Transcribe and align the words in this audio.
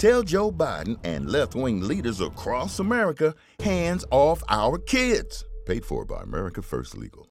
Tell 0.00 0.22
Joe 0.22 0.50
Biden 0.50 0.98
and 1.04 1.28
left 1.30 1.54
wing 1.54 1.82
leaders 1.82 2.22
across 2.22 2.78
America 2.78 3.34
hands 3.58 4.02
off 4.10 4.42
our 4.48 4.78
kids. 4.78 5.44
Paid 5.66 5.84
for 5.84 6.06
by 6.06 6.22
America 6.22 6.62
First 6.62 6.96
Legal. 6.96 7.28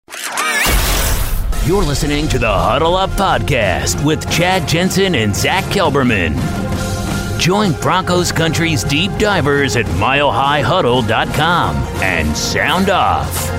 You're 1.66 1.82
listening 1.82 2.28
to 2.28 2.38
the 2.38 2.54
Huddle 2.54 2.96
Up 2.96 3.10
Podcast 3.12 4.06
with 4.06 4.22
Chad 4.32 4.68
Jensen 4.68 5.16
and 5.16 5.36
Zach 5.36 5.64
Kelberman. 5.74 6.36
Join 7.40 7.72
Broncos 7.82 8.32
Country's 8.32 8.84
deep 8.84 9.12
divers 9.18 9.76
at 9.76 9.88
milehighhuddle.com 9.88 11.76
and 12.04 12.38
sound 12.38 12.92
off. 12.92 13.50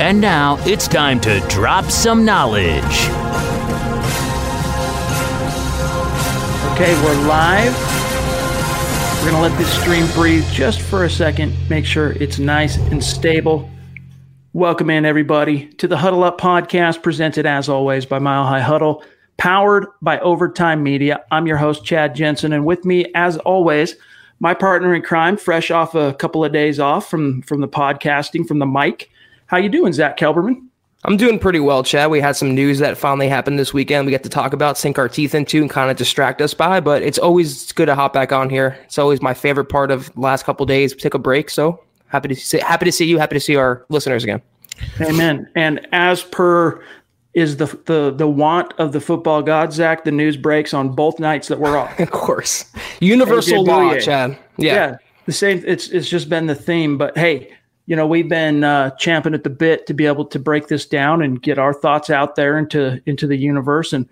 And 0.00 0.20
now 0.20 0.58
it's 0.62 0.88
time 0.88 1.20
to 1.20 1.38
drop 1.48 1.84
some 1.84 2.24
knowledge. 2.24 2.82
Okay, 6.72 7.00
we're 7.04 7.28
live. 7.28 7.89
We're 9.20 9.32
going 9.32 9.50
to 9.50 9.50
let 9.50 9.58
this 9.58 9.80
stream 9.82 10.06
breathe 10.14 10.48
just 10.50 10.80
for 10.80 11.04
a 11.04 11.10
second, 11.10 11.54
make 11.68 11.84
sure 11.84 12.12
it's 12.12 12.38
nice 12.38 12.78
and 12.78 13.04
stable. 13.04 13.68
Welcome 14.54 14.88
in, 14.88 15.04
everybody, 15.04 15.66
to 15.74 15.86
the 15.86 15.98
Huddle 15.98 16.24
Up 16.24 16.40
podcast, 16.40 17.02
presented 17.02 17.44
as 17.44 17.68
always 17.68 18.06
by 18.06 18.18
Mile 18.18 18.46
High 18.46 18.62
Huddle, 18.62 19.04
powered 19.36 19.88
by 20.00 20.18
Overtime 20.20 20.82
Media. 20.82 21.22
I'm 21.30 21.46
your 21.46 21.58
host, 21.58 21.84
Chad 21.84 22.14
Jensen, 22.14 22.54
and 22.54 22.64
with 22.64 22.86
me, 22.86 23.12
as 23.14 23.36
always, 23.36 23.94
my 24.38 24.54
partner 24.54 24.94
in 24.94 25.02
crime, 25.02 25.36
fresh 25.36 25.70
off 25.70 25.94
a 25.94 26.14
couple 26.14 26.42
of 26.42 26.54
days 26.54 26.80
off 26.80 27.10
from 27.10 27.42
from 27.42 27.60
the 27.60 27.68
podcasting, 27.68 28.48
from 28.48 28.58
the 28.58 28.64
mic. 28.64 29.10
How 29.44 29.58
you 29.58 29.68
doing, 29.68 29.92
Zach 29.92 30.16
Kelberman? 30.16 30.69
I'm 31.04 31.16
doing 31.16 31.38
pretty 31.38 31.60
well, 31.60 31.82
Chad. 31.82 32.10
We 32.10 32.20
had 32.20 32.36
some 32.36 32.54
news 32.54 32.78
that 32.80 32.98
finally 32.98 33.28
happened 33.28 33.58
this 33.58 33.72
weekend. 33.72 34.04
We 34.04 34.10
get 34.10 34.22
to 34.24 34.28
talk 34.28 34.52
about, 34.52 34.76
sink 34.76 34.98
our 34.98 35.08
teeth 35.08 35.34
into, 35.34 35.60
and 35.60 35.70
kind 35.70 35.90
of 35.90 35.96
distract 35.96 36.42
us 36.42 36.52
by. 36.52 36.80
But 36.80 37.02
it's 37.02 37.18
always 37.18 37.72
good 37.72 37.86
to 37.86 37.94
hop 37.94 38.12
back 38.12 38.32
on 38.32 38.50
here. 38.50 38.78
It's 38.84 38.98
always 38.98 39.22
my 39.22 39.32
favorite 39.32 39.66
part 39.66 39.90
of 39.90 40.12
the 40.12 40.20
last 40.20 40.44
couple 40.44 40.66
days. 40.66 40.94
Take 40.94 41.14
a 41.14 41.18
break. 41.18 41.48
So 41.48 41.82
happy 42.08 42.28
to 42.28 42.36
see, 42.36 42.58
happy 42.58 42.84
to 42.84 42.92
see 42.92 43.06
you. 43.06 43.18
Happy 43.18 43.34
to 43.34 43.40
see 43.40 43.56
our 43.56 43.84
listeners 43.88 44.24
again. 44.24 44.42
Amen. 45.00 45.48
And 45.54 45.86
as 45.92 46.22
per 46.22 46.82
is 47.32 47.56
the 47.56 47.66
the 47.86 48.12
the 48.14 48.28
want 48.28 48.74
of 48.78 48.92
the 48.92 49.00
football 49.00 49.42
god, 49.42 49.72
Zach, 49.72 50.04
the 50.04 50.10
news 50.10 50.36
breaks 50.36 50.74
on 50.74 50.90
both 50.90 51.18
nights 51.18 51.48
that 51.48 51.58
we're 51.60 51.76
off. 51.78 51.98
of 52.00 52.10
course, 52.10 52.66
universal 53.00 53.64
law, 53.64 53.96
Chad. 53.98 54.36
Yeah. 54.58 54.74
yeah, 54.74 54.96
the 55.26 55.32
same. 55.32 55.62
It's 55.66 55.88
it's 55.88 56.08
just 56.08 56.28
been 56.28 56.46
the 56.46 56.54
theme. 56.54 56.98
But 56.98 57.16
hey, 57.16 57.52
you 57.90 57.96
know 57.96 58.06
we've 58.06 58.28
been 58.28 58.62
uh, 58.62 58.90
champing 58.90 59.34
at 59.34 59.42
the 59.42 59.50
bit 59.50 59.84
to 59.88 59.94
be 59.94 60.06
able 60.06 60.24
to 60.24 60.38
break 60.38 60.68
this 60.68 60.86
down 60.86 61.22
and 61.22 61.42
get 61.42 61.58
our 61.58 61.74
thoughts 61.74 62.08
out 62.08 62.36
there 62.36 62.56
into 62.56 63.02
into 63.04 63.26
the 63.26 63.36
universe. 63.36 63.92
And 63.92 64.08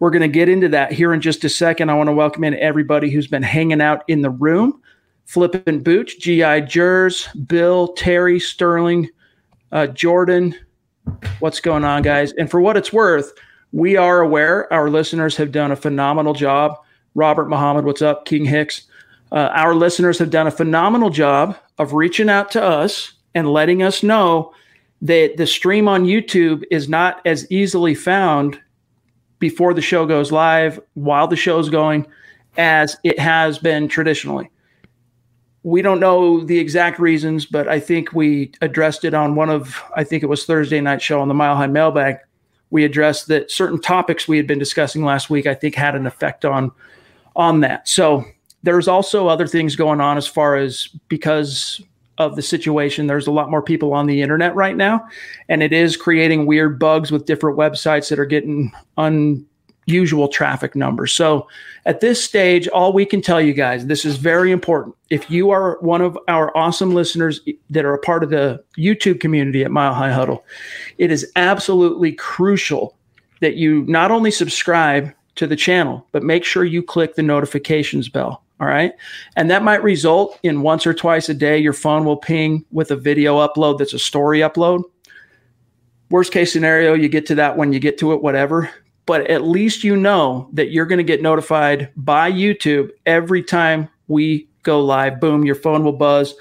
we're 0.00 0.10
going 0.10 0.22
to 0.22 0.28
get 0.28 0.48
into 0.48 0.68
that 0.70 0.90
here 0.90 1.14
in 1.14 1.20
just 1.20 1.44
a 1.44 1.48
second. 1.48 1.90
I 1.90 1.94
want 1.94 2.08
to 2.08 2.12
welcome 2.12 2.42
in 2.42 2.54
everybody 2.54 3.08
who's 3.08 3.28
been 3.28 3.44
hanging 3.44 3.80
out 3.80 4.02
in 4.08 4.22
the 4.22 4.30
room. 4.30 4.82
Flipping 5.26 5.80
booch 5.80 6.18
gi 6.18 6.62
jers 6.62 7.28
bill 7.46 7.92
terry 7.92 8.40
sterling 8.40 9.08
uh, 9.70 9.86
jordan. 9.86 10.56
What's 11.38 11.60
going 11.60 11.84
on 11.84 12.02
guys? 12.02 12.32
And 12.32 12.50
for 12.50 12.60
what 12.60 12.76
it's 12.76 12.92
worth 12.92 13.32
we 13.70 13.96
are 13.96 14.22
aware 14.22 14.70
our 14.72 14.90
listeners 14.90 15.36
have 15.36 15.52
done 15.52 15.70
a 15.70 15.76
phenomenal 15.76 16.34
job. 16.34 16.78
Robert 17.14 17.48
muhammad 17.48 17.84
what's 17.84 18.02
up? 18.02 18.24
King 18.24 18.44
hicks. 18.44 18.88
Uh, 19.30 19.50
our 19.54 19.72
listeners 19.72 20.18
have 20.18 20.30
done 20.30 20.48
a 20.48 20.50
phenomenal 20.50 21.10
job 21.10 21.56
of 21.78 21.92
reaching 21.92 22.28
out 22.28 22.50
to 22.50 22.60
us 22.60 23.12
and 23.34 23.52
letting 23.52 23.82
us 23.82 24.02
know 24.02 24.52
that 25.02 25.36
the 25.36 25.46
stream 25.46 25.88
on 25.88 26.04
YouTube 26.04 26.64
is 26.70 26.88
not 26.88 27.20
as 27.24 27.50
easily 27.50 27.94
found 27.94 28.60
before 29.38 29.72
the 29.72 29.82
show 29.82 30.04
goes 30.04 30.30
live, 30.30 30.78
while 30.94 31.26
the 31.26 31.36
show's 31.36 31.70
going, 31.70 32.06
as 32.58 32.96
it 33.04 33.18
has 33.18 33.58
been 33.58 33.88
traditionally. 33.88 34.50
We 35.62 35.82
don't 35.82 36.00
know 36.00 36.40
the 36.42 36.58
exact 36.58 36.98
reasons, 36.98 37.46
but 37.46 37.68
I 37.68 37.80
think 37.80 38.12
we 38.12 38.52
addressed 38.60 39.04
it 39.04 39.14
on 39.14 39.34
one 39.34 39.50
of, 39.50 39.82
I 39.96 40.04
think 40.04 40.22
it 40.22 40.26
was 40.26 40.44
Thursday 40.44 40.80
night 40.80 41.00
show 41.02 41.20
on 41.20 41.28
the 41.28 41.34
Mile 41.34 41.56
High 41.56 41.66
Mailbag. 41.66 42.18
We 42.70 42.84
addressed 42.84 43.28
that 43.28 43.50
certain 43.50 43.80
topics 43.80 44.28
we 44.28 44.36
had 44.36 44.46
been 44.46 44.58
discussing 44.58 45.04
last 45.04 45.28
week, 45.30 45.46
I 45.46 45.54
think 45.54 45.74
had 45.74 45.94
an 45.94 46.06
effect 46.06 46.44
on 46.44 46.72
on 47.36 47.60
that. 47.60 47.88
So 47.88 48.24
there's 48.62 48.88
also 48.88 49.28
other 49.28 49.46
things 49.46 49.76
going 49.76 50.00
on 50.00 50.16
as 50.16 50.26
far 50.26 50.56
as 50.56 50.88
because 51.08 51.80
of 52.20 52.36
the 52.36 52.42
situation. 52.42 53.06
There's 53.06 53.26
a 53.26 53.32
lot 53.32 53.50
more 53.50 53.62
people 53.62 53.94
on 53.94 54.06
the 54.06 54.20
internet 54.20 54.54
right 54.54 54.76
now, 54.76 55.08
and 55.48 55.62
it 55.62 55.72
is 55.72 55.96
creating 55.96 56.44
weird 56.44 56.78
bugs 56.78 57.10
with 57.10 57.24
different 57.24 57.58
websites 57.58 58.10
that 58.10 58.18
are 58.18 58.26
getting 58.26 58.70
unusual 58.98 60.28
traffic 60.28 60.76
numbers. 60.76 61.12
So 61.12 61.48
at 61.86 62.00
this 62.00 62.22
stage, 62.22 62.68
all 62.68 62.92
we 62.92 63.06
can 63.06 63.22
tell 63.22 63.40
you 63.40 63.54
guys, 63.54 63.86
this 63.86 64.04
is 64.04 64.18
very 64.18 64.52
important. 64.52 64.94
If 65.08 65.30
you 65.30 65.48
are 65.50 65.78
one 65.80 66.02
of 66.02 66.18
our 66.28 66.54
awesome 66.54 66.94
listeners 66.94 67.40
that 67.70 67.86
are 67.86 67.94
a 67.94 67.98
part 67.98 68.22
of 68.22 68.28
the 68.28 68.62
YouTube 68.76 69.18
community 69.18 69.64
at 69.64 69.70
Mile 69.70 69.94
High 69.94 70.12
Huddle, 70.12 70.44
it 70.98 71.10
is 71.10 71.32
absolutely 71.36 72.12
crucial 72.12 72.94
that 73.40 73.54
you 73.54 73.86
not 73.88 74.10
only 74.10 74.30
subscribe 74.30 75.10
to 75.36 75.46
the 75.46 75.56
channel, 75.56 76.06
but 76.12 76.22
make 76.22 76.44
sure 76.44 76.64
you 76.64 76.82
click 76.82 77.14
the 77.14 77.22
notifications 77.22 78.10
bell 78.10 78.44
all 78.60 78.66
right. 78.66 78.92
And 79.36 79.50
that 79.50 79.64
might 79.64 79.82
result 79.82 80.38
in 80.42 80.60
once 80.60 80.86
or 80.86 80.92
twice 80.92 81.28
a 81.30 81.34
day, 81.34 81.58
your 81.58 81.72
phone 81.72 82.04
will 82.04 82.18
ping 82.18 82.64
with 82.70 82.90
a 82.90 82.96
video 82.96 83.38
upload 83.38 83.78
that's 83.78 83.94
a 83.94 83.98
story 83.98 84.40
upload. 84.40 84.82
Worst 86.10 86.32
case 86.32 86.52
scenario, 86.52 86.92
you 86.92 87.08
get 87.08 87.24
to 87.26 87.34
that 87.36 87.56
when 87.56 87.72
you 87.72 87.80
get 87.80 87.96
to 87.98 88.12
it, 88.12 88.22
whatever. 88.22 88.70
But 89.06 89.28
at 89.28 89.42
least 89.42 89.82
you 89.82 89.96
know 89.96 90.50
that 90.52 90.70
you're 90.70 90.86
going 90.86 90.98
to 90.98 91.04
get 91.04 91.22
notified 91.22 91.90
by 91.96 92.30
YouTube 92.30 92.90
every 93.06 93.42
time 93.42 93.88
we 94.08 94.46
go 94.62 94.84
live. 94.84 95.20
Boom, 95.20 95.44
your 95.44 95.54
phone 95.54 95.82
will 95.82 95.92
buzz 95.92 96.34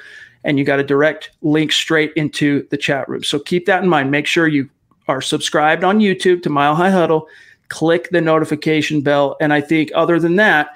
and 0.43 0.59
you 0.59 0.65
got 0.65 0.79
a 0.79 0.83
direct 0.83 1.31
link 1.41 1.71
straight 1.71 2.11
into 2.15 2.67
the 2.69 2.77
chat 2.77 3.07
room. 3.07 3.23
So 3.23 3.39
keep 3.39 3.65
that 3.67 3.83
in 3.83 3.89
mind. 3.89 4.11
Make 4.11 4.27
sure 4.27 4.47
you 4.47 4.69
are 5.07 5.21
subscribed 5.21 5.83
on 5.83 5.99
YouTube 5.99 6.43
to 6.43 6.49
Mile 6.49 6.75
High 6.75 6.91
Huddle, 6.91 7.27
click 7.69 8.09
the 8.09 8.21
notification 8.21 9.01
bell. 9.01 9.37
And 9.39 9.53
I 9.53 9.61
think 9.61 9.91
other 9.95 10.19
than 10.19 10.35
that, 10.37 10.75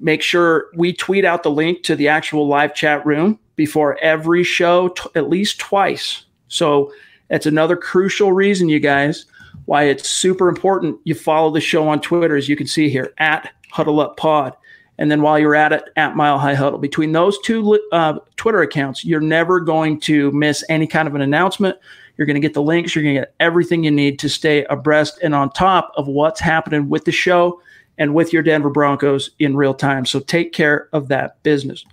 make 0.00 0.22
sure 0.22 0.66
we 0.74 0.92
tweet 0.92 1.24
out 1.24 1.42
the 1.42 1.50
link 1.50 1.82
to 1.84 1.96
the 1.96 2.08
actual 2.08 2.46
live 2.46 2.74
chat 2.74 3.04
room 3.06 3.38
before 3.56 3.98
every 4.02 4.44
show, 4.44 4.88
t- 4.88 5.10
at 5.14 5.28
least 5.28 5.58
twice. 5.58 6.24
So 6.48 6.92
that's 7.28 7.46
another 7.46 7.76
crucial 7.76 8.32
reason, 8.32 8.68
you 8.68 8.78
guys, 8.78 9.26
why 9.64 9.84
it's 9.84 10.08
super 10.08 10.48
important 10.48 10.98
you 11.04 11.14
follow 11.14 11.50
the 11.50 11.60
show 11.60 11.88
on 11.88 12.00
Twitter, 12.00 12.36
as 12.36 12.48
you 12.48 12.56
can 12.56 12.66
see 12.66 12.88
here, 12.88 13.12
at 13.18 13.50
Huddle 13.70 14.00
Up 14.00 14.16
Pod. 14.16 14.54
And 14.98 15.10
then 15.10 15.22
while 15.22 15.38
you're 15.38 15.54
at 15.54 15.72
it, 15.72 15.84
at 15.96 16.16
Mile 16.16 16.38
High 16.38 16.54
Huddle. 16.54 16.78
Between 16.78 17.12
those 17.12 17.38
two 17.40 17.78
uh, 17.92 18.18
Twitter 18.36 18.62
accounts, 18.62 19.04
you're 19.04 19.20
never 19.20 19.60
going 19.60 20.00
to 20.00 20.30
miss 20.32 20.64
any 20.68 20.86
kind 20.86 21.06
of 21.06 21.14
an 21.14 21.20
announcement. 21.20 21.76
You're 22.16 22.26
going 22.26 22.36
to 22.36 22.40
get 22.40 22.54
the 22.54 22.62
links. 22.62 22.94
You're 22.94 23.04
going 23.04 23.16
to 23.16 23.20
get 23.22 23.34
everything 23.40 23.84
you 23.84 23.90
need 23.90 24.18
to 24.20 24.28
stay 24.28 24.64
abreast 24.66 25.18
and 25.22 25.34
on 25.34 25.50
top 25.50 25.92
of 25.96 26.06
what's 26.06 26.40
happening 26.40 26.88
with 26.88 27.04
the 27.04 27.12
show 27.12 27.60
and 27.98 28.14
with 28.14 28.32
your 28.32 28.42
Denver 28.42 28.70
Broncos 28.70 29.30
in 29.38 29.56
real 29.56 29.74
time. 29.74 30.06
So 30.06 30.20
take 30.20 30.52
care 30.52 30.88
of 30.92 31.08
that 31.08 31.42
business. 31.42 31.84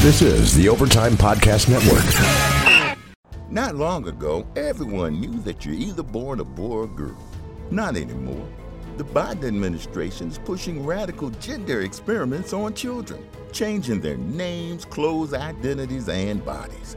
This 0.00 0.22
is 0.22 0.54
the 0.54 0.68
Overtime 0.68 1.12
Podcast 1.12 1.68
Network. 1.68 2.96
Not 3.50 3.74
long 3.74 4.06
ago, 4.08 4.46
everyone 4.56 5.20
knew 5.20 5.40
that 5.40 5.64
you're 5.64 5.74
either 5.74 6.02
born 6.02 6.40
a 6.40 6.44
boy 6.44 6.76
or 6.76 6.86
girl. 6.86 7.18
Not 7.70 7.96
anymore. 7.96 8.48
The 8.96 9.04
Biden 9.04 9.44
administration 9.44 10.28
is 10.28 10.38
pushing 10.38 10.84
radical 10.84 11.30
gender 11.30 11.80
experiments 11.80 12.52
on 12.52 12.74
children, 12.74 13.26
changing 13.50 14.00
their 14.00 14.18
names, 14.18 14.84
clothes, 14.84 15.34
identities, 15.34 16.08
and 16.08 16.44
bodies. 16.44 16.96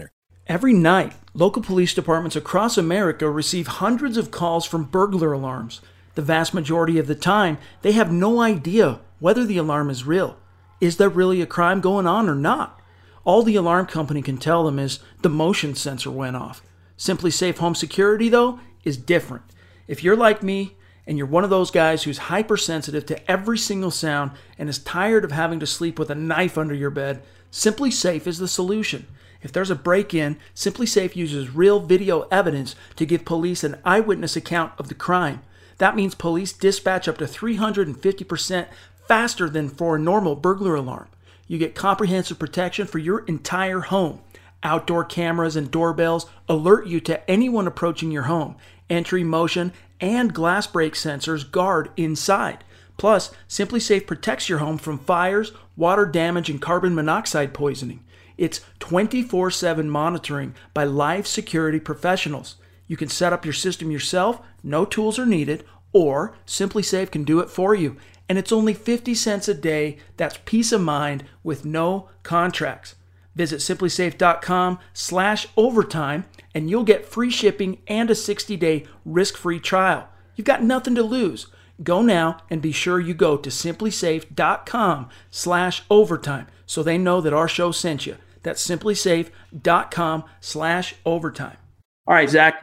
Every 0.47 0.73
night, 0.73 1.13
local 1.33 1.61
police 1.61 1.93
departments 1.93 2.35
across 2.35 2.77
America 2.77 3.29
receive 3.29 3.67
hundreds 3.67 4.17
of 4.17 4.31
calls 4.31 4.65
from 4.65 4.83
burglar 4.83 5.31
alarms. 5.31 5.81
The 6.15 6.21
vast 6.21 6.53
majority 6.53 6.97
of 6.97 7.07
the 7.07 7.15
time, 7.15 7.57
they 7.83 7.93
have 7.93 8.11
no 8.11 8.41
idea 8.41 8.99
whether 9.19 9.45
the 9.45 9.57
alarm 9.57 9.89
is 9.89 10.05
real. 10.05 10.37
Is 10.81 10.97
there 10.97 11.09
really 11.09 11.41
a 11.41 11.45
crime 11.45 11.79
going 11.79 12.07
on 12.07 12.27
or 12.27 12.35
not? 12.35 12.81
All 13.23 13.43
the 13.43 13.55
alarm 13.55 13.85
company 13.85 14.21
can 14.21 14.37
tell 14.37 14.63
them 14.63 14.79
is 14.79 14.99
the 15.21 15.29
motion 15.29 15.75
sensor 15.75 16.11
went 16.11 16.35
off. 16.35 16.61
SimpliSafe 16.97 17.59
Home 17.59 17.75
Security, 17.75 18.29
though, 18.29 18.59
is 18.83 18.97
different. 18.97 19.43
If 19.87 20.03
you're 20.03 20.15
like 20.15 20.41
me 20.43 20.75
and 21.05 21.17
you're 21.17 21.27
one 21.27 21.43
of 21.43 21.49
those 21.49 21.71
guys 21.71 22.03
who's 22.03 22.17
hypersensitive 22.17 23.05
to 23.05 23.31
every 23.31 23.57
single 23.57 23.91
sound 23.91 24.31
and 24.57 24.69
is 24.69 24.79
tired 24.79 25.23
of 25.23 25.31
having 25.31 25.59
to 25.59 25.67
sleep 25.67 25.99
with 25.99 26.09
a 26.09 26.15
knife 26.15 26.57
under 26.57 26.73
your 26.73 26.89
bed, 26.89 27.21
SimpliSafe 27.51 28.25
is 28.27 28.39
the 28.39 28.47
solution. 28.47 29.05
If 29.41 29.51
there's 29.51 29.71
a 29.71 29.75
break 29.75 30.13
in, 30.13 30.37
SimpliSafe 30.55 31.15
uses 31.15 31.55
real 31.55 31.79
video 31.79 32.21
evidence 32.31 32.75
to 32.95 33.05
give 33.05 33.25
police 33.25 33.63
an 33.63 33.77
eyewitness 33.83 34.35
account 34.35 34.73
of 34.77 34.87
the 34.87 34.95
crime. 34.95 35.41
That 35.79 35.95
means 35.95 36.13
police 36.13 36.53
dispatch 36.53 37.07
up 37.07 37.17
to 37.17 37.25
350% 37.25 38.67
faster 39.07 39.49
than 39.49 39.69
for 39.69 39.95
a 39.95 39.99
normal 39.99 40.35
burglar 40.35 40.75
alarm. 40.75 41.07
You 41.47 41.57
get 41.57 41.75
comprehensive 41.75 42.39
protection 42.39 42.87
for 42.87 42.99
your 42.99 43.25
entire 43.25 43.81
home. 43.81 44.21
Outdoor 44.63 45.03
cameras 45.03 45.55
and 45.55 45.71
doorbells 45.71 46.27
alert 46.47 46.85
you 46.85 46.99
to 47.01 47.29
anyone 47.29 47.65
approaching 47.65 48.11
your 48.11 48.23
home. 48.23 48.55
Entry, 48.89 49.23
motion, 49.23 49.73
and 49.99 50.33
glass 50.33 50.67
break 50.67 50.93
sensors 50.93 51.49
guard 51.49 51.89
inside. 51.97 52.63
Plus, 52.97 53.31
SimpliSafe 53.49 54.05
protects 54.05 54.47
your 54.47 54.59
home 54.59 54.77
from 54.77 54.99
fires, 54.99 55.51
water 55.75 56.05
damage, 56.05 56.49
and 56.49 56.61
carbon 56.61 56.93
monoxide 56.93 57.53
poisoning. 57.53 58.03
It's 58.41 58.61
24 58.79 59.51
7 59.51 59.87
monitoring 59.87 60.55
by 60.73 60.83
live 60.83 61.27
security 61.27 61.79
professionals. 61.79 62.55
You 62.87 62.97
can 62.97 63.07
set 63.07 63.33
up 63.33 63.45
your 63.45 63.53
system 63.53 63.91
yourself, 63.91 64.41
no 64.63 64.83
tools 64.83 65.19
are 65.19 65.27
needed, 65.27 65.63
or 65.93 66.35
SimpliSafe 66.47 67.11
can 67.11 67.23
do 67.23 67.39
it 67.39 67.51
for 67.51 67.75
you. 67.75 67.97
And 68.27 68.39
it's 68.39 68.51
only 68.51 68.73
50 68.73 69.13
cents 69.13 69.47
a 69.47 69.53
day. 69.53 69.99
That's 70.17 70.39
peace 70.43 70.71
of 70.71 70.81
mind 70.81 71.23
with 71.43 71.65
no 71.65 72.09
contracts. 72.23 72.95
Visit 73.35 73.57
simplisafe.com 73.57 74.79
slash 74.91 75.47
overtime 75.55 76.25
and 76.55 76.67
you'll 76.67 76.83
get 76.83 77.05
free 77.05 77.29
shipping 77.29 77.77
and 77.87 78.09
a 78.09 78.15
60-day 78.15 78.87
risk-free 79.05 79.59
trial. 79.59 80.09
You've 80.35 80.45
got 80.47 80.63
nothing 80.63 80.95
to 80.95 81.03
lose. 81.03 81.45
Go 81.83 82.01
now 82.01 82.37
and 82.49 82.59
be 82.59 82.71
sure 82.71 82.99
you 82.99 83.13
go 83.13 83.37
to 83.37 83.51
simplisafe.com 83.51 85.09
slash 85.29 85.83
overtime 85.91 86.47
so 86.65 86.81
they 86.81 86.97
know 86.97 87.21
that 87.21 87.33
our 87.33 87.47
show 87.47 87.71
sent 87.71 88.07
you. 88.07 88.17
That's 88.43 88.65
simplisafe.com 88.65 90.23
slash 90.39 90.95
overtime. 91.05 91.57
All 92.07 92.15
right, 92.15 92.29
Zach, 92.29 92.61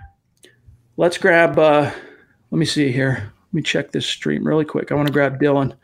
let's 0.97 1.19
grab, 1.19 1.59
uh, 1.59 1.91
let 2.51 2.59
me 2.59 2.67
see 2.67 2.91
here. 2.91 3.33
Let 3.49 3.55
me 3.55 3.63
check 3.63 3.93
this 3.93 4.07
stream 4.07 4.47
really 4.47 4.65
quick. 4.65 4.93
I 4.93 4.95
want 4.95 5.07
to 5.07 5.13
grab 5.13 5.41
Dylan. 5.41 5.75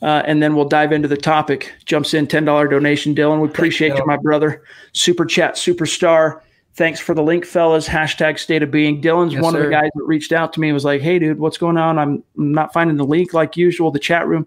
Uh, 0.00 0.22
and 0.26 0.42
then 0.42 0.56
we'll 0.56 0.68
dive 0.68 0.92
into 0.92 1.06
the 1.06 1.16
topic. 1.16 1.72
Jumps 1.84 2.12
in 2.12 2.26
$10 2.26 2.70
donation. 2.70 3.14
Dylan, 3.14 3.40
we 3.40 3.48
appreciate 3.48 3.94
you, 3.94 4.04
my 4.04 4.16
brother. 4.16 4.64
Super 4.92 5.24
chat 5.24 5.54
superstar. 5.54 6.40
Thanks 6.74 6.98
for 6.98 7.14
the 7.14 7.22
link, 7.22 7.44
fellas. 7.44 7.86
Hashtag 7.86 8.38
state 8.38 8.62
of 8.62 8.70
being. 8.70 9.00
Dylan's 9.00 9.34
Yes, 9.34 9.42
one 9.42 9.54
of 9.54 9.62
the 9.62 9.68
guys 9.68 9.90
that 9.94 10.04
reached 10.04 10.32
out 10.32 10.52
to 10.54 10.60
me 10.60 10.68
and 10.68 10.74
was 10.74 10.84
like, 10.84 11.02
hey, 11.02 11.18
dude, 11.18 11.38
what's 11.38 11.58
going 11.58 11.76
on? 11.76 11.98
I'm 11.98 12.24
I'm 12.36 12.52
not 12.52 12.72
finding 12.72 12.96
the 12.96 13.04
link 13.04 13.34
like 13.34 13.56
usual, 13.56 13.90
the 13.90 13.98
chat 13.98 14.26
room. 14.26 14.46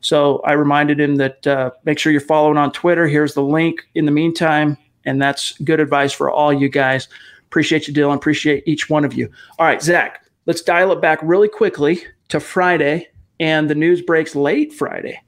So 0.00 0.38
I 0.44 0.52
reminded 0.52 0.98
him 1.00 1.16
that 1.16 1.46
uh, 1.46 1.70
make 1.84 1.98
sure 1.98 2.12
you're 2.12 2.20
following 2.20 2.56
on 2.56 2.72
Twitter. 2.72 3.06
Here's 3.06 3.34
the 3.34 3.42
link 3.42 3.88
in 3.94 4.06
the 4.06 4.12
meantime. 4.12 4.76
And 5.04 5.20
that's 5.20 5.58
good 5.58 5.80
advice 5.80 6.12
for 6.12 6.30
all 6.30 6.52
you 6.52 6.68
guys. 6.68 7.08
Appreciate 7.46 7.88
you, 7.88 7.94
Dylan. 7.94 8.16
Appreciate 8.16 8.62
each 8.66 8.88
one 8.88 9.04
of 9.04 9.14
you. 9.14 9.30
All 9.58 9.66
right, 9.66 9.82
Zach, 9.82 10.24
let's 10.46 10.62
dial 10.62 10.92
it 10.92 11.00
back 11.00 11.18
really 11.22 11.48
quickly 11.48 12.02
to 12.28 12.40
Friday. 12.40 13.08
And 13.38 13.68
the 13.68 13.74
news 13.74 14.02
breaks 14.02 14.34
late 14.34 14.72
Friday 14.72 15.20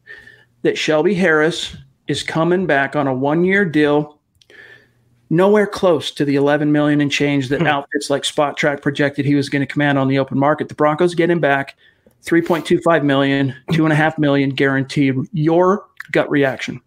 that 0.63 0.79
Shelby 0.79 1.15
Harris 1.15 1.77
is 2.09 2.23
coming 2.23 2.67
back 2.67 2.95
on 2.95 3.07
a 3.07 3.15
one 3.15 3.45
year 3.45 3.65
deal, 3.65 4.19
nowhere 5.31 5.67
close 5.67 6.11
to 6.13 6.25
the 6.25 6.37
11 6.37 6.71
million 6.71 7.01
and 7.01 7.11
change 7.11 7.49
that 7.49 7.67
outfits 7.67 8.11
like 8.11 8.23
Spotrac 8.23 8.83
projected 8.83 9.25
he 9.25 9.35
was 9.35 9.49
going 9.49 9.61
to 9.61 9.73
command 9.73 9.99
on 9.99 10.09
the 10.09 10.19
open 10.19 10.39
market. 10.39 10.69
The 10.69 10.75
Broncos 10.75 11.15
get 11.15 11.31
him 11.31 11.41
back 11.41 11.77
3.25 12.25 13.05
million, 13.05 13.55
two 13.73 13.85
and 13.85 13.93
a 13.93 13.97
half 13.97 14.19
million 14.19 14.51
guaranteed. 14.51 15.15
Your 15.33 15.87
gut 16.13 16.31
reaction. 16.31 16.81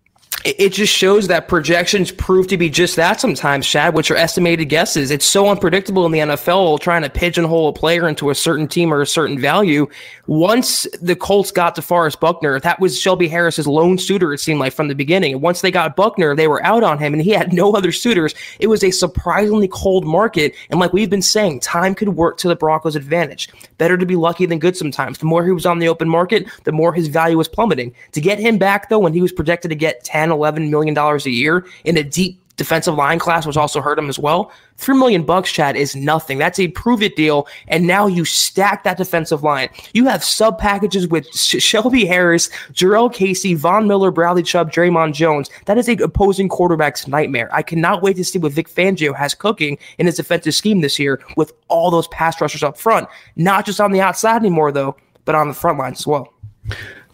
It 0.45 0.73
just 0.73 0.93
shows 0.93 1.27
that 1.27 1.47
projections 1.47 2.11
prove 2.11 2.47
to 2.47 2.57
be 2.57 2.69
just 2.69 2.95
that 2.97 3.19
sometimes, 3.19 3.67
Chad, 3.67 3.95
which 3.95 4.11
are 4.11 4.15
estimated 4.15 4.69
guesses. 4.69 5.09
It's 5.09 5.25
so 5.25 5.49
unpredictable 5.49 6.05
in 6.05 6.11
the 6.11 6.19
NFL 6.19 6.79
trying 6.79 7.01
to 7.01 7.09
pigeonhole 7.09 7.69
a 7.69 7.73
player 7.73 8.07
into 8.07 8.29
a 8.29 8.35
certain 8.35 8.67
team 8.67 8.93
or 8.93 9.01
a 9.01 9.07
certain 9.07 9.39
value. 9.39 9.87
Once 10.27 10.85
the 11.01 11.15
Colts 11.15 11.49
got 11.49 11.75
DeForest 11.75 12.19
Buckner, 12.19 12.59
that 12.59 12.79
was 12.79 12.99
Shelby 12.99 13.27
Harris's 13.27 13.65
lone 13.65 13.97
suitor, 13.97 14.33
it 14.33 14.39
seemed 14.39 14.59
like 14.59 14.73
from 14.73 14.87
the 14.87 14.93
beginning. 14.93 15.33
And 15.33 15.41
once 15.41 15.61
they 15.61 15.71
got 15.71 15.95
Buckner, 15.95 16.35
they 16.35 16.47
were 16.47 16.63
out 16.63 16.83
on 16.83 16.99
him 16.99 17.13
and 17.13 17.23
he 17.23 17.31
had 17.31 17.51
no 17.51 17.73
other 17.73 17.91
suitors. 17.91 18.35
It 18.59 18.67
was 18.67 18.83
a 18.83 18.91
surprisingly 18.91 19.67
cold 19.67 20.05
market. 20.05 20.53
And 20.69 20.79
like 20.79 20.93
we've 20.93 21.09
been 21.09 21.23
saying, 21.23 21.61
time 21.61 21.95
could 21.95 22.09
work 22.09 22.37
to 22.37 22.47
the 22.47 22.55
Broncos' 22.55 22.95
advantage. 22.95 23.49
Better 23.79 23.97
to 23.97 24.05
be 24.05 24.15
lucky 24.15 24.45
than 24.45 24.59
good 24.59 24.77
sometimes. 24.77 25.17
The 25.17 25.25
more 25.25 25.43
he 25.43 25.51
was 25.51 25.65
on 25.65 25.79
the 25.79 25.87
open 25.87 26.07
market, 26.07 26.47
the 26.65 26.71
more 26.71 26.93
his 26.93 27.07
value 27.07 27.37
was 27.37 27.47
plummeting. 27.47 27.95
To 28.11 28.21
get 28.21 28.37
him 28.37 28.59
back, 28.59 28.89
though, 28.89 28.99
when 28.99 29.13
he 29.13 29.21
was 29.21 29.31
projected 29.31 29.69
to 29.69 29.75
get 29.75 30.03
10, 30.03 30.35
11 30.36 30.70
million 30.70 30.94
dollars 30.94 31.25
a 31.25 31.32
year 31.32 31.65
in 31.84 31.98
a 31.98 32.04
deep 32.04 32.42
defensive 32.58 32.96
line 32.96 33.20
class, 33.20 33.46
which 33.46 33.58
also 33.58 33.82
hurt 33.82 34.00
him 34.00 34.10
as 34.10 34.18
well. 34.18 34.51
Three 34.77 34.98
million 34.98 35.24
bucks, 35.24 35.51
Chad, 35.51 35.75
is 35.75 35.96
nothing. 35.96 36.38
That's 36.38 36.60
a 36.60 36.68
prove 36.70 37.01
it 37.01 37.15
deal. 37.15 37.48
And 37.68 37.88
now 37.88 38.08
you 38.08 38.25
stack 38.25 38.84
that 38.84 38.98
defensive 38.98 39.44
line. 39.44 39.70
You 39.94 40.06
have 40.06 40.24
sub 40.24 40.58
packages 40.58 41.08
with 41.08 41.27
Shelby 41.34 42.06
Harris, 42.06 42.50
Jurrell 42.72 43.13
Casey, 43.13 43.54
Von 43.54 43.88
Miller, 43.88 44.12
Bradley 44.12 44.44
Chubb, 44.44 44.72
Dre'Mont 44.72 45.13
Jones. 45.13 45.50
That 45.65 45.77
is 45.77 45.89
a 45.89 45.94
opposing 45.98 46.50
quarterback's 46.50 47.08
nightmare. 47.08 47.50
I 47.51 47.62
cannot 47.62 48.01
wait 48.01 48.15
to 48.18 48.24
see 48.24 48.39
what 48.39 48.54
Vic 48.54 48.70
Fangio 48.70 49.15
has 49.15 49.34
cooking 49.34 49.77
in 49.98 50.06
his 50.06 50.15
defensive 50.15 50.56
scheme 50.56 50.82
this 50.82 51.00
year 51.00 51.22
with 51.38 51.54
all 51.68 51.92
those 51.92 52.08
pass 52.10 52.39
rushers 52.39 52.63
up 52.63 52.77
front, 52.77 53.08
not 53.36 53.65
just 53.65 53.82
on 53.82 53.92
the 53.92 54.01
outside 54.01 54.38
anymore, 54.38 54.72
though, 54.72 54.96
but 55.25 55.36
on 55.36 55.48
the 55.48 55.54
front 55.54 55.80
lines 55.80 56.00
as 56.00 56.08
well 56.08 56.32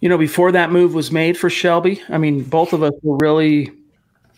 you 0.02 0.10
know, 0.10 0.18
before 0.18 0.52
that 0.52 0.72
move 0.72 0.94
was 0.94 1.12
made 1.12 1.38
for 1.38 1.50
Shelby, 1.50 2.02
I 2.10 2.18
mean, 2.18 2.44
both 2.44 2.74
of 2.74 2.84
us 2.84 2.94
were 3.04 3.18
really 3.18 3.72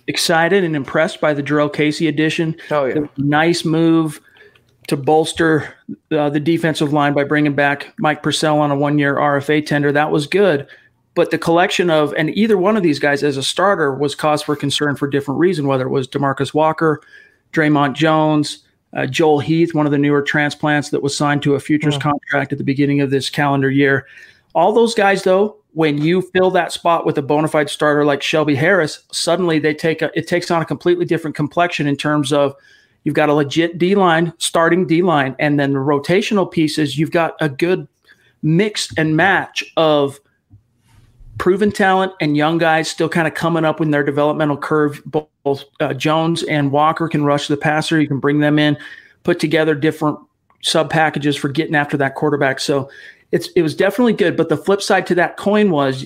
excited 0.07 0.63
and 0.63 0.75
impressed 0.75 1.21
by 1.21 1.33
the 1.33 1.41
Jurrell 1.41 1.73
Casey 1.73 2.07
addition. 2.07 2.55
Oh 2.69 2.85
yeah, 2.85 3.07
nice 3.17 3.65
move 3.65 4.21
to 4.89 4.97
bolster 4.97 5.73
uh, 6.11 6.29
the 6.29 6.41
defensive 6.41 6.91
line 6.91 7.13
by 7.13 7.23
bringing 7.23 7.55
back 7.55 7.93
Mike 7.97 8.21
Purcell 8.21 8.59
on 8.59 8.69
a 8.69 8.75
one-year 8.75 9.15
RFA 9.15 9.65
tender. 9.65 9.93
That 9.93 10.11
was 10.11 10.27
good, 10.27 10.67
but 11.15 11.31
the 11.31 11.37
collection 11.37 11.89
of 11.89 12.13
and 12.17 12.29
either 12.31 12.57
one 12.57 12.75
of 12.75 12.83
these 12.83 12.99
guys 12.99 13.23
as 13.23 13.37
a 13.37 13.43
starter 13.43 13.93
was 13.93 14.15
cause 14.15 14.41
for 14.41 14.57
concern 14.57 14.97
for 14.97 15.07
different 15.07 15.39
reason. 15.39 15.65
Whether 15.65 15.85
it 15.85 15.91
was 15.91 16.09
Demarcus 16.09 16.53
Walker, 16.53 17.01
Dre'Mont 17.53 17.95
Jones. 17.95 18.59
Uh, 18.95 19.07
Joel 19.07 19.39
Heath, 19.39 19.73
one 19.73 19.87
of 19.87 19.91
the 19.91 19.97
newer 19.97 20.21
transplants 20.21 20.91
that 20.91 21.01
was 21.01 21.17
signed 21.17 21.41
to 21.41 21.55
a 21.55 21.59
futures 21.59 21.97
mm-hmm. 21.97 22.11
contract 22.11 22.51
at 22.51 22.59
the 22.59 22.63
beginning 22.63 23.01
of 23.01 23.09
this 23.09 23.27
calendar 23.27 23.71
year. 23.71 24.05
All 24.53 24.73
those 24.73 24.93
guys, 24.93 25.23
though, 25.23 25.57
when 25.73 25.97
you 25.97 26.21
fill 26.21 26.51
that 26.51 26.71
spot 26.71 27.05
with 27.05 27.17
a 27.17 27.21
bona 27.21 27.47
fide 27.47 27.69
starter 27.69 28.05
like 28.05 28.21
Shelby 28.21 28.55
Harris, 28.55 29.03
suddenly 29.11 29.59
they 29.59 29.73
take 29.73 30.01
a, 30.01 30.11
it 30.17 30.27
takes 30.27 30.51
on 30.51 30.61
a 30.61 30.65
completely 30.65 31.05
different 31.05 31.35
complexion 31.35 31.87
in 31.87 31.95
terms 31.95 32.31
of 32.31 32.55
you've 33.03 33.15
got 33.15 33.29
a 33.29 33.33
legit 33.33 33.79
D 33.79 33.95
line, 33.95 34.33
starting 34.37 34.85
D 34.85 35.01
line, 35.01 35.35
and 35.39 35.59
then 35.59 35.73
the 35.73 35.79
rotational 35.79 36.49
pieces. 36.49 36.97
You've 36.97 37.11
got 37.11 37.35
a 37.41 37.49
good 37.49 37.87
mix 38.43 38.89
and 38.97 39.15
match 39.17 39.63
of 39.77 40.19
proven 41.39 41.71
talent 41.71 42.11
and 42.21 42.37
young 42.37 42.59
guys 42.59 42.87
still 42.87 43.09
kind 43.09 43.27
of 43.27 43.33
coming 43.33 43.65
up 43.65 43.81
in 43.81 43.89
their 43.89 44.03
developmental 44.03 44.57
curve. 44.57 45.01
Both 45.05 45.65
uh, 45.79 45.93
Jones 45.95 46.43
and 46.43 46.71
Walker 46.71 47.07
can 47.09 47.25
rush 47.25 47.47
the 47.47 47.57
passer. 47.57 47.99
You 47.99 48.07
can 48.07 48.19
bring 48.19 48.39
them 48.39 48.59
in, 48.59 48.77
put 49.23 49.39
together 49.39 49.73
different 49.73 50.19
sub 50.61 50.89
packages 50.89 51.35
for 51.35 51.49
getting 51.49 51.75
after 51.75 51.97
that 51.97 52.15
quarterback. 52.15 52.59
So 52.59 52.89
it's 53.33 53.49
it 53.55 53.63
was 53.63 53.75
definitely 53.75 54.13
good. 54.13 54.37
But 54.37 54.47
the 54.47 54.55
flip 54.55 54.81
side 54.81 55.07
to 55.07 55.15
that 55.15 55.37
coin 55.37 55.71
was 55.71 56.05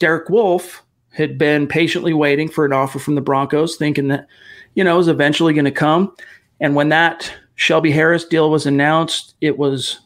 Derek 0.00 0.28
Wolfe 0.28 0.82
had 1.10 1.38
been 1.38 1.68
patiently 1.68 2.12
waiting 2.12 2.48
for 2.48 2.66
an 2.66 2.72
offer 2.72 2.98
from 2.98 3.14
the 3.14 3.20
Broncos, 3.20 3.76
thinking 3.76 4.08
that 4.08 4.26
you 4.74 4.82
know 4.82 4.94
it 4.94 4.98
was 4.98 5.08
eventually 5.08 5.54
going 5.54 5.64
to 5.64 5.70
come. 5.70 6.14
And 6.60 6.74
when 6.74 6.88
that 6.88 7.32
Shelby 7.54 7.92
Harris 7.92 8.24
deal 8.24 8.50
was 8.50 8.66
announced, 8.66 9.34
it 9.40 9.56
was 9.56 10.00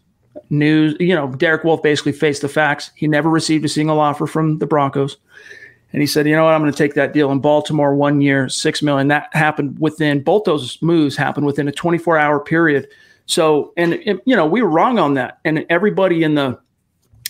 news. 0.51 0.95
You 1.01 1.15
know, 1.15 1.33
Derek 1.33 1.65
Wolfe 1.65 1.83
basically 1.83 2.13
faced 2.13 2.43
the 2.43 2.51
facts. 2.51 2.91
He 2.95 3.09
never 3.09 3.31
received 3.31 3.65
a 3.65 3.69
single 3.69 3.99
offer 3.99 4.27
from 4.27 4.59
the 4.59 4.67
Broncos. 4.67 5.17
And 5.95 6.03
he 6.03 6.07
said, 6.07 6.29
you 6.29 6.37
know 6.37 6.45
what, 6.45 6.53
I'm 6.53 6.61
going 6.61 6.71
to 6.71 6.77
take 6.77 6.93
that 6.95 7.15
deal 7.15 7.33
in 7.33 7.39
Baltimore 7.39 7.95
one 7.95 8.21
year, 8.21 8.51
six 8.51 8.83
million. 8.83 9.09
That 9.09 9.31
happened 9.33 9.79
within 9.79 10.23
both 10.23 10.45
those 10.45 10.77
moves 10.83 11.17
happened 11.17 11.47
within 11.47 11.67
a 11.67 11.73
24 11.73 12.19
hour 12.19 12.39
period. 12.39 12.89
So, 13.29 13.75
and 13.77 13.93
it, 13.93 14.21
you 14.25 14.35
know, 14.35 14.47
we 14.47 14.63
were 14.63 14.71
wrong 14.71 14.99
on 14.99 15.15
that, 15.15 15.39
and 15.45 15.65
everybody 15.69 16.23
in 16.23 16.35
the 16.35 16.59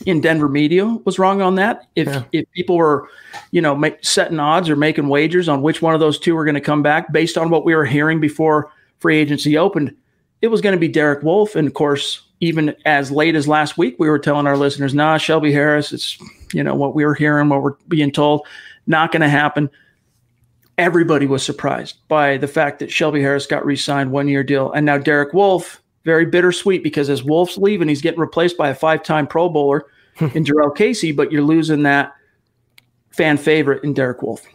in 0.06 0.20
Denver 0.20 0.48
media 0.48 0.86
was 0.86 1.18
wrong 1.18 1.42
on 1.42 1.56
that. 1.56 1.88
If 1.96 2.06
yeah. 2.06 2.22
if 2.30 2.50
people 2.52 2.76
were, 2.76 3.08
you 3.50 3.60
know, 3.60 3.74
make, 3.74 3.98
setting 4.04 4.38
odds 4.38 4.70
or 4.70 4.76
making 4.76 5.08
wagers 5.08 5.48
on 5.48 5.60
which 5.60 5.82
one 5.82 5.94
of 5.94 6.00
those 6.00 6.16
two 6.16 6.36
were 6.36 6.44
going 6.44 6.54
to 6.54 6.60
come 6.60 6.82
back 6.82 7.12
based 7.12 7.36
on 7.36 7.50
what 7.50 7.64
we 7.64 7.74
were 7.74 7.84
hearing 7.84 8.20
before 8.20 8.70
free 9.00 9.18
agency 9.18 9.58
opened, 9.58 9.92
it 10.40 10.48
was 10.48 10.60
going 10.60 10.72
to 10.72 10.78
be 10.78 10.86
Derek 10.86 11.24
Wolfe. 11.24 11.56
And 11.56 11.66
of 11.66 11.74
course, 11.74 12.22
even 12.38 12.76
as 12.84 13.10
late 13.10 13.34
as 13.34 13.48
last 13.48 13.76
week, 13.76 13.96
we 13.98 14.08
were 14.08 14.20
telling 14.20 14.46
our 14.46 14.56
listeners, 14.56 14.94
"Nah, 14.94 15.18
Shelby 15.18 15.52
Harris. 15.52 15.92
It's 15.92 16.16
you 16.52 16.62
know 16.62 16.76
what 16.76 16.94
we 16.94 17.04
were 17.04 17.14
hearing, 17.14 17.48
what 17.48 17.60
we're 17.60 17.74
being 17.88 18.12
told, 18.12 18.46
not 18.86 19.10
going 19.10 19.22
to 19.22 19.28
happen." 19.28 19.68
Everybody 20.78 21.26
was 21.26 21.42
surprised 21.42 21.96
by 22.06 22.36
the 22.36 22.46
fact 22.46 22.78
that 22.78 22.92
Shelby 22.92 23.20
Harris 23.20 23.48
got 23.48 23.66
re-signed 23.66 24.12
one 24.12 24.28
year 24.28 24.44
deal, 24.44 24.70
and 24.70 24.86
now 24.86 24.96
Derek 24.96 25.34
Wolfe 25.34 25.82
very 26.08 26.24
bittersweet 26.24 26.82
because 26.82 27.10
as 27.10 27.22
Wolfe's 27.22 27.58
leaving, 27.58 27.86
he's 27.86 28.00
getting 28.00 28.18
replaced 28.18 28.56
by 28.56 28.70
a 28.70 28.74
five 28.74 29.02
time 29.02 29.26
Pro 29.26 29.50
Bowler 29.50 29.84
hmm. 30.16 30.28
in 30.32 30.42
Jurrell 30.42 30.74
Casey, 30.74 31.12
but 31.12 31.30
you're 31.30 31.42
losing 31.42 31.82
that 31.82 32.14
fan 33.10 33.36
favorite 33.36 33.84
in 33.84 33.92
Derek 33.92 34.22
Wolfe. 34.22 34.46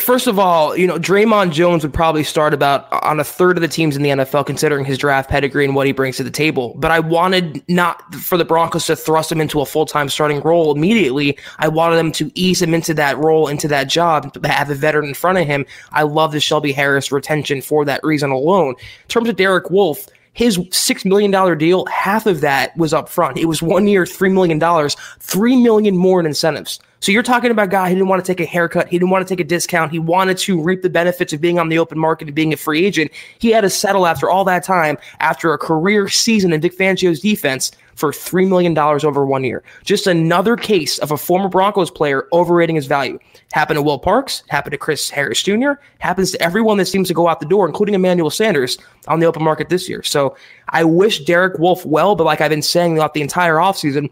First 0.00 0.26
of 0.26 0.40
all, 0.40 0.76
you 0.76 0.88
know, 0.88 0.98
Dre'Mont 0.98 1.52
Jones 1.52 1.84
would 1.84 1.94
probably 1.94 2.24
start 2.24 2.52
about 2.52 2.92
on 3.04 3.20
a 3.20 3.24
third 3.24 3.56
of 3.56 3.60
the 3.60 3.68
teams 3.68 3.96
in 3.96 4.02
the 4.02 4.08
NFL, 4.08 4.44
considering 4.44 4.84
his 4.84 4.98
draft 4.98 5.30
pedigree 5.30 5.64
and 5.64 5.76
what 5.76 5.86
he 5.86 5.92
brings 5.92 6.16
to 6.16 6.24
the 6.24 6.32
table. 6.32 6.74
But 6.78 6.90
I 6.90 6.98
wanted 6.98 7.62
not 7.68 8.12
for 8.16 8.36
the 8.36 8.44
Broncos 8.44 8.86
to 8.86 8.96
thrust 8.96 9.30
him 9.30 9.40
into 9.40 9.60
a 9.60 9.66
full 9.66 9.86
time 9.86 10.08
starting 10.08 10.40
role 10.40 10.74
immediately. 10.74 11.38
I 11.60 11.68
wanted 11.68 11.94
them 11.94 12.10
to 12.12 12.32
ease 12.34 12.60
him 12.60 12.74
into 12.74 12.92
that 12.94 13.16
role, 13.18 13.46
into 13.46 13.68
that 13.68 13.88
job, 13.88 14.44
have 14.44 14.68
a 14.68 14.74
veteran 14.74 15.06
in 15.06 15.14
front 15.14 15.38
of 15.38 15.46
him. 15.46 15.64
I 15.92 16.02
love 16.02 16.32
the 16.32 16.40
Shelby 16.40 16.72
Harris 16.72 17.12
retention 17.12 17.62
for 17.62 17.84
that 17.84 18.00
reason 18.02 18.30
alone. 18.30 18.70
In 18.70 19.08
terms 19.08 19.28
of 19.28 19.36
Derek 19.36 19.70
Wolfe, 19.70 20.08
his 20.34 20.58
$6 20.58 21.04
million 21.04 21.58
deal, 21.58 21.84
half 21.86 22.26
of 22.26 22.40
that 22.40 22.76
was 22.76 22.94
up 22.94 23.08
front. 23.08 23.38
It 23.38 23.46
was 23.46 23.62
one 23.62 23.86
year, 23.86 24.04
$3 24.04 24.32
million, 24.32 24.88
3 25.20 25.56
million 25.62 25.96
more 25.96 26.20
in 26.20 26.26
incentives. 26.26 26.80
So 27.00 27.10
you're 27.10 27.24
talking 27.24 27.50
about 27.50 27.64
a 27.64 27.70
guy 27.70 27.88
who 27.88 27.96
didn't 27.96 28.08
want 28.08 28.24
to 28.24 28.32
take 28.32 28.40
a 28.40 28.48
haircut. 28.48 28.88
He 28.88 28.96
didn't 28.96 29.10
want 29.10 29.26
to 29.26 29.32
take 29.32 29.40
a 29.40 29.48
discount. 29.48 29.90
He 29.90 29.98
wanted 29.98 30.38
to 30.38 30.62
reap 30.62 30.82
the 30.82 30.88
benefits 30.88 31.32
of 31.32 31.40
being 31.40 31.58
on 31.58 31.68
the 31.68 31.78
open 31.78 31.98
market 31.98 32.28
and 32.28 32.34
being 32.34 32.52
a 32.52 32.56
free 32.56 32.84
agent. 32.84 33.10
He 33.40 33.50
had 33.50 33.62
to 33.62 33.70
settle 33.70 34.06
after 34.06 34.30
all 34.30 34.44
that 34.44 34.62
time, 34.62 34.96
after 35.18 35.52
a 35.52 35.58
career 35.58 36.08
season 36.08 36.52
in 36.52 36.60
Vic 36.60 36.78
Fangio's 36.78 37.20
defense, 37.20 37.72
for 37.94 38.10
$3 38.10 38.48
million 38.48 38.76
over 38.78 39.24
one 39.26 39.44
year. 39.44 39.62
Just 39.84 40.06
another 40.06 40.56
case 40.56 40.98
of 40.98 41.10
a 41.10 41.16
former 41.16 41.48
Broncos 41.48 41.90
player 41.90 42.26
overrating 42.32 42.76
his 42.76 42.86
value. 42.86 43.18
Happened 43.52 43.76
to 43.76 43.82
Will 43.82 43.98
Parks, 43.98 44.42
happened 44.48 44.72
to 44.72 44.78
Chris 44.78 45.10
Harris 45.10 45.42
Jr., 45.42 45.72
happens 45.98 46.32
to 46.32 46.42
everyone 46.42 46.78
that 46.78 46.86
seems 46.86 47.08
to 47.08 47.14
go 47.14 47.28
out 47.28 47.40
the 47.40 47.46
door, 47.46 47.66
including 47.66 47.94
Emmanuel 47.94 48.30
Sanders 48.30 48.78
on 49.08 49.20
the 49.20 49.26
open 49.26 49.42
market 49.42 49.68
this 49.68 49.88
year. 49.88 50.02
So 50.02 50.36
I 50.70 50.84
wish 50.84 51.24
Derek 51.24 51.58
Wolfe 51.58 51.84
well, 51.84 52.16
but 52.16 52.24
like 52.24 52.40
I've 52.40 52.50
been 52.50 52.62
saying 52.62 52.94
throughout 52.94 53.14
the 53.14 53.22
entire 53.22 53.56
offseason, 53.56 54.10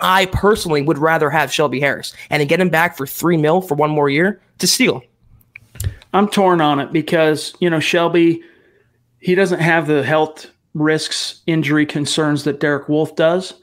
I 0.00 0.26
personally 0.26 0.82
would 0.82 0.98
rather 0.98 1.30
have 1.30 1.52
Shelby 1.52 1.80
Harris 1.80 2.12
and 2.30 2.40
to 2.40 2.46
get 2.46 2.60
him 2.60 2.68
back 2.68 2.96
for 2.96 3.06
three 3.06 3.36
mil 3.36 3.60
for 3.60 3.74
one 3.74 3.90
more 3.90 4.08
year 4.08 4.40
to 4.58 4.66
steal. 4.66 5.02
I'm 6.12 6.28
torn 6.28 6.60
on 6.60 6.80
it 6.80 6.92
because, 6.92 7.54
you 7.60 7.68
know, 7.68 7.80
Shelby, 7.80 8.42
he 9.18 9.34
doesn't 9.34 9.60
have 9.60 9.86
the 9.86 10.02
health 10.02 10.50
risks, 10.76 11.40
injury 11.46 11.86
concerns 11.86 12.44
that 12.44 12.60
Derek 12.60 12.88
Wolfe 12.88 13.16
does. 13.16 13.54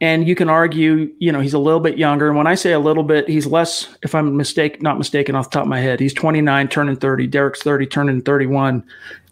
And 0.00 0.28
you 0.28 0.34
can 0.34 0.50
argue, 0.50 1.10
you 1.18 1.32
know, 1.32 1.40
he's 1.40 1.54
a 1.54 1.58
little 1.58 1.80
bit 1.80 1.96
younger. 1.96 2.28
And 2.28 2.36
when 2.36 2.46
I 2.46 2.54
say 2.54 2.72
a 2.72 2.78
little 2.78 3.02
bit, 3.02 3.28
he's 3.28 3.46
less, 3.46 3.96
if 4.02 4.14
I'm 4.14 4.36
mistake, 4.36 4.82
not 4.82 4.98
mistaken 4.98 5.34
off 5.34 5.50
the 5.50 5.54
top 5.54 5.62
of 5.62 5.68
my 5.68 5.80
head, 5.80 6.00
he's 6.00 6.12
29, 6.12 6.68
turning 6.68 6.96
30. 6.96 7.26
Derek's 7.26 7.62
30, 7.62 7.86
turning 7.86 8.22
31 8.22 8.84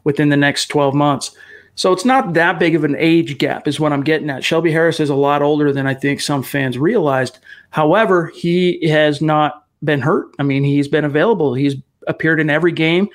within 0.05 0.31
the 0.31 0.37
next 0.37 0.67
12 0.69 0.95
months. 0.95 1.37
So 1.77 1.93
it's 1.93 2.05
not 2.05 2.35
that 2.35 2.59
big 2.59 2.75
of 2.75 2.85
an 2.85 2.97
age 2.99 3.37
gap, 3.37 3.69
is 3.69 3.79
what 3.79 3.93
I'm 3.93 4.05
getting 4.05 4.31
at. 4.31 4.45
Shelby 4.45 4.73
Harris 4.73 5.01
is 5.01 5.11
a 5.11 5.15
lot 5.15 5.43
older 5.43 5.73
than 5.73 5.87
I 5.87 5.95
think 5.95 6.21
some 6.21 6.43
fans 6.43 6.79
realized. 6.79 7.39
However, 7.71 8.29
he 8.29 8.89
has 8.89 9.21
not 9.21 9.67
been 9.83 10.01
hurt. 10.01 10.29
I 10.39 10.45
mean, 10.45 10.65
he's 10.65 10.89
been 10.89 11.05
available. 11.05 11.53
He's 11.53 11.75
appeared 12.07 12.41
in 12.41 12.49
every 12.49 12.73
game 12.73 13.09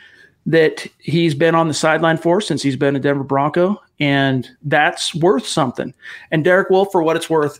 that 0.50 0.88
he's 0.98 1.36
been 1.36 1.54
on 1.54 1.68
the 1.68 1.74
sideline 1.76 2.18
for 2.18 2.42
since 2.42 2.64
he's 2.64 2.76
been 2.76 2.96
a 2.96 3.00
Denver 3.00 3.24
Bronco, 3.24 3.80
and 4.00 4.50
that's 4.64 5.14
worth 5.14 5.46
something. 5.46 5.94
And 6.32 6.44
Derek 6.44 6.72
Wolfe, 6.72 6.92
for 6.92 7.04
what 7.04 7.16
it's 7.16 7.30
worth, 7.30 7.60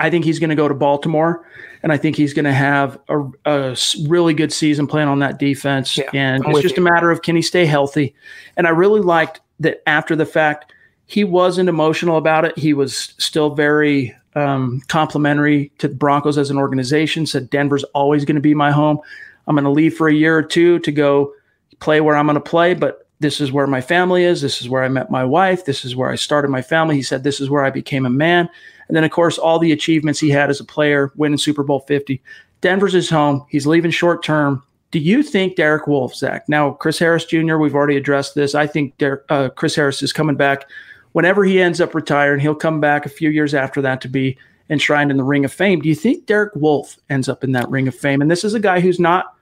I 0.00 0.10
think 0.10 0.24
he's 0.24 0.40
going 0.40 0.50
to 0.50 0.56
go 0.56 0.66
to 0.66 0.74
Baltimore, 0.74 1.48
and 1.84 1.92
I 1.92 1.96
think 1.96 2.16
he's 2.16 2.34
going 2.34 2.44
to 2.44 2.52
have 2.52 2.98
a, 3.08 3.22
a, 3.44 3.76
really 4.08 4.34
good 4.34 4.52
season 4.52 4.88
playing 4.88 5.06
on 5.06 5.20
that 5.20 5.38
defense. 5.38 5.96
Yeah, 5.96 6.10
and 6.14 6.44
I'm 6.44 6.50
it's 6.50 6.62
just 6.62 6.76
you. 6.76 6.84
a 6.84 6.90
matter 6.90 7.12
of 7.12 7.22
can 7.22 7.36
he 7.36 7.42
stay 7.42 7.64
healthy. 7.64 8.12
And 8.56 8.66
I 8.66 8.70
really 8.70 9.00
liked 9.00 9.40
that 9.60 9.82
after 9.86 10.16
the 10.16 10.26
fact, 10.26 10.72
he 11.06 11.22
wasn't 11.22 11.68
emotional 11.68 12.16
about 12.16 12.44
it. 12.44 12.58
He 12.58 12.74
was 12.74 13.14
still 13.18 13.54
very 13.54 14.16
um, 14.34 14.82
complimentary 14.88 15.70
to 15.78 15.86
the 15.86 15.94
Broncos 15.94 16.38
as 16.38 16.50
an 16.50 16.58
organization. 16.58 17.24
Said 17.24 17.50
Denver's 17.50 17.84
always 17.94 18.24
going 18.24 18.34
to 18.34 18.40
be 18.40 18.52
my 18.52 18.72
home. 18.72 18.98
I'm 19.46 19.54
going 19.54 19.62
to 19.62 19.70
leave 19.70 19.96
for 19.96 20.08
a 20.08 20.12
year 20.12 20.36
or 20.36 20.42
two 20.42 20.80
to 20.80 20.90
go 20.90 21.32
play 21.80 22.00
where 22.00 22.16
I'm 22.16 22.26
going 22.26 22.34
to 22.34 22.40
play, 22.40 22.74
but 22.74 23.06
this 23.20 23.40
is 23.40 23.52
where 23.52 23.66
my 23.66 23.80
family 23.80 24.24
is. 24.24 24.42
This 24.42 24.60
is 24.60 24.68
where 24.68 24.82
I 24.82 24.88
met 24.88 25.10
my 25.10 25.24
wife. 25.24 25.64
This 25.64 25.84
is 25.84 25.96
where 25.96 26.10
I 26.10 26.16
started 26.16 26.48
my 26.48 26.62
family. 26.62 26.96
He 26.96 27.02
said, 27.02 27.24
This 27.24 27.40
is 27.40 27.48
where 27.48 27.64
I 27.64 27.70
became 27.70 28.04
a 28.04 28.10
man. 28.10 28.48
And 28.88 28.96
then, 28.96 29.04
of 29.04 29.10
course, 29.10 29.38
all 29.38 29.58
the 29.58 29.72
achievements 29.72 30.20
he 30.20 30.30
had 30.30 30.50
as 30.50 30.60
a 30.60 30.64
player, 30.64 31.12
winning 31.16 31.38
Super 31.38 31.62
Bowl 31.62 31.80
50. 31.80 32.22
Denver's 32.60 32.92
his 32.92 33.10
home. 33.10 33.44
He's 33.48 33.66
leaving 33.66 33.90
short 33.90 34.22
term. 34.22 34.62
Do 34.90 34.98
you 34.98 35.22
think 35.22 35.56
Derek 35.56 35.86
Wolfe, 35.86 36.14
Zach? 36.14 36.48
Now, 36.48 36.70
Chris 36.72 36.98
Harris 36.98 37.24
Jr., 37.24 37.56
we've 37.56 37.74
already 37.74 37.96
addressed 37.96 38.34
this. 38.34 38.54
I 38.54 38.66
think 38.66 38.94
uh, 39.02 39.48
Chris 39.50 39.74
Harris 39.74 40.02
is 40.02 40.12
coming 40.12 40.36
back. 40.36 40.68
Whenever 41.12 41.44
he 41.44 41.60
ends 41.60 41.80
up 41.80 41.94
retiring, 41.94 42.40
he'll 42.40 42.54
come 42.54 42.80
back 42.80 43.04
a 43.04 43.10
few 43.10 43.30
years 43.30 43.54
after 43.54 43.82
that 43.82 44.00
to 44.02 44.08
be 44.08 44.38
enshrined 44.70 45.10
in 45.10 45.16
the 45.16 45.24
Ring 45.24 45.44
of 45.44 45.52
Fame. 45.52 45.80
Do 45.80 45.88
you 45.88 45.94
think 45.94 46.26
Derek 46.26 46.54
Wolfe 46.54 46.96
ends 47.10 47.28
up 47.28 47.42
in 47.42 47.52
that 47.52 47.68
Ring 47.68 47.88
of 47.88 47.94
Fame? 47.94 48.20
And 48.20 48.30
this 48.30 48.44
is 48.44 48.54
a 48.54 48.60
guy 48.60 48.80
who's 48.80 49.00
not 49.00 49.35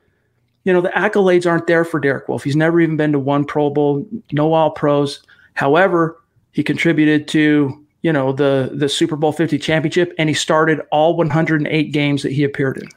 you 0.64 0.72
know, 0.72 0.80
the 0.80 0.88
accolades 0.90 1.48
aren't 1.48 1.66
there 1.66 1.84
for 1.84 2.00
Derek 2.00 2.28
Wolfe. 2.28 2.44
He's 2.44 2.56
never 2.56 2.80
even 2.80 2.96
been 2.96 3.12
to 3.12 3.18
one 3.18 3.44
Pro 3.44 3.70
Bowl, 3.70 4.06
no 4.32 4.52
All 4.52 4.70
Pros. 4.70 5.22
However, 5.54 6.20
he 6.52 6.62
contributed 6.62 7.28
to, 7.28 7.84
you 8.02 8.12
know, 8.12 8.32
the 8.32 8.70
the 8.74 8.88
Super 8.88 9.16
Bowl 9.16 9.32
50 9.32 9.58
championship 9.58 10.12
and 10.18 10.28
he 10.28 10.34
started 10.34 10.80
all 10.90 11.16
108 11.16 11.92
games 11.92 12.22
that 12.22 12.32
he 12.32 12.44
appeared 12.44 12.78
in. 12.78 12.88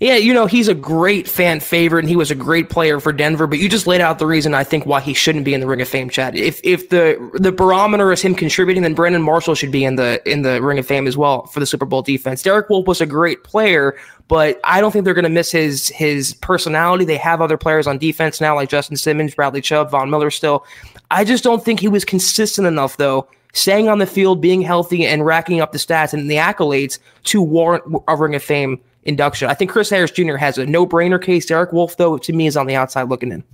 Yeah, 0.00 0.16
you 0.16 0.32
know, 0.32 0.46
he's 0.46 0.66
a 0.66 0.74
great 0.74 1.28
fan 1.28 1.60
favorite 1.60 2.00
and 2.00 2.08
he 2.08 2.16
was 2.16 2.30
a 2.30 2.34
great 2.34 2.70
player 2.70 3.00
for 3.00 3.12
Denver, 3.12 3.46
but 3.46 3.58
you 3.58 3.68
just 3.68 3.86
laid 3.86 4.00
out 4.00 4.18
the 4.18 4.26
reason 4.26 4.54
I 4.54 4.64
think 4.64 4.86
why 4.86 5.02
he 5.02 5.12
shouldn't 5.12 5.44
be 5.44 5.52
in 5.52 5.60
the 5.60 5.66
Ring 5.66 5.82
of 5.82 5.88
Fame 5.88 6.08
Chad. 6.08 6.34
If 6.34 6.58
if 6.64 6.88
the 6.88 7.30
the 7.34 7.52
barometer 7.52 8.10
is 8.10 8.22
him 8.22 8.34
contributing, 8.34 8.82
then 8.82 8.94
Brandon 8.94 9.20
Marshall 9.20 9.54
should 9.54 9.70
be 9.70 9.84
in 9.84 9.96
the 9.96 10.22
in 10.24 10.40
the 10.40 10.62
Ring 10.62 10.78
of 10.78 10.86
Fame 10.86 11.06
as 11.06 11.18
well 11.18 11.44
for 11.46 11.60
the 11.60 11.66
Super 11.66 11.84
Bowl 11.84 12.00
defense. 12.00 12.42
Derek 12.42 12.70
Wolfe 12.70 12.86
was 12.86 13.02
a 13.02 13.06
great 13.06 13.44
player, 13.44 13.94
but 14.26 14.58
I 14.64 14.80
don't 14.80 14.90
think 14.90 15.04
they're 15.04 15.12
going 15.12 15.24
to 15.24 15.28
miss 15.28 15.52
his 15.52 15.88
his 15.88 16.32
personality. 16.32 17.04
They 17.04 17.18
have 17.18 17.42
other 17.42 17.58
players 17.58 17.86
on 17.86 17.98
defense 17.98 18.40
now 18.40 18.54
like 18.54 18.70
Justin 18.70 18.96
Simmons, 18.96 19.34
Bradley 19.34 19.60
Chubb, 19.60 19.90
Von 19.90 20.08
Miller 20.08 20.30
still. 20.30 20.64
I 21.10 21.24
just 21.24 21.44
don't 21.44 21.62
think 21.62 21.78
he 21.78 21.88
was 21.88 22.06
consistent 22.06 22.66
enough 22.66 22.96
though 22.96 23.28
staying 23.52 23.88
on 23.88 23.98
the 23.98 24.06
field, 24.06 24.40
being 24.40 24.62
healthy, 24.62 25.04
and 25.04 25.26
racking 25.26 25.60
up 25.60 25.72
the 25.72 25.78
stats 25.78 26.14
and 26.14 26.30
the 26.30 26.36
accolades 26.36 26.98
to 27.24 27.42
warrant 27.42 27.84
a 28.08 28.16
Ring 28.16 28.34
of 28.34 28.42
Fame 28.42 28.80
induction. 29.04 29.48
I 29.48 29.54
think 29.54 29.70
Chris 29.70 29.90
Harris 29.90 30.10
Jr. 30.10 30.36
has 30.36 30.58
a 30.58 30.66
no 30.66 30.86
brainer 30.86 31.22
case. 31.22 31.46
Derek 31.46 31.72
Wolfe, 31.72 31.96
though, 31.96 32.18
to 32.18 32.32
me, 32.32 32.46
is 32.46 32.56
on 32.56 32.66
the 32.66 32.74
outside 32.74 33.04
looking 33.04 33.32
in. 33.32 33.44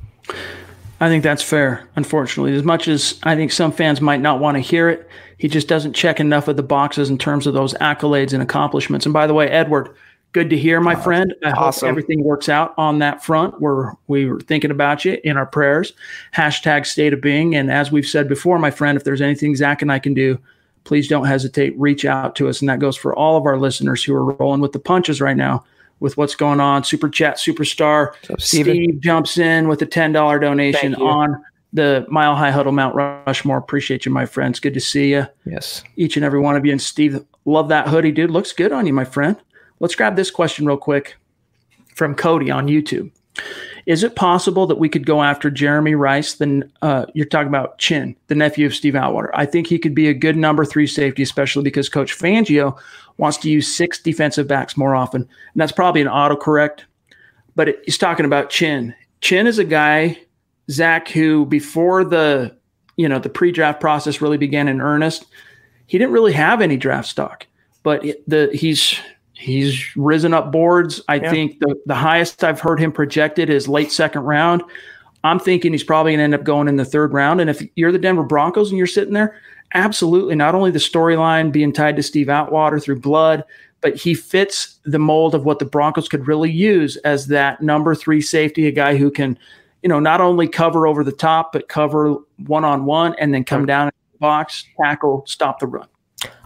I 1.01 1.09
think 1.09 1.23
that's 1.23 1.43
fair, 1.43 1.87
unfortunately. 1.97 2.55
As 2.55 2.63
much 2.63 2.89
as 2.89 3.19
I 3.23 3.37
think 3.37 3.53
some 3.53 3.71
fans 3.71 4.01
might 4.01 4.21
not 4.21 4.41
want 4.41 4.57
to 4.57 4.61
hear 4.61 4.89
it, 4.89 5.09
he 5.37 5.49
just 5.49 5.69
doesn't 5.69 5.93
check 5.93 6.21
enough 6.21 6.49
of 6.49 6.57
the 6.57 6.63
boxes 6.63 7.11
in 7.11 7.19
terms 7.19 7.47
of 7.47 7.53
those 7.53 7.75
accolades 7.75 8.33
and 8.33 8.43
accomplishments. 8.43 9.05
And 9.05 9.13
by 9.13 9.27
the 9.27 9.35
way, 9.35 9.49
Edward, 9.49 9.95
good 10.33 10.49
to 10.51 10.57
hear, 10.57 10.81
my 10.81 10.95
friend. 10.95 11.35
I 11.45 11.51
awesome. 11.51 11.87
hope 11.87 11.91
everything 11.91 12.25
works 12.25 12.49
out 12.49 12.75
on 12.79 12.99
that 13.01 13.23
front. 13.23 13.61
We're 13.61 13.93
we 14.07 14.27
were 14.27 14.41
thinking 14.41 14.71
about 14.71 15.05
you 15.05 15.19
in 15.23 15.37
our 15.37 15.47
prayers. 15.47 15.93
Hashtag 16.35 16.87
state 16.87 17.13
of 17.13 17.21
being. 17.21 17.55
And 17.55 17.71
as 17.71 17.93
we've 17.93 18.07
said 18.07 18.27
before, 18.27 18.59
my 18.59 18.71
friend, 18.71 18.97
if 18.97 19.05
there's 19.05 19.21
anything 19.21 19.55
Zach 19.55 19.83
and 19.83 19.93
I 19.93 19.99
can 19.99 20.15
do 20.15 20.39
please 20.87 21.09
don't 21.09 21.27
hesitate. 21.27 21.79
Reach 21.79 22.05
out 22.05 22.37
to 22.37 22.49
us. 22.49 22.61
And 22.61 22.69
that 22.69 22.79
goes 22.79 22.97
for 22.97 23.15
all 23.15 23.37
of 23.37 23.45
our 23.45 23.59
listeners 23.59 24.03
who 24.03 24.15
are 24.15 24.25
rolling 24.25 24.61
with 24.61 24.73
the 24.73 24.79
punches 24.79 25.21
right 25.21 25.37
now 25.37 25.65
with 25.99 26.17
what's 26.17 26.37
going 26.37 26.61
on. 26.61 26.85
Super 26.85 27.09
chat 27.09 27.37
superstar 27.37 28.13
up, 28.31 28.41
Steve 28.41 29.01
jumps 29.01 29.37
in 29.37 29.67
with 29.69 29.83
a 29.83 29.87
$10 29.87 30.41
donation 30.41 30.95
on 30.95 31.43
the 31.73 32.07
Mile 32.09 32.37
High 32.37 32.53
Huddle 32.53 32.73
Mount 32.73 32.95
Rushmore. 32.95 33.59
Appreciate 33.59 34.07
you, 34.07 34.13
my 34.13 34.27
friends. 34.27 34.61
Good 34.61 34.75
to 34.75 34.81
see 34.81 35.11
you. 35.11 35.27
Yes. 35.45 35.83
Each 35.97 36.17
and 36.17 36.25
every 36.25 36.41
one 36.41 36.57
of 36.57 36.65
you. 36.65 36.71
And 36.71 36.81
Steve, 36.81 37.23
love 37.45 37.69
that 37.69 37.89
hoodie, 37.89 38.13
dude. 38.13 38.31
Looks 38.31 38.53
good 38.53 38.73
on 38.73 38.87
you, 38.87 38.93
my 38.93 39.05
friend. 39.05 39.37
Let's 39.81 39.97
grab 39.97 40.15
this 40.15 40.31
question 40.31 40.67
real 40.67 40.77
quick 40.77 41.17
from 41.95 42.15
Cody 42.15 42.51
on 42.51 42.69
YouTube. 42.69 43.11
Is 43.87 44.03
it 44.03 44.17
possible 44.17 44.67
that 44.67 44.79
we 44.79 44.89
could 44.89 45.07
go 45.07 45.23
after 45.23 45.49
Jeremy 45.49 45.95
Rice? 45.95 46.35
Then 46.35 46.71
uh, 46.83 47.07
you're 47.15 47.25
talking 47.25 47.49
about 47.49 47.79
Chinn, 47.79 48.17
the 48.27 48.35
nephew 48.35 48.67
of 48.67 48.75
Steve 48.75 48.97
Atwater. 48.97 49.31
I 49.35 49.47
think 49.47 49.69
he 49.69 49.79
could 49.79 49.95
be 49.95 50.09
a 50.09 50.15
good 50.15 50.37
number 50.37 50.65
three 50.65 50.89
safety, 50.89 51.23
especially 51.23 51.63
because 51.63 51.89
Coach 51.89 52.19
Fangio 52.19 52.77
wants 53.17 53.39
to 53.39 53.51
use 53.51 53.75
six 53.75 54.01
defensive 54.01 54.49
backs 54.49 54.77
more 54.77 54.97
often, 54.97 55.23
and 55.23 55.61
that's 55.61 55.73
probably 55.73 56.01
an 56.01 56.09
autocorrect. 56.09 56.81
But 57.55 57.69
it, 57.69 57.81
he's 57.85 57.97
talking 57.97 58.27
about 58.27 58.51
Chinn. 58.51 58.93
Chinn 59.21 59.47
is 59.47 59.59
a 59.59 59.65
guy, 59.65 60.19
Zach, 60.69 61.09
who 61.09 61.47
before 61.47 62.05
the 62.05 62.57
you 62.97 63.09
know 63.09 63.21
the 63.21 63.29
pre-draft 63.29 63.81
process 63.81 64.21
really 64.21 64.37
began 64.37 64.67
in 64.67 64.81
earnest, 64.81 65.27
he 65.87 65.97
didn't 65.97 66.13
really 66.13 66.33
have 66.33 66.61
any 66.61 66.77
draft 66.77 67.09
stock, 67.09 67.47
but 67.85 68.03
the 68.27 68.51
he's 68.53 68.99
He's 69.37 69.85
risen 69.97 70.33
up 70.33 70.51
boards. 70.51 71.03
I 71.09 71.17
yeah. 71.17 71.31
think 71.31 71.59
the, 71.61 71.81
the 71.85 71.95
highest 71.95 72.43
I've 72.43 72.61
heard 72.61 72.81
him 72.81 72.91
projected 72.91 73.51
is 73.51 73.69
late 73.69 73.93
second 73.93 74.23
round. 74.23 74.63
I'm 75.25 75.39
thinking 75.39 75.73
he's 75.73 75.85
probably 75.85 76.13
going 76.13 76.19
to 76.19 76.25
end 76.25 76.35
up 76.35 76.45
going 76.45 76.69
in 76.69 76.77
the 76.77 76.85
third 76.85 77.13
round. 77.13 77.41
And 77.41 77.51
if 77.51 77.63
you're 77.75 77.93
the 77.93 77.99
Denver 77.99 78.23
Broncos 78.23 78.71
and 78.71 78.79
you're 78.79 78.87
sitting 78.87 79.13
there, 79.13 79.37
absolutely 79.75 80.37
not 80.37 80.55
only 80.55 80.71
the 80.71 80.79
storyline 80.79 81.53
being 81.53 81.73
tied 81.73 81.97
to 81.97 82.03
Steve 82.03 82.29
Atwater 82.29 82.79
through 82.79 83.01
blood, 83.01 83.45
but 83.83 83.95
he 83.95 84.15
fits 84.15 84.79
the 84.85 84.99
mold 84.99 85.35
of 85.35 85.45
what 85.45 85.59
the 85.59 85.65
Broncos 85.65 86.09
could 86.09 86.27
really 86.27 86.51
use 86.51 86.97
as 86.99 87.27
that 87.27 87.61
number 87.61 87.95
three 87.95 88.23
safety, 88.23 88.67
a 88.67 88.73
guy 88.73 88.97
who 88.97 89.11
can, 89.11 89.39
you 89.83 89.89
know, 89.89 90.01
not 90.01 90.21
only 90.21 90.49
cover 90.49 90.87
over 90.87 91.05
the 91.05 91.13
top, 91.13 91.53
but 91.53 91.69
cover 91.69 92.17
one 92.47 92.65
on 92.65 92.87
one 92.87 93.15
and 93.19 93.35
then 93.35 93.45
come 93.45 93.67
down 93.67 93.89
in 93.89 93.93
the 94.13 94.19
box, 94.19 94.65
tackle, 94.81 95.25
stop 95.27 95.61
the 95.61 95.67
run. 95.67 95.89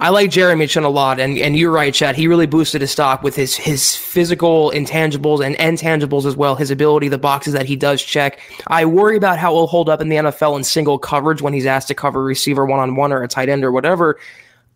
I 0.01 0.09
like 0.09 0.31
Jeremy 0.31 0.67
Chinn 0.67 0.83
a 0.83 0.89
lot, 0.89 1.21
and, 1.21 1.39
and 1.39 1.57
you're 1.57 1.71
right, 1.71 1.95
Chad. 1.95 2.17
He 2.17 2.27
really 2.27 2.47
boosted 2.47 2.81
his 2.81 2.91
stock 2.91 3.23
with 3.23 3.37
his 3.37 3.55
his 3.55 3.95
physical 3.95 4.73
intangibles 4.73 5.45
and 5.45 5.55
intangibles 5.57 6.27
as 6.27 6.35
well. 6.35 6.57
His 6.57 6.73
ability, 6.73 7.09
the 7.09 7.19
boxes 7.19 7.53
that 7.53 7.67
he 7.67 7.77
does 7.77 8.03
check. 8.03 8.41
I 8.67 8.85
worry 8.85 9.17
about 9.17 9.39
how 9.39 9.55
he'll 9.55 9.69
hold 9.69 9.89
up 9.89 10.01
in 10.01 10.09
the 10.09 10.17
NFL 10.17 10.57
in 10.57 10.65
single 10.65 10.99
coverage 10.99 11.41
when 11.41 11.53
he's 11.53 11.67
asked 11.67 11.87
to 11.89 11.95
cover 11.95 12.25
receiver 12.25 12.67
one 12.67 12.81
on 12.81 12.97
one 12.97 13.13
or 13.13 13.23
a 13.23 13.29
tight 13.29 13.49
end 13.49 13.65
or 13.65 13.71
whatever. 13.71 14.19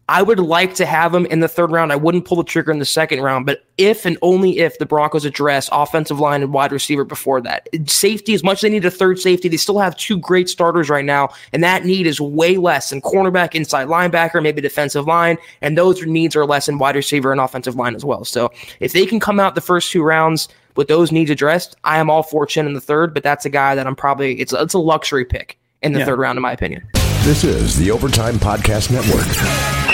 I 0.09 0.23
would 0.23 0.39
like 0.39 0.75
to 0.75 0.87
have 0.87 1.15
him 1.15 1.25
in 1.27 1.41
the 1.41 1.49
third 1.49 1.71
round. 1.71 1.91
I 1.91 1.97
wouldn't 1.97 2.27
pull 2.27 2.37
the 2.37 2.45
trigger 2.45 2.71
in 2.71 2.79
the 2.79 2.85
second 2.85 3.21
round, 3.21 3.47
but 3.47 3.65
if 3.79 4.05
and 4.05 4.19
only 4.21 4.59
if 4.59 4.79
the 4.79 4.85
Broncos 4.85 5.25
address 5.25 5.71
offensive 5.73 6.21
line 6.21 6.43
and 6.43 6.53
wide 6.53 6.73
receiver 6.73 7.05
before 7.05 7.41
that. 7.41 7.69
Safety, 7.87 8.35
as 8.35 8.45
much 8.45 8.59
as 8.59 8.61
they 8.63 8.69
need 8.69 8.85
a 8.85 8.91
third 8.91 9.19
safety, 9.19 9.49
they 9.49 9.57
still 9.57 9.79
have 9.79 9.97
two 9.97 10.19
great 10.19 10.51
starters 10.51 10.91
right 10.91 11.05
now, 11.05 11.31
and 11.55 11.65
that 11.65 11.87
need 11.87 12.07
is 12.07 12.21
way 12.21 12.59
less 12.59 12.91
than 12.91 13.01
cornerback, 13.01 13.55
inside 13.55 13.89
linebacker, 13.89 14.43
maybe 14.43 14.61
defensive 14.61 15.07
line, 15.07 15.39
and 15.63 15.79
those 15.79 16.05
needs 16.05 16.37
are 16.37 16.45
less 16.45 16.69
in 16.69 16.79
wide 16.79 16.97
receiver 16.97 17.33
and 17.33 17.41
offensive 17.41 17.77
line 17.77 17.95
as 17.95 18.05
well. 18.05 18.27
So 18.27 18.53
if 18.81 18.93
they 18.93 19.07
can 19.07 19.21
come 19.21 19.41
out 19.41 19.55
the 19.55 19.63
first 19.63 19.91
two 19.91 20.03
rounds 20.03 20.49
with 20.77 20.89
those 20.89 21.13
needs 21.13 21.31
addressed, 21.31 21.77
I 21.85 21.99
am 21.99 22.11
all 22.11 22.23
for 22.23 22.45
Chinn 22.45 22.67
in 22.67 22.75
the 22.75 22.81
third, 22.81 23.15
but 23.15 23.23
that's 23.23 23.47
a 23.47 23.51
guy 23.51 23.75
that 23.75 23.87
I'm 23.87 23.97
probably 23.97 24.39
it's 24.39 24.53
it's 24.53 24.75
a 24.75 24.79
luxury 24.79 25.25
pick 25.25 25.59
in 25.81 25.93
the 25.93 26.01
yeah. 26.01 26.05
third 26.05 26.19
round, 26.19 26.37
in 26.37 26.43
my 26.43 26.53
opinion. 26.53 26.87
This 27.23 27.43
is 27.43 27.79
the 27.79 27.91
Overtime 27.91 28.35
Podcast 28.35 28.91
Network. 28.91 29.94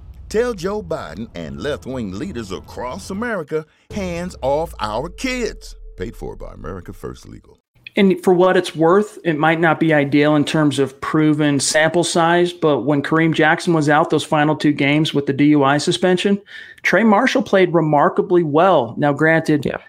Tell 0.31 0.53
Joe 0.53 0.81
Biden 0.81 1.29
and 1.35 1.59
left 1.59 1.85
wing 1.85 2.13
leaders 2.13 2.53
across 2.53 3.09
America 3.09 3.65
hands 3.89 4.33
off 4.41 4.73
our 4.79 5.09
kids. 5.09 5.75
Paid 5.97 6.15
for 6.15 6.37
by 6.37 6.53
America 6.53 6.93
First 6.93 7.27
Legal. 7.27 7.59
And 7.97 8.23
for 8.23 8.33
what 8.33 8.55
it's 8.55 8.73
worth, 8.73 9.19
it 9.25 9.37
might 9.37 9.59
not 9.59 9.77
be 9.77 9.93
ideal 9.93 10.37
in 10.37 10.45
terms 10.45 10.79
of 10.79 11.01
proven 11.01 11.59
sample 11.59 12.05
size, 12.05 12.53
but 12.53 12.83
when 12.83 13.03
Kareem 13.03 13.33
Jackson 13.33 13.73
was 13.73 13.89
out 13.89 14.09
those 14.09 14.23
final 14.23 14.55
two 14.55 14.71
games 14.71 15.13
with 15.13 15.25
the 15.25 15.33
DUI 15.33 15.81
suspension, 15.81 16.41
Trey 16.81 17.03
Marshall 17.03 17.43
played 17.43 17.73
remarkably 17.73 18.41
well. 18.41 18.95
Now, 18.97 19.11
granted, 19.11 19.65
yeah. 19.65 19.79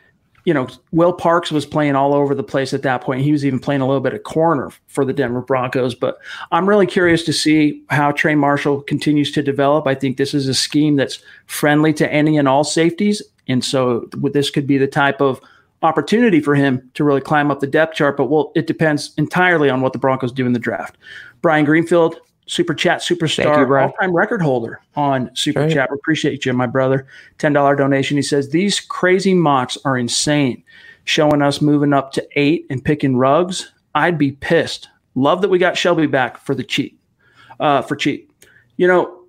You 0.44 0.52
know, 0.52 0.68
Will 0.90 1.12
Parks 1.12 1.52
was 1.52 1.64
playing 1.64 1.94
all 1.94 2.14
over 2.14 2.34
the 2.34 2.42
place 2.42 2.74
at 2.74 2.82
that 2.82 3.02
point. 3.02 3.22
He 3.22 3.32
was 3.32 3.44
even 3.44 3.58
playing 3.58 3.80
a 3.80 3.86
little 3.86 4.00
bit 4.00 4.14
of 4.14 4.22
corner 4.24 4.70
for 4.88 5.04
the 5.04 5.12
Denver 5.12 5.40
Broncos. 5.40 5.94
But 5.94 6.18
I'm 6.50 6.68
really 6.68 6.86
curious 6.86 7.22
to 7.24 7.32
see 7.32 7.82
how 7.90 8.12
Trey 8.12 8.34
Marshall 8.34 8.82
continues 8.82 9.30
to 9.32 9.42
develop. 9.42 9.86
I 9.86 9.94
think 9.94 10.16
this 10.16 10.34
is 10.34 10.48
a 10.48 10.54
scheme 10.54 10.96
that's 10.96 11.20
friendly 11.46 11.92
to 11.94 12.12
any 12.12 12.36
and 12.38 12.48
all 12.48 12.64
safeties. 12.64 13.22
And 13.48 13.64
so 13.64 14.08
this 14.12 14.50
could 14.50 14.66
be 14.66 14.78
the 14.78 14.86
type 14.86 15.20
of 15.20 15.40
opportunity 15.82 16.40
for 16.40 16.54
him 16.54 16.90
to 16.94 17.04
really 17.04 17.20
climb 17.20 17.50
up 17.50 17.60
the 17.60 17.66
depth 17.66 17.94
chart, 17.94 18.16
but 18.16 18.26
well, 18.26 18.52
it 18.54 18.66
depends 18.66 19.12
entirely 19.18 19.68
on 19.68 19.80
what 19.80 19.92
the 19.92 19.98
Broncos 19.98 20.32
do 20.32 20.46
in 20.46 20.52
the 20.52 20.58
draft. 20.58 20.96
Brian 21.40 21.64
Greenfield, 21.64 22.16
Super 22.52 22.74
Chat 22.74 23.00
superstar, 23.00 23.82
all 23.82 23.92
time 23.92 24.14
record 24.14 24.42
holder 24.42 24.82
on 24.94 25.34
Super. 25.34 25.70
Chat. 25.70 25.90
We 25.90 25.94
appreciate 25.94 26.44
you, 26.44 26.52
my 26.52 26.66
brother. 26.66 27.06
$10 27.38 27.76
donation. 27.78 28.18
He 28.18 28.22
says, 28.22 28.50
These 28.50 28.78
crazy 28.78 29.32
mocks 29.32 29.78
are 29.86 29.96
insane. 29.96 30.62
Showing 31.04 31.40
us 31.40 31.62
moving 31.62 31.94
up 31.94 32.12
to 32.12 32.28
eight 32.36 32.66
and 32.68 32.84
picking 32.84 33.16
Ruggs. 33.16 33.72
I'd 33.94 34.18
be 34.18 34.32
pissed. 34.32 34.88
Love 35.14 35.40
that 35.40 35.48
we 35.48 35.58
got 35.58 35.78
Shelby 35.78 36.06
back 36.06 36.36
for 36.36 36.54
the 36.54 36.62
cheat. 36.62 36.98
Uh, 37.58 37.80
for 37.80 37.96
cheat. 37.96 38.30
You 38.76 38.86
know, 38.86 39.24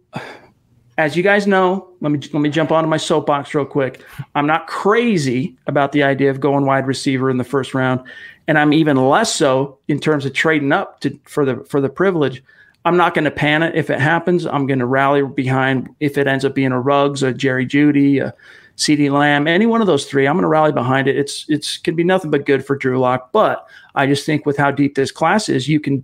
as 0.97 1.15
you 1.15 1.23
guys 1.23 1.47
know, 1.47 1.91
let 2.01 2.11
me 2.11 2.19
let 2.33 2.41
me 2.41 2.49
jump 2.49 2.73
onto 2.73 2.89
my 2.89 2.97
soapbox 2.97 3.55
real 3.55 3.65
quick. 3.65 4.01
I'm 4.35 4.47
not 4.47 4.67
crazy 4.67 5.55
about 5.65 5.93
the 5.93 6.03
idea 6.03 6.29
of 6.29 6.41
going 6.41 6.65
wide 6.65 6.87
receiver 6.87 7.29
in 7.29 7.37
the 7.37 7.43
first 7.45 7.73
round, 7.73 8.01
and 8.47 8.57
I'm 8.57 8.73
even 8.73 8.97
less 8.97 9.33
so 9.33 9.79
in 9.87 10.01
terms 10.01 10.25
of 10.25 10.33
trading 10.33 10.73
up 10.73 10.99
to 11.01 11.17
for 11.23 11.45
the 11.45 11.63
for 11.69 11.79
the 11.79 11.89
privilege. 11.89 12.43
I'm 12.85 12.97
not 12.97 13.13
going 13.13 13.25
to 13.25 13.31
panic 13.31 13.73
if 13.75 13.89
it 13.89 13.99
happens. 13.99 14.45
I'm 14.45 14.67
going 14.67 14.79
to 14.79 14.85
rally 14.85 15.23
behind 15.23 15.89
if 15.99 16.17
it 16.17 16.27
ends 16.27 16.43
up 16.43 16.53
being 16.53 16.71
a 16.71 16.79
Ruggs, 16.79 17.23
a 17.23 17.33
Jerry 17.33 17.65
Jeudy, 17.65 18.21
a 18.21 18.33
CeeDee 18.75 19.11
Lamb, 19.11 19.47
any 19.47 19.65
one 19.65 19.81
of 19.81 19.87
those 19.87 20.05
three. 20.05 20.27
I'm 20.27 20.35
going 20.35 20.43
to 20.43 20.49
rally 20.49 20.71
behind 20.71 21.07
it. 21.07 21.17
It's 21.17 21.45
it's 21.47 21.77
can 21.77 21.95
be 21.95 22.03
nothing 22.03 22.31
but 22.31 22.45
good 22.45 22.65
for 22.65 22.75
Drew 22.75 22.99
Lock. 22.99 23.31
But 23.31 23.65
I 23.95 24.05
just 24.05 24.25
think 24.25 24.45
with 24.45 24.57
how 24.57 24.71
deep 24.71 24.95
this 24.95 25.11
class 25.11 25.47
is, 25.47 25.67
you 25.67 25.79
can 25.79 26.03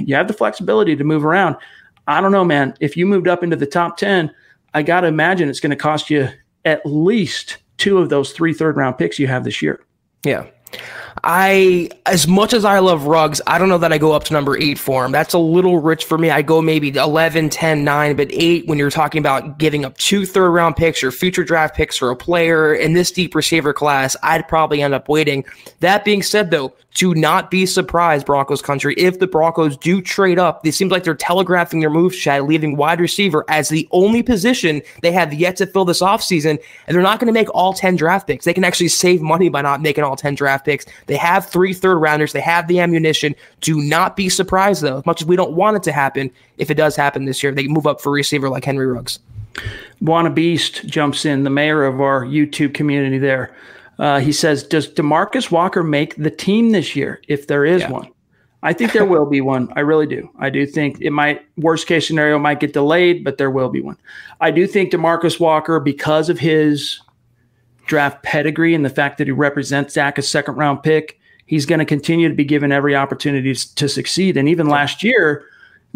you 0.00 0.14
have 0.14 0.28
the 0.28 0.34
flexibility 0.34 0.96
to 0.96 1.04
move 1.04 1.24
around. 1.24 1.56
I 2.06 2.20
don't 2.20 2.32
know, 2.32 2.44
man. 2.44 2.74
If 2.80 2.96
you 2.96 3.04
moved 3.04 3.28
up 3.28 3.42
into 3.42 3.56
the 3.56 3.66
top 3.66 3.98
10, 3.98 4.32
I 4.74 4.82
got 4.82 5.02
to 5.02 5.08
imagine 5.08 5.48
it's 5.48 5.60
going 5.60 5.70
to 5.70 5.76
cost 5.76 6.08
you 6.08 6.28
at 6.64 6.84
least 6.86 7.58
two 7.76 7.98
of 7.98 8.08
those 8.08 8.32
three 8.32 8.52
third 8.52 8.76
round 8.76 8.98
picks 8.98 9.18
you 9.18 9.26
have 9.26 9.44
this 9.44 9.60
year. 9.60 9.84
Yeah. 10.24 10.46
I, 11.24 11.90
as 12.06 12.26
much 12.26 12.52
as 12.52 12.64
I 12.64 12.78
love 12.78 13.06
Ruggs, 13.06 13.40
I 13.46 13.58
don't 13.58 13.68
know 13.68 13.78
that 13.78 13.92
I 13.92 13.98
go 13.98 14.12
up 14.12 14.24
to 14.24 14.32
number 14.32 14.56
eight 14.58 14.78
for 14.78 15.04
him. 15.04 15.12
That's 15.12 15.34
a 15.34 15.38
little 15.38 15.78
rich 15.78 16.04
for 16.04 16.18
me. 16.18 16.30
I 16.30 16.42
go 16.42 16.62
maybe 16.62 16.88
11, 16.96 17.50
10, 17.50 17.84
9, 17.84 18.16
but 18.16 18.28
eight 18.30 18.66
when 18.66 18.78
you're 18.78 18.90
talking 18.90 19.18
about 19.18 19.58
giving 19.58 19.84
up 19.84 19.96
two 19.98 20.26
third 20.26 20.50
round 20.50 20.76
picks 20.76 21.02
or 21.02 21.10
future 21.10 21.44
draft 21.44 21.74
picks 21.74 21.96
for 21.96 22.10
a 22.10 22.16
player 22.16 22.74
in 22.74 22.92
this 22.92 23.10
deep 23.10 23.34
receiver 23.34 23.72
class, 23.72 24.16
I'd 24.22 24.46
probably 24.48 24.82
end 24.82 24.94
up 24.94 25.08
waiting. 25.08 25.44
That 25.80 26.04
being 26.04 26.22
said, 26.22 26.50
though, 26.50 26.72
do 26.98 27.14
not 27.14 27.48
be 27.48 27.64
surprised, 27.64 28.26
Broncos 28.26 28.60
country, 28.60 28.92
if 28.98 29.20
the 29.20 29.28
Broncos 29.28 29.76
do 29.76 30.02
trade 30.02 30.36
up. 30.36 30.66
It 30.66 30.72
seems 30.72 30.90
like 30.90 31.04
they're 31.04 31.14
telegraphing 31.14 31.78
their 31.78 31.90
moves, 31.90 32.18
Chad, 32.18 32.42
leaving 32.42 32.76
wide 32.76 33.00
receiver 33.00 33.44
as 33.46 33.68
the 33.68 33.86
only 33.92 34.20
position 34.20 34.82
they 35.00 35.12
have 35.12 35.32
yet 35.32 35.54
to 35.58 35.66
fill 35.68 35.84
this 35.84 36.02
offseason. 36.02 36.60
And 36.88 36.96
they're 36.96 37.00
not 37.00 37.20
going 37.20 37.28
to 37.28 37.32
make 37.32 37.54
all 37.54 37.72
10 37.72 37.94
draft 37.94 38.26
picks. 38.26 38.44
They 38.44 38.52
can 38.52 38.64
actually 38.64 38.88
save 38.88 39.22
money 39.22 39.48
by 39.48 39.62
not 39.62 39.80
making 39.80 40.02
all 40.02 40.16
10 40.16 40.34
draft 40.34 40.64
picks. 40.64 40.86
They 41.06 41.14
have 41.14 41.46
three 41.46 41.72
third 41.72 41.98
rounders, 41.98 42.32
they 42.32 42.40
have 42.40 42.66
the 42.66 42.80
ammunition. 42.80 43.36
Do 43.60 43.80
not 43.80 44.16
be 44.16 44.28
surprised, 44.28 44.82
though, 44.82 44.98
as 44.98 45.06
much 45.06 45.22
as 45.22 45.28
we 45.28 45.36
don't 45.36 45.52
want 45.52 45.76
it 45.76 45.84
to 45.84 45.92
happen. 45.92 46.32
If 46.56 46.68
it 46.68 46.74
does 46.74 46.96
happen 46.96 47.26
this 47.26 47.44
year, 47.44 47.52
they 47.52 47.68
move 47.68 47.86
up 47.86 48.00
for 48.00 48.10
receiver 48.10 48.48
like 48.48 48.64
Henry 48.64 48.88
Ruggs. 48.88 49.20
Wanna 50.00 50.30
Beast 50.30 50.84
jumps 50.86 51.24
in, 51.24 51.44
the 51.44 51.50
mayor 51.50 51.84
of 51.84 52.00
our 52.00 52.24
YouTube 52.24 52.74
community 52.74 53.18
there. 53.18 53.54
Uh, 53.98 54.20
he 54.20 54.32
says, 54.32 54.62
Does 54.62 54.88
Demarcus 54.88 55.50
Walker 55.50 55.82
make 55.82 56.14
the 56.16 56.30
team 56.30 56.70
this 56.70 56.94
year 56.94 57.20
if 57.28 57.46
there 57.46 57.64
is 57.64 57.82
yeah. 57.82 57.90
one? 57.90 58.08
I 58.62 58.72
think 58.72 58.92
there 58.92 59.04
will 59.04 59.26
be 59.26 59.40
one. 59.40 59.72
I 59.76 59.80
really 59.80 60.06
do. 60.06 60.28
I 60.38 60.50
do 60.50 60.66
think 60.66 61.00
it 61.00 61.10
might, 61.10 61.42
worst 61.56 61.86
case 61.86 62.08
scenario, 62.08 62.38
might 62.38 62.58
get 62.58 62.72
delayed, 62.72 63.22
but 63.22 63.38
there 63.38 63.50
will 63.50 63.68
be 63.68 63.80
one. 63.80 63.96
I 64.40 64.50
do 64.50 64.66
think 64.66 64.90
Demarcus 64.90 65.38
Walker, 65.38 65.78
because 65.78 66.28
of 66.28 66.40
his 66.40 67.00
draft 67.86 68.22
pedigree 68.24 68.74
and 68.74 68.84
the 68.84 68.90
fact 68.90 69.18
that 69.18 69.28
he 69.28 69.32
represents 69.32 69.94
Zach, 69.94 70.18
a 70.18 70.22
second 70.22 70.56
round 70.56 70.82
pick, 70.82 71.20
he's 71.46 71.66
going 71.66 71.78
to 71.78 71.84
continue 71.84 72.28
to 72.28 72.34
be 72.34 72.44
given 72.44 72.72
every 72.72 72.96
opportunity 72.96 73.54
to 73.54 73.88
succeed. 73.88 74.36
And 74.36 74.48
even 74.48 74.68
last 74.68 75.04
year, 75.04 75.44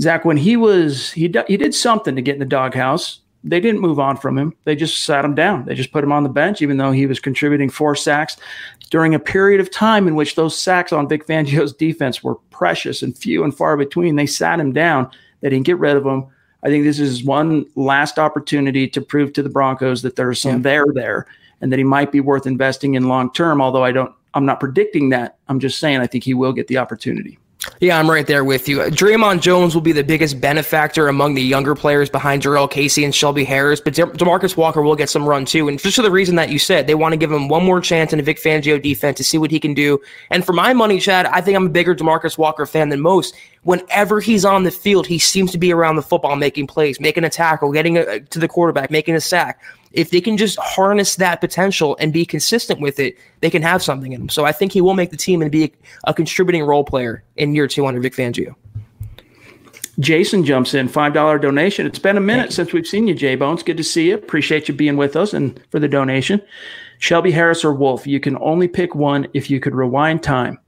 Zach, 0.00 0.24
when 0.24 0.36
he 0.36 0.56
was, 0.56 1.10
he, 1.12 1.34
he 1.48 1.56
did 1.56 1.74
something 1.74 2.14
to 2.14 2.22
get 2.22 2.34
in 2.34 2.40
the 2.40 2.46
doghouse 2.46 3.21
they 3.44 3.61
didn't 3.61 3.81
move 3.81 3.98
on 3.98 4.16
from 4.16 4.38
him. 4.38 4.55
They 4.64 4.76
just 4.76 5.05
sat 5.05 5.24
him 5.24 5.35
down. 5.35 5.64
They 5.64 5.74
just 5.74 5.92
put 5.92 6.05
him 6.05 6.12
on 6.12 6.22
the 6.22 6.28
bench, 6.28 6.62
even 6.62 6.76
though 6.76 6.92
he 6.92 7.07
was 7.07 7.18
contributing 7.18 7.70
four 7.70 7.96
sacks 7.96 8.37
during 8.90 9.14
a 9.14 9.18
period 9.18 9.61
of 9.61 9.70
time 9.70 10.07
in 10.07 10.14
which 10.14 10.35
those 10.35 10.59
sacks 10.59 10.92
on 10.92 11.09
Vic 11.09 11.26
Fangio's 11.26 11.72
defense 11.87 12.22
were 12.22 12.37
precious 12.50 13.02
and 13.02 13.16
few 13.16 13.42
and 13.42 13.57
far 13.57 13.76
between. 13.76 14.16
They 14.16 14.26
sat 14.26 14.61
him 14.61 14.72
down. 14.72 15.11
They 15.40 15.50
didn't 15.50 15.66
get 15.66 15.78
rid 15.78 15.96
of 15.96 16.07
him. 16.07 16.26
I 16.62 16.68
think 16.68 16.85
this 16.85 17.00
is 17.00 17.24
one 17.24 17.66
last 17.74 18.18
opportunity 18.18 18.87
to 18.88 19.00
prove 19.00 19.33
to 19.33 19.42
the 19.42 19.48
Broncos 19.48 20.02
that 20.02 20.14
there's 20.14 20.40
some 20.40 20.57
yeah. 20.57 20.62
there 20.62 20.87
there 20.94 21.26
and 21.61 21.72
that 21.72 21.78
he 21.78 21.85
might 21.85 22.12
be 22.12 22.20
worth 22.20 22.46
investing 22.46 22.94
in 22.94 23.09
long 23.09 23.33
term. 23.33 23.61
Although 23.61 23.85
I 23.85 23.90
don't, 23.90 24.14
I'm 24.35 24.46
not 24.46 24.61
predicting 24.61 25.09
that. 25.09 25.38
I'm 25.48 25.59
just 25.59 25.78
saying 25.78 25.98
I 25.98 26.07
think 26.07 26.22
he 26.22 26.35
will 26.35 26.52
get 26.52 26.68
the 26.68 26.78
opportunity. 26.78 27.38
Yeah, 27.81 27.98
I'm 27.98 28.11
right 28.11 28.27
there 28.27 28.44
with 28.44 28.68
you. 28.68 28.79
Dre'Mont 28.79 29.40
Jones 29.40 29.75
will 29.75 29.83
be 29.83 29.92
the 29.92 30.03
biggest 30.03 30.40
benefactor 30.40 31.09
among 31.09 31.35
the 31.35 31.42
younger 31.42 31.75
players 31.75 32.11
behind 32.11 32.42
Jurrell 32.42 32.70
Casey 32.70 33.05
and 33.05 33.14
Shelby 33.14 33.44
Harris, 33.44 33.81
but 33.81 33.94
De- 33.94 34.07
Demarcus 34.07 34.57
Walker 34.57 34.83
will 34.83 34.96
get 34.96 35.11
some 35.11 35.29
run 35.29 35.44
too. 35.44 35.68
And 35.68 35.79
just 35.79 35.96
for 35.96 36.03
the 36.03 36.11
reason 36.11 36.37
that 36.37 36.48
you 36.48 36.59
said, 36.59 36.87
they 36.87 36.94
want 36.94 37.12
to 37.12 37.16
give 37.16 37.31
him 37.31 37.48
one 37.48 37.64
more 37.64 37.81
chance 37.81 38.12
in 38.12 38.20
a 38.20 38.22
Vic 38.22 38.38
Fangio 38.38 38.83
defense 38.83 39.16
to 39.18 39.25
see 39.25 39.38
what 39.38 39.51
he 39.51 39.61
can 39.61 39.75
do. 39.75 40.01
And 40.31 40.44
for 40.44 40.53
my 40.53 40.72
money, 40.72 40.98
Chad, 40.98 41.27
I 41.27 41.40
think 41.40 41.57
I'm 41.57 41.66
a 41.66 41.70
bigger 41.70 41.94
Demarcus 41.94 42.37
Walker 42.37 42.66
fan 42.66 42.88
than 42.88 43.01
most. 43.01 43.35
Whenever 43.62 44.20
he's 44.20 44.44
on 44.44 44.64
the 44.64 44.70
field, 44.70 45.07
he 45.07 45.18
seems 45.18 45.53
to 45.53 45.59
be 45.59 45.72
around 45.72 45.96
the 45.96 46.03
football, 46.03 46.35
making 46.37 46.66
plays, 46.66 46.98
making 46.98 47.25
a 47.25 47.31
tackle, 47.31 47.70
getting 47.72 47.96
a, 47.96 48.20
to 48.20 48.38
the 48.38 48.48
quarterback, 48.48 48.90
making 48.90 49.14
a 49.14 49.20
sack 49.20 49.61
if 49.94 50.11
they 50.11 50.20
can 50.20 50.37
just 50.37 50.59
harness 50.59 51.16
that 51.16 51.40
potential 51.40 51.96
and 52.00 52.12
be 52.12 52.24
consistent 52.24 52.81
with 52.81 52.98
it, 52.98 53.16
they 53.40 53.50
can 53.50 53.62
have 53.62 53.83
something 53.83 54.12
in 54.12 54.20
them. 54.20 54.28
So 54.28 54.44
I 54.44 54.52
think 54.52 54.72
he 54.72 54.81
will 54.81 54.94
make 54.94 55.11
the 55.11 55.16
team 55.16 55.42
and 55.42 55.50
be 55.50 55.64
a, 55.64 55.70
a 56.05 56.14
contributing 56.14 56.64
role 56.64 56.85
player 56.85 57.22
in 57.37 57.55
year 57.55 57.66
two 57.66 57.87
under 57.87 58.00
Vic 58.00 58.14
Fangio. 58.14 58.55
Jason 59.98 60.44
jumps 60.44 60.72
in, 60.72 60.88
$5 60.88 61.40
donation. 61.40 61.87
It's 61.87 61.98
been 61.98 62.16
a 62.16 62.20
minute 62.20 62.52
since 62.52 62.72
we've 62.72 62.87
seen 62.87 63.07
you, 63.07 63.14
Jay 63.14 63.37
Bones. 63.37 63.62
Good 63.62 63.76
to 63.76 63.85
see 63.85 64.09
you. 64.09 64.14
Appreciate 64.14 64.66
you 64.66 64.74
being 64.74 64.96
with 64.96 65.16
us 65.16 65.35
and 65.35 65.61
for 65.70 65.78
the 65.78 65.88
donation. 65.88 66.40
Shelby 66.98 67.31
Harris 67.31 67.64
or 67.64 67.74
Wolfe, 67.74 68.07
you 68.07 68.18
can 68.18 68.38
only 68.38 68.68
pick 68.68 68.94
one 68.94 69.26
if 69.35 69.50
you 69.50 69.61
could 69.61 69.74
rewind 69.74 70.22
time. 70.22 70.59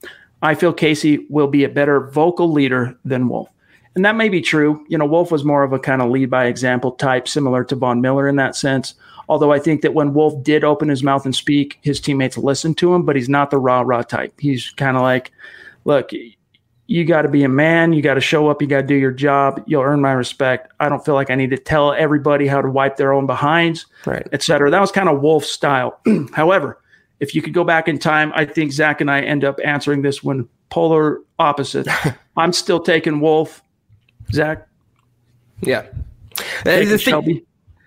I 0.43 0.55
feel 0.55 0.75
Casey 0.75 1.27
will 1.31 1.47
be 1.47 1.65
a 1.65 1.71
better 1.71 2.01
vocal 2.11 2.53
leader 2.53 2.99
than 3.05 3.29
Wolfe. 3.29 3.49
And 3.95 4.05
that 4.05 4.17
may 4.17 4.29
be 4.29 4.41
true. 4.41 4.85
You 4.89 4.99
know, 4.99 5.07
Wolfe 5.07 5.31
was 5.31 5.45
more 5.45 5.63
of 5.63 5.73
a 5.73 5.79
kind 5.79 6.03
of 6.03 6.11
lead 6.11 6.29
by 6.29 6.47
example 6.47 6.93
type, 6.93 7.29
similar 7.29 7.65
to 7.65 7.77
Von 7.77 8.01
Miller 8.01 8.29
in 8.29 8.37
that 8.37 8.57
sense. 8.57 8.95
Although 9.29 9.53
I 9.53 9.59
think 9.59 9.83
that 9.83 9.95
when 9.95 10.15
Wolfe 10.15 10.43
did 10.43 10.65
open 10.65 10.89
his 10.89 11.03
mouth 11.03 11.25
and 11.25 11.35
speak, 11.35 11.79
his 11.83 12.01
teammates 12.01 12.37
listened 12.37 12.79
to 12.79 12.95
him, 12.95 13.05
but 13.05 13.17
he's 13.17 13.29
not 13.29 13.51
the 13.51 13.59
rah 13.59 13.81
rah 13.81 14.03
type. 14.03 14.35
He's 14.39 14.71
kind 14.71 14.97
of 14.97 15.03
like, 15.03 15.33
look, 15.85 16.11
you 16.87 17.05
got 17.05 17.23
to 17.23 17.29
be 17.29 17.45
a 17.45 17.49
man. 17.49 17.93
You 17.93 18.03
got 18.03 18.15
to 18.15 18.21
show 18.21 18.49
up. 18.49 18.61
You 18.61 18.69
got 18.69 18.83
to 18.83 18.87
do 18.87 18.95
your 18.95 19.11
job. 19.11 19.63
You'll 19.67 19.83
earn 19.83 20.01
my 20.01 20.13
respect. 20.13 20.73
I 20.81 20.89
don't 20.89 21.05
feel 21.05 21.15
like 21.15 21.31
I 21.31 21.35
need 21.35 21.51
to 21.51 21.59
tell 21.59 21.93
everybody 21.93 22.47
how 22.47 22.61
to 22.61 22.69
wipe 22.69 22.97
their 22.97 23.13
own 23.13 23.27
behinds, 23.27 23.87
right. 24.05 24.27
et 24.33 24.43
cetera. 24.43 24.71
That 24.71 24.81
was 24.81 24.93
kind 24.93 25.09
of 25.09 25.21
Wolfe's 25.21 25.49
style. 25.49 25.99
However, 26.33 26.81
if 27.21 27.35
you 27.35 27.41
could 27.41 27.55
go 27.55 27.65
back 27.65 27.89
in 27.89 27.99
time, 27.99 28.33
I 28.35 28.45
think 28.45 28.73
Zach 28.73 29.01
and 29.01 29.11
I 29.11 29.23
end 29.23 29.45
up 29.45 29.59
answering 29.65 30.03
this 30.03 30.23
when 30.23 30.49
polar 30.69 31.21
opposite. 31.39 31.89
I'm 32.37 32.53
still 32.53 32.81
taking 32.81 33.21
Wolfe. 33.21 33.63
Zach? 34.33 34.67
Yeah. 35.61 35.87
Taking 36.65 36.99
Shelby. 36.99 37.47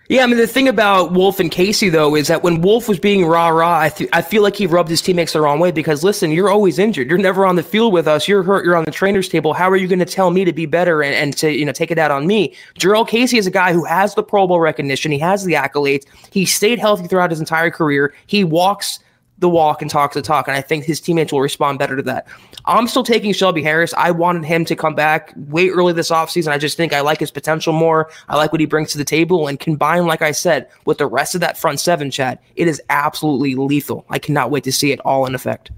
Yeah, 0.09 0.23
I 0.23 0.27
mean 0.27 0.37
the 0.37 0.47
thing 0.47 0.69
about 0.69 1.11
Wolfe 1.11 1.41
and 1.41 1.51
Casey 1.51 1.89
though 1.89 2.15
is 2.15 2.27
that 2.27 2.41
when 2.41 2.61
Wolfe 2.61 2.87
was 2.87 2.97
being 2.97 3.25
rah 3.25 3.49
rah, 3.49 3.77
I 3.81 3.89
th- 3.89 4.09
I 4.13 4.21
feel 4.21 4.41
like 4.41 4.55
he 4.55 4.65
rubbed 4.65 4.89
his 4.89 5.01
teammates 5.01 5.33
the 5.33 5.41
wrong 5.41 5.59
way 5.59 5.71
because 5.71 6.01
listen, 6.01 6.31
you're 6.31 6.49
always 6.49 6.79
injured. 6.79 7.09
You're 7.09 7.17
never 7.17 7.45
on 7.45 7.57
the 7.57 7.63
field 7.63 7.91
with 7.91 8.07
us. 8.07 8.25
You're 8.25 8.41
hurt. 8.41 8.63
You're 8.63 8.77
on 8.77 8.85
the 8.85 8.91
trainer's 8.91 9.27
table. 9.27 9.53
How 9.53 9.69
are 9.69 9.75
you 9.75 9.87
going 9.87 9.99
to 9.99 10.05
tell 10.05 10.31
me 10.31 10.45
to 10.45 10.53
be 10.53 10.65
better 10.65 11.03
and, 11.03 11.13
and 11.13 11.37
to 11.37 11.51
you 11.51 11.65
know 11.65 11.73
take 11.73 11.91
it 11.91 11.97
out 11.97 12.11
on 12.11 12.25
me? 12.25 12.55
Jurrell 12.79 13.05
Casey 13.05 13.37
is 13.37 13.47
a 13.47 13.51
guy 13.51 13.73
who 13.73 13.83
has 13.83 14.15
the 14.15 14.23
Pro 14.23 14.47
Bowl 14.47 14.61
recognition. 14.61 15.11
He 15.11 15.19
has 15.19 15.43
the 15.43 15.53
accolades. 15.53 16.05
He 16.31 16.45
stayed 16.45 16.79
healthy 16.79 17.07
throughout 17.07 17.31
his 17.31 17.41
entire 17.41 17.69
career. 17.69 18.13
He 18.27 18.45
walks 18.45 18.99
the 19.39 19.49
walk 19.49 19.81
and 19.81 19.91
talks 19.91 20.15
the 20.15 20.21
talk, 20.21 20.47
and 20.47 20.57
I 20.57 20.61
think 20.61 20.83
his 20.83 20.99
teammates 20.99 21.31
will 21.31 21.41
respond 21.41 21.79
better 21.79 21.95
to 21.95 22.01
that. 22.03 22.27
I'm 22.65 22.87
still 22.87 23.03
taking 23.03 23.33
Shelby 23.33 23.61
Harris. 23.61 23.93
I 23.95 24.11
wanted 24.11 24.45
him 24.45 24.65
to 24.65 24.75
come 24.75 24.95
back 24.95 25.33
way 25.35 25.69
early 25.69 25.93
this 25.93 26.09
offseason. 26.09 26.51
I 26.51 26.57
just 26.57 26.75
think 26.75 26.93
I 26.93 27.01
like 27.01 27.19
his 27.19 27.31
potential 27.31 27.73
more. 27.73 28.09
I 28.29 28.35
like 28.35 28.51
what 28.51 28.59
he 28.59 28.65
brings 28.65 28.91
to 28.91 28.97
the 28.97 29.05
table, 29.05 29.47
and 29.47 29.59
combined, 29.59 30.07
like 30.07 30.21
I 30.21 30.31
said, 30.31 30.69
with 30.85 30.97
the 30.97 31.07
rest 31.07 31.35
of 31.35 31.41
that 31.41 31.57
front 31.57 31.79
seven, 31.79 32.11
Chad, 32.11 32.39
it 32.55 32.67
is 32.67 32.81
absolutely 32.89 33.55
lethal. 33.55 34.05
I 34.09 34.19
cannot 34.19 34.51
wait 34.51 34.63
to 34.65 34.71
see 34.71 34.91
it 34.91 34.99
all 35.01 35.25
in 35.25 35.35
effect. 35.35 35.71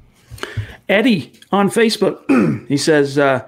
Eddie 0.87 1.33
on 1.51 1.69
Facebook, 1.69 2.67
he 2.67 2.77
says, 2.77 3.17
uh, 3.17 3.47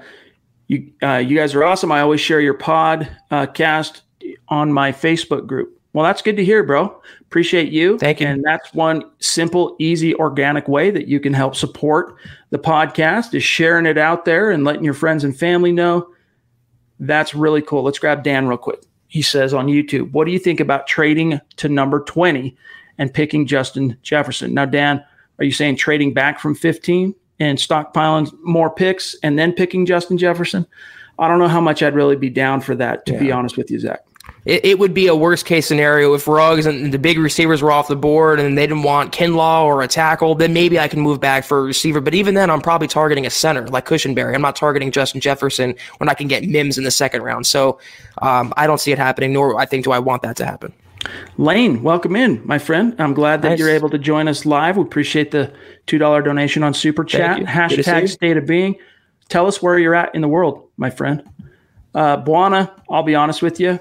"You 0.67 0.91
uh, 1.02 1.17
you 1.17 1.38
guys 1.38 1.56
are 1.56 1.63
awesome. 1.63 1.91
I 1.91 2.02
always 2.02 2.21
share 2.21 2.41
your 2.41 2.54
pod 2.54 3.10
uh, 3.32 3.47
cast 3.47 4.04
on 4.50 4.71
my 4.71 4.91
Facebook 4.91 5.47
group. 5.47 5.81
Well, 5.93 6.06
that's 6.06 6.21
good 6.21 6.38
to 6.38 6.45
hear, 6.45 6.63
bro. 6.63 7.01
Appreciate 7.21 7.71
you. 7.71 7.97
Thank 7.97 8.21
you. 8.21 8.27
And 8.27 8.43
that's 8.43 8.73
one 8.73 9.04
simple, 9.19 9.75
easy, 9.80 10.15
organic 10.15 10.67
way 10.67 10.89
that 10.89 11.08
you 11.08 11.19
can 11.19 11.34
help 11.34 11.56
support 11.56 12.15
the 12.49 12.60
podcast 12.60 13.34
is 13.34 13.43
sharing 13.43 13.86
it 13.86 13.97
out 13.97 14.23
there 14.25 14.51
and 14.51 14.63
letting 14.63 14.86
your 14.86 14.93
friends 14.93 15.23
and 15.23 15.38
family 15.38 15.71
know. 15.71 16.08
That's 16.99 17.36
really 17.36 17.62
cool. 17.62 17.84
Let's 17.84 17.99
grab 17.99 18.23
Dan 18.23 18.47
real 18.47 18.58
quick. 18.58 18.82
He 19.08 19.21
says 19.21 19.54
on 19.54 19.67
YouTube, 19.67 20.12
"What 20.12 20.25
do 20.25 20.32
you 20.32 20.39
think 20.39 20.62
about 20.62 20.88
trading 20.88 21.41
to 21.58 21.67
number 21.67 22.01
twenty 22.01 22.56
and 22.97 23.13
picking 23.13 23.45
Justin 23.45 23.97
Jefferson?" 24.04 24.54
Now, 24.54 24.65
Dan, 24.65 25.04
are 25.39 25.43
you 25.43 25.51
saying 25.51 25.75
trading 25.77 26.13
back 26.13 26.39
from 26.39 26.56
15 26.56 27.15
and 27.39 27.58
stockpiling 27.58 28.32
more 28.43 28.69
picks 28.69 29.15
and 29.23 29.38
then 29.38 29.51
picking 29.51 29.86
Justin 29.86 30.17
Jefferson? 30.17 30.65
I 31.19 31.27
don't 31.27 31.39
know 31.39 31.47
how 31.47 31.62
much 31.62 31.84
I'd 31.84 31.95
really 31.95 32.15
be 32.15 32.30
down 32.30 32.62
for 32.62 32.75
that, 32.75 33.06
to 33.08 33.17
be 33.17 33.32
honest 33.32 33.58
with 33.58 33.69
you, 33.71 33.80
Zach. 33.80 34.01
It, 34.45 34.65
it 34.65 34.80
would 34.80 34.93
be 34.93 35.06
a 35.08 35.15
worst 35.15 35.45
case 35.45 35.67
scenario 35.67 36.13
if 36.15 36.27
Ruggs 36.27 36.65
and 36.65 36.91
the 36.91 36.97
big 36.97 37.19
receivers 37.19 37.62
were 37.62 37.71
off 37.71 37.88
the 37.88 37.95
board 37.95 38.39
and 38.39 38.58
they 38.58 38.65
didn't 38.65 38.84
want 38.84 39.13
Kinlaw 39.13 39.63
or 39.63 39.84
a 39.84 39.88
tackle. 39.88 40.34
Then 40.34 40.51
maybe 40.51 40.80
I 40.80 40.88
can 40.88 40.99
move 40.99 41.19
back 41.19 41.43
for 41.43 41.60
a 41.60 41.62
receiver. 41.62 42.01
But 42.01 42.15
even 42.15 42.34
then, 42.34 42.49
I'm 42.49 42.62
probably 42.62 42.88
targeting 42.88 43.25
a 43.25 43.30
center 43.30 43.67
like 43.67 43.86
Cushenberry. 43.86 44.34
I'm 44.34 44.41
not 44.41 44.56
targeting 44.56 44.91
Justin 44.91 45.21
Jefferson 45.21 45.75
when 45.99 46.10
I 46.10 46.15
can 46.15 46.27
get 46.27 46.43
Mims 46.43 46.77
in 46.77 46.84
the 46.84 46.91
second 46.91 47.21
round. 47.21 47.45
So 47.45 47.80
um, 48.21 48.51
I 48.58 48.65
don't 48.65 48.80
see 48.80 48.91
it 48.91 48.97
happening, 48.97 49.32
nor 49.34 49.60
I 49.60 49.65
think 49.65 49.84
do 49.84 49.91
I 49.91 49.99
want 49.99 50.23
that 50.23 50.38
to 50.38 50.45
happen. 50.45 50.73
Lane, 51.38 51.82
welcome 51.84 52.15
in, 52.15 52.41
my 52.45 52.60
friend. 52.60 52.95
I'm 52.99 53.13
glad 53.13 53.41
that 53.41 53.49
Nice. 53.49 53.60
you're 53.60 53.69
able 53.69 53.89
to 53.89 53.97
join 53.97 54.27
us 54.27 54.45
live. 54.45 54.77
We 54.77 54.84
appreciate 54.84 55.32
the 55.32 55.51
$2 55.88 56.23
donation 56.23 56.63
on 56.63 56.73
Super 56.73 57.04
Chat. 57.04 57.39
you. 57.39 57.45
Good 57.45 57.77
to 57.77 57.84
see 57.84 57.91
Hashtag 57.91 58.10
state 58.10 58.38
of 58.38 58.45
being. 58.45 58.75
Tell 59.30 59.47
us 59.47 59.62
where 59.62 59.80
you're 59.80 59.95
at 59.95 60.13
in 60.13 60.21
the 60.21 60.27
world, 60.27 60.67
my 60.77 60.89
friend. 60.89 61.23
Uh, 61.95 62.17
Buana, 62.21 62.71
I'll 62.89 63.04
be 63.04 63.15
honest 63.15 63.41
with 63.41 63.60
you. 63.60 63.80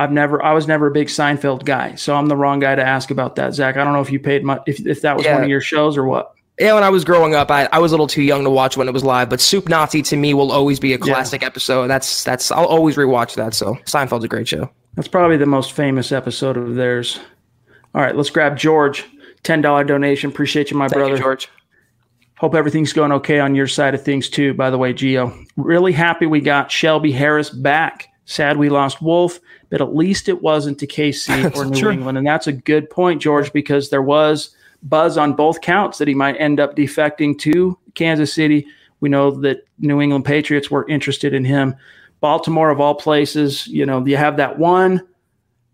I've 0.00 0.12
never, 0.12 0.42
I 0.42 0.54
was 0.54 0.66
never 0.66 0.86
a 0.86 0.90
big 0.90 1.08
Seinfeld 1.08 1.64
guy, 1.64 1.94
so 1.94 2.16
I'm 2.16 2.26
the 2.26 2.36
wrong 2.36 2.58
guy 2.58 2.74
to 2.74 2.82
ask 2.82 3.10
about 3.10 3.36
that, 3.36 3.52
Zach. 3.52 3.76
I 3.76 3.84
don't 3.84 3.92
know 3.92 4.00
if 4.00 4.10
you 4.10 4.18
paid 4.18 4.42
much, 4.42 4.62
if, 4.66 4.86
if 4.86 5.02
that 5.02 5.14
was 5.14 5.26
one 5.26 5.42
of 5.42 5.48
your 5.50 5.60
shows 5.60 5.98
or 5.98 6.04
what. 6.04 6.34
Yeah, 6.58 6.72
when 6.72 6.82
I 6.82 6.88
was 6.88 7.04
growing 7.04 7.34
up, 7.34 7.50
I, 7.50 7.68
I 7.70 7.80
was 7.80 7.92
a 7.92 7.94
little 7.94 8.06
too 8.06 8.22
young 8.22 8.42
to 8.44 8.50
watch 8.50 8.78
when 8.78 8.88
it 8.88 8.92
was 8.94 9.04
live, 9.04 9.28
but 9.28 9.42
Soup 9.42 9.68
Nazi 9.68 10.00
to 10.02 10.16
me 10.16 10.32
will 10.32 10.52
always 10.52 10.80
be 10.80 10.94
a 10.94 10.98
classic 10.98 11.42
episode. 11.42 11.88
That's 11.88 12.24
that's 12.24 12.50
I'll 12.50 12.64
always 12.64 12.96
rewatch 12.96 13.34
that. 13.34 13.52
So 13.52 13.74
Seinfeld's 13.84 14.24
a 14.24 14.28
great 14.28 14.48
show. 14.48 14.70
That's 14.94 15.08
probably 15.08 15.36
the 15.36 15.46
most 15.46 15.72
famous 15.72 16.12
episode 16.12 16.56
of 16.56 16.76
theirs. 16.76 17.20
All 17.94 18.00
right, 18.00 18.16
let's 18.16 18.30
grab 18.30 18.56
George. 18.56 19.06
$10 19.44 19.86
donation. 19.86 20.30
Appreciate 20.30 20.70
you, 20.70 20.76
my 20.76 20.88
Thank 20.88 20.98
brother. 20.98 21.14
you, 21.14 21.22
George. 21.22 21.48
Hope 22.38 22.54
everything's 22.54 22.92
going 22.92 23.12
okay 23.12 23.38
on 23.38 23.54
your 23.54 23.66
side 23.66 23.94
of 23.94 24.02
things 24.02 24.28
too. 24.28 24.54
By 24.54 24.70
the 24.70 24.78
way, 24.78 24.92
Gio, 24.92 25.46
really 25.56 25.92
happy 25.92 26.26
we 26.26 26.40
got 26.40 26.70
Shelby 26.70 27.12
Harris 27.12 27.50
back. 27.50 28.08
Sad 28.30 28.58
we 28.58 28.68
lost 28.68 29.02
Wolfe, 29.02 29.40
but 29.70 29.80
at 29.80 29.96
least 29.96 30.28
it 30.28 30.40
wasn't 30.40 30.78
to 30.78 30.86
KC 30.86 31.52
or 31.56 31.64
New 31.64 31.76
true. 31.76 31.90
England, 31.90 32.16
and 32.16 32.24
that's 32.24 32.46
a 32.46 32.52
good 32.52 32.88
point, 32.88 33.20
George, 33.20 33.52
because 33.52 33.90
there 33.90 34.02
was 34.02 34.54
buzz 34.84 35.18
on 35.18 35.32
both 35.32 35.62
counts 35.62 35.98
that 35.98 36.06
he 36.06 36.14
might 36.14 36.36
end 36.36 36.60
up 36.60 36.76
defecting 36.76 37.36
to 37.40 37.76
Kansas 37.96 38.32
City. 38.32 38.68
We 39.00 39.08
know 39.08 39.32
that 39.40 39.66
New 39.80 40.00
England 40.00 40.26
Patriots 40.26 40.70
were 40.70 40.88
interested 40.88 41.34
in 41.34 41.44
him. 41.44 41.74
Baltimore, 42.20 42.70
of 42.70 42.80
all 42.80 42.94
places, 42.94 43.66
you 43.66 43.84
know, 43.84 44.06
you 44.06 44.16
have 44.16 44.36
that 44.36 44.60
one. 44.60 45.04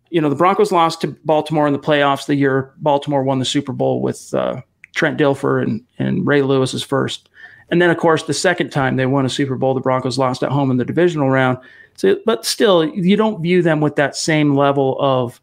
You 0.09 0.23
know, 0.23 0.31
the 0.31 0.35
Broncos 0.35 0.73
lost 0.73 1.03
to 1.03 1.09
Baltimore 1.27 1.67
in 1.67 1.75
the 1.75 1.79
playoffs 1.79 2.25
the 2.25 2.37
year 2.37 2.73
Baltimore 2.79 3.23
won 3.23 3.39
the 3.39 3.45
Super 3.45 3.75
Bowl 3.75 4.01
with 4.01 4.33
uh, 4.33 4.63
Trent 4.95 5.19
Dilfer 5.19 5.63
and, 5.63 5.85
and 5.99 6.27
Ray 6.27 6.41
Lewis 6.41 6.73
is 6.73 6.83
first. 6.83 7.29
And 7.69 7.83
then, 7.83 7.91
of 7.91 7.99
course, 7.99 8.23
the 8.23 8.33
second 8.33 8.71
time 8.71 8.97
they 8.97 9.05
won 9.05 9.27
a 9.27 9.29
Super 9.29 9.57
Bowl, 9.57 9.75
the 9.75 9.81
Broncos 9.81 10.17
lost 10.17 10.43
at 10.43 10.53
home 10.53 10.71
in 10.71 10.79
the 10.79 10.87
divisional 10.87 11.29
round. 11.29 11.59
So, 11.97 12.19
but 12.27 12.45
still, 12.45 12.85
you 12.85 13.17
don't 13.17 13.43
view 13.43 13.63
them 13.63 13.81
with 13.81 13.97
that 13.97 14.17
same 14.17 14.55
level 14.55 14.97
of 15.01 15.41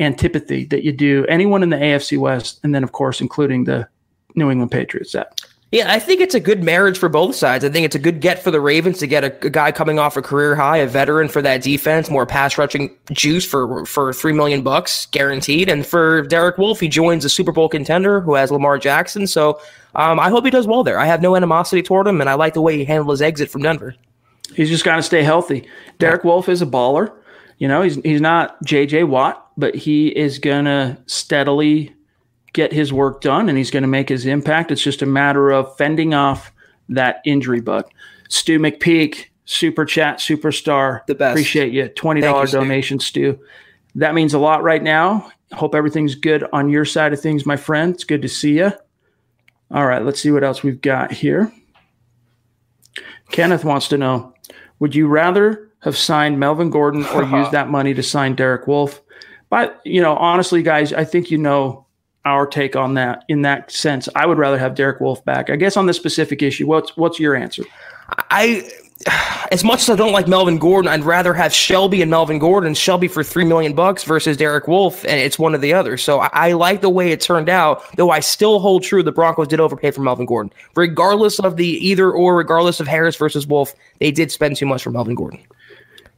antipathy 0.00 0.64
that 0.66 0.84
you 0.84 0.92
do 0.92 1.24
anyone 1.28 1.62
in 1.62 1.70
the 1.70 1.76
AFC 1.76 2.18
West, 2.18 2.60
and 2.62 2.74
then, 2.74 2.84
of 2.84 2.92
course, 2.92 3.20
including 3.20 3.64
the 3.64 3.88
New 4.34 4.50
England 4.50 4.70
Patriots. 4.70 5.12
That 5.12 5.40
Yeah, 5.72 5.92
I 5.92 5.98
think 5.98 6.20
it's 6.20 6.34
a 6.34 6.40
good 6.40 6.62
marriage 6.62 6.98
for 6.98 7.08
both 7.08 7.34
sides. 7.34 7.64
I 7.64 7.68
think 7.68 7.84
it's 7.84 7.96
a 7.96 7.98
good 7.98 8.20
get 8.20 8.42
for 8.42 8.50
the 8.50 8.60
Ravens 8.60 8.98
to 8.98 9.06
get 9.06 9.24
a, 9.24 9.46
a 9.46 9.50
guy 9.50 9.72
coming 9.72 9.98
off 9.98 10.16
a 10.16 10.22
career 10.22 10.54
high, 10.54 10.78
a 10.78 10.86
veteran 10.86 11.28
for 11.28 11.42
that 11.42 11.62
defense, 11.62 12.10
more 12.10 12.26
pass 12.26 12.56
rushing 12.56 12.94
juice 13.12 13.44
for 13.44 13.84
for 13.84 14.12
three 14.12 14.32
million 14.32 14.62
bucks 14.62 15.06
guaranteed. 15.06 15.68
And 15.68 15.84
for 15.86 16.22
Derek 16.22 16.58
Wolfe, 16.58 16.80
he 16.80 16.88
joins 16.88 17.24
a 17.24 17.28
Super 17.28 17.52
Bowl 17.52 17.68
contender 17.68 18.20
who 18.20 18.34
has 18.34 18.50
Lamar 18.50 18.78
Jackson. 18.78 19.26
So 19.26 19.60
um, 19.94 20.20
I 20.20 20.28
hope 20.28 20.44
he 20.44 20.50
does 20.50 20.66
well 20.66 20.84
there. 20.84 20.98
I 20.98 21.06
have 21.06 21.22
no 21.22 21.34
animosity 21.34 21.82
toward 21.82 22.06
him, 22.06 22.20
and 22.20 22.30
I 22.30 22.34
like 22.34 22.54
the 22.54 22.62
way 22.62 22.76
he 22.76 22.84
handled 22.84 23.10
his 23.10 23.22
exit 23.22 23.50
from 23.50 23.62
Denver. 23.62 23.94
He's 24.54 24.68
just 24.68 24.84
got 24.84 24.96
to 24.96 25.02
stay 25.02 25.22
healthy. 25.22 25.68
Derek 25.98 26.24
Wolfe 26.24 26.48
is 26.48 26.62
a 26.62 26.66
baller. 26.66 27.12
You 27.58 27.68
know, 27.68 27.82
he's 27.82 27.96
he's 27.96 28.20
not 28.20 28.62
JJ 28.64 29.08
Watt, 29.08 29.50
but 29.56 29.74
he 29.74 30.08
is 30.08 30.38
gonna 30.38 30.98
steadily 31.06 31.94
get 32.52 32.72
his 32.72 32.92
work 32.92 33.20
done 33.20 33.48
and 33.48 33.58
he's 33.58 33.70
going 33.70 33.82
to 33.82 33.88
make 33.88 34.08
his 34.08 34.26
impact. 34.26 34.70
It's 34.70 34.82
just 34.82 35.02
a 35.02 35.06
matter 35.06 35.50
of 35.50 35.76
fending 35.76 36.14
off 36.14 36.52
that 36.88 37.20
injury 37.24 37.60
bug. 37.60 37.88
Stu 38.28 38.58
McPeak, 38.58 39.26
super 39.44 39.84
chat 39.84 40.18
superstar. 40.18 41.06
The 41.06 41.14
best. 41.14 41.34
Appreciate 41.34 41.72
you. 41.72 41.84
$20 41.84 42.20
Thank 42.20 42.36
you, 42.36 42.46
Stu. 42.46 42.56
donation, 42.58 43.00
Stu. 43.00 43.38
That 43.94 44.14
means 44.14 44.34
a 44.34 44.38
lot 44.38 44.62
right 44.62 44.82
now. 44.82 45.30
Hope 45.52 45.74
everything's 45.74 46.14
good 46.14 46.44
on 46.52 46.68
your 46.68 46.84
side 46.84 47.12
of 47.12 47.20
things, 47.20 47.46
my 47.46 47.56
friend. 47.56 47.94
It's 47.94 48.04
good 48.04 48.22
to 48.22 48.28
see 48.28 48.58
you. 48.58 48.72
All 49.70 49.86
right, 49.86 50.04
let's 50.04 50.20
see 50.20 50.30
what 50.30 50.44
else 50.44 50.62
we've 50.62 50.80
got 50.80 51.12
here. 51.12 51.52
Kenneth 53.30 53.64
wants 53.64 53.88
to 53.88 53.98
know 53.98 54.34
Would 54.80 54.94
you 54.94 55.08
rather 55.08 55.70
have 55.80 55.96
signed 55.96 56.38
Melvin 56.38 56.70
Gordon 56.70 57.04
or 57.06 57.22
used 57.38 57.52
that 57.52 57.68
money 57.68 57.94
to 57.94 58.02
sign 58.02 58.34
Derek 58.34 58.66
Wolfe? 58.66 59.00
But, 59.50 59.80
you 59.84 60.02
know, 60.02 60.14
honestly, 60.16 60.62
guys, 60.62 60.92
I 60.92 61.04
think 61.04 61.30
you 61.30 61.38
know 61.38 61.86
our 62.24 62.46
take 62.46 62.76
on 62.76 62.94
that 62.94 63.24
in 63.28 63.42
that 63.42 63.70
sense. 63.70 64.08
I 64.14 64.26
would 64.26 64.38
rather 64.38 64.58
have 64.58 64.74
Derek 64.74 65.00
Wolfe 65.00 65.24
back. 65.24 65.50
I 65.50 65.56
guess 65.56 65.76
on 65.76 65.86
this 65.86 65.96
specific 65.96 66.42
issue, 66.42 66.66
what's 66.66 66.96
what's 66.96 67.18
your 67.18 67.34
answer? 67.34 67.64
I, 68.30 68.68
as 69.52 69.64
much 69.64 69.82
as 69.82 69.90
I 69.90 69.96
don't 69.96 70.12
like 70.12 70.28
Melvin 70.28 70.58
Gordon, 70.58 70.90
I'd 70.90 71.04
rather 71.04 71.34
have 71.34 71.52
Shelby 71.52 72.02
and 72.02 72.10
Melvin 72.10 72.38
Gordon. 72.38 72.74
Shelby 72.74 73.08
for 73.08 73.22
three 73.22 73.44
million 73.44 73.74
bucks 73.74 74.04
versus 74.04 74.36
Derek 74.36 74.66
Wolfe, 74.66 75.04
and 75.04 75.20
it's 75.20 75.38
one 75.38 75.54
or 75.54 75.58
the 75.58 75.72
other. 75.72 75.96
So 75.96 76.20
I, 76.20 76.30
I 76.32 76.52
like 76.52 76.80
the 76.80 76.90
way 76.90 77.12
it 77.12 77.20
turned 77.20 77.48
out, 77.48 77.82
though 77.96 78.10
I 78.10 78.20
still 78.20 78.58
hold 78.58 78.82
true 78.82 79.02
the 79.02 79.12
Broncos 79.12 79.48
did 79.48 79.60
overpay 79.60 79.90
for 79.92 80.00
Melvin 80.00 80.26
Gordon, 80.26 80.52
regardless 80.74 81.38
of 81.38 81.56
the 81.56 81.66
either 81.66 82.10
or, 82.10 82.36
regardless 82.36 82.80
of 82.80 82.86
Harris 82.86 83.16
versus 83.16 83.46
Wolfe. 83.46 83.74
They 84.00 84.10
did 84.10 84.32
spend 84.32 84.56
too 84.56 84.66
much 84.66 84.82
for 84.82 84.90
Melvin 84.90 85.14
Gordon. 85.14 85.40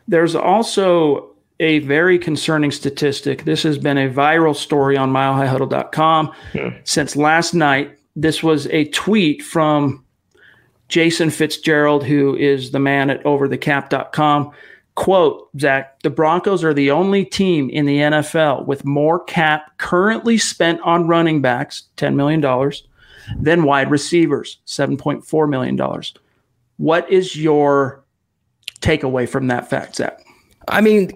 There's 0.08 0.34
also 0.34 1.30
a 1.60 1.80
very 1.80 2.18
concerning 2.18 2.70
statistic. 2.70 3.44
This 3.44 3.62
has 3.62 3.76
been 3.76 3.98
a 3.98 4.08
viral 4.08 4.56
story 4.56 4.96
on 4.96 5.12
milehighhuddle.com 5.12 6.34
hmm. 6.52 6.68
since 6.84 7.16
last 7.16 7.54
night. 7.54 7.96
This 8.16 8.42
was 8.42 8.66
a 8.68 8.86
tweet 8.86 9.42
from 9.42 10.04
Jason 10.90 11.30
Fitzgerald, 11.30 12.04
who 12.04 12.36
is 12.36 12.72
the 12.72 12.80
man 12.80 13.10
at 13.10 13.22
overthecap.com. 13.22 14.50
Quote, 14.96 15.48
Zach, 15.58 16.00
the 16.02 16.10
Broncos 16.10 16.62
are 16.64 16.74
the 16.74 16.90
only 16.90 17.24
team 17.24 17.70
in 17.70 17.86
the 17.86 17.98
NFL 17.98 18.66
with 18.66 18.84
more 18.84 19.22
cap 19.24 19.78
currently 19.78 20.36
spent 20.36 20.80
on 20.82 21.06
running 21.06 21.40
backs, 21.40 21.84
$10 21.96 22.16
million, 22.16 22.42
than 23.38 23.62
wide 23.62 23.90
receivers, 23.90 24.58
$7.4 24.66 25.48
million. 25.48 26.02
What 26.76 27.10
is 27.10 27.36
your 27.36 28.04
takeaway 28.80 29.28
from 29.28 29.46
that 29.46 29.70
fact, 29.70 29.96
Zach? 29.96 30.24
I 30.68 30.80
mean, 30.80 31.10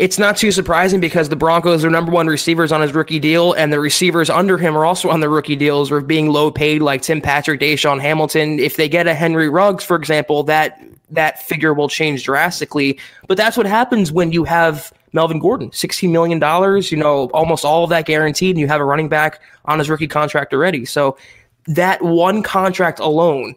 it's 0.00 0.18
not 0.18 0.36
too 0.36 0.50
surprising 0.52 1.00
because 1.00 1.28
the 1.28 1.36
Broncos 1.36 1.84
are 1.84 1.90
number 1.90 2.12
one 2.12 2.26
receivers 2.26 2.72
on 2.72 2.82
his 2.82 2.92
rookie 2.92 3.20
deal, 3.20 3.52
and 3.52 3.72
the 3.72 3.80
receivers 3.80 4.28
under 4.28 4.58
him 4.58 4.76
are 4.76 4.84
also 4.84 5.08
on 5.08 5.20
the 5.20 5.28
rookie 5.28 5.56
deals 5.56 5.90
or 5.90 6.00
being 6.00 6.30
low 6.30 6.50
paid, 6.50 6.82
like 6.82 7.00
Tim 7.00 7.20
Patrick, 7.20 7.60
DaeSean 7.60 8.00
Hamilton. 8.00 8.58
If 8.58 8.76
they 8.76 8.88
get 8.88 9.06
a 9.06 9.14
Henry 9.14 9.48
Ruggs, 9.48 9.84
for 9.84 9.96
example, 9.96 10.42
that 10.44 10.80
that 11.10 11.42
figure 11.42 11.74
will 11.74 11.88
change 11.88 12.24
drastically. 12.24 12.98
But 13.28 13.36
that's 13.36 13.56
what 13.56 13.66
happens 13.66 14.10
when 14.10 14.32
you 14.32 14.44
have 14.44 14.92
Melvin 15.12 15.38
Gordon, 15.38 15.70
$16 15.70 16.10
million, 16.10 16.40
you 16.90 16.96
know, 16.96 17.28
almost 17.30 17.64
all 17.64 17.84
of 17.84 17.90
that 17.90 18.06
guaranteed, 18.06 18.56
and 18.56 18.60
you 18.60 18.68
have 18.68 18.80
a 18.80 18.84
running 18.84 19.08
back 19.08 19.40
on 19.66 19.78
his 19.78 19.90
rookie 19.90 20.08
contract 20.08 20.52
already. 20.52 20.84
So 20.84 21.16
that 21.66 22.02
one 22.02 22.42
contract 22.42 22.98
alone 22.98 23.54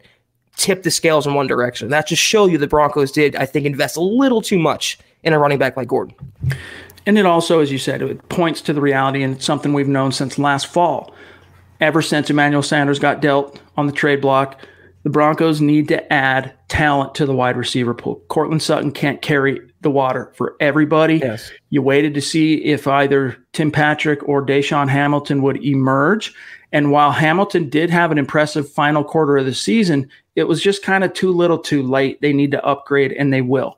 tipped 0.58 0.84
the 0.84 0.92
scales 0.92 1.26
in 1.26 1.34
one 1.34 1.48
direction. 1.48 1.90
That 1.90 2.08
just 2.08 2.22
show 2.22 2.46
you 2.46 2.58
the 2.58 2.68
Broncos 2.68 3.12
did, 3.12 3.36
I 3.36 3.46
think, 3.46 3.66
invest 3.66 3.98
a 3.98 4.02
little 4.02 4.42
too 4.42 4.60
much 4.60 5.00
in 5.26 5.34
a 5.34 5.40
running 5.40 5.58
back 5.58 5.76
like 5.76 5.88
Gordon. 5.88 6.16
And 7.06 7.18
it 7.18 7.26
also, 7.26 7.60
as 7.60 7.72
you 7.72 7.78
said, 7.78 8.02
it 8.02 8.30
points 8.30 8.62
to 8.62 8.74
the 8.74 8.82
reality, 8.82 9.22
and 9.22 9.36
it's 9.36 9.46
something 9.46 9.74
we've 9.74 9.88
known 9.88 10.12
since 10.12 10.40
last 10.40 10.68
fall. 10.68 11.14
Ever 11.82 12.02
since 12.02 12.30
Emmanuel 12.30 12.64
Sanders 12.64 13.00
got 13.00 13.22
dealt 13.22 13.60
on 13.76 13.86
the 13.86 13.92
trade 13.92 14.22
block, 14.22 14.60
the 15.04 15.10
Broncos 15.12 15.62
need 15.62 15.88
to 15.90 16.14
add 16.14 16.54
talent 16.68 17.14
to 17.16 17.28
the 17.28 17.36
wide 17.36 17.58
receiver 17.58 17.94
pool. 17.94 18.24
Courtland 18.28 18.64
Sutton 18.64 18.92
can't 18.92 19.22
carry 19.22 19.60
the 19.82 19.92
water 19.92 20.32
for 20.36 20.56
everybody. 20.60 21.18
Yes. 21.18 21.52
You 21.70 21.84
waited 21.84 22.16
to 22.16 22.22
see 22.22 22.56
if 22.64 22.88
either 22.88 23.38
Tim 23.54 23.72
Patrick 23.72 24.28
or 24.28 24.44
DaeSean 24.44 24.90
Hamilton 24.90 25.44
would 25.44 25.64
emerge. 25.64 26.34
And 26.72 26.92
while 26.92 27.12
Hamilton 27.12 27.70
did 27.70 27.92
have 27.92 28.12
an 28.12 28.18
impressive 28.18 28.68
final 28.68 29.04
quarter 29.04 29.38
of 29.38 29.46
the 29.46 29.54
season, 29.54 30.10
it 30.36 30.46
was 30.46 30.60
just 30.60 30.82
kind 30.82 31.04
of 31.04 31.14
too 31.14 31.32
little 31.32 31.60
too 31.60 31.84
late. 31.84 32.20
They 32.22 32.34
need 32.34 32.50
to 32.52 32.66
upgrade, 32.66 33.12
and 33.12 33.32
they 33.32 33.42
will. 33.42 33.78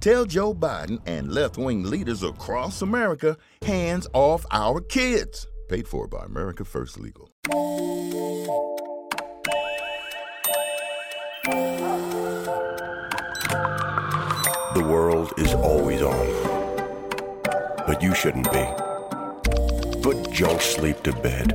Tell 0.00 0.24
Joe 0.24 0.54
Biden 0.54 0.98
and 1.04 1.30
left 1.30 1.58
wing 1.58 1.82
leaders 1.82 2.22
across 2.22 2.80
America 2.80 3.36
hands 3.60 4.08
off 4.14 4.46
our 4.50 4.80
kids. 4.80 5.46
Paid 5.68 5.86
for 5.86 6.08
by 6.08 6.24
America 6.24 6.64
First 6.64 6.98
Legal. 6.98 7.30
The 14.74 14.86
world 14.88 15.34
is 15.36 15.52
always 15.52 16.00
on. 16.00 16.26
But 17.86 18.02
you 18.02 18.14
shouldn't 18.14 18.50
be. 18.50 18.66
Put 20.00 20.30
junk 20.32 20.62
sleep 20.62 21.02
to 21.02 21.12
bed. 21.12 21.52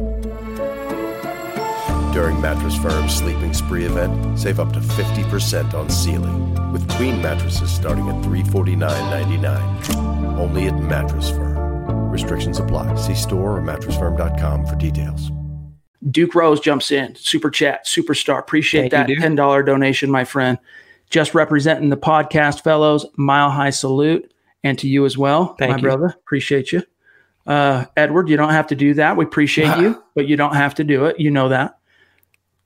During 2.15 2.39
Mattress 2.39 2.77
Firm's 2.77 3.13
Sleeping 3.13 3.53
Spree 3.53 3.83
event, 3.83 4.39
save 4.39 4.61
up 4.61 4.71
to 4.71 4.79
50% 4.79 5.73
on 5.73 5.89
Sealy, 5.89 6.31
with 6.71 6.89
queen 6.91 7.21
mattresses 7.21 7.69
starting 7.69 8.07
at 8.07 8.15
$349.99. 8.23 10.37
Only 10.39 10.67
at 10.67 10.79
Mattress 10.79 11.29
Firm. 11.29 12.09
Restrictions 12.09 12.57
apply. 12.57 12.95
See 12.95 13.15
store 13.15 13.57
or 13.57 13.61
mattressfirm.com 13.61 14.65
for 14.65 14.77
details. 14.77 15.29
Duke 16.09 16.35
Rose 16.35 16.61
jumps 16.61 16.89
in, 16.89 17.15
super 17.15 17.49
chat, 17.49 17.85
superstar. 17.85 18.39
Appreciate 18.39 18.91
Thank 18.91 18.93
that 18.93 19.07
Duke. 19.07 19.19
$10 19.19 19.65
donation, 19.65 20.09
my 20.09 20.23
friend. 20.23 20.57
Just 21.09 21.35
representing 21.35 21.89
the 21.89 21.97
podcast 21.97 22.63
fellows, 22.63 23.05
mile 23.17 23.49
high 23.49 23.71
salute, 23.71 24.31
and 24.63 24.79
to 24.79 24.87
you 24.87 25.03
as 25.03 25.17
well, 25.17 25.53
Thank 25.59 25.71
my 25.71 25.75
you. 25.75 25.81
brother. 25.81 26.05
Appreciate 26.05 26.71
you. 26.71 26.81
Uh, 27.45 27.83
Edward, 27.97 28.29
you 28.29 28.37
don't 28.37 28.51
have 28.51 28.67
to 28.67 28.75
do 28.75 28.93
that. 28.93 29.17
We 29.17 29.25
appreciate 29.25 29.77
you, 29.79 30.01
but 30.15 30.27
you 30.27 30.37
don't 30.37 30.55
have 30.55 30.75
to 30.75 30.85
do 30.85 31.07
it. 31.07 31.19
You 31.19 31.29
know 31.29 31.49
that. 31.49 31.77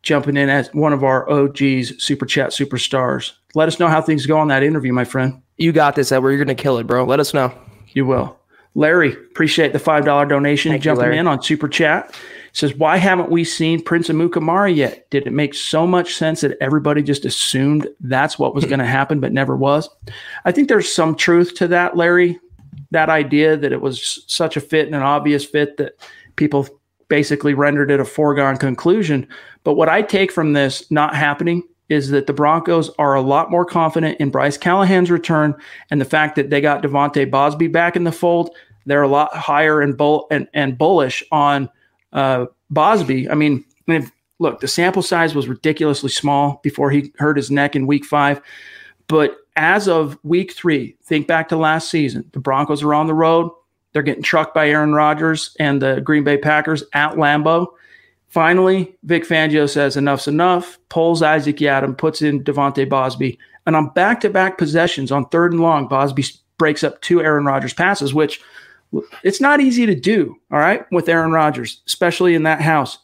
Jumping 0.01 0.37
in 0.37 0.49
as 0.49 0.73
one 0.73 0.93
of 0.93 1.03
our 1.03 1.29
OGs, 1.29 2.01
super 2.01 2.25
chat 2.25 2.51
superstars. 2.51 3.33
Let 3.55 3.67
us 3.67 3.79
know 3.79 3.87
how 3.87 4.01
things 4.01 4.25
go 4.25 4.37
on 4.37 4.47
that 4.47 4.63
interview, 4.63 4.93
my 4.93 5.03
friend. 5.03 5.41
You 5.57 5.71
got 5.71 5.95
this, 5.95 6.11
Edward. 6.11 6.31
You're 6.31 6.45
going 6.45 6.55
to 6.55 6.61
kill 6.61 6.77
it, 6.77 6.87
bro. 6.87 7.03
Let 7.03 7.19
us 7.19 7.33
know. 7.33 7.53
You 7.89 8.05
will. 8.05 8.39
Larry, 8.75 9.11
appreciate 9.11 9.73
the 9.73 9.79
$5 9.79 10.29
donation 10.29 10.71
Thank 10.71 10.83
jumping 10.83 11.01
Larry. 11.01 11.17
in 11.17 11.27
on 11.27 11.41
Super 11.41 11.67
Chat. 11.67 12.15
Says, 12.53 12.73
why 12.75 12.97
haven't 12.97 13.29
we 13.29 13.43
seen 13.43 13.83
Prince 13.83 14.09
of 14.09 14.15
Amukamara 14.15 14.73
yet? 14.75 15.09
Did 15.09 15.27
it 15.27 15.33
make 15.33 15.53
so 15.53 15.85
much 15.85 16.15
sense 16.15 16.41
that 16.41 16.57
everybody 16.61 17.03
just 17.03 17.25
assumed 17.25 17.87
that's 17.99 18.39
what 18.39 18.55
was 18.55 18.65
going 18.71 18.79
to 18.79 18.85
happen, 18.85 19.19
but 19.19 19.33
never 19.33 19.55
was? 19.55 19.89
I 20.45 20.51
think 20.51 20.67
there's 20.67 20.91
some 20.91 21.15
truth 21.15 21.55
to 21.55 21.67
that, 21.67 21.97
Larry. 21.97 22.39
That 22.91 23.09
idea 23.09 23.57
that 23.57 23.71
it 23.71 23.81
was 23.81 24.23
such 24.27 24.55
a 24.57 24.61
fit 24.61 24.87
and 24.87 24.95
an 24.95 25.01
obvious 25.01 25.45
fit 25.45 25.77
that 25.77 25.93
people 26.37 26.67
basically 27.09 27.53
rendered 27.53 27.91
it 27.91 27.99
a 27.99 28.05
foregone 28.05 28.57
conclusion. 28.57 29.27
But 29.63 29.73
what 29.73 29.89
I 29.89 30.01
take 30.01 30.31
from 30.31 30.53
this 30.53 30.89
not 30.89 31.15
happening 31.15 31.63
is 31.89 32.09
that 32.09 32.27
the 32.27 32.33
Broncos 32.33 32.91
are 32.99 33.15
a 33.15 33.21
lot 33.21 33.49
more 33.49 33.65
confident 33.65 34.19
in 34.19 34.29
Bryce 34.29 34.57
Callahan's 34.57 35.11
return 35.11 35.55
and 35.89 35.99
the 35.99 36.05
fact 36.05 36.35
that 36.35 36.51
they 36.51 36.61
got 36.61 36.83
De'Vante 36.83 37.29
Bausby 37.29 37.71
back 37.71 37.95
in 37.95 38.03
the 38.03 38.11
fold. 38.11 38.51
They're 38.85 39.01
a 39.01 39.07
lot 39.07 39.35
higher 39.35 39.81
and 39.81 39.97
bull 39.97 40.27
and, 40.31 40.47
and 40.53 40.77
bullish 40.77 41.23
on 41.31 41.69
uh, 42.13 42.45
Bausby. 42.71 43.29
I 43.29 43.33
mean, 43.33 43.65
if, 43.87 44.11
look, 44.37 44.59
the 44.59 44.67
sample 44.67 45.01
size 45.01 45.33
was 45.33 45.47
ridiculously 45.47 46.11
small 46.11 46.59
before 46.63 46.91
he 46.91 47.11
hurt 47.17 47.37
his 47.37 47.49
neck 47.49 47.75
in 47.75 47.87
week 47.87 48.05
five. 48.05 48.39
But 49.07 49.37
as 49.55 49.87
of 49.87 50.17
week 50.23 50.53
three, 50.53 50.95
think 51.03 51.27
back 51.27 51.49
to 51.49 51.57
last 51.57 51.89
season. 51.89 52.29
The 52.33 52.39
Broncos 52.39 52.83
are 52.83 52.93
on 52.93 53.07
the 53.07 53.15
road. 53.15 53.51
They're 53.93 54.03
getting 54.03 54.23
trucked 54.23 54.53
by 54.53 54.69
Aaron 54.69 54.93
Rodgers 54.93 55.55
and 55.59 55.81
the 55.81 56.01
Green 56.01 56.23
Bay 56.23 56.37
Packers 56.37 56.83
at 56.93 57.13
Lambeau. 57.13 57.67
Finally, 58.27 58.95
Vic 59.03 59.23
Fangio 59.23 59.67
says 59.67 59.97
enough's 59.97 60.27
enough, 60.27 60.77
pulls 60.89 61.23
Isaac 61.23 61.57
Yiadom, 61.57 61.97
puts 61.97 62.21
in 62.21 62.43
De'Vante 62.43 62.87
Bausby. 62.87 63.39
And 63.65 63.75
on 63.75 63.89
back 63.89 64.21
to 64.21 64.29
back 64.29 64.57
possessions 64.57 65.11
on 65.11 65.27
third 65.29 65.51
and 65.51 65.61
long, 65.61 65.87
Bausby 65.87 66.37
breaks 66.57 66.83
up 66.83 67.01
two 67.01 67.21
Aaron 67.21 67.45
Rodgers 67.45 67.73
passes, 67.73 68.13
which 68.13 68.39
it's 69.23 69.41
not 69.41 69.61
easy 69.61 69.85
to 69.85 69.95
do, 69.95 70.35
all 70.51 70.59
right, 70.59 70.85
with 70.91 71.09
Aaron 71.09 71.31
Rodgers, 71.31 71.81
especially 71.87 72.35
in 72.35 72.43
that 72.43 72.61
house. 72.61 72.99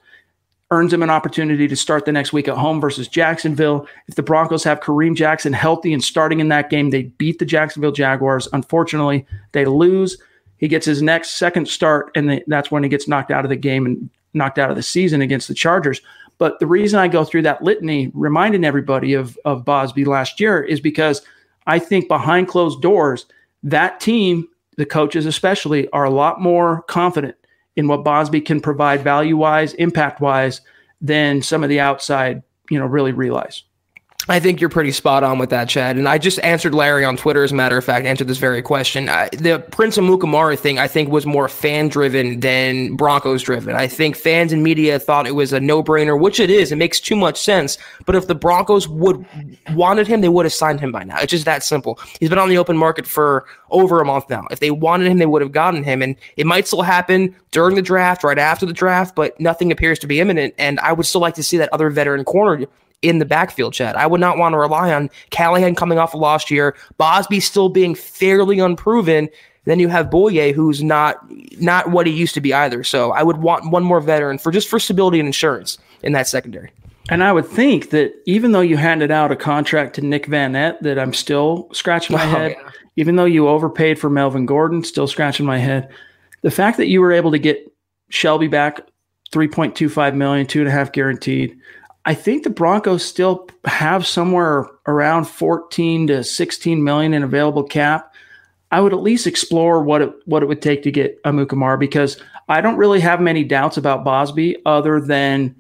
Earns 0.72 0.92
him 0.92 1.04
an 1.04 1.12
opportunity 1.12 1.68
to 1.68 1.76
start 1.76 2.06
the 2.06 2.12
next 2.12 2.34
week 2.34 2.48
at 2.48 2.58
home 2.58 2.82
versus 2.82 3.08
Jacksonville. 3.08 3.88
If 4.08 4.16
the 4.16 4.24
Broncos 4.24 4.64
have 4.64 4.80
Kareem 4.80 5.16
Jackson 5.16 5.54
healthy 5.54 5.94
and 5.94 6.04
starting 6.04 6.40
in 6.40 6.50
that 6.50 6.72
game, 6.72 6.90
they 6.90 7.04
beat 7.04 7.38
the 7.38 7.46
Jacksonville 7.46 7.92
Jaguars. 7.92 8.48
Unfortunately, 8.52 9.28
they 9.52 9.66
lose. 9.66 10.18
He 10.58 10.68
gets 10.68 10.86
his 10.86 11.02
next 11.02 11.32
second 11.32 11.68
start, 11.68 12.12
and 12.16 12.30
they, 12.30 12.44
that's 12.48 12.72
when 12.72 12.84
he 12.84 12.90
gets 12.90 13.08
knocked 13.08 13.32
out 13.32 13.46
of 13.46 13.50
the 13.50 13.56
game 13.56 13.86
and 13.86 14.10
knocked 14.34 14.60
out 14.60 14.70
of 14.70 14.76
the 14.76 14.84
season 14.84 15.22
against 15.22 15.48
the 15.48 15.54
Chargers. 15.54 16.02
But 16.38 16.60
the 16.60 16.68
reason 16.68 17.00
I 17.00 17.08
go 17.08 17.24
through 17.24 17.44
that 17.44 17.64
litany, 17.64 18.12
reminding 18.14 18.66
everybody 18.66 19.14
of 19.14 19.38
of 19.46 19.66
Bausby 19.66 20.06
last 20.06 20.40
year, 20.40 20.62
is 20.62 20.80
because 20.80 21.22
I 21.68 21.80
think 21.80 22.08
behind 22.08 22.48
closed 22.48 22.82
doors, 22.82 23.26
that 23.64 24.00
team, 24.00 24.48
the 24.78 24.86
coaches 24.86 25.26
especially, 25.26 25.90
are 25.90 26.04
a 26.04 26.10
lot 26.10 26.42
more 26.42 26.84
confident 26.84 27.36
in 27.76 27.88
what 27.88 28.04
Bausby 28.04 28.42
can 28.42 28.62
provide 28.62 29.02
value 29.02 29.38
wise, 29.38 29.74
impact 29.76 30.22
wise, 30.22 30.62
than 31.02 31.42
some 31.42 31.64
of 31.64 31.70
the 31.70 31.80
outside, 31.80 32.42
you 32.70 32.80
know, 32.80 32.86
really 32.86 33.12
realize. 33.12 33.64
I 34.28 34.40
think 34.40 34.60
you're 34.60 34.72
pretty 34.72 34.92
spot 34.92 35.24
on 35.24 35.38
with 35.38 35.52
that, 35.52 35.70
Chad. 35.70 35.98
And 35.98 36.10
I 36.10 36.18
just 36.18 36.40
answered 36.40 36.74
Larry 36.74 37.06
on 37.06 37.16
Twitter, 37.16 37.44
as 37.44 37.52
a 37.52 37.56
matter 37.56 37.78
of 37.78 37.86
fact, 37.86 38.08
answered 38.08 38.28
this 38.28 38.40
very 38.40 38.64
question. 38.64 39.08
I, 39.08 39.30
the 39.30 39.60
Prince 39.72 39.98
Amukamara 39.98 40.58
thing, 40.58 40.80
I 40.80 40.88
think, 40.88 41.10
was 41.10 41.28
more 41.28 41.48
fan 41.48 41.90
driven 41.90 42.40
than 42.40 42.96
Broncos 42.96 43.44
driven. 43.44 43.76
I 43.76 43.88
think 43.88 44.16
fans 44.16 44.52
and 44.52 44.64
media 44.64 44.98
thought 44.98 45.28
it 45.28 45.36
was 45.36 45.54
a 45.54 45.60
no 45.60 45.84
brainer, 45.84 46.20
which 46.20 46.40
it 46.40 46.50
is. 46.50 46.72
It 46.72 46.78
makes 46.78 47.00
too 47.00 47.16
much 47.16 47.40
sense. 47.40 47.78
But 48.08 48.16
if 48.16 48.26
the 48.26 48.34
Broncos 48.34 48.88
would 48.88 49.24
wanted 49.72 50.08
him, 50.08 50.22
they 50.22 50.30
would 50.30 50.46
have 50.46 50.54
signed 50.54 50.80
him 50.80 50.92
by 50.92 51.04
now. 51.04 51.20
It's 51.20 51.32
just 51.32 51.46
that 51.46 51.64
simple. 51.64 52.00
He's 52.20 52.30
been 52.30 52.40
on 52.40 52.50
the 52.50 52.58
open 52.58 52.78
market 52.78 53.06
for 53.06 53.46
over 53.70 54.02
a 54.02 54.06
month 54.06 54.28
now. 54.28 54.48
If 54.50 54.60
they 54.60 54.72
wanted 54.72 55.08
him, 55.08 55.20
they 55.20 55.28
would 55.28 55.44
have 55.44 55.52
gotten 55.52 55.84
him. 55.84 56.02
And 56.02 56.16
it 56.36 56.48
might 56.48 56.66
still 56.66 56.82
happen 56.82 57.36
during 57.52 57.76
the 57.76 57.82
draft, 57.84 58.24
right 58.24 58.40
after 58.40 58.66
the 58.66 58.74
draft, 58.74 59.16
but 59.16 59.40
nothing 59.40 59.72
appears 59.72 60.00
to 60.00 60.08
be 60.08 60.20
imminent. 60.20 60.56
And 60.58 60.80
I 60.80 60.94
would 60.94 61.06
still 61.06 61.22
like 61.22 61.36
to 61.36 61.44
see 61.44 61.58
that 61.58 61.70
other 61.72 61.92
veteran 61.92 62.24
corner 62.24 62.66
in 63.06 63.20
the 63.20 63.26
backfield, 63.26 63.74
Chad. 63.74 63.96
I 63.96 64.08
would 64.08 64.20
not 64.20 64.38
want 64.38 64.54
to 64.54 64.58
rely 64.58 64.94
on 64.94 65.10
Callahan 65.30 65.76
coming 65.76 66.00
off 66.00 66.14
of 66.14 66.20
last 66.20 66.50
year, 66.50 66.76
Bausby 67.00 67.42
still 67.42 67.70
being 67.70 67.94
fairly 67.94 68.60
unproven. 68.60 69.30
Then 69.66 69.80
you 69.80 69.88
have 69.90 70.10
Bouye, 70.10 70.54
who's 70.54 70.84
not 70.84 71.18
not 71.60 71.92
what 71.92 72.08
he 72.08 72.14
used 72.14 72.34
to 72.36 72.42
be 72.42 72.54
either. 72.54 72.84
So 72.84 73.12
I 73.12 73.24
would 73.24 73.38
want 73.38 73.72
one 73.72 73.84
more 73.84 74.02
veteran 74.02 74.38
for 74.38 74.52
just 74.52 74.68
for 74.68 74.80
stability 74.80 75.20
and 75.20 75.28
insurance 75.28 75.78
in 76.04 76.14
that 76.14 76.28
secondary. 76.28 76.72
And 77.10 77.24
I 77.24 77.32
would 77.32 77.46
think 77.46 77.92
that 77.92 78.14
even 78.26 78.52
though 78.52 78.62
you 78.62 78.78
handed 78.78 79.12
out 79.12 79.32
a 79.32 79.36
contract 79.36 79.96
to 79.96 80.02
Nick 80.02 80.26
Vannett, 80.26 80.80
that 80.82 80.98
I'm 80.98 81.14
still 81.14 81.70
scratching 81.72 82.16
my 82.16 82.24
oh, 82.26 82.30
head. 82.30 82.56
Yeah. 82.58 82.72
Even 82.98 83.18
though 83.18 83.26
you 83.26 83.48
overpaid 83.48 84.00
for 84.00 84.10
Melvin 84.10 84.46
Gordon, 84.46 84.84
still 84.84 85.08
scratching 85.08 85.46
my 85.46 85.58
head. 85.58 85.90
The 86.42 86.52
fact 86.52 86.78
that 86.78 86.88
you 86.88 87.02
were 87.02 87.12
able 87.12 87.32
to 87.32 87.40
get 87.40 87.72
Shelby 88.10 88.48
back 88.48 88.82
3.25 89.32 90.16
million, 90.16 90.48
two 90.48 90.60
and 90.60 90.70
a 90.70 90.72
half 90.72 90.92
guaranteed. 90.92 91.58
I 92.06 92.14
think 92.14 92.44
the 92.44 92.52
Broncos 92.52 93.04
still 93.04 93.50
have 93.66 94.06
somewhere 94.06 94.68
around 94.86 95.26
14 95.26 96.08
to 96.08 96.24
16 96.24 96.84
million 96.84 97.14
in 97.14 97.24
available 97.24 97.64
cap. 97.64 98.14
I 98.72 98.80
would 98.80 98.94
at 98.94 99.02
least 99.02 99.26
explore 99.26 99.82
what 99.82 100.02
it 100.02 100.14
what 100.26 100.44
it 100.44 100.48
would 100.48 100.62
take 100.62 100.84
to 100.84 100.92
get 100.92 101.22
Amukamara 101.24 101.80
because 101.80 102.22
I 102.48 102.62
don't 102.62 102.78
really 102.78 103.00
have 103.00 103.22
many 103.22 103.44
doubts 103.44 103.78
about 103.78 104.04
Bausby 104.06 104.56
other 104.66 105.00
than 105.02 105.56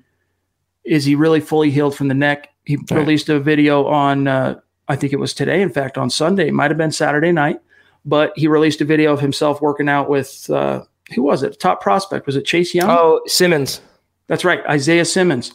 is 0.83 1.05
he 1.05 1.15
really 1.15 1.39
fully 1.39 1.71
healed 1.71 1.95
from 1.95 2.09
the 2.09 2.13
neck? 2.13 2.49
He 2.65 2.75
right. 2.75 2.91
released 2.91 3.29
a 3.29 3.39
video 3.39 3.85
on 3.87 4.27
uh, 4.27 4.59
I 4.87 4.95
think 4.95 5.13
it 5.13 5.19
was 5.19 5.33
today, 5.33 5.61
in 5.61 5.71
fact, 5.71 5.97
on 5.97 6.09
Sunday, 6.09 6.51
might 6.51 6.69
have 6.69 6.77
been 6.77 6.91
Saturday 6.91 7.31
night, 7.31 7.59
but 8.03 8.33
he 8.35 8.47
released 8.47 8.81
a 8.81 8.85
video 8.85 9.13
of 9.13 9.19
himself 9.19 9.61
working 9.61 9.89
out 9.89 10.09
with 10.09 10.47
uh, 10.51 10.83
who 11.15 11.23
was 11.23 11.41
it? 11.41 11.59
Top 11.59 11.81
prospect 11.81 12.27
was 12.27 12.35
it 12.35 12.45
Chase 12.45 12.75
Young? 12.75 12.89
Oh, 12.89 13.21
Simmons. 13.25 13.81
That's 14.27 14.43
right, 14.43 14.63
Isaiah 14.65 15.05
Simmons 15.05 15.53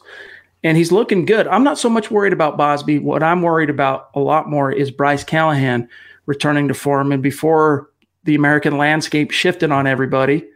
and 0.62 0.76
he's 0.76 0.92
looking 0.92 1.24
good. 1.24 1.46
I'm 1.48 1.64
not 1.64 1.78
so 1.78 1.88
much 1.88 2.10
worried 2.10 2.32
about 2.32 2.58
Bausby. 2.58 3.00
What 3.00 3.22
I'm 3.22 3.42
worried 3.42 3.70
about 3.70 4.10
a 4.14 4.20
lot 4.20 4.48
more 4.48 4.70
is 4.70 4.90
Bryce 4.90 5.24
Callahan 5.24 5.88
returning 6.26 6.68
to 6.68 6.74
form. 6.74 7.12
And 7.12 7.22
before 7.22 7.90
the 8.24 8.34
American 8.34 8.76
landscape 8.76 9.30
shifted 9.30 9.70
on 9.70 9.86
everybody, 9.86 10.46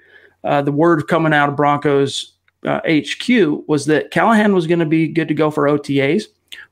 uh, 0.45 0.63
the 0.63 0.73
word 0.73 1.09
coming 1.09 1.33
out 1.33 1.49
of 1.49 1.57
Broncos 1.57 2.33
uh, 2.65 2.81
HQ 2.87 3.67
was 3.67 3.87
that 3.87 4.11
Callahan 4.11 4.55
was 4.55 4.67
going 4.67 4.79
to 4.79 4.87
be 4.87 5.09
good 5.09 5.29
to 5.29 5.35
go 5.35 5.51
for 5.51 5.65
OTAs. 5.65 6.25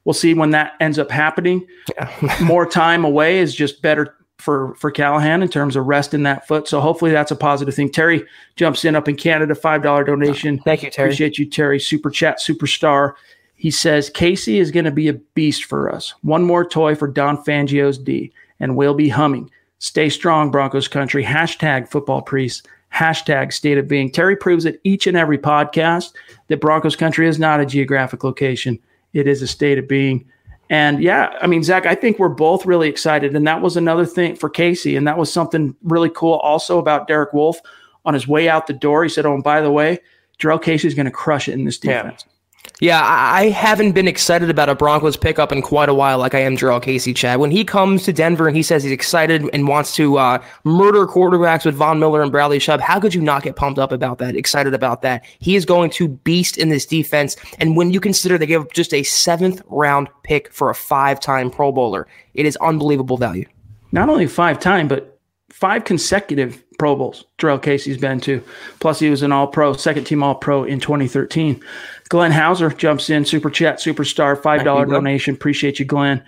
We'll 0.04 0.12
see 0.12 0.34
when 0.34 0.50
that 0.50 0.74
ends 0.80 0.98
up 0.98 1.10
happening. 1.10 1.66
Yeah. 1.96 2.36
more 2.42 2.66
time 2.66 3.04
away 3.04 3.38
is 3.38 3.54
just 3.54 3.82
better 3.82 4.14
for 4.42 4.74
for 4.74 4.90
Callahan 4.90 5.42
in 5.42 5.48
terms 5.48 5.76
of 5.76 5.86
rest 5.86 6.12
in 6.12 6.24
that 6.24 6.46
foot. 6.46 6.68
So 6.68 6.80
hopefully 6.80 7.12
that's 7.12 7.30
a 7.30 7.36
positive 7.36 7.74
thing. 7.74 7.90
Terry 7.90 8.24
jumps 8.56 8.84
in 8.84 8.96
up 8.96 9.08
in 9.08 9.16
Canada, 9.16 9.54
five 9.54 9.82
dollar 9.82 10.04
donation. 10.04 10.58
Thank 10.58 10.82
you, 10.82 10.90
Terry. 10.90 11.08
Appreciate 11.08 11.38
you, 11.38 11.46
Terry. 11.46 11.80
Super 11.80 12.10
chat, 12.10 12.40
superstar. 12.40 13.14
He 13.54 13.70
says 13.70 14.10
Casey 14.10 14.58
is 14.58 14.72
going 14.72 14.84
to 14.86 14.90
be 14.90 15.08
a 15.08 15.14
beast 15.14 15.64
for 15.64 15.94
us. 15.94 16.14
One 16.22 16.42
more 16.42 16.64
toy 16.64 16.96
for 16.96 17.06
Don 17.06 17.36
Fangio's 17.44 17.96
D, 17.96 18.32
and 18.58 18.76
we'll 18.76 18.94
be 18.94 19.08
humming. 19.08 19.50
Stay 19.78 20.08
strong, 20.08 20.50
Broncos 20.50 20.88
country. 20.88 21.24
Hashtag 21.24 21.88
football 21.88 22.22
priest. 22.22 22.66
Hashtag 22.92 23.52
state 23.52 23.78
of 23.78 23.88
being. 23.88 24.10
Terry 24.10 24.36
proves 24.36 24.64
it 24.64 24.80
each 24.84 25.06
and 25.06 25.16
every 25.16 25.38
podcast 25.38 26.12
that 26.48 26.60
Broncos 26.60 26.96
country 26.96 27.26
is 27.26 27.38
not 27.38 27.60
a 27.60 27.66
geographic 27.66 28.22
location. 28.22 28.78
It 29.12 29.26
is 29.26 29.42
a 29.42 29.46
state 29.46 29.78
of 29.78 29.88
being. 29.88 30.28
And 30.72 31.02
yeah, 31.02 31.36
I 31.42 31.48
mean, 31.48 31.62
Zach, 31.62 31.84
I 31.84 31.94
think 31.94 32.18
we're 32.18 32.30
both 32.30 32.64
really 32.64 32.88
excited. 32.88 33.36
And 33.36 33.46
that 33.46 33.60
was 33.60 33.76
another 33.76 34.06
thing 34.06 34.34
for 34.34 34.48
Casey. 34.48 34.96
And 34.96 35.06
that 35.06 35.18
was 35.18 35.30
something 35.30 35.76
really 35.82 36.08
cool 36.08 36.36
also 36.36 36.78
about 36.78 37.06
Derek 37.06 37.34
Wolfe 37.34 37.60
on 38.06 38.14
his 38.14 38.26
way 38.26 38.48
out 38.48 38.66
the 38.66 38.72
door. 38.72 39.02
He 39.02 39.10
said, 39.10 39.26
Oh, 39.26 39.34
and 39.34 39.44
by 39.44 39.60
the 39.60 39.70
way, 39.70 39.98
Jurrell 40.38 40.62
Casey's 40.62 40.94
going 40.94 41.04
to 41.04 41.12
crush 41.12 41.46
it 41.46 41.52
in 41.52 41.66
this 41.66 41.76
defense. 41.76 42.24
Yeah. 42.26 42.31
Yeah, 42.80 43.00
I 43.04 43.48
haven't 43.50 43.92
been 43.92 44.08
excited 44.08 44.50
about 44.50 44.68
a 44.68 44.74
Broncos 44.74 45.16
pickup 45.16 45.52
in 45.52 45.62
quite 45.62 45.88
a 45.88 45.94
while, 45.94 46.18
like 46.18 46.34
I 46.34 46.40
am 46.40 46.56
Jurrell 46.56 46.82
Casey, 46.82 47.14
Chad. 47.14 47.38
When 47.38 47.52
he 47.52 47.64
comes 47.64 48.02
to 48.04 48.12
Denver 48.12 48.48
and 48.48 48.56
he 48.56 48.62
says 48.62 48.82
he's 48.82 48.92
excited 48.92 49.48
and 49.52 49.68
wants 49.68 49.94
to 49.96 50.18
uh, 50.18 50.42
murder 50.64 51.06
quarterbacks 51.06 51.64
with 51.64 51.76
Von 51.76 52.00
Miller 52.00 52.22
and 52.22 52.32
Bradley 52.32 52.58
Chubb, 52.58 52.80
how 52.80 52.98
could 52.98 53.14
you 53.14 53.20
not 53.20 53.44
get 53.44 53.54
pumped 53.54 53.78
up 53.78 53.92
about 53.92 54.18
that, 54.18 54.34
excited 54.34 54.74
about 54.74 55.02
that? 55.02 55.24
He 55.38 55.54
is 55.54 55.64
going 55.64 55.90
to 55.90 56.08
beast 56.08 56.58
in 56.58 56.70
this 56.70 56.84
defense. 56.84 57.36
And 57.58 57.76
when 57.76 57.92
you 57.92 58.00
consider 58.00 58.36
they 58.36 58.46
gave 58.46 58.68
just 58.72 58.92
a 58.92 59.04
seventh 59.04 59.62
round 59.66 60.08
pick 60.24 60.52
for 60.52 60.68
a 60.68 60.74
five 60.74 61.20
time 61.20 61.50
Pro 61.50 61.70
Bowler, 61.70 62.08
it 62.34 62.46
is 62.46 62.56
unbelievable 62.56 63.16
value. 63.16 63.46
Not 63.92 64.08
only 64.08 64.26
five 64.26 64.58
time, 64.58 64.88
but 64.88 65.20
five 65.50 65.84
consecutive 65.84 66.64
Pro 66.82 66.96
Bowls 66.96 67.26
Jurrell 67.38 67.62
Casey's 67.62 67.96
been 67.96 68.20
to. 68.22 68.42
Plus, 68.80 68.98
he 68.98 69.08
was 69.08 69.22
an 69.22 69.30
All 69.30 69.46
Pro, 69.46 69.72
second 69.74 70.02
team 70.02 70.20
All 70.20 70.34
Pro 70.34 70.64
in 70.64 70.80
2013. 70.80 71.62
Glenn 72.08 72.32
Hauser 72.32 72.70
jumps 72.70 73.08
in, 73.08 73.24
super 73.24 73.50
chat, 73.50 73.78
superstar, 73.78 74.36
$5 74.36 74.90
donation. 74.90 75.36
Appreciate 75.36 75.78
you, 75.78 75.84
Glenn. 75.84 76.24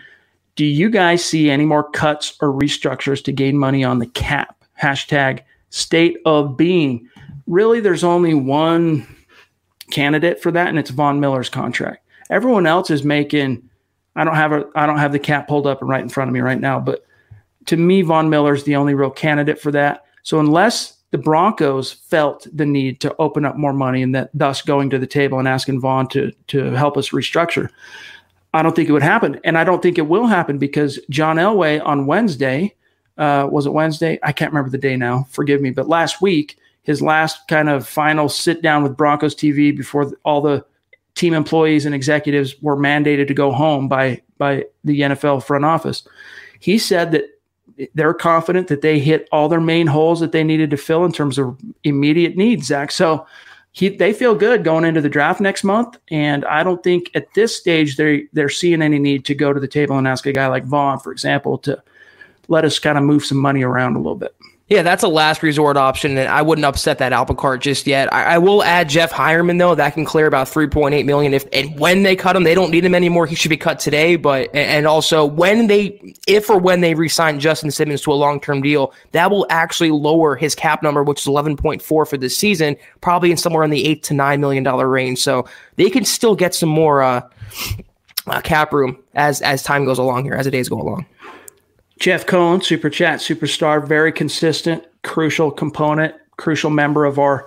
Do 0.54 0.64
you 0.64 0.90
guys 0.90 1.24
see 1.24 1.50
any 1.50 1.64
more 1.64 1.90
cuts 1.90 2.36
or 2.40 2.52
restructures 2.52 3.24
to 3.24 3.32
gain 3.32 3.58
money 3.58 3.82
on 3.82 3.98
the 3.98 4.06
cap? 4.06 4.64
Hashtag 4.80 5.40
state 5.70 6.18
of 6.24 6.56
being. 6.56 7.08
Really, 7.48 7.80
there's 7.80 8.04
only 8.04 8.34
one 8.34 9.08
candidate 9.90 10.40
for 10.40 10.52
that, 10.52 10.68
and 10.68 10.78
it's 10.78 10.90
Von 10.90 11.18
Miller's 11.18 11.50
contract. 11.50 12.06
Everyone 12.30 12.68
else 12.68 12.90
is 12.90 13.02
making. 13.02 13.68
I 14.14 14.22
don't 14.22 14.36
have 14.36 14.52
a. 14.52 14.66
I 14.76 14.86
don't 14.86 14.98
have 14.98 15.10
the 15.10 15.18
cap 15.18 15.48
pulled 15.48 15.66
up 15.66 15.80
and 15.80 15.90
right 15.90 16.00
in 16.00 16.08
front 16.08 16.28
of 16.28 16.32
me 16.32 16.38
right 16.38 16.60
now, 16.60 16.78
but 16.78 17.04
to 17.66 17.76
me, 17.76 18.02
Von 18.02 18.30
Miller's 18.30 18.62
the 18.62 18.76
only 18.76 18.94
real 18.94 19.10
candidate 19.10 19.60
for 19.60 19.72
that. 19.72 20.04
So 20.24 20.40
unless 20.40 20.98
the 21.12 21.18
Broncos 21.18 21.92
felt 21.92 22.48
the 22.52 22.66
need 22.66 23.00
to 23.02 23.14
open 23.20 23.44
up 23.44 23.56
more 23.56 23.72
money 23.72 24.02
and 24.02 24.12
that 24.16 24.30
thus 24.34 24.62
going 24.62 24.90
to 24.90 24.98
the 24.98 25.06
table 25.06 25.38
and 25.38 25.46
asking 25.46 25.80
Von 25.80 26.08
to 26.08 26.32
to 26.48 26.72
help 26.72 26.96
us 26.96 27.10
restructure. 27.10 27.68
I 28.52 28.62
don't 28.62 28.74
think 28.74 28.88
it 28.88 28.92
would 28.92 29.02
happen, 29.02 29.40
and 29.44 29.56
I 29.56 29.62
don't 29.62 29.80
think 29.80 29.96
it 29.96 30.08
will 30.08 30.26
happen 30.26 30.58
because 30.58 30.98
John 31.10 31.36
Elway 31.36 31.80
on 31.84 32.06
Wednesday 32.06 32.74
uh, 33.16 33.46
was 33.48 33.66
it 33.66 33.72
Wednesday? 33.72 34.18
I 34.22 34.32
can't 34.32 34.50
remember 34.50 34.70
the 34.70 34.78
day 34.78 34.96
now. 34.96 35.26
Forgive 35.30 35.60
me, 35.60 35.70
but 35.70 35.88
last 35.88 36.20
week 36.20 36.58
his 36.82 37.00
last 37.00 37.46
kind 37.48 37.68
of 37.68 37.86
final 37.86 38.28
sit 38.28 38.60
down 38.60 38.82
with 38.82 38.96
Broncos 38.96 39.34
TV 39.34 39.74
before 39.74 40.12
all 40.24 40.40
the 40.40 40.64
team 41.14 41.32
employees 41.32 41.86
and 41.86 41.94
executives 41.94 42.60
were 42.60 42.76
mandated 42.76 43.28
to 43.28 43.34
go 43.34 43.52
home 43.52 43.88
by 43.88 44.20
by 44.36 44.64
the 44.82 45.00
NFL 45.00 45.44
front 45.44 45.64
office. 45.64 46.06
He 46.58 46.76
said 46.76 47.12
that 47.12 47.24
they're 47.94 48.14
confident 48.14 48.68
that 48.68 48.82
they 48.82 48.98
hit 48.98 49.28
all 49.32 49.48
their 49.48 49.60
main 49.60 49.86
holes 49.86 50.20
that 50.20 50.32
they 50.32 50.44
needed 50.44 50.70
to 50.70 50.76
fill 50.76 51.04
in 51.04 51.12
terms 51.12 51.38
of 51.38 51.58
immediate 51.82 52.36
needs, 52.36 52.66
Zach. 52.66 52.90
So 52.90 53.26
he, 53.72 53.88
they 53.88 54.12
feel 54.12 54.34
good 54.34 54.62
going 54.62 54.84
into 54.84 55.00
the 55.00 55.08
draft 55.08 55.40
next 55.40 55.64
month. 55.64 55.98
And 56.08 56.44
I 56.44 56.62
don't 56.62 56.82
think 56.82 57.10
at 57.14 57.32
this 57.34 57.56
stage 57.56 57.96
they 57.96 58.26
they're 58.32 58.48
seeing 58.48 58.82
any 58.82 58.98
need 58.98 59.24
to 59.26 59.34
go 59.34 59.52
to 59.52 59.60
the 59.60 59.68
table 59.68 59.98
and 59.98 60.06
ask 60.06 60.26
a 60.26 60.32
guy 60.32 60.46
like 60.46 60.64
Von, 60.64 61.00
for 61.00 61.10
example, 61.10 61.58
to 61.58 61.82
let 62.48 62.64
us 62.64 62.78
kind 62.78 62.96
of 62.96 63.04
move 63.04 63.24
some 63.24 63.38
money 63.38 63.64
around 63.64 63.96
a 63.96 63.98
little 63.98 64.14
bit. 64.14 64.34
Yeah, 64.66 64.80
that's 64.80 65.02
a 65.02 65.08
last 65.08 65.42
resort 65.42 65.76
option, 65.76 66.16
and 66.16 66.26
I 66.26 66.40
wouldn't 66.40 66.64
upset 66.64 66.96
that 66.96 67.12
apple 67.12 67.34
cart 67.34 67.60
just 67.60 67.86
yet. 67.86 68.10
I, 68.14 68.36
I 68.36 68.38
will 68.38 68.64
add 68.64 68.88
Jeff 68.88 69.12
Heuerman 69.12 69.58
though; 69.58 69.74
that 69.74 69.92
can 69.92 70.06
clear 70.06 70.26
about 70.26 70.48
three 70.48 70.66
point 70.68 70.94
eight 70.94 71.04
million. 71.04 71.34
If 71.34 71.44
and 71.52 71.78
when 71.78 72.02
they 72.02 72.16
cut 72.16 72.34
him, 72.34 72.44
they 72.44 72.54
don't 72.54 72.70
need 72.70 72.82
him 72.82 72.94
anymore. 72.94 73.26
He 73.26 73.34
should 73.34 73.50
be 73.50 73.58
cut 73.58 73.78
today. 73.78 74.16
But 74.16 74.48
and 74.54 74.86
also 74.86 75.26
when 75.26 75.66
they, 75.66 76.14
if 76.26 76.48
or 76.48 76.58
when 76.58 76.80
they 76.80 76.94
resign 76.94 77.40
Justin 77.40 77.70
Simmons 77.70 78.00
to 78.02 78.12
a 78.12 78.14
long 78.14 78.40
term 78.40 78.62
deal, 78.62 78.94
that 79.12 79.30
will 79.30 79.46
actually 79.50 79.90
lower 79.90 80.34
his 80.34 80.54
cap 80.54 80.82
number, 80.82 81.02
which 81.02 81.20
is 81.20 81.26
eleven 81.26 81.58
point 81.58 81.82
four 81.82 82.06
for 82.06 82.16
this 82.16 82.34
season, 82.34 82.74
probably 83.02 83.30
in 83.30 83.36
somewhere 83.36 83.64
in 83.64 83.70
the 83.70 83.84
eight 83.84 84.02
to 84.04 84.14
nine 84.14 84.40
million 84.40 84.64
dollar 84.64 84.88
range. 84.88 85.18
So 85.18 85.46
they 85.76 85.90
can 85.90 86.06
still 86.06 86.34
get 86.34 86.54
some 86.54 86.70
more 86.70 87.02
uh, 87.02 87.28
uh, 88.26 88.40
cap 88.40 88.72
room 88.72 88.96
as 89.14 89.42
as 89.42 89.62
time 89.62 89.84
goes 89.84 89.98
along 89.98 90.24
here, 90.24 90.32
as 90.32 90.46
the 90.46 90.50
days 90.50 90.70
go 90.70 90.80
along. 90.80 91.04
Jeff 92.04 92.26
Cohn, 92.26 92.60
Super 92.60 92.90
Chat 92.90 93.20
Superstar, 93.20 93.82
very 93.82 94.12
consistent, 94.12 94.84
crucial 95.04 95.50
component, 95.50 96.14
crucial 96.36 96.68
member 96.68 97.06
of 97.06 97.18
our 97.18 97.46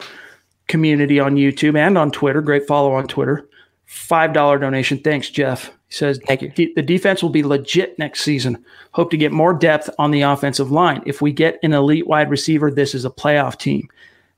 community 0.67 1.19
on 1.19 1.35
YouTube 1.35 1.77
and 1.77 1.95
on 1.95 2.09
Twitter. 2.09 2.41
Great 2.41 2.65
follow 2.65 2.91
on 2.93 3.07
Twitter. 3.07 3.47
$5 3.87 4.33
donation. 4.33 4.97
Thanks, 4.97 5.29
Jeff. 5.29 5.67
He 5.67 5.93
says, 5.93 6.19
Thank 6.25 6.41
you. 6.41 6.73
The 6.73 6.81
defense 6.81 7.21
will 7.21 7.29
be 7.29 7.43
legit 7.43 7.99
next 7.99 8.21
season. 8.21 8.65
Hope 8.93 9.11
to 9.11 9.17
get 9.17 9.31
more 9.31 9.53
depth 9.53 9.91
on 9.99 10.09
the 10.09 10.23
offensive 10.23 10.71
line. 10.71 11.03
If 11.05 11.21
we 11.21 11.31
get 11.31 11.59
an 11.61 11.73
elite 11.73 12.07
wide 12.07 12.31
receiver, 12.31 12.71
this 12.71 12.95
is 12.95 13.05
a 13.05 13.11
playoff 13.11 13.59
team. 13.59 13.87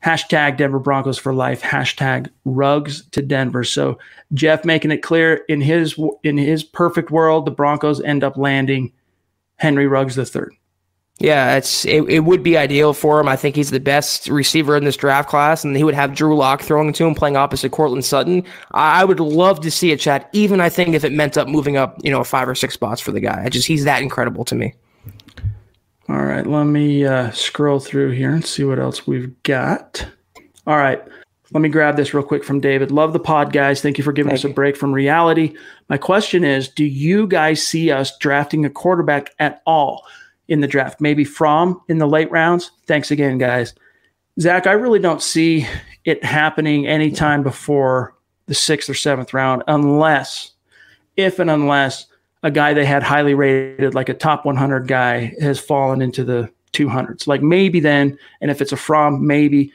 Hashtag 0.04 0.58
Denver 0.58 0.80
Broncos 0.80 1.18
for 1.18 1.34
life. 1.34 1.62
Hashtag 1.62 2.30
Ruggs 2.44 3.06
to 3.12 3.22
Denver. 3.22 3.64
So 3.64 3.98
Jeff 4.34 4.66
making 4.66 4.92
it 4.92 4.98
clear 4.98 5.46
in 5.48 5.62
his 5.62 5.98
in 6.24 6.38
his 6.38 6.66
perfect 6.66 7.10
world, 7.10 7.46
the 7.46 7.52
Broncos 7.52 8.02
end 8.02 8.26
up 8.26 8.36
landing 8.36 8.92
Henry 9.60 9.88
Ruggs 9.88 10.18
III. 10.18 10.60
Yeah, 11.20 11.58
it's 11.58 11.84
it, 11.84 12.04
it 12.04 12.20
would 12.22 12.44
be 12.44 12.58
ideal 12.58 12.94
for 12.94 13.20
him. 13.20 13.28
I 13.28 13.36
think 13.36 13.58
he's 13.58 13.72
the 13.72 13.80
best 13.80 14.30
receiver 14.30 14.78
in 14.78 14.86
this 14.86 14.96
draft 14.96 15.28
class, 15.28 15.66
and 15.66 15.76
he 15.76 15.84
would 15.84 15.94
have 15.94 16.16
Drew 16.16 16.36
Lock 16.36 16.62
throwing 16.62 16.94
to 16.94 17.06
him, 17.06 17.14
playing 17.14 17.36
opposite 17.36 17.74
Courtland 17.74 18.06
Sutton. 18.06 18.46
I, 18.72 19.02
I 19.02 19.04
would 19.04 19.20
love 19.20 19.60
to 19.62 19.70
see 19.70 19.92
a 19.92 19.98
chat, 19.98 20.30
even 20.32 20.62
I 20.62 20.70
think 20.70 20.96
if 20.96 21.04
it 21.04 21.12
meant 21.12 21.38
up 21.38 21.50
moving 21.50 21.76
up, 21.76 21.98
you 22.04 22.10
know, 22.10 22.24
five 22.24 22.48
or 22.48 22.56
six 22.56 22.74
spots 22.74 23.02
for 23.02 23.12
the 23.12 23.20
guy. 23.20 23.44
I 23.44 23.50
just 23.50 23.68
he's 23.68 23.84
that 23.84 24.02
incredible 24.02 24.46
to 24.46 24.56
me. 24.56 24.74
All 26.08 26.24
right, 26.24 26.48
let 26.48 26.64
me 26.64 27.06
uh, 27.06 27.32
scroll 27.32 27.82
through 27.82 28.12
here 28.12 28.32
and 28.32 28.46
see 28.46 28.64
what 28.64 28.80
else 28.80 29.06
we've 29.06 29.44
got. 29.44 30.08
All 30.66 30.78
right, 30.78 31.04
let 31.52 31.62
me 31.62 31.70
grab 31.70 31.98
this 31.98 32.14
real 32.14 32.24
quick 32.24 32.44
from 32.44 32.60
David. 32.60 32.92
Love 32.92 33.14
the 33.14 33.20
pod, 33.20 33.52
guys. 33.52 33.82
Thank 33.82 33.98
you 33.98 34.04
for 34.04 34.12
giving 34.12 34.30
Thank 34.30 34.46
us 34.46 34.52
a 34.52 34.54
break 34.54 34.78
from 34.78 34.94
reality. 34.94 35.56
My 35.88 35.98
question 35.98 36.44
is 36.44 36.68
Do 36.68 36.86
you 36.86 37.28
guys 37.28 37.66
see 37.66 37.92
us 37.92 38.18
drafting 38.18 38.66
a 38.66 38.70
quarterback 38.70 39.34
at 39.40 39.62
all? 39.66 40.06
in 40.50 40.62
the 40.62 40.68
draft, 40.68 41.00
maybe 41.00 41.24
from 41.24 41.82
in 41.88 42.00
the 42.00 42.08
late 42.08 42.30
rounds. 42.32 42.72
Thanks 42.88 43.12
again, 43.12 43.38
guys. 43.38 43.74
Zach, 44.42 44.68
I 44.68 44.72
really 44.72 45.00
don't 45.00 45.22
see 45.22 45.66
it 46.06 46.24
happening 46.24 46.88
anytime 46.88 47.44
before 47.44 48.16
the 48.48 48.56
sixth 48.56 48.90
or 48.90 48.96
seventh 48.96 49.34
round, 49.34 49.64
unless, 49.68 50.52
if 51.16 51.38
and 51.40 51.52
unless 51.52 52.08
a 52.42 52.50
guy 52.50 52.74
they 52.74 52.86
had 52.86 53.04
highly 53.04 53.36
rated, 53.36 53.94
like 53.94 54.10
a 54.10 54.14
top 54.14 54.44
100 54.44 54.88
guy, 54.88 55.34
has 55.40 55.60
fallen 55.60 56.02
into 56.02 56.24
the 56.24 56.52
200s. 56.74 57.28
Like 57.28 57.44
maybe 57.44 57.80
then, 57.80 58.18
and 58.42 58.50
if 58.50 58.62
it's 58.62 58.72
a 58.72 58.78
from, 58.78 59.26
maybe. 59.26 59.72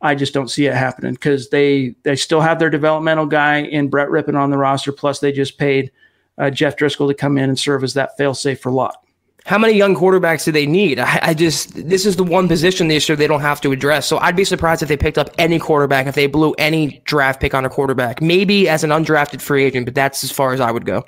I 0.00 0.14
just 0.14 0.32
don't 0.32 0.50
see 0.50 0.66
it 0.66 0.74
happening 0.74 1.14
because 1.14 1.50
they 1.50 1.94
they 2.02 2.16
still 2.16 2.40
have 2.40 2.58
their 2.58 2.70
developmental 2.70 3.26
guy 3.26 3.58
in 3.58 3.88
Brett 3.88 4.08
Rypien 4.08 4.38
on 4.38 4.50
the 4.50 4.58
roster. 4.58 4.92
Plus, 4.92 5.20
they 5.20 5.32
just 5.32 5.58
paid 5.58 5.90
uh, 6.38 6.50
Jeff 6.50 6.76
Driskel 6.76 7.08
to 7.08 7.14
come 7.14 7.36
in 7.36 7.48
and 7.48 7.58
serve 7.58 7.82
as 7.82 7.94
that 7.94 8.16
failsafe 8.18 8.60
for 8.60 8.70
Lock 8.70 9.04
how 9.48 9.56
many 9.56 9.72
young 9.72 9.96
quarterbacks 9.96 10.44
do 10.44 10.52
they 10.52 10.66
need? 10.66 10.98
I, 10.98 11.20
I, 11.22 11.34
just 11.34 11.72
this 11.88 12.04
is 12.04 12.16
the 12.16 12.22
one 12.22 12.48
position 12.48 12.88
this 12.88 13.08
year 13.08 13.16
they 13.16 13.26
don't 13.26 13.40
have 13.40 13.62
to 13.62 13.72
address. 13.72 14.06
So 14.06 14.18
I'd 14.18 14.36
be 14.36 14.44
surprised 14.44 14.82
if 14.82 14.90
they 14.90 14.96
picked 14.96 15.16
up 15.16 15.30
any 15.38 15.58
quarterback 15.58 16.06
if 16.06 16.14
they 16.14 16.26
blew 16.26 16.52
any 16.58 17.00
draft 17.04 17.40
pick 17.40 17.54
on 17.54 17.64
a 17.64 17.70
quarterback. 17.70 18.20
Maybe 18.20 18.68
as 18.68 18.84
an 18.84 18.90
undrafted 18.90 19.40
free 19.40 19.64
agent, 19.64 19.86
but 19.86 19.94
that's 19.94 20.22
as 20.22 20.30
far 20.30 20.52
as 20.52 20.60
I 20.60 20.70
would 20.70 20.84
go. 20.84 21.06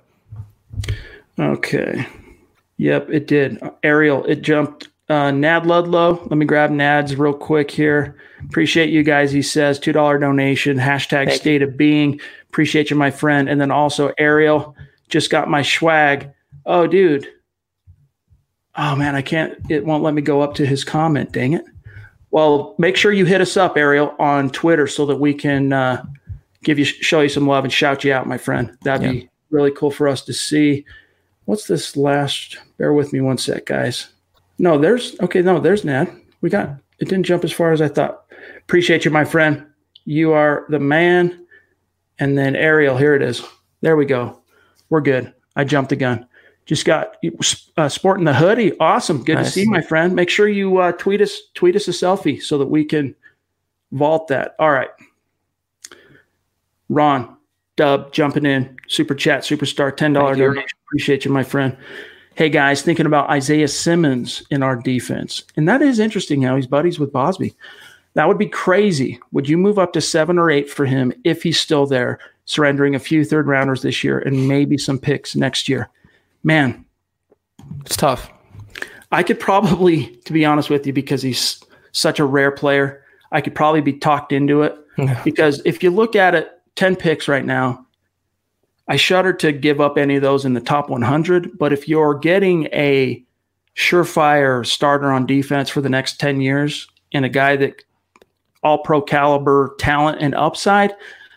Okay. 1.38 2.06
Yep, 2.78 3.10
it 3.10 3.26
did. 3.26 3.60
Ariel, 3.82 4.24
it 4.24 4.40
jumped. 4.40 4.88
Uh, 5.10 5.30
Nad 5.30 5.66
Ludlow, 5.66 6.26
let 6.30 6.38
me 6.38 6.46
grab 6.46 6.70
Nad's 6.70 7.16
real 7.16 7.34
quick 7.34 7.70
here. 7.70 8.16
Appreciate 8.44 8.90
you 8.90 9.02
guys. 9.02 9.32
He 9.32 9.42
says 9.42 9.78
two 9.78 9.92
dollar 9.92 10.18
donation. 10.18 10.78
Hashtag 10.78 11.26
Thank 11.26 11.40
state 11.40 11.60
you. 11.60 11.66
of 11.66 11.76
being. 11.76 12.20
Appreciate 12.48 12.90
you, 12.90 12.96
my 12.96 13.10
friend. 13.10 13.48
And 13.48 13.60
then 13.60 13.70
also 13.70 14.12
Ariel 14.16 14.74
just 15.08 15.28
got 15.28 15.50
my 15.50 15.62
swag. 15.62 16.32
Oh, 16.64 16.86
dude 16.86 17.26
oh 18.76 18.96
man, 18.96 19.14
I 19.14 19.22
can't, 19.22 19.58
it 19.68 19.84
won't 19.84 20.02
let 20.02 20.14
me 20.14 20.22
go 20.22 20.40
up 20.40 20.54
to 20.54 20.66
his 20.66 20.84
comment. 20.84 21.32
Dang 21.32 21.52
it. 21.52 21.64
Well, 22.30 22.74
make 22.78 22.96
sure 22.96 23.12
you 23.12 23.24
hit 23.24 23.40
us 23.40 23.56
up, 23.56 23.76
Ariel, 23.76 24.14
on 24.18 24.50
Twitter 24.50 24.86
so 24.86 25.04
that 25.06 25.16
we 25.16 25.34
can 25.34 25.72
uh, 25.72 26.04
give 26.62 26.78
you, 26.78 26.84
show 26.84 27.20
you 27.20 27.28
some 27.28 27.46
love 27.46 27.64
and 27.64 27.72
shout 27.72 28.04
you 28.04 28.12
out, 28.12 28.26
my 28.26 28.38
friend. 28.38 28.76
That'd 28.82 29.04
yeah. 29.04 29.12
be 29.12 29.28
really 29.50 29.72
cool 29.72 29.90
for 29.90 30.08
us 30.08 30.22
to 30.22 30.32
see. 30.32 30.84
What's 31.44 31.66
this 31.66 31.96
last? 31.96 32.58
Bear 32.78 32.92
with 32.92 33.12
me 33.12 33.20
one 33.20 33.38
sec, 33.38 33.66
guys. 33.66 34.08
No, 34.60 34.76
there's, 34.76 35.18
okay, 35.20 35.40
no, 35.40 35.58
there's 35.58 35.86
Nad. 35.86 36.14
We 36.42 36.50
got, 36.50 36.68
it 36.98 37.08
didn't 37.08 37.24
jump 37.24 37.44
as 37.44 37.52
far 37.52 37.72
as 37.72 37.80
I 37.80 37.88
thought. 37.88 38.26
Appreciate 38.58 39.06
you, 39.06 39.10
my 39.10 39.24
friend. 39.24 39.64
You 40.04 40.32
are 40.32 40.66
the 40.68 40.78
man. 40.78 41.46
And 42.18 42.36
then 42.36 42.54
Ariel, 42.54 42.98
here 42.98 43.14
it 43.14 43.22
is. 43.22 43.42
There 43.80 43.96
we 43.96 44.04
go. 44.04 44.42
We're 44.90 45.00
good. 45.00 45.32
I 45.56 45.64
jumped 45.64 45.88
the 45.88 45.96
gun. 45.96 46.26
Just 46.66 46.84
got 46.84 47.16
uh, 47.78 47.88
sporting 47.88 48.26
the 48.26 48.34
hoodie. 48.34 48.78
Awesome. 48.78 49.24
Good 49.24 49.36
nice. 49.36 49.46
to 49.46 49.52
see 49.52 49.62
you, 49.62 49.70
my 49.70 49.80
friend. 49.80 50.14
Make 50.14 50.28
sure 50.28 50.46
you 50.46 50.76
uh, 50.76 50.92
tweet 50.92 51.22
us 51.22 51.40
tweet 51.54 51.74
us 51.74 51.88
a 51.88 51.92
selfie 51.92 52.42
so 52.42 52.58
that 52.58 52.66
we 52.66 52.84
can 52.84 53.14
vault 53.92 54.28
that. 54.28 54.56
All 54.58 54.70
right. 54.70 54.90
Ron, 56.90 57.34
Dub, 57.76 58.12
jumping 58.12 58.44
in. 58.44 58.76
Super 58.88 59.14
chat, 59.14 59.40
superstar, 59.40 59.90
$10 59.90 60.12
donation. 60.12 60.64
Appreciate 60.86 61.24
you, 61.24 61.30
my 61.30 61.44
friend. 61.44 61.78
Hey, 62.40 62.48
guys, 62.48 62.80
thinking 62.80 63.04
about 63.04 63.28
Isaiah 63.28 63.68
Simmons 63.68 64.42
in 64.50 64.62
our 64.62 64.74
defense. 64.74 65.44
And 65.58 65.68
that 65.68 65.82
is 65.82 65.98
interesting 65.98 66.40
how 66.40 66.56
he's 66.56 66.66
buddies 66.66 66.98
with 66.98 67.12
Bausby. 67.12 67.54
That 68.14 68.28
would 68.28 68.38
be 68.38 68.46
crazy. 68.46 69.20
Would 69.32 69.46
you 69.46 69.58
move 69.58 69.78
up 69.78 69.92
to 69.92 70.00
seven 70.00 70.38
or 70.38 70.50
eight 70.50 70.70
for 70.70 70.86
him 70.86 71.12
if 71.22 71.42
he's 71.42 71.60
still 71.60 71.84
there, 71.84 72.18
surrendering 72.46 72.94
a 72.94 72.98
few 72.98 73.26
third 73.26 73.46
rounders 73.46 73.82
this 73.82 74.02
year 74.02 74.20
and 74.20 74.48
maybe 74.48 74.78
some 74.78 74.98
picks 74.98 75.36
next 75.36 75.68
year? 75.68 75.90
man, 76.42 76.82
it's 77.84 77.98
tough. 77.98 78.32
I 79.12 79.22
could 79.22 79.38
probably, 79.38 80.06
to 80.24 80.32
be 80.32 80.46
honest 80.46 80.70
with 80.70 80.86
you, 80.86 80.94
because 80.94 81.20
he's 81.20 81.62
such 81.92 82.20
a 82.20 82.24
rare 82.24 82.52
player, 82.52 83.04
I 83.32 83.42
could 83.42 83.54
probably 83.54 83.82
be 83.82 83.92
talked 83.92 84.32
into 84.32 84.62
it. 84.62 84.78
because 85.24 85.60
if 85.66 85.82
you 85.82 85.90
look 85.90 86.16
at 86.16 86.34
it, 86.34 86.50
10 86.76 86.96
picks 86.96 87.28
right 87.28 87.44
now, 87.44 87.84
I 88.90 88.96
shudder 88.96 89.32
to 89.34 89.52
give 89.52 89.80
up 89.80 89.96
any 89.96 90.16
of 90.16 90.22
those 90.22 90.44
in 90.44 90.54
the 90.54 90.60
top 90.60 90.90
100. 90.90 91.56
But 91.56 91.72
if 91.72 91.88
you're 91.88 92.18
getting 92.18 92.64
a 92.72 93.24
surefire 93.76 94.66
starter 94.66 95.12
on 95.12 95.26
defense 95.26 95.70
for 95.70 95.80
the 95.80 95.88
next 95.88 96.18
10 96.18 96.40
years 96.40 96.88
and 97.12 97.24
a 97.24 97.28
guy 97.28 97.54
that 97.54 97.84
all 98.64 98.78
pro 98.78 99.00
caliber 99.00 99.76
talent 99.78 100.20
and 100.20 100.34
upside, 100.34 100.92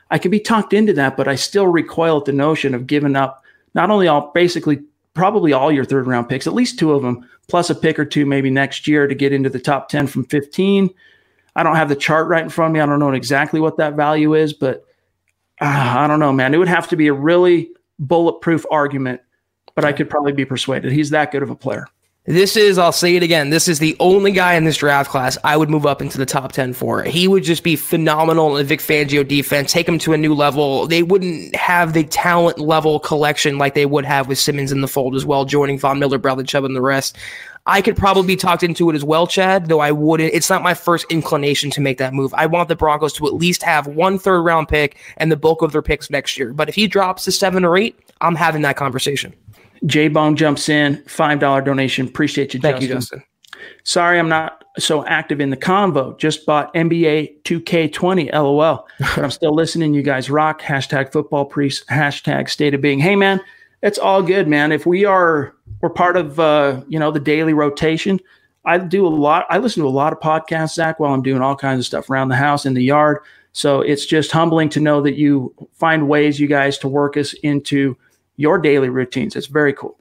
I 0.10 0.18
can 0.18 0.32
be 0.32 0.40
talked 0.40 0.74
into 0.74 0.94
that, 0.94 1.16
but 1.16 1.28
I 1.28 1.36
still 1.36 1.68
recoil 1.68 2.18
at 2.18 2.26
the 2.26 2.34
notion 2.34 2.74
of 2.74 2.88
giving 2.88 3.16
up 3.16 3.44
not 3.76 3.92
only 3.92 4.08
all 4.08 4.32
basically 4.34 4.82
probably 5.14 5.54
all 5.54 5.72
your 5.72 5.86
third 5.86 6.08
round 6.08 6.30
picks, 6.30 6.48
at 6.48 6.54
least 6.54 6.80
two 6.80 6.92
of 6.92 7.04
them, 7.04 7.30
plus 7.50 7.70
a 7.70 7.76
pick 7.76 8.00
or 8.00 8.06
two 8.06 8.26
maybe 8.26 8.50
next 8.50 8.88
year 8.88 9.06
to 9.06 9.14
get 9.14 9.32
into 9.32 9.50
the 9.50 9.60
top 9.60 9.90
10 9.90 10.08
from 10.08 10.26
15. 10.26 10.90
I 11.56 11.62
don't 11.62 11.76
have 11.76 11.90
the 11.90 11.96
chart 11.96 12.28
right 12.28 12.44
in 12.44 12.50
front 12.50 12.72
of 12.72 12.74
me. 12.74 12.80
I 12.80 12.88
don't 12.88 12.98
know 12.98 13.12
exactly 13.12 13.60
what 13.60 13.78
that 13.78 13.94
value 13.94 14.34
is, 14.34 14.54
but 14.54 14.88
uh, 15.62 15.96
I 15.98 16.08
don't 16.08 16.20
know, 16.20 16.34
man. 16.34 16.54
It 16.54 16.58
would 16.58 16.68
have 16.68 16.88
to 16.90 16.96
be 16.96 17.08
a 17.08 17.14
really 17.14 17.70
bulletproof 18.00 18.66
argument, 18.72 19.22
but 19.76 19.86
I 19.86 19.94
could 19.94 20.10
probably 20.10 20.34
be 20.34 20.46
persuaded. 20.46 20.92
He's 20.92 21.12
that 21.12 21.32
good 21.32 21.44
of 21.44 21.50
a 21.50 21.56
player. 21.56 21.88
This 22.26 22.56
is, 22.56 22.78
I'll 22.78 22.94
say 22.94 23.18
it 23.18 23.24
again, 23.24 23.50
this 23.50 23.68
is 23.68 23.80
the 23.80 23.98
only 24.00 24.32
guy 24.32 24.54
in 24.54 24.64
this 24.64 24.78
draft 24.78 25.12
class 25.12 25.38
I 25.44 25.58
would 25.58 25.70
move 25.70 25.86
up 25.86 26.02
into 26.02 26.18
the 26.18 26.26
top 26.26 26.54
10 26.54 26.72
for. 26.72 27.04
He 27.04 27.28
would 27.28 27.44
just 27.44 27.64
be 27.64 27.76
phenomenal 27.76 28.56
in 28.56 28.66
Vic 28.66 28.80
Fangio 28.80 29.28
defense, 29.28 29.74
take 29.74 29.90
him 29.90 30.00
to 30.00 30.14
a 30.14 30.18
new 30.18 30.34
level. 30.34 30.88
They 30.88 31.04
wouldn't 31.04 31.54
have 31.54 31.92
the 31.92 32.06
talent 32.06 32.60
level 32.60 33.02
collection 33.02 33.58
like 33.58 33.74
they 33.74 33.86
would 33.86 34.06
have 34.06 34.30
with 34.30 34.40
Simmons 34.40 34.72
in 34.72 34.80
the 34.80 34.88
fold 34.88 35.16
as 35.16 35.26
well, 35.26 35.44
joining 35.44 35.78
Von 35.78 36.00
Miller, 36.00 36.18
Bradley 36.18 36.46
Chubb, 36.46 36.64
and 36.64 36.78
the 36.78 36.82
rest. 36.82 37.18
I 37.66 37.82
could 37.82 37.96
probably 37.96 38.28
be 38.28 38.36
talked 38.36 38.62
into 38.62 38.90
it 38.90 38.96
as 38.96 39.06
well, 39.06 39.26
Chad, 39.26 39.68
though 39.68 39.80
I 39.80 39.92
wouldn't. 39.92 40.34
It's 40.34 40.50
not 40.50 40.62
my 40.64 40.74
first 40.74 41.06
inclination 41.10 41.70
to 41.72 41.82
make 41.82 41.98
that 41.98 42.14
move. 42.14 42.34
I 42.34 42.46
want 42.46 42.68
the 42.68 42.76
Broncos 42.76 43.14
to 43.14 43.28
at 43.28 43.34
least 43.34 43.64
have 43.64 43.88
one 43.88 44.20
third 44.20 44.42
round 44.42 44.68
pick 44.68 44.98
and 45.18 45.32
the 45.32 45.38
bulk 45.38 45.62
of 45.62 45.72
their 45.72 45.82
picks 45.82 46.10
next 46.10 46.38
year. 46.38 46.52
But 46.54 46.68
if 46.68 46.76
he 46.76 46.88
drops 46.88 47.24
to 47.24 47.32
seven 47.32 47.64
or 47.64 47.78
eight, 47.78 47.98
I'm 48.20 48.36
having 48.36 48.64
that 48.64 48.76
conversation. 48.76 49.34
J 49.86 50.08
Bone 50.10 50.36
jumps 50.36 50.68
in, 50.70 50.98
$5 51.04 51.66
donation. 51.66 52.08
Appreciate 52.08 52.54
you, 52.54 52.60
Thank 52.60 52.76
Justin. 52.78 52.90
you, 52.90 52.96
Justin. 52.96 53.24
Sorry, 53.84 54.20
I'm 54.20 54.30
not 54.30 54.64
so 54.78 55.06
active 55.06 55.40
in 55.40 55.50
the 55.50 55.58
convo. 55.58 56.18
Just 56.18 56.46
bought 56.46 56.74
NBA 56.74 57.44
2K20, 57.44 58.34
lol. 58.34 58.88
but 59.00 59.18
I'm 59.24 59.32
still 59.32 59.54
listening. 59.54 59.94
You 59.94 60.02
guys 60.02 60.30
rock. 60.30 60.62
Hashtag 60.62 61.12
football 61.12 61.46
priest. 61.46 61.88
Hashtag 61.88 62.50
state 62.50 62.74
of 62.74 62.82
being. 62.82 63.00
Hey, 63.00 63.16
man, 63.16 63.40
it's 63.84 64.00
all 64.00 64.24
good, 64.24 64.48
man. 64.48 64.72
If 64.72 64.86
we 64.86 65.06
are, 65.06 65.54
we're 65.82 65.90
part 65.90 66.16
of, 66.16 66.40
uh, 66.40 66.82
you 66.88 66.98
know, 66.98 67.12
the 67.12 67.20
daily 67.20 67.54
rotation. 67.54 68.20
I 68.66 68.78
do 68.78 69.06
a 69.06 69.10
lot. 69.10 69.46
I 69.50 69.58
listen 69.58 69.84
to 69.84 69.90
a 69.90 69.92
lot 69.92 70.14
of 70.14 70.20
podcasts, 70.22 70.74
Zach, 70.74 71.00
while 71.00 71.14
I'm 71.14 71.22
doing 71.22 71.42
all 71.42 71.56
kinds 71.58 71.80
of 71.80 71.86
stuff 71.86 72.10
around 72.10 72.30
the 72.30 72.38
house, 72.38 72.66
in 72.66 72.74
the 72.74 72.84
yard. 72.84 73.20
So 73.52 73.82
it's 73.82 74.06
just 74.06 74.32
humbling 74.32 74.70
to 74.70 74.80
know 74.80 75.02
that 75.02 75.16
you 75.16 75.54
find 75.74 76.08
ways, 76.08 76.40
you 76.40 76.48
guys, 76.48 76.78
to 76.80 76.88
work 76.88 77.18
us 77.18 77.34
into 77.34 77.98
your 78.38 78.58
daily 78.58 78.88
routines. 78.88 79.36
It's 79.36 79.48
very 79.48 79.74
cool. 79.74 80.00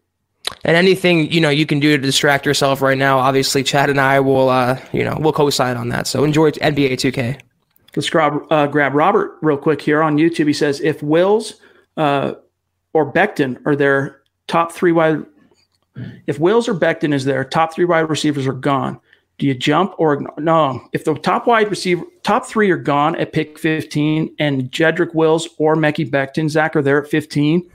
And 0.64 0.76
anything 0.76 1.30
you 1.32 1.40
know 1.40 1.50
you 1.50 1.66
can 1.66 1.80
do 1.80 1.96
to 1.96 2.02
distract 2.02 2.46
yourself 2.46 2.82
right 2.82 2.96
now, 2.96 3.18
obviously, 3.18 3.64
Chad 3.64 3.90
and 3.90 4.00
I 4.00 4.20
will, 4.20 4.48
uh, 4.48 4.78
you 4.92 5.02
know, 5.02 5.16
we'll 5.18 5.32
co-sign 5.32 5.76
on 5.76 5.88
that. 5.88 6.06
So 6.06 6.22
enjoy 6.22 6.52
NBA 6.52 6.92
2K. 6.92 7.40
Let's 7.96 8.08
grab 8.08 8.46
uh, 8.50 8.68
grab 8.68 8.94
Robert 8.94 9.38
real 9.42 9.56
quick 9.56 9.82
here 9.82 10.02
on 10.02 10.18
YouTube. 10.18 10.46
He 10.46 10.52
says 10.52 10.80
if 10.80 11.02
Wills 11.02 11.54
uh, 11.96 12.34
or 12.92 13.12
Becton 13.12 13.60
are 13.66 13.76
their 13.76 14.22
top 14.46 14.72
three 14.72 14.92
wide, 14.92 15.24
if 16.26 16.38
Wills 16.38 16.68
or 16.68 16.74
Becton 16.74 17.12
is 17.12 17.24
there, 17.24 17.44
top 17.44 17.74
three 17.74 17.84
wide 17.84 18.08
receivers 18.08 18.46
are 18.46 18.52
gone. 18.52 19.00
Do 19.38 19.46
you 19.46 19.54
jump 19.54 19.94
or 19.98 20.22
no? 20.38 20.80
If 20.92 21.04
the 21.04 21.14
top 21.14 21.46
wide 21.46 21.70
receiver, 21.70 22.04
top 22.22 22.46
three 22.46 22.70
are 22.70 22.76
gone 22.76 23.16
at 23.16 23.32
pick 23.32 23.58
15, 23.58 24.34
and 24.38 24.70
Jedrick 24.70 25.14
Wills 25.14 25.48
or 25.58 25.74
Mekhi 25.74 26.08
Becton, 26.08 26.48
Zach 26.48 26.76
are 26.76 26.82
there 26.82 27.02
at 27.02 27.10
15 27.10 27.68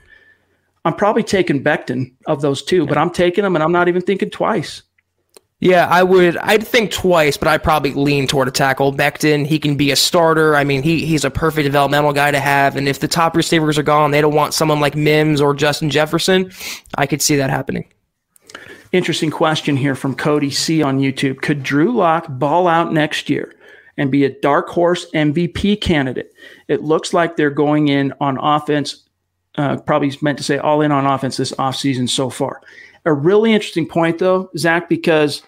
I'm 0.88 0.94
probably 0.94 1.22
taking 1.22 1.62
Becton 1.62 2.12
of 2.26 2.40
those 2.40 2.62
two, 2.62 2.86
but 2.86 2.96
I'm 2.96 3.10
taking 3.10 3.44
them 3.44 3.54
and 3.54 3.62
I'm 3.62 3.72
not 3.72 3.88
even 3.88 4.00
thinking 4.00 4.30
twice. 4.30 4.82
Yeah, 5.60 5.88
I 5.88 6.04
would. 6.04 6.36
I'd 6.36 6.64
think 6.64 6.92
twice, 6.92 7.36
but 7.36 7.48
I'd 7.48 7.64
probably 7.64 7.92
lean 7.92 8.28
toward 8.28 8.46
a 8.46 8.52
tackle. 8.52 8.92
Becton, 8.92 9.44
he 9.44 9.58
can 9.58 9.76
be 9.76 9.90
a 9.90 9.96
starter. 9.96 10.54
I 10.54 10.62
mean, 10.62 10.84
he 10.84 11.04
he's 11.04 11.24
a 11.24 11.30
perfect 11.30 11.64
developmental 11.64 12.12
guy 12.12 12.30
to 12.30 12.38
have. 12.38 12.76
And 12.76 12.86
if 12.86 13.00
the 13.00 13.08
top 13.08 13.34
receivers 13.34 13.76
are 13.76 13.82
gone, 13.82 14.12
they 14.12 14.20
don't 14.20 14.34
want 14.34 14.54
someone 14.54 14.78
like 14.78 14.94
Mims 14.94 15.40
or 15.40 15.54
Justin 15.54 15.90
Jefferson. 15.90 16.52
I 16.94 17.06
could 17.06 17.20
see 17.20 17.34
that 17.36 17.50
happening. 17.50 17.88
Interesting 18.92 19.32
question 19.32 19.76
here 19.76 19.96
from 19.96 20.14
Cody 20.14 20.50
C 20.50 20.80
on 20.80 21.00
YouTube. 21.00 21.42
Could 21.42 21.64
Drew 21.64 21.92
Lock 21.92 22.26
ball 22.28 22.68
out 22.68 22.92
next 22.92 23.28
year 23.28 23.52
and 23.96 24.12
be 24.12 24.24
a 24.24 24.30
dark 24.40 24.68
horse 24.68 25.10
MVP 25.10 25.80
candidate? 25.80 26.32
It 26.68 26.82
looks 26.82 27.12
like 27.12 27.36
they're 27.36 27.50
going 27.50 27.88
in 27.88 28.14
on 28.20 28.38
offense. 28.38 29.04
Uh, 29.56 29.76
probably 29.76 30.16
meant 30.22 30.38
to 30.38 30.44
say 30.44 30.56
all 30.56 30.82
in 30.82 30.92
on 30.92 31.04
offense 31.04 31.36
this 31.36 31.50
offseason 31.52 32.08
so 32.08 32.30
far. 32.30 32.62
A 33.08 33.12
really 33.14 33.54
interesting 33.54 33.88
point, 33.88 34.18
though, 34.18 34.50
Zach, 34.58 34.86
because 34.86 35.42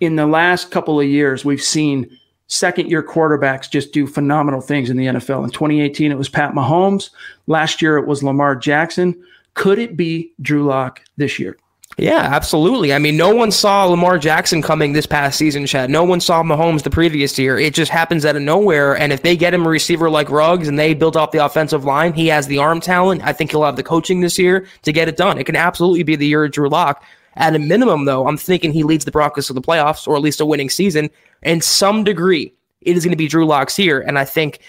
in 0.00 0.16
the 0.16 0.26
last 0.26 0.70
couple 0.70 0.98
of 0.98 1.06
years, 1.06 1.44
we've 1.44 1.62
seen 1.62 2.18
second 2.46 2.88
year 2.88 3.02
quarterbacks 3.02 3.70
just 3.70 3.92
do 3.92 4.06
phenomenal 4.06 4.62
things 4.62 4.88
in 4.88 4.96
the 4.96 5.04
NFL. 5.04 5.44
In 5.44 5.50
2018, 5.50 6.10
it 6.10 6.16
was 6.16 6.30
Pat 6.30 6.54
Mahomes. 6.54 7.10
Last 7.46 7.82
year, 7.82 7.98
it 7.98 8.06
was 8.06 8.22
Lamar 8.22 8.56
Jackson. 8.56 9.22
Could 9.52 9.78
it 9.78 9.98
be 9.98 10.32
Drew 10.40 10.64
Lock 10.64 11.02
this 11.18 11.38
year? 11.38 11.58
Yeah, 12.00 12.20
absolutely. 12.20 12.94
I 12.94 13.00
mean, 13.00 13.16
no 13.16 13.34
one 13.34 13.50
saw 13.50 13.84
Lamar 13.84 14.18
Jackson 14.18 14.62
coming 14.62 14.92
this 14.92 15.04
past 15.04 15.36
season, 15.36 15.66
Chad. 15.66 15.90
No 15.90 16.04
one 16.04 16.20
saw 16.20 16.44
Mahomes 16.44 16.84
the 16.84 16.90
previous 16.90 17.36
year. 17.36 17.58
It 17.58 17.74
just 17.74 17.90
happens 17.90 18.24
out 18.24 18.36
of 18.36 18.42
nowhere. 18.42 18.96
And 18.96 19.12
if 19.12 19.22
they 19.22 19.36
get 19.36 19.52
him 19.52 19.66
a 19.66 19.68
receiver 19.68 20.08
like 20.08 20.30
Ruggs 20.30 20.68
and 20.68 20.78
they 20.78 20.94
build 20.94 21.16
off 21.16 21.32
the 21.32 21.44
offensive 21.44 21.84
line, 21.84 22.12
he 22.12 22.28
has 22.28 22.46
the 22.46 22.58
arm 22.58 22.80
talent. 22.80 23.22
I 23.24 23.32
think 23.32 23.50
he'll 23.50 23.64
have 23.64 23.74
the 23.74 23.82
coaching 23.82 24.20
this 24.20 24.38
year 24.38 24.68
to 24.82 24.92
get 24.92 25.08
it 25.08 25.16
done. 25.16 25.38
It 25.38 25.44
can 25.44 25.56
absolutely 25.56 26.04
be 26.04 26.14
the 26.14 26.26
year 26.26 26.44
of 26.44 26.52
Drew 26.52 26.68
Lock. 26.68 27.02
At 27.34 27.56
a 27.56 27.58
minimum, 27.58 28.04
though, 28.04 28.28
I'm 28.28 28.36
thinking 28.36 28.72
he 28.72 28.84
leads 28.84 29.04
the 29.04 29.10
Broncos 29.10 29.48
to 29.48 29.52
the 29.52 29.60
playoffs 29.60 30.06
or 30.06 30.14
at 30.14 30.22
least 30.22 30.40
a 30.40 30.46
winning 30.46 30.70
season. 30.70 31.10
In 31.42 31.60
some 31.60 32.04
degree, 32.04 32.54
it 32.80 32.96
is 32.96 33.04
going 33.04 33.12
to 33.12 33.16
be 33.16 33.26
Drew 33.26 33.44
Lock's 33.44 33.74
here. 33.74 34.00
And 34.00 34.20
I 34.20 34.24
think 34.24 34.60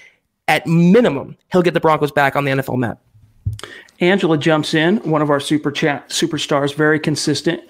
at 0.47 0.65
minimum, 0.65 1.37
he'll 1.51 1.61
get 1.61 1.75
the 1.75 1.79
Broncos 1.79 2.11
back 2.11 2.35
on 2.35 2.43
the 2.43 2.51
NFL 2.51 2.79
map. 2.79 2.99
Angela 3.99 4.37
jumps 4.37 4.73
in, 4.73 4.97
one 4.97 5.21
of 5.21 5.29
our 5.29 5.39
super 5.39 5.71
chat 5.71 6.09
superstars, 6.09 6.73
very 6.73 6.99
consistent. 6.99 7.61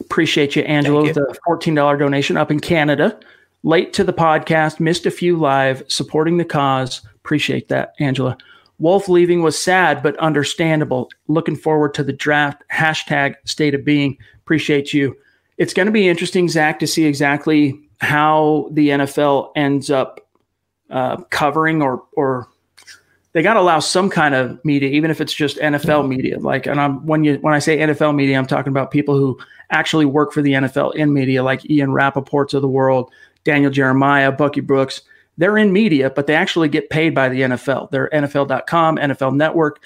Appreciate 0.00 0.56
you, 0.56 0.62
Angela, 0.62 1.02
with 1.02 1.14
the 1.14 1.38
$14 1.46 1.98
donation 1.98 2.36
up 2.36 2.50
in 2.50 2.60
Canada. 2.60 3.18
Late 3.62 3.92
to 3.94 4.04
the 4.04 4.12
podcast, 4.12 4.80
missed 4.80 5.06
a 5.06 5.10
few 5.10 5.36
live, 5.36 5.82
supporting 5.88 6.36
the 6.36 6.44
cause. 6.44 7.02
Appreciate 7.16 7.68
that, 7.68 7.94
Angela. 7.98 8.36
Wolfe 8.78 9.08
leaving 9.08 9.42
was 9.42 9.58
sad, 9.58 10.02
but 10.02 10.16
understandable. 10.16 11.08
Looking 11.28 11.56
forward 11.56 11.94
to 11.94 12.02
the 12.02 12.12
draft. 12.12 12.62
Hashtag 12.72 13.36
state 13.44 13.74
of 13.74 13.84
being. 13.84 14.18
Appreciate 14.42 14.92
you. 14.92 15.16
It's 15.56 15.72
going 15.72 15.86
to 15.86 15.92
be 15.92 16.08
interesting, 16.08 16.48
Zach, 16.48 16.80
to 16.80 16.86
see 16.86 17.04
exactly 17.04 17.80
how 18.00 18.68
the 18.72 18.88
NFL 18.88 19.52
ends 19.54 19.90
up 19.90 20.20
uh, 20.90 21.16
covering 21.30 21.80
or 21.82 22.02
or 22.12 22.48
they 23.34 23.42
got 23.42 23.54
to 23.54 23.60
allow 23.60 23.80
some 23.80 24.08
kind 24.08 24.34
of 24.34 24.64
media, 24.64 24.88
even 24.90 25.10
if 25.10 25.20
it's 25.20 25.34
just 25.34 25.58
NFL 25.58 26.08
media. 26.08 26.38
Like, 26.38 26.66
and 26.66 26.80
I'm 26.80 27.04
when 27.04 27.24
you 27.24 27.36
when 27.40 27.52
I 27.52 27.58
say 27.58 27.78
NFL 27.78 28.14
media, 28.14 28.38
I'm 28.38 28.46
talking 28.46 28.70
about 28.70 28.92
people 28.92 29.18
who 29.18 29.38
actually 29.70 30.06
work 30.06 30.32
for 30.32 30.40
the 30.40 30.52
NFL 30.52 30.94
in 30.94 31.12
media, 31.12 31.42
like 31.42 31.68
Ian 31.68 31.90
Rapoport's 31.90 32.54
of 32.54 32.62
the 32.62 32.68
world, 32.68 33.10
Daniel 33.42 33.72
Jeremiah, 33.72 34.30
Bucky 34.30 34.60
Brooks. 34.60 35.02
They're 35.36 35.58
in 35.58 35.72
media, 35.72 36.10
but 36.10 36.28
they 36.28 36.36
actually 36.36 36.68
get 36.68 36.90
paid 36.90 37.12
by 37.12 37.28
the 37.28 37.40
NFL. 37.40 37.90
They're 37.90 38.08
NFL.com, 38.10 38.98
NFL 38.98 39.34
Network. 39.34 39.82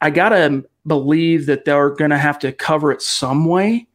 I 0.00 0.08
gotta 0.08 0.64
believe 0.86 1.46
that 1.46 1.66
they're 1.66 1.90
going 1.90 2.10
to 2.10 2.18
have 2.18 2.38
to 2.38 2.52
cover 2.52 2.92
it 2.92 3.02
some 3.02 3.44
way. 3.44 3.86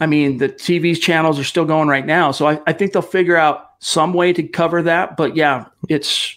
I 0.00 0.06
mean, 0.06 0.38
the 0.38 0.48
TV 0.48 1.00
channels 1.00 1.38
are 1.40 1.44
still 1.44 1.64
going 1.64 1.88
right 1.88 2.06
now, 2.06 2.30
so 2.30 2.46
I, 2.46 2.60
I 2.66 2.72
think 2.72 2.92
they'll 2.92 3.02
figure 3.02 3.36
out 3.36 3.70
some 3.80 4.12
way 4.12 4.32
to 4.32 4.42
cover 4.44 4.82
that. 4.82 5.16
But 5.16 5.34
yeah, 5.34 5.66
it's 5.88 6.36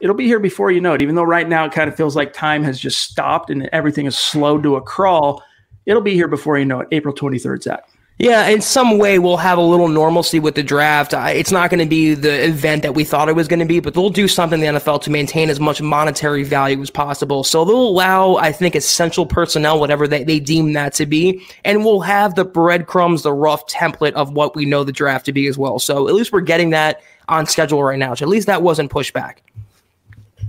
it'll 0.00 0.16
be 0.16 0.26
here 0.26 0.40
before 0.40 0.70
you 0.70 0.80
know 0.80 0.94
it. 0.94 1.02
Even 1.02 1.14
though 1.14 1.22
right 1.22 1.48
now 1.48 1.64
it 1.64 1.72
kind 1.72 1.88
of 1.88 1.96
feels 1.96 2.16
like 2.16 2.32
time 2.32 2.62
has 2.64 2.78
just 2.78 3.00
stopped 3.00 3.50
and 3.50 3.68
everything 3.72 4.06
is 4.06 4.18
slowed 4.18 4.62
to 4.62 4.76
a 4.76 4.80
crawl, 4.80 5.42
it'll 5.86 6.02
be 6.02 6.14
here 6.14 6.28
before 6.28 6.58
you 6.58 6.64
know 6.64 6.80
it. 6.80 6.88
April 6.92 7.14
23rd, 7.14 7.62
Zach. 7.62 7.88
Yeah, 8.20 8.48
in 8.48 8.60
some 8.60 8.98
way 8.98 9.20
we'll 9.20 9.36
have 9.36 9.58
a 9.58 9.62
little 9.62 9.86
normalcy 9.86 10.40
with 10.40 10.56
the 10.56 10.62
draft. 10.64 11.14
It's 11.14 11.52
not 11.52 11.70
going 11.70 11.78
to 11.78 11.88
be 11.88 12.14
the 12.14 12.46
event 12.46 12.82
that 12.82 12.96
we 12.96 13.04
thought 13.04 13.28
it 13.28 13.36
was 13.36 13.46
going 13.46 13.60
to 13.60 13.64
be, 13.64 13.78
but 13.78 13.94
they'll 13.94 14.10
do 14.10 14.26
something 14.26 14.60
in 14.60 14.74
the 14.74 14.80
NFL 14.80 15.02
to 15.02 15.10
maintain 15.10 15.48
as 15.50 15.60
much 15.60 15.80
monetary 15.80 16.42
value 16.42 16.82
as 16.82 16.90
possible. 16.90 17.44
So 17.44 17.64
they'll 17.64 17.76
allow, 17.76 18.34
I 18.34 18.50
think, 18.50 18.74
essential 18.74 19.24
personnel, 19.24 19.78
whatever 19.78 20.08
they, 20.08 20.24
they 20.24 20.40
deem 20.40 20.72
that 20.72 20.94
to 20.94 21.06
be, 21.06 21.46
and 21.64 21.84
we'll 21.84 22.00
have 22.00 22.34
the 22.34 22.44
breadcrumbs, 22.44 23.22
the 23.22 23.32
rough 23.32 23.68
template 23.68 24.14
of 24.14 24.32
what 24.32 24.56
we 24.56 24.64
know 24.64 24.82
the 24.82 24.90
draft 24.90 25.24
to 25.26 25.32
be 25.32 25.46
as 25.46 25.56
well. 25.56 25.78
So 25.78 26.08
at 26.08 26.14
least 26.14 26.32
we're 26.32 26.40
getting 26.40 26.70
that 26.70 27.00
on 27.28 27.46
schedule 27.46 27.84
right 27.84 28.00
now. 28.00 28.14
So 28.14 28.24
at 28.24 28.28
least 28.28 28.48
that 28.48 28.62
wasn't 28.62 28.90
pushed 28.90 29.12
back. 29.12 29.42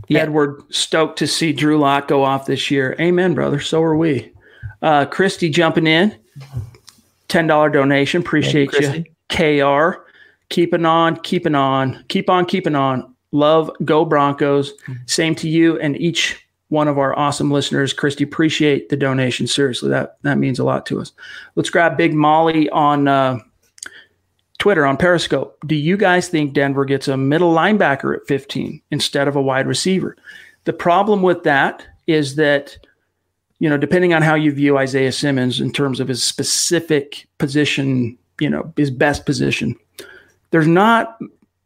Yeah. 0.10 0.22
Edward 0.22 0.62
stoked 0.74 1.20
to 1.20 1.28
see 1.28 1.53
Drew 1.53 1.78
Lock 1.78 2.07
go 2.07 2.24
off 2.24 2.45
this 2.45 2.70
year. 2.70 2.95
Amen, 2.99 3.34
brother. 3.36 3.60
So 3.60 3.82
are 3.82 3.95
we. 3.95 4.34
Uh, 4.82 5.05
Christy 5.05 5.49
jumping 5.49 5.88
in. 5.88 6.18
$10 7.30 7.72
donation. 7.72 8.22
Appreciate 8.22 8.74
you. 8.74 9.05
KR. 9.30 10.01
Keeping 10.49 10.84
on, 10.84 11.16
keeping 11.18 11.53
on, 11.53 12.03
keep 12.07 12.30
on, 12.30 12.45
keeping 12.45 12.76
on. 12.76 13.14
Love, 13.32 13.70
go 13.86 14.03
Broncos. 14.03 14.74
Same 15.05 15.36
to 15.36 15.47
you 15.47 15.80
and 15.80 15.95
each 16.01 16.43
one 16.70 16.88
of 16.88 16.97
our 16.97 17.18
awesome 17.18 17.51
listeners. 17.51 17.93
Christy, 17.93 18.24
appreciate 18.24 18.89
the 18.89 18.97
donation. 18.97 19.45
Seriously, 19.45 19.89
that 19.89 20.18
that 20.24 20.39
means 20.39 20.57
a 20.57 20.64
lot 20.64 20.88
to 20.88 20.99
us. 20.99 21.12
Let's 21.55 21.70
grab 21.70 21.97
Big 21.97 22.16
Molly 22.16 22.68
on 22.72 23.07
uh, 23.07 23.39
Twitter 24.60 24.86
on 24.86 24.97
Periscope. 24.97 25.57
Do 25.66 25.76
you 25.76 25.97
guys 25.97 26.28
think 26.28 26.53
Denver 26.53 26.86
gets 26.86 27.07
a 27.07 27.18
middle 27.18 27.53
linebacker 27.53 28.16
at 28.16 28.28
15 28.28 28.82
instead 28.91 29.28
of 29.28 29.36
a 29.36 29.41
wide 29.41 29.68
receiver? 29.68 30.16
The 30.66 30.74
problem 30.74 31.22
with 31.22 31.43
that 31.43 31.86
is 32.07 32.36
that, 32.36 32.78
you 33.60 33.70
know, 33.70 33.78
depending 33.78 34.14
on 34.14 34.22
how 34.22 34.36
you 34.36 34.51
view 34.51 34.78
Isaiah 34.78 35.14
Simmons 35.14 35.62
in 35.62 35.72
terms 35.72 35.99
of 35.99 36.10
his 36.10 36.22
specific 36.22 37.28
position, 37.38 38.18
you 38.39 38.49
know, 38.49 38.72
his 38.76 38.91
best 38.91 39.26
position, 39.26 39.76
there's 40.51 40.68
not 40.68 41.18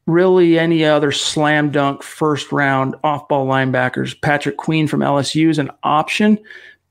really 0.05 0.59
any 0.59 0.85
other 0.85 1.11
slam 1.11 1.71
dunk 1.71 2.03
first 2.03 2.51
round 2.51 2.95
off 3.03 3.27
ball 3.27 3.47
linebackers. 3.47 4.19
Patrick 4.21 4.57
Queen 4.57 4.87
from 4.87 4.99
LSU 4.99 5.49
is 5.49 5.57
an 5.57 5.71
option, 5.81 6.37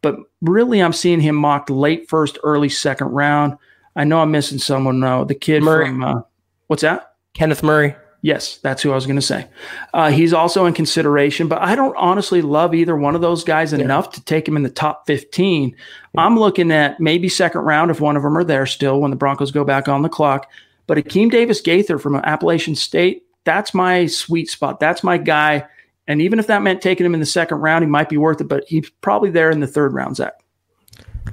but 0.00 0.16
really 0.40 0.82
I'm 0.82 0.92
seeing 0.92 1.20
him 1.20 1.36
mocked 1.36 1.70
late 1.70 2.08
first, 2.08 2.38
early 2.42 2.68
second 2.68 3.08
round. 3.08 3.56
I 3.94 4.04
know 4.04 4.20
I'm 4.20 4.30
missing 4.30 4.58
someone 4.58 5.00
now. 5.00 5.24
The 5.24 5.34
kid 5.34 5.62
Murray. 5.62 5.86
from 5.86 6.02
uh, 6.02 6.22
what's 6.66 6.82
that? 6.82 7.14
Kenneth 7.34 7.62
Murray. 7.62 7.96
Yes, 8.24 8.58
that's 8.58 8.82
who 8.82 8.92
I 8.92 8.94
was 8.94 9.04
going 9.04 9.16
to 9.16 9.22
say. 9.22 9.48
Uh, 9.92 10.12
he's 10.12 10.32
also 10.32 10.64
in 10.66 10.74
consideration, 10.74 11.48
but 11.48 11.60
I 11.60 11.74
don't 11.74 11.96
honestly 11.96 12.40
love 12.40 12.72
either 12.72 12.96
one 12.96 13.16
of 13.16 13.20
those 13.20 13.42
guys 13.42 13.72
yeah. 13.72 13.80
enough 13.80 14.12
to 14.12 14.24
take 14.24 14.46
him 14.46 14.56
in 14.56 14.62
the 14.62 14.70
top 14.70 15.08
15. 15.08 15.70
Yeah. 15.70 16.20
I'm 16.20 16.38
looking 16.38 16.70
at 16.70 17.00
maybe 17.00 17.28
second 17.28 17.62
round 17.62 17.90
if 17.90 18.00
one 18.00 18.16
of 18.16 18.22
them 18.22 18.38
are 18.38 18.44
there 18.44 18.64
still 18.64 19.00
when 19.00 19.10
the 19.10 19.16
Broncos 19.16 19.50
go 19.50 19.64
back 19.64 19.88
on 19.88 20.02
the 20.02 20.08
clock. 20.08 20.48
But 20.86 20.98
Akeem 20.98 21.32
Davis 21.32 21.60
Gaither 21.60 21.98
from 21.98 22.14
Appalachian 22.14 22.76
State, 22.76 23.24
that's 23.44 23.74
my 23.74 24.06
sweet 24.06 24.48
spot. 24.48 24.78
That's 24.78 25.02
my 25.02 25.18
guy. 25.18 25.66
And 26.06 26.22
even 26.22 26.38
if 26.38 26.46
that 26.46 26.62
meant 26.62 26.80
taking 26.80 27.04
him 27.04 27.14
in 27.14 27.20
the 27.20 27.26
second 27.26 27.58
round, 27.58 27.84
he 27.84 27.90
might 27.90 28.08
be 28.08 28.18
worth 28.18 28.40
it, 28.40 28.44
but 28.44 28.64
he's 28.68 28.88
probably 29.00 29.30
there 29.30 29.50
in 29.50 29.58
the 29.58 29.66
third 29.66 29.94
round, 29.94 30.16
Zach. 30.16 30.41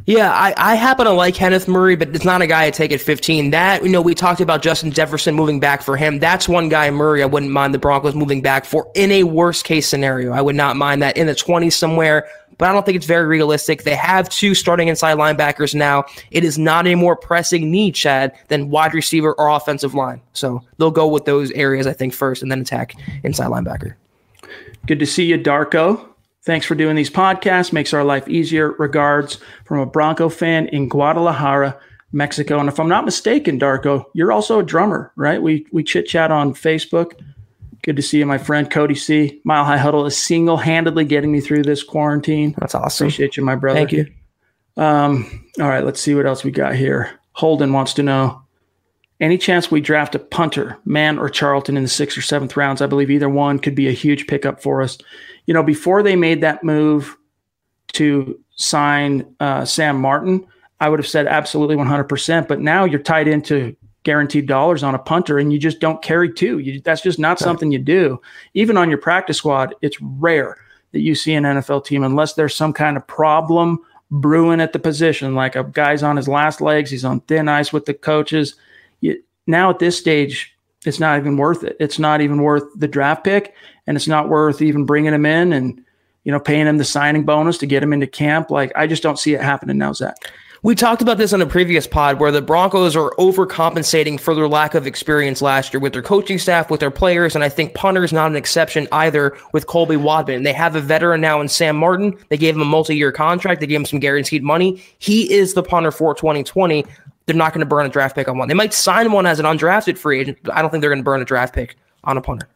Yeah, 0.05 0.31
I, 0.31 0.53
I 0.57 0.75
happen 0.75 1.05
to 1.05 1.11
like 1.11 1.35
Kenneth 1.35 1.67
Murray, 1.67 1.95
but 1.95 2.15
it's 2.15 2.25
not 2.25 2.41
a 2.41 2.47
guy 2.47 2.65
I 2.65 2.71
take 2.71 2.91
at 2.91 2.99
15. 2.99 3.51
That, 3.51 3.83
you 3.83 3.89
know, 3.89 4.01
we 4.01 4.15
talked 4.15 4.41
about 4.41 4.61
Justin 4.63 4.91
Jefferson 4.91 5.35
moving 5.35 5.59
back 5.59 5.83
for 5.83 5.97
him. 5.97 6.17
That's 6.17 6.49
one 6.49 6.67
guy, 6.67 6.89
Murray, 6.89 7.21
I 7.21 7.27
wouldn't 7.27 7.51
mind 7.51 7.73
the 7.73 7.79
Broncos 7.79 8.15
moving 8.15 8.41
back 8.41 8.65
for 8.65 8.89
in 8.95 9.11
a 9.11 9.23
worst 9.23 9.65
case 9.65 9.87
scenario. 9.87 10.31
I 10.31 10.41
would 10.41 10.55
not 10.55 10.77
mind 10.77 11.03
that 11.03 11.15
in 11.15 11.27
the 11.27 11.35
20s 11.35 11.73
somewhere, 11.73 12.27
but 12.57 12.69
I 12.69 12.73
don't 12.73 12.85
think 12.85 12.97
it's 12.97 13.05
very 13.05 13.25
realistic. 13.25 13.83
They 13.83 13.95
have 13.95 14.29
two 14.29 14.55
starting 14.55 14.87
inside 14.87 15.17
linebackers 15.17 15.73
now. 15.73 16.05
It 16.31 16.43
is 16.43 16.57
not 16.57 16.87
a 16.87 16.95
more 16.95 17.15
pressing 17.15 17.71
need, 17.71 17.95
Chad, 17.95 18.33
than 18.47 18.69
wide 18.69 18.93
receiver 18.93 19.33
or 19.33 19.47
offensive 19.47 19.93
line. 19.93 20.21
So 20.33 20.61
they'll 20.77 20.91
go 20.91 21.07
with 21.07 21.25
those 21.25 21.51
areas, 21.51 21.87
I 21.87 21.93
think, 21.93 22.13
first 22.13 22.41
and 22.41 22.51
then 22.51 22.61
attack 22.61 22.95
inside 23.23 23.47
linebacker. 23.47 23.93
Good 24.87 24.99
to 24.99 25.05
see 25.05 25.25
you, 25.25 25.37
Darko. 25.37 26.05
Thanks 26.45 26.65
for 26.65 26.75
doing 26.75 26.95
these 26.95 27.09
podcasts. 27.09 27.73
Makes 27.73 27.93
our 27.93 28.03
life 28.03 28.27
easier. 28.27 28.71
Regards 28.73 29.39
from 29.65 29.79
a 29.79 29.85
Bronco 29.85 30.29
fan 30.29 30.67
in 30.67 30.87
Guadalajara, 30.87 31.77
Mexico. 32.11 32.59
And 32.59 32.69
if 32.69 32.79
I'm 32.79 32.87
not 32.87 33.05
mistaken, 33.05 33.59
Darko, 33.59 34.05
you're 34.13 34.31
also 34.31 34.59
a 34.59 34.63
drummer, 34.63 35.11
right? 35.15 35.41
We 35.41 35.67
we 35.71 35.83
chit 35.83 36.07
chat 36.07 36.31
on 36.31 36.53
Facebook. 36.53 37.11
Good 37.83 37.95
to 37.95 38.01
see 38.01 38.19
you, 38.19 38.25
my 38.25 38.37
friend 38.37 38.69
Cody 38.69 38.95
C. 38.95 39.41
Mile 39.45 39.63
High 39.63 39.77
Huddle 39.77 40.05
is 40.05 40.17
single 40.17 40.57
handedly 40.57 41.05
getting 41.05 41.31
me 41.31 41.39
through 41.39 41.63
this 41.63 41.83
quarantine. 41.83 42.55
That's 42.57 42.75
awesome. 42.75 43.05
Appreciate 43.07 43.37
you, 43.37 43.43
my 43.43 43.55
brother. 43.55 43.79
Thank 43.79 43.91
you. 43.93 44.07
Um, 44.75 45.45
all 45.59 45.67
right, 45.67 45.83
let's 45.83 45.99
see 45.99 46.15
what 46.15 46.25
else 46.25 46.43
we 46.43 46.51
got 46.51 46.75
here. 46.75 47.19
Holden 47.33 47.73
wants 47.73 47.93
to 47.95 48.03
know 48.03 48.41
any 49.19 49.37
chance 49.37 49.69
we 49.69 49.81
draft 49.81 50.15
a 50.15 50.19
punter, 50.19 50.77
Mann 50.85 51.19
or 51.19 51.29
Charlton 51.29 51.77
in 51.77 51.83
the 51.83 51.89
sixth 51.89 52.17
or 52.17 52.21
seventh 52.21 52.55
rounds. 52.55 52.81
I 52.81 52.87
believe 52.87 53.11
either 53.11 53.29
one 53.29 53.59
could 53.59 53.75
be 53.75 53.87
a 53.87 53.93
huge 53.93 54.27
pickup 54.27 54.61
for 54.61 54.81
us 54.81 54.97
you 55.49 55.53
know, 55.53 55.63
before 55.63 56.03
they 56.03 56.15
made 56.15 56.41
that 56.41 56.63
move 56.63 57.17
to 57.93 58.39
sign 58.55 59.35
uh, 59.39 59.65
Sam 59.65 59.99
Martin, 59.99 60.45
I 60.79 60.89
would 60.89 60.99
have 60.99 61.07
said 61.07 61.25
absolutely 61.25 61.75
100%. 61.75 62.47
But 62.47 62.59
now 62.59 62.85
you're 62.85 62.99
tied 62.99 63.27
into 63.27 63.75
guaranteed 64.03 64.45
dollars 64.45 64.83
on 64.83 64.93
a 64.93 64.99
punter 64.99 65.39
and 65.39 65.51
you 65.51 65.57
just 65.57 65.79
don't 65.79 66.03
carry 66.03 66.31
two. 66.31 66.59
You, 66.59 66.79
that's 66.81 67.01
just 67.01 67.17
not 67.17 67.39
something 67.39 67.71
you 67.71 67.79
do. 67.79 68.21
Even 68.53 68.77
on 68.77 68.89
your 68.89 68.99
practice 68.99 69.37
squad, 69.37 69.73
it's 69.81 69.99
rare 69.99 70.55
that 70.91 70.99
you 70.99 71.15
see 71.15 71.33
an 71.33 71.45
NFL 71.45 71.83
team 71.83 72.03
unless 72.03 72.33
there's 72.33 72.55
some 72.55 72.71
kind 72.71 72.95
of 72.95 73.07
problem 73.07 73.79
brewing 74.11 74.61
at 74.61 74.71
the 74.71 74.77
position, 74.77 75.33
like 75.33 75.55
a 75.55 75.63
guy's 75.63 76.03
on 76.03 76.15
his 76.15 76.27
last 76.27 76.61
legs, 76.61 76.91
he's 76.91 77.05
on 77.05 77.21
thin 77.21 77.49
ice 77.49 77.73
with 77.73 77.85
the 77.85 77.95
coaches. 77.95 78.53
You, 79.01 79.19
now 79.47 79.71
at 79.71 79.79
this 79.79 79.97
stage, 79.97 80.55
it's 80.85 80.99
not 80.99 81.19
even 81.19 81.37
worth 81.37 81.63
it. 81.63 81.75
It's 81.79 81.99
not 81.99 82.21
even 82.21 82.41
worth 82.41 82.63
the 82.75 82.87
draft 82.87 83.23
pick, 83.23 83.53
and 83.87 83.97
it's 83.97 84.07
not 84.07 84.29
worth 84.29 84.61
even 84.61 84.85
bringing 84.85 85.13
him 85.13 85.25
in 85.25 85.53
and 85.53 85.83
you 86.23 86.31
know 86.31 86.39
paying 86.39 86.67
him 86.67 86.77
the 86.77 86.85
signing 86.85 87.25
bonus 87.25 87.57
to 87.59 87.65
get 87.65 87.83
him 87.83 87.93
into 87.93 88.07
camp. 88.07 88.49
Like 88.49 88.71
I 88.75 88.87
just 88.87 89.03
don't 89.03 89.19
see 89.19 89.33
it 89.33 89.41
happening 89.41 89.77
now, 89.77 89.93
Zach. 89.93 90.15
We 90.61 90.75
talked 90.75 91.01
about 91.01 91.17
this 91.17 91.31
on 91.31 91.41
a 91.41 91.45
previous 91.45 91.87
pod 91.87 92.19
where 92.19 92.33
the 92.33 92.41
Broncos 92.41 92.93
are 92.93 93.11
overcompensating 93.11 94.19
for 94.19 94.35
their 94.35 94.47
lack 94.49 94.75
of 94.75 94.85
experience 94.85 95.41
last 95.41 95.73
year 95.73 95.79
with 95.79 95.93
their 95.93 96.01
coaching 96.01 96.37
staff, 96.37 96.69
with 96.69 96.81
their 96.81 96.91
players, 96.91 97.33
and 97.33 97.45
I 97.45 97.49
think 97.49 97.75
punter 97.75 98.03
is 98.03 98.11
not 98.11 98.29
an 98.29 98.35
exception 98.35 98.85
either 98.91 99.37
with 99.53 99.67
Colby 99.67 99.95
Wadman. 99.95 100.43
They 100.43 100.51
have 100.51 100.75
a 100.75 100.81
veteran 100.81 101.21
now 101.21 101.39
in 101.39 101.47
Sam 101.47 101.77
Martin. 101.77 102.17
They 102.27 102.35
gave 102.35 102.55
him 102.55 102.61
a 102.61 102.65
multi-year 102.65 103.13
contract. 103.13 103.61
They 103.61 103.67
gave 103.67 103.79
him 103.79 103.85
some 103.85 104.01
guaranteed 104.01 104.43
money. 104.43 104.83
He 104.97 105.31
is 105.31 105.53
the 105.53 105.63
punter 105.63 105.91
for 105.91 106.13
2020. 106.13 106.85
They're 107.29 107.37
not 107.37 107.53
going 107.53 107.59
to 107.59 107.67
burn 107.67 107.85
a 107.85 107.89
draft 107.89 108.15
pick 108.15 108.27
on 108.27 108.39
one. 108.39 108.47
They 108.47 108.55
might 108.55 108.73
sign 108.73 109.11
one 109.11 109.27
as 109.27 109.39
an 109.39 109.45
undrafted 109.45 109.99
free 109.99 110.19
agent, 110.19 110.39
but 110.41 110.55
I 110.55 110.63
don't 110.63 110.71
think 110.71 110.81
they're 110.81 110.89
going 110.89 110.97
to 110.97 111.03
burn 111.03 111.21
a 111.21 111.25
draft 111.25 111.53
pick 111.53 111.75
on 112.03 112.17
a 112.17 112.21
punter. 112.21 112.49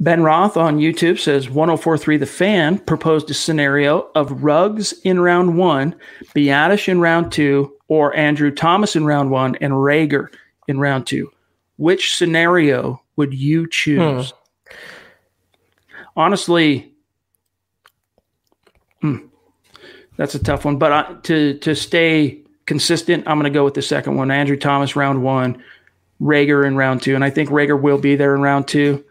Ben 0.00 0.24
Roth 0.24 0.56
on 0.56 0.78
YouTube 0.80 1.20
says 1.20 1.48
1043 1.48 2.16
The 2.16 2.26
Fan 2.26 2.78
proposed 2.80 3.30
a 3.30 3.34
scenario 3.34 4.10
of 4.16 4.42
Ruggs 4.42 4.92
in 5.04 5.20
round 5.20 5.56
one, 5.56 5.94
Biadasz 6.34 6.88
in 6.88 7.00
round 7.00 7.30
two, 7.30 7.72
or 7.86 8.12
Andrew 8.16 8.50
Thomas 8.50 8.96
in 8.96 9.04
round 9.04 9.30
one 9.30 9.54
and 9.60 9.74
Reagor 9.74 10.26
in 10.66 10.80
round 10.80 11.06
two. 11.06 11.30
Which 11.76 12.16
scenario 12.16 13.00
would 13.14 13.32
you 13.32 13.68
choose? 13.68 14.32
Hmm. 14.32 14.76
Honestly, 16.16 16.92
hmm, 19.02 19.18
that's 20.16 20.34
a 20.34 20.42
tough 20.42 20.64
one. 20.64 20.78
But 20.78 20.92
uh, 20.92 21.14
to 21.22 21.58
to 21.58 21.76
stay 21.76 22.42
consistent, 22.70 23.26
I'm 23.26 23.36
going 23.36 23.52
to 23.52 23.58
go 23.58 23.64
with 23.64 23.74
the 23.74 23.82
second 23.82 24.14
one. 24.14 24.30
Andrew 24.30 24.56
Thomas 24.56 24.94
round 24.94 25.24
one, 25.24 25.60
Reagor 26.22 26.64
in 26.64 26.76
round 26.76 27.02
two, 27.02 27.16
and 27.16 27.24
I 27.24 27.28
think 27.28 27.50
Reagor 27.50 27.82
will 27.82 27.98
be 27.98 28.14
there 28.14 28.32
in 28.32 28.42
round 28.42 28.68
two. 28.68 29.04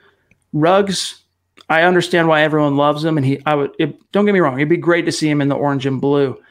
Ruggs, 0.53 1.21
I 1.67 1.81
understand 1.81 2.29
why 2.29 2.43
everyone 2.43 2.77
loves 2.77 3.03
him, 3.03 3.17
and 3.17 3.25
he. 3.25 3.41
I 3.45 3.55
would. 3.55 3.71
It, 3.77 3.99
don't 4.13 4.23
get 4.23 4.31
me 4.31 4.39
wrong; 4.39 4.57
it'd 4.57 4.69
be 4.69 4.77
great 4.77 5.05
to 5.07 5.11
see 5.11 5.29
him 5.29 5.41
in 5.41 5.49
the 5.49 5.57
orange 5.57 5.85
and 5.85 5.99
blue. 5.99 6.41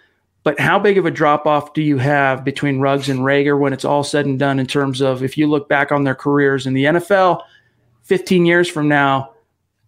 But 0.43 0.61
how 0.61 0.79
big 0.79 0.99
of 0.99 1.07
a 1.07 1.11
drop 1.11 1.47
off 1.47 1.73
do 1.73 1.81
you 1.81 1.97
have 1.97 2.45
between 2.45 2.79
Ruggs 2.79 3.09
and 3.09 3.21
Reagor 3.21 3.59
when 3.59 3.73
it's 3.73 3.87
all 3.87 4.05
said 4.05 4.27
and 4.27 4.39
done? 4.39 4.59
In 4.59 4.67
terms 4.67 5.01
of 5.01 5.23
if 5.23 5.39
you 5.39 5.47
look 5.47 5.67
back 5.67 5.91
on 5.91 6.05
their 6.05 6.15
careers 6.15 6.67
in 6.67 6.75
the 6.75 6.85
NFL, 6.85 7.43
15 8.03 8.45
years 8.45 8.69
from 8.69 8.87
now, 8.87 9.33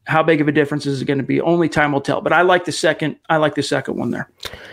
how 0.07 0.23
big 0.23 0.41
of 0.41 0.49
a 0.49 0.53
difference 0.53 0.87
is 0.87 1.03
it 1.03 1.05
going 1.05 1.19
to 1.19 1.25
be? 1.25 1.41
Only 1.41 1.69
time 1.69 1.93
will 1.93 2.01
tell. 2.01 2.21
But 2.21 2.33
I 2.33 2.43
like 2.43 2.65
the 2.65 2.73
second. 2.73 3.17
I 3.29 3.37
like 3.37 3.55
the 3.55 3.63
second 3.63 3.97
one 3.97 4.11
there. 4.11 4.29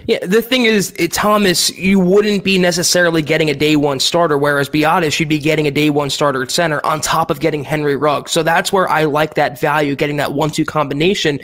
Yeah, 0.06 0.26
the 0.26 0.42
thing 0.42 0.66
is, 0.66 0.94
it, 0.98 1.12
Thomas, 1.12 1.70
you 1.78 2.00
wouldn't 2.00 2.44
be 2.44 2.58
necessarily 2.58 3.22
getting 3.22 3.50
a 3.50 3.54
day 3.54 3.76
one 3.76 4.00
starter, 4.00 4.38
whereas 4.38 4.70
Biadasz, 4.70 5.20
you'd 5.20 5.30
be 5.30 5.40
getting 5.40 5.68
a 5.68 5.72
day 5.72 5.90
one 5.90 6.10
starter 6.10 6.42
at 6.42 6.50
center 6.50 6.84
on 6.86 7.02
top 7.02 7.30
of 7.30 7.40
getting 7.40 7.64
Henry 7.64 7.96
Ruggs. 7.96 8.32
So 8.32 8.42
that's 8.42 8.72
where 8.72 8.88
I 8.90 9.04
like 9.04 9.36
that 9.36 9.60
value, 9.60 9.96
getting 9.96 10.18
that 10.18 10.34
one-two 10.34 10.66
combination. 10.66 11.40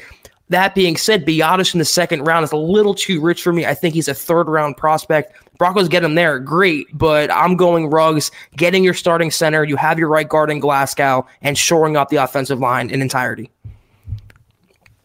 That 0.49 0.75
being 0.75 0.97
said, 0.97 1.25
Biadasz 1.25 1.73
in 1.73 1.79
the 1.79 1.85
second 1.85 2.23
round 2.23 2.43
is 2.43 2.51
a 2.51 2.57
little 2.57 2.93
too 2.93 3.21
rich 3.21 3.41
for 3.41 3.53
me. 3.53 3.65
I 3.65 3.73
think 3.73 3.93
he's 3.93 4.07
a 4.07 4.13
third 4.13 4.47
round 4.47 4.77
prospect. 4.77 5.35
Broncos 5.57 5.87
get 5.87 6.03
him 6.03 6.15
there, 6.15 6.39
great, 6.39 6.87
but 6.97 7.31
I'm 7.31 7.55
going 7.55 7.89
Ruggs, 7.89 8.31
getting 8.57 8.83
your 8.83 8.93
starting 8.93 9.31
center. 9.31 9.63
You 9.63 9.75
have 9.77 9.99
your 9.99 10.09
right 10.09 10.27
guard 10.27 10.49
in 10.49 10.59
Glasgow 10.59 11.27
and 11.41 11.57
shoring 11.57 11.95
up 11.95 12.09
the 12.09 12.17
offensive 12.17 12.59
line 12.59 12.89
in 12.89 13.01
entirety. 13.01 13.51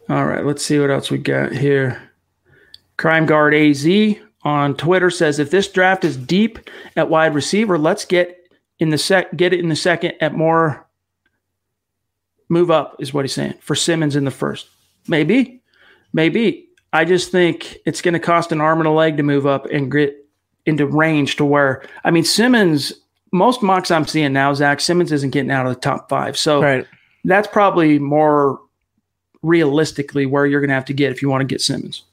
All 0.09 0.25
right, 0.25 0.43
let's 0.43 0.65
see 0.65 0.79
what 0.79 0.89
else 0.89 1.11
we 1.11 1.19
got 1.19 1.51
here. 1.51 2.01
Crime 2.97 3.27
Guard 3.27 3.53
AZ 3.53 3.87
on 4.43 4.75
Twitter 4.75 5.11
says 5.11 5.37
if 5.37 5.51
this 5.51 5.71
draft 5.71 6.03
is 6.03 6.17
deep 6.17 6.69
at 6.95 7.09
wide 7.09 7.35
receiver, 7.35 7.77
let's 7.77 8.05
get 8.05 8.35
in 8.79 8.89
the 8.89 8.97
sec 8.97 9.35
get 9.35 9.53
it 9.53 9.59
in 9.59 9.69
the 9.69 9.75
second 9.75 10.13
at 10.21 10.33
more 10.33 10.87
move 12.47 12.71
up 12.71 12.95
is 12.99 13.13
what 13.13 13.23
he's 13.23 13.33
saying 13.33 13.53
for 13.61 13.75
Simmons 13.75 14.15
in 14.15 14.25
the 14.25 14.31
first. 14.31 14.67
Maybe. 15.07 15.61
Maybe. 16.11 16.69
I 16.91 17.05
just 17.05 17.31
think 17.31 17.77
it's 17.85 18.01
going 18.01 18.15
to 18.15 18.19
cost 18.19 18.51
an 18.51 18.61
arm 18.61 18.79
and 18.79 18.87
a 18.87 18.91
leg 18.91 19.17
to 19.17 19.23
move 19.23 19.45
up 19.45 19.67
and 19.67 19.91
get 19.91 20.15
into 20.65 20.87
range 20.87 21.35
to 21.35 21.45
where 21.45 21.83
I 22.03 22.09
mean 22.09 22.23
Simmons 22.23 22.93
most 23.31 23.61
mocks 23.61 23.91
I'm 23.91 24.07
seeing 24.07 24.33
now, 24.33 24.55
Zach 24.55 24.81
Simmons 24.81 25.11
isn't 25.11 25.29
getting 25.29 25.51
out 25.51 25.67
of 25.67 25.75
the 25.75 25.79
top 25.79 26.09
five. 26.09 26.35
So 26.35 26.63
right. 26.63 26.87
that's 27.25 27.47
probably 27.47 27.99
more 27.99 28.59
realistically 29.41 30.25
where 30.25 30.45
you're 30.45 30.61
going 30.61 30.69
to 30.69 30.75
have 30.75 30.85
to 30.85 30.93
get 30.93 31.11
if 31.11 31.21
you 31.21 31.29
want 31.29 31.41
to 31.41 31.45
get 31.45 31.61
Simmons. 31.61 32.03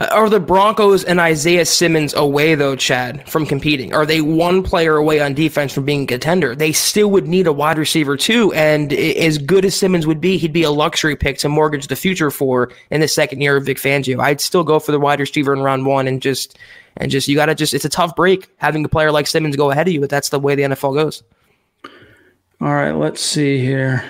Uh, 0.00 0.08
are 0.10 0.28
the 0.28 0.40
Broncos 0.40 1.04
and 1.04 1.20
Isaiah 1.20 1.64
Simmons 1.64 2.14
away 2.14 2.54
though, 2.54 2.74
Chad, 2.74 3.28
from 3.28 3.46
competing? 3.46 3.94
Are 3.94 4.06
they 4.06 4.20
one 4.20 4.62
player 4.62 4.96
away 4.96 5.20
on 5.20 5.34
defense 5.34 5.72
from 5.72 5.84
being 5.84 6.04
a 6.04 6.06
contender? 6.06 6.56
They 6.56 6.72
still 6.72 7.10
would 7.10 7.28
need 7.28 7.46
a 7.46 7.52
wide 7.52 7.78
receiver 7.78 8.16
too, 8.16 8.52
and 8.54 8.92
as 8.92 9.38
good 9.38 9.64
as 9.64 9.74
Simmons 9.74 10.06
would 10.06 10.20
be, 10.20 10.38
he'd 10.38 10.52
be 10.52 10.62
a 10.62 10.70
luxury 10.70 11.16
pick 11.16 11.38
to 11.38 11.48
mortgage 11.48 11.86
the 11.86 11.96
future 11.96 12.30
for 12.30 12.72
in 12.90 13.00
the 13.00 13.08
second 13.08 13.40
year 13.40 13.56
of 13.56 13.66
Vic 13.66 13.76
Fangio. 13.76 14.20
I'd 14.20 14.40
still 14.40 14.64
go 14.64 14.80
for 14.80 14.92
the 14.92 15.00
wide 15.00 15.20
receiver 15.20 15.52
in 15.52 15.60
round 15.60 15.86
one 15.86 16.08
and 16.08 16.20
just 16.20 16.58
and 16.96 17.10
just 17.10 17.28
you 17.28 17.36
got 17.36 17.46
to 17.46 17.54
just 17.54 17.74
it's 17.74 17.84
a 17.84 17.90
tough 17.90 18.16
break 18.16 18.50
having 18.56 18.84
a 18.84 18.88
player 18.88 19.12
like 19.12 19.26
Simmons 19.26 19.56
go 19.56 19.70
ahead 19.70 19.86
of 19.86 19.94
you, 19.94 20.00
but 20.00 20.10
that's 20.10 20.30
the 20.30 20.40
way 20.40 20.54
the 20.54 20.62
NFL 20.62 20.94
goes. 20.94 21.22
All 22.60 22.74
right, 22.74 22.92
let's 22.92 23.22
see 23.22 23.58
here. 23.58 24.04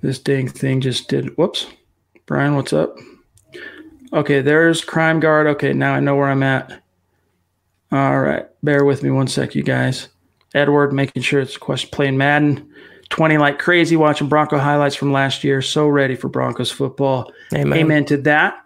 This 0.00 0.18
dang 0.18 0.48
thing 0.48 0.80
just 0.80 1.08
did. 1.08 1.36
Whoops. 1.36 1.66
Brian, 2.26 2.56
what's 2.56 2.72
up? 2.72 2.96
Okay, 4.12 4.40
there's 4.40 4.84
Crime 4.84 5.20
Guard. 5.20 5.46
Okay, 5.46 5.72
now 5.72 5.94
I 5.94 6.00
know 6.00 6.16
where 6.16 6.28
I'm 6.28 6.42
at. 6.42 6.82
All 7.92 8.20
right, 8.20 8.46
bear 8.62 8.84
with 8.84 9.02
me 9.02 9.10
one 9.10 9.28
sec, 9.28 9.54
you 9.54 9.62
guys. 9.62 10.08
Edward 10.54 10.92
making 10.92 11.22
sure 11.22 11.40
it's 11.40 11.56
question 11.56 11.90
playing 11.92 12.16
Madden 12.16 12.70
20 13.10 13.38
like 13.38 13.58
crazy, 13.58 13.96
watching 13.96 14.28
Bronco 14.28 14.58
highlights 14.58 14.94
from 14.94 15.12
last 15.12 15.44
year. 15.44 15.60
So 15.60 15.88
ready 15.88 16.16
for 16.16 16.28
Broncos 16.28 16.70
football. 16.70 17.32
Amen. 17.54 17.78
Amen 17.78 18.04
to 18.06 18.16
that. 18.18 18.64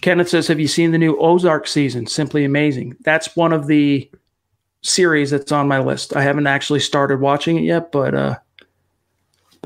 Kenneth 0.00 0.28
says, 0.28 0.48
Have 0.48 0.60
you 0.60 0.68
seen 0.68 0.90
the 0.90 0.98
new 0.98 1.16
Ozark 1.18 1.66
season? 1.66 2.06
Simply 2.06 2.44
amazing. 2.44 2.96
That's 3.00 3.36
one 3.36 3.52
of 3.52 3.68
the 3.68 4.10
series 4.82 5.30
that's 5.30 5.52
on 5.52 5.68
my 5.68 5.78
list. 5.78 6.14
I 6.16 6.22
haven't 6.22 6.46
actually 6.46 6.80
started 6.80 7.20
watching 7.20 7.56
it 7.56 7.62
yet, 7.62 7.92
but 7.92 8.14
uh, 8.14 8.36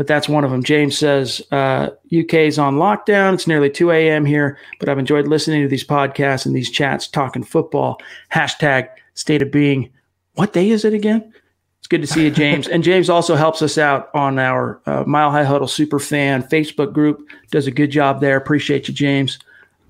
but 0.00 0.06
that's 0.06 0.30
one 0.30 0.44
of 0.44 0.50
them. 0.50 0.64
James 0.64 0.96
says 0.96 1.42
uh, 1.52 1.90
UK 2.06 2.32
is 2.32 2.58
on 2.58 2.76
lockdown. 2.76 3.34
It's 3.34 3.46
nearly 3.46 3.68
2 3.68 3.90
a.m. 3.90 4.24
here, 4.24 4.56
but 4.78 4.88
I've 4.88 4.98
enjoyed 4.98 5.28
listening 5.28 5.60
to 5.60 5.68
these 5.68 5.84
podcasts 5.84 6.46
and 6.46 6.56
these 6.56 6.70
chats 6.70 7.06
talking 7.06 7.42
football. 7.42 8.00
Hashtag 8.32 8.88
state 9.12 9.42
of 9.42 9.50
being. 9.50 9.90
What 10.36 10.54
day 10.54 10.70
is 10.70 10.86
it 10.86 10.94
again? 10.94 11.34
It's 11.80 11.86
good 11.86 12.00
to 12.00 12.06
see 12.06 12.24
you, 12.24 12.30
James. 12.30 12.66
and 12.66 12.82
James 12.82 13.10
also 13.10 13.36
helps 13.36 13.60
us 13.60 13.76
out 13.76 14.08
on 14.14 14.38
our 14.38 14.80
uh, 14.86 15.04
Mile 15.06 15.30
High 15.30 15.44
Huddle 15.44 15.68
Super 15.68 15.98
Fan 15.98 16.44
Facebook 16.44 16.94
group. 16.94 17.28
Does 17.50 17.66
a 17.66 17.70
good 17.70 17.90
job 17.90 18.22
there. 18.22 18.38
Appreciate 18.38 18.88
you, 18.88 18.94
James. 18.94 19.38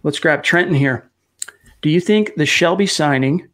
Let's 0.03 0.19
grab 0.19 0.43
Trenton 0.43 0.75
here. 0.75 1.09
Do 1.83 1.89
you 1.89 2.01
think 2.01 2.35
the 2.35 2.47
Shelby 2.47 2.89
signing 2.89 3.47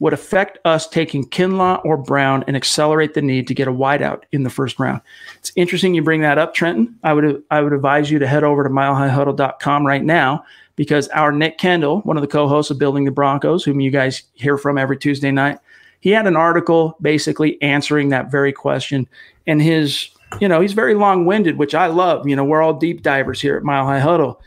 would 0.00 0.12
affect 0.14 0.58
us 0.64 0.88
taking 0.88 1.24
Kinlaw 1.26 1.84
or 1.84 1.96
Brown 1.96 2.42
and 2.46 2.56
accelerate 2.56 3.14
the 3.14 3.22
need 3.22 3.46
to 3.46 3.54
get 3.54 3.68
a 3.68 3.72
wideout 3.72 4.22
in 4.32 4.42
the 4.42 4.50
first 4.50 4.80
round. 4.80 5.00
It's 5.36 5.52
interesting 5.56 5.94
you 5.94 6.02
bring 6.02 6.22
that 6.22 6.38
up, 6.38 6.54
Trenton. 6.54 6.98
I 7.04 7.12
would 7.12 7.42
I 7.50 7.60
would 7.60 7.72
advise 7.72 8.10
you 8.10 8.18
to 8.18 8.26
head 8.26 8.42
over 8.42 8.64
to 8.64 8.70
milehighhuddle.com 8.70 9.86
right 9.86 10.02
now 10.02 10.44
because 10.74 11.08
our 11.08 11.30
Nick 11.30 11.58
Kendall, 11.58 12.00
one 12.00 12.16
of 12.16 12.22
the 12.22 12.26
co-hosts 12.26 12.70
of 12.70 12.78
Building 12.78 13.04
the 13.04 13.10
Broncos, 13.10 13.62
whom 13.62 13.80
you 13.80 13.90
guys 13.90 14.22
hear 14.32 14.56
from 14.56 14.78
every 14.78 14.96
Tuesday 14.96 15.30
night, 15.30 15.58
he 16.00 16.10
had 16.10 16.26
an 16.26 16.36
article 16.36 16.96
basically 17.02 17.60
answering 17.60 18.08
that 18.08 18.30
very 18.30 18.52
question. 18.52 19.06
And 19.46 19.60
his, 19.60 20.08
you 20.40 20.48
know, 20.48 20.62
he's 20.62 20.72
very 20.72 20.94
long-winded, 20.94 21.58
which 21.58 21.74
I 21.74 21.86
love. 21.86 22.26
You 22.26 22.34
know, 22.34 22.44
we're 22.44 22.62
all 22.62 22.72
deep 22.72 23.02
divers 23.02 23.42
here 23.42 23.58
at 23.58 23.62
Mile 23.62 23.84
High 23.84 23.98
Huddle. 23.98 24.40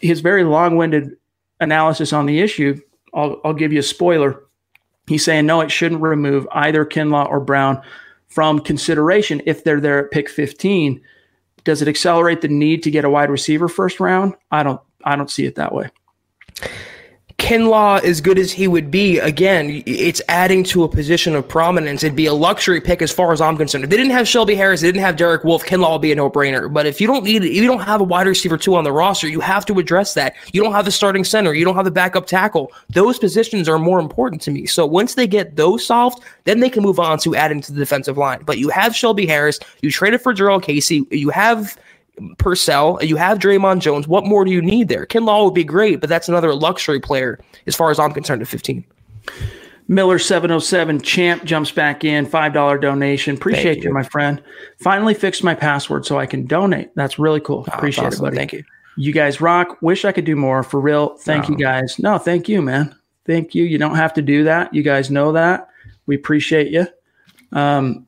His 0.00 0.20
very 0.20 0.44
long-winded 0.44 1.16
analysis 1.60 2.12
on 2.12 2.26
the 2.26 2.40
issue, 2.40 2.78
I'll, 3.14 3.40
I'll 3.42 3.54
give 3.54 3.72
you 3.72 3.78
a 3.78 3.84
spoiler 3.84 4.42
He's 5.06 5.24
saying 5.24 5.46
no, 5.46 5.60
it 5.60 5.70
shouldn't 5.70 6.02
remove 6.02 6.46
either 6.52 6.84
Kinlaw 6.84 7.28
or 7.28 7.40
Brown 7.40 7.82
from 8.28 8.60
consideration 8.60 9.42
if 9.46 9.64
they're 9.64 9.80
there 9.80 10.04
at 10.04 10.10
pick 10.10 10.28
15. 10.28 11.00
Does 11.64 11.82
it 11.82 11.88
accelerate 11.88 12.40
the 12.40 12.48
need 12.48 12.82
to 12.84 12.90
get 12.90 13.04
a 13.04 13.10
wide 13.10 13.30
receiver 13.30 13.68
first 13.68 14.00
round? 14.00 14.34
I 14.50 14.62
don't 14.62 14.80
I 15.04 15.16
don't 15.16 15.30
see 15.30 15.44
it 15.46 15.56
that 15.56 15.74
way. 15.74 15.90
Kinlaw, 17.42 18.04
as 18.04 18.20
good 18.20 18.38
as 18.38 18.52
he 18.52 18.68
would 18.68 18.88
be, 18.88 19.18
again, 19.18 19.82
it's 19.84 20.22
adding 20.28 20.62
to 20.62 20.84
a 20.84 20.88
position 20.88 21.34
of 21.34 21.48
prominence. 21.48 22.04
It'd 22.04 22.14
be 22.14 22.26
a 22.26 22.32
luxury 22.32 22.80
pick 22.80 23.02
as 23.02 23.10
far 23.10 23.32
as 23.32 23.40
I'm 23.40 23.56
concerned. 23.56 23.82
If 23.82 23.90
they 23.90 23.96
didn't 23.96 24.12
have 24.12 24.28
Shelby 24.28 24.54
Harris, 24.54 24.80
they 24.80 24.86
didn't 24.86 25.00
have 25.00 25.16
Derek 25.16 25.42
Wolfe, 25.42 25.66
Kinlaw 25.66 25.94
would 25.94 26.02
be 26.02 26.12
a 26.12 26.14
no-brainer. 26.14 26.72
But 26.72 26.86
if 26.86 27.00
you 27.00 27.08
don't 27.08 27.24
need, 27.24 27.42
if 27.42 27.52
you 27.52 27.66
don't 27.66 27.80
have 27.80 28.00
a 28.00 28.04
wide 28.04 28.28
receiver 28.28 28.56
two 28.56 28.76
on 28.76 28.84
the 28.84 28.92
roster, 28.92 29.26
you 29.26 29.40
have 29.40 29.66
to 29.66 29.80
address 29.80 30.14
that. 30.14 30.36
You 30.52 30.62
don't 30.62 30.72
have 30.72 30.84
the 30.84 30.92
starting 30.92 31.24
center, 31.24 31.52
you 31.52 31.64
don't 31.64 31.74
have 31.74 31.84
the 31.84 31.90
backup 31.90 32.26
tackle. 32.26 32.70
Those 32.90 33.18
positions 33.18 33.68
are 33.68 33.76
more 33.78 33.98
important 33.98 34.40
to 34.42 34.52
me. 34.52 34.66
So 34.66 34.86
once 34.86 35.16
they 35.16 35.26
get 35.26 35.56
those 35.56 35.84
solved, 35.84 36.22
then 36.44 36.60
they 36.60 36.70
can 36.70 36.84
move 36.84 37.00
on 37.00 37.18
to 37.18 37.34
adding 37.34 37.60
to 37.62 37.72
the 37.72 37.78
defensive 37.80 38.16
line. 38.16 38.44
But 38.44 38.58
you 38.58 38.68
have 38.68 38.94
Shelby 38.94 39.26
Harris, 39.26 39.58
you 39.80 39.90
traded 39.90 40.22
for 40.22 40.32
Jurrell 40.32 40.62
Casey, 40.62 41.08
you 41.10 41.30
have 41.30 41.76
Purcell, 42.38 42.98
you 43.02 43.16
have 43.16 43.38
Dre'Mont 43.38 43.80
Jones. 43.80 44.06
What 44.06 44.24
more 44.24 44.44
do 44.44 44.50
you 44.50 44.62
need 44.62 44.88
there? 44.88 45.06
Kinlaw 45.06 45.44
would 45.44 45.54
be 45.54 45.64
great, 45.64 46.00
but 46.00 46.08
that's 46.08 46.28
another 46.28 46.54
luxury 46.54 47.00
player 47.00 47.38
as 47.66 47.74
far 47.74 47.90
as 47.90 47.98
I'm 47.98 48.12
concerned 48.12 48.42
at 48.42 48.48
15. 48.48 48.84
Miller 49.88 50.18
707 50.18 51.00
champ 51.00 51.44
jumps 51.44 51.70
back 51.70 52.04
in, 52.04 52.26
$5 52.26 52.80
donation. 52.80 53.36
Appreciate 53.36 53.78
you. 53.78 53.84
you. 53.84 53.92
my 53.92 54.02
friend. 54.02 54.42
Finally 54.78 55.14
fixed 55.14 55.42
my 55.42 55.54
password 55.54 56.06
so 56.06 56.18
I 56.18 56.26
can 56.26 56.46
donate. 56.46 56.90
That's 56.94 57.18
really 57.18 57.40
cool. 57.40 57.64
Oh, 57.68 57.74
Appreciate 57.74 58.06
awesome. 58.06 58.24
it, 58.24 58.28
buddy. 58.28 58.36
Thank 58.36 58.52
you. 58.52 58.64
You 58.96 59.12
guys 59.12 59.40
rock. 59.40 59.80
Wish 59.82 60.04
I 60.04 60.12
could 60.12 60.24
do 60.24 60.36
more 60.36 60.62
for 60.62 60.80
real. 60.80 61.16
Thank 61.18 61.48
you 61.48 61.56
guys. 61.56 61.98
No, 61.98 62.18
thank 62.18 62.48
you, 62.48 62.60
man. 62.62 62.94
Thank 63.26 63.54
you. 63.54 63.64
You 63.64 63.78
don't 63.78 63.96
have 63.96 64.12
to 64.14 64.22
do 64.22 64.44
that. 64.44 64.72
You 64.74 64.82
guys 64.82 65.10
know 65.10 65.32
that. 65.32 65.68
We 66.06 66.16
appreciate 66.16 66.70
you. 66.70 66.86
Um, 67.52 68.06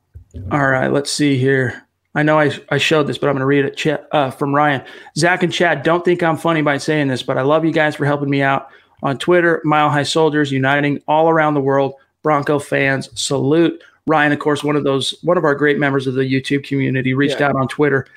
all 0.51 0.67
right, 0.67 0.91
let's 0.91 1.11
see 1.11 1.37
here. 1.37 1.84
I 2.15 2.23
know 2.23 2.39
I, 2.39 2.51
I 2.69 2.77
showed 2.77 3.07
this, 3.07 3.17
but 3.17 3.27
I'm 3.27 3.33
going 3.33 3.41
to 3.41 3.45
read 3.45 3.65
it 3.65 3.75
Ch- 3.75 4.01
uh, 4.11 4.31
from 4.31 4.55
Ryan. 4.55 4.81
Zach 5.17 5.43
and 5.43 5.51
Chad, 5.51 5.83
don't 5.83 6.03
think 6.03 6.23
I'm 6.23 6.37
funny 6.37 6.61
by 6.61 6.77
saying 6.77 7.09
this, 7.09 7.21
but 7.21 7.37
I 7.37 7.41
love 7.41 7.65
you 7.65 7.71
guys 7.71 7.95
for 7.95 8.05
helping 8.05 8.29
me 8.29 8.41
out 8.41 8.69
on 9.03 9.17
Twitter. 9.17 9.61
Mile 9.65 9.89
High 9.89 10.03
Soldiers 10.03 10.51
uniting 10.51 11.01
all 11.07 11.29
around 11.29 11.53
the 11.53 11.61
world. 11.61 11.93
Bronco 12.23 12.57
fans 12.57 13.09
salute. 13.13 13.83
Ryan, 14.07 14.31
of 14.31 14.39
course, 14.39 14.63
one 14.63 14.75
of 14.75 14.83
those, 14.83 15.15
one 15.23 15.37
of 15.37 15.43
our 15.43 15.55
great 15.55 15.77
members 15.77 16.07
of 16.07 16.13
the 16.13 16.21
YouTube 16.21 16.63
community, 16.63 17.13
reached 17.13 17.39
yeah. 17.39 17.49
out 17.49 17.55
on 17.55 17.67
Twitter, 17.67 18.07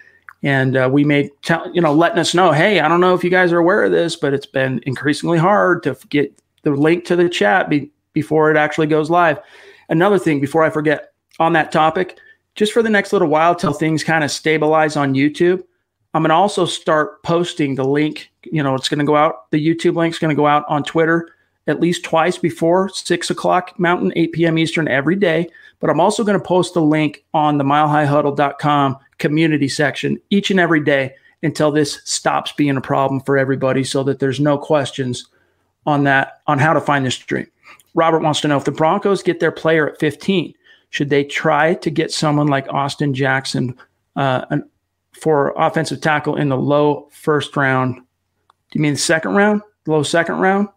and 0.43 0.77
uh, 0.77 0.89
we 0.91 1.03
made, 1.03 1.31
t- 1.43 1.55
you 1.73 1.81
know, 1.81 1.93
letting 1.93 2.19
us 2.19 2.35
know, 2.35 2.53
hey, 2.53 2.81
I 2.81 2.89
don't 2.89 3.01
know 3.01 3.15
if 3.15 3.25
you 3.25 3.31
guys 3.31 3.53
are 3.53 3.59
aware 3.59 3.85
of 3.85 3.91
this, 3.91 4.15
but 4.15 4.33
it's 4.33 4.47
been 4.47 4.81
increasingly 4.87 5.39
hard 5.39 5.83
to 5.83 5.97
get 6.09 6.41
the 6.63 6.71
link 6.71 7.05
to 7.07 7.17
the 7.17 7.29
chat 7.29 7.69
be- 7.69 7.91
before 8.13 8.51
it 8.51 8.57
actually 8.57 8.87
goes 8.87 9.11
live. 9.11 9.39
Another 9.89 10.19
thing, 10.19 10.41
before 10.41 10.63
I 10.63 10.71
forget, 10.71 11.13
on 11.41 11.53
that 11.55 11.73
topic 11.73 12.19
just 12.59 12.73
for 12.73 12.83
the 12.83 12.91
next 12.91 13.13
little 13.13 13.29
while 13.29 13.55
till 13.55 13.73
things 13.73 14.03
kind 14.03 14.25
of 14.25 14.33
stabilize 14.33 14.97
on 14.97 15.15
YouTube. 15.15 15.63
I'm 16.13 16.23
going 16.23 16.31
to 16.31 16.35
also 16.35 16.67
start 16.67 17.23
posting 17.23 17.77
the 17.77 17.85
link. 17.85 18.33
You 18.43 18.65
know, 18.65 18.75
it's 18.75 18.89
going 18.89 18.99
to 18.99 19.05
go 19.05 19.15
out. 19.15 19.49
The 19.53 19.65
YouTube 19.65 19.95
link's 19.95 20.19
going 20.19 20.35
to 20.35 20.41
go 20.41 20.49
out 20.49 20.65
on 20.69 20.83
Twitter 20.83 21.29
at 21.69 21.79
least 21.79 22.03
twice 22.03 22.37
before 22.37 22.89
six 22.89 23.31
o'clock 23.31 23.79
Mountain, 23.79 24.13
8 24.17 24.33
p.m. 24.33 24.59
Eastern 24.59 24.89
every 24.89 25.15
day. 25.15 25.49
But 25.79 25.89
I'm 25.89 26.01
also 26.01 26.25
going 26.25 26.39
to 26.39 26.45
post 26.45 26.75
the 26.75 26.83
link 26.83 27.25
on 27.33 27.59
the 27.59 27.65
milehighhuddle.com 27.65 28.99
community 29.19 29.69
section 29.69 30.21
each 30.31 30.51
and 30.51 30.59
every 30.59 30.81
day 30.81 31.15
until 31.45 31.71
this 31.71 32.01
stops 32.05 32.51
being 32.53 32.77
a 32.77 32.81
problem 32.81 33.21
for 33.21 33.39
everybody 33.39 33.85
so 33.85 34.03
that 34.03 34.19
there's 34.19 34.41
no 34.41 34.59
questions 34.59 35.29
on 35.87 36.03
that, 36.05 36.41
on 36.49 36.59
how 36.59 36.73
to 36.73 36.81
find 36.81 37.07
this 37.07 37.15
stream. 37.15 37.47
Robert 37.95 38.21
wants 38.21 38.41
to 38.41 38.49
know 38.49 38.57
if 38.57 38.65
the 38.65 38.73
Broncos 38.73 39.23
get 39.23 39.39
their 39.39 39.53
player 39.53 39.89
at 39.89 40.01
15, 40.01 40.55
should 40.91 41.11
they 41.11 41.25
try 41.25 41.75
to 41.75 41.91
get 41.91 42.13
someone 42.13 42.47
like 42.47 42.73
Austin 42.73 43.15
Jackson 43.15 43.77
uh, 44.17 44.47
an, 44.51 44.69
for 45.13 45.53
offensive 45.57 46.01
tackle 46.01 46.37
in 46.37 46.49
the 46.49 46.57
low 46.57 47.09
first 47.11 47.57
round? 47.57 47.97
Do 47.97 48.79
you 48.79 48.81
mean 48.81 48.95
the 48.95 48.99
second 48.99 49.33
round, 49.33 49.63
low 49.87 50.03
second 50.03 50.37
round? 50.37 50.69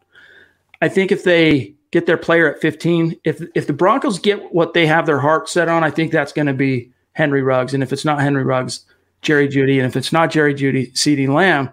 I 0.82 0.90
think 0.90 1.12
if 1.12 1.24
they 1.24 1.74
get 1.92 2.06
their 2.06 2.18
player 2.18 2.54
at 2.54 2.62
15, 2.62 3.18
if 3.24 3.42
if 3.56 3.68
the 3.68 3.74
Broncos 3.74 4.20
get 4.20 4.54
what 4.54 4.74
they 4.74 4.88
have 4.88 5.06
their 5.06 5.20
heart 5.20 5.50
set 5.50 5.70
on, 5.70 5.84
I 5.84 5.92
think 5.92 6.12
that's 6.12 6.34
going 6.34 6.48
to 6.48 6.54
be 6.54 6.92
Henry 7.14 7.42
Ruggs. 7.42 7.74
And 7.74 7.84
if 7.84 7.94
it's 7.94 8.06
not 8.06 8.22
Henry 8.22 8.44
Ruggs, 8.44 8.86
Jerry 9.22 9.48
Jeudy. 9.48 9.78
And 9.78 9.88
if 9.88 9.96
it's 9.96 10.12
not 10.12 10.32
Jerry 10.32 10.54
Jeudy, 10.54 10.92
CeeDee 10.94 11.28
Lamb. 11.28 11.70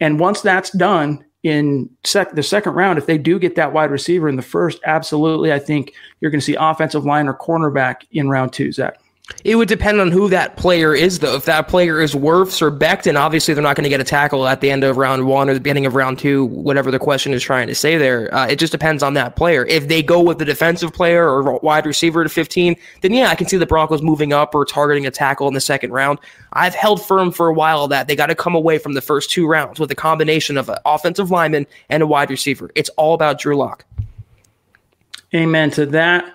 And 0.00 0.18
once 0.18 0.40
that's 0.40 0.70
done, 0.70 1.24
in 1.42 1.88
sec- 2.04 2.32
the 2.32 2.42
second 2.42 2.74
round, 2.74 2.98
if 2.98 3.06
they 3.06 3.18
do 3.18 3.38
get 3.38 3.54
that 3.56 3.72
wide 3.72 3.90
receiver 3.90 4.28
in 4.28 4.36
the 4.36 4.42
first, 4.42 4.80
absolutely, 4.84 5.52
I 5.52 5.58
think 5.58 5.94
you're 6.20 6.30
going 6.30 6.40
to 6.40 6.44
see 6.44 6.56
offensive 6.58 7.04
line 7.04 7.28
or 7.28 7.34
cornerback 7.34 8.02
in 8.12 8.28
round 8.28 8.52
two, 8.52 8.72
Zach. 8.72 8.99
It 9.44 9.56
would 9.56 9.68
depend 9.68 10.00
on 10.00 10.10
who 10.10 10.28
that 10.28 10.56
player 10.56 10.94
is, 10.94 11.20
though. 11.20 11.34
If 11.34 11.46
that 11.46 11.66
player 11.68 12.00
is 12.00 12.14
Wirfs 12.14 12.60
or 12.60 12.70
Becton, 12.70 13.18
obviously 13.18 13.54
they're 13.54 13.62
not 13.62 13.74
going 13.74 13.84
to 13.84 13.90
get 13.90 14.00
a 14.00 14.04
tackle 14.04 14.46
at 14.46 14.60
the 14.60 14.70
end 14.70 14.84
of 14.84 14.96
round 14.96 15.26
one 15.26 15.48
or 15.48 15.54
the 15.54 15.60
beginning 15.60 15.86
of 15.86 15.94
round 15.94 16.18
two, 16.18 16.44
whatever 16.46 16.90
the 16.90 16.98
question 16.98 17.32
is 17.32 17.42
trying 17.42 17.66
to 17.68 17.74
say 17.74 17.96
there. 17.96 18.32
Uh, 18.34 18.46
it 18.46 18.56
just 18.56 18.72
depends 18.72 19.02
on 19.02 19.14
that 19.14 19.36
player. 19.36 19.64
If 19.64 19.88
they 19.88 20.02
go 20.02 20.20
with 20.20 20.38
the 20.38 20.44
defensive 20.44 20.92
player 20.92 21.26
or 21.26 21.58
wide 21.60 21.86
receiver 21.86 22.22
to 22.22 22.28
15, 22.28 22.76
then 23.00 23.12
yeah, 23.14 23.28
I 23.28 23.34
can 23.34 23.48
see 23.48 23.56
the 23.56 23.66
Broncos 23.66 24.02
moving 24.02 24.32
up 24.32 24.54
or 24.54 24.64
targeting 24.64 25.06
a 25.06 25.10
tackle 25.10 25.48
in 25.48 25.54
the 25.54 25.60
second 25.60 25.92
round. 25.92 26.18
I've 26.52 26.74
held 26.74 27.04
firm 27.04 27.32
for 27.32 27.48
a 27.48 27.54
while 27.54 27.88
that 27.88 28.08
they 28.08 28.16
got 28.16 28.26
to 28.26 28.34
come 28.34 28.54
away 28.54 28.78
from 28.78 28.92
the 28.92 29.00
first 29.00 29.30
two 29.30 29.46
rounds 29.46 29.80
with 29.80 29.90
a 29.90 29.94
combination 29.94 30.58
of 30.58 30.68
an 30.68 30.78
offensive 30.84 31.30
lineman 31.30 31.66
and 31.88 32.02
a 32.02 32.06
wide 32.06 32.30
receiver. 32.30 32.70
It's 32.74 32.90
all 32.90 33.14
about 33.14 33.38
Drew 33.38 33.56
Lock. 33.56 33.84
Amen 35.34 35.70
to 35.72 35.86
that. 35.86 36.34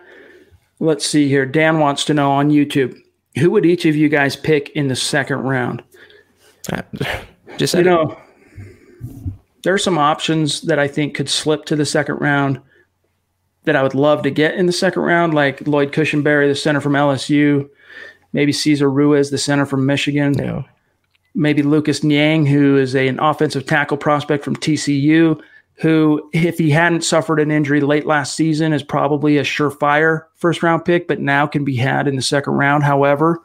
Let's 0.80 1.05
see 1.05 1.30
here. 1.30 1.45
Dan 1.45 1.80
wants 1.80 2.05
to 2.05 2.13
know 2.13 2.32
on 2.32 2.49
YouTube 2.49 2.99
who 3.38 3.51
would 3.51 3.65
each 3.65 3.86
of 3.86 3.95
you 3.95 4.09
guys 4.09 4.36
pick 4.36 4.69
in 4.69 4.88
the 4.88 4.95
second 4.95 5.39
round? 5.39 5.84
Uh, 6.71 6.82
just 7.57 7.73
you 7.73 7.84
know, 7.84 8.17
there 9.63 9.73
are 9.73 9.80
some 9.80 9.97
options 9.97 10.61
that 10.61 10.80
I 10.80 10.88
think 10.88 11.15
could 11.15 11.30
slip 11.30 11.65
to 11.65 11.76
the 11.76 11.86
second 11.86 12.15
round 12.15 12.61
that 13.63 13.76
I 13.76 13.84
would 13.84 13.95
love 13.95 14.23
to 14.23 14.30
get 14.30 14.55
in 14.55 14.67
the 14.67 14.71
second 14.71 15.01
round, 15.01 15.34
like 15.34 15.67
Lloyd 15.67 15.91
Cushenberry, 15.91 16.47
the 16.47 16.55
center 16.55 16.80
from 16.80 16.93
LSU, 16.93 17.67
maybe 18.32 18.51
Cesar 18.51 18.89
Ruiz, 18.89 19.32
the 19.32 19.38
center 19.38 19.65
from 19.65 19.86
Michigan, 19.86 20.38
yeah. 20.38 20.63
maybe 21.34 21.63
Lucas 21.63 22.03
Niang, 22.03 22.45
who 22.45 22.78
is 22.78 22.95
a, 22.95 23.07
an 23.07 23.19
offensive 23.19 23.65
tackle 23.65 23.97
prospect 23.97 24.43
from 24.43 24.55
TCU 24.55 25.41
who, 25.76 26.30
if 26.34 26.57
he 26.57 26.69
hadn't 26.69 27.03
suffered 27.03 27.39
an 27.39 27.51
injury 27.51 27.82
late 27.82 28.05
last 28.05 28.36
season, 28.36 28.71
is 28.71 28.84
probably 28.84 29.38
a 29.38 29.43
surefire 29.43 30.23
first 30.36 30.63
round 30.63 30.86
pick, 30.86 31.07
but 31.07 31.19
now 31.19 31.45
can 31.45 31.65
be 31.65 31.76
had 31.76 32.07
in 32.07 32.15
the 32.15 32.21
second 32.21 32.53
round. 32.53 32.84
However, 32.84 33.41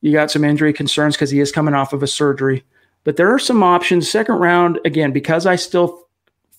you 0.00 0.12
got 0.12 0.30
some 0.30 0.44
injury 0.44 0.72
concerns 0.72 1.16
because 1.16 1.30
he 1.30 1.40
is 1.40 1.52
coming 1.52 1.74
off 1.74 1.92
of 1.92 2.02
a 2.02 2.06
surgery. 2.06 2.64
But 3.04 3.16
there 3.16 3.32
are 3.32 3.38
some 3.38 3.62
options. 3.62 4.10
Second 4.10 4.36
round, 4.36 4.80
again, 4.84 5.12
because 5.12 5.46
I 5.46 5.56
still 5.56 6.08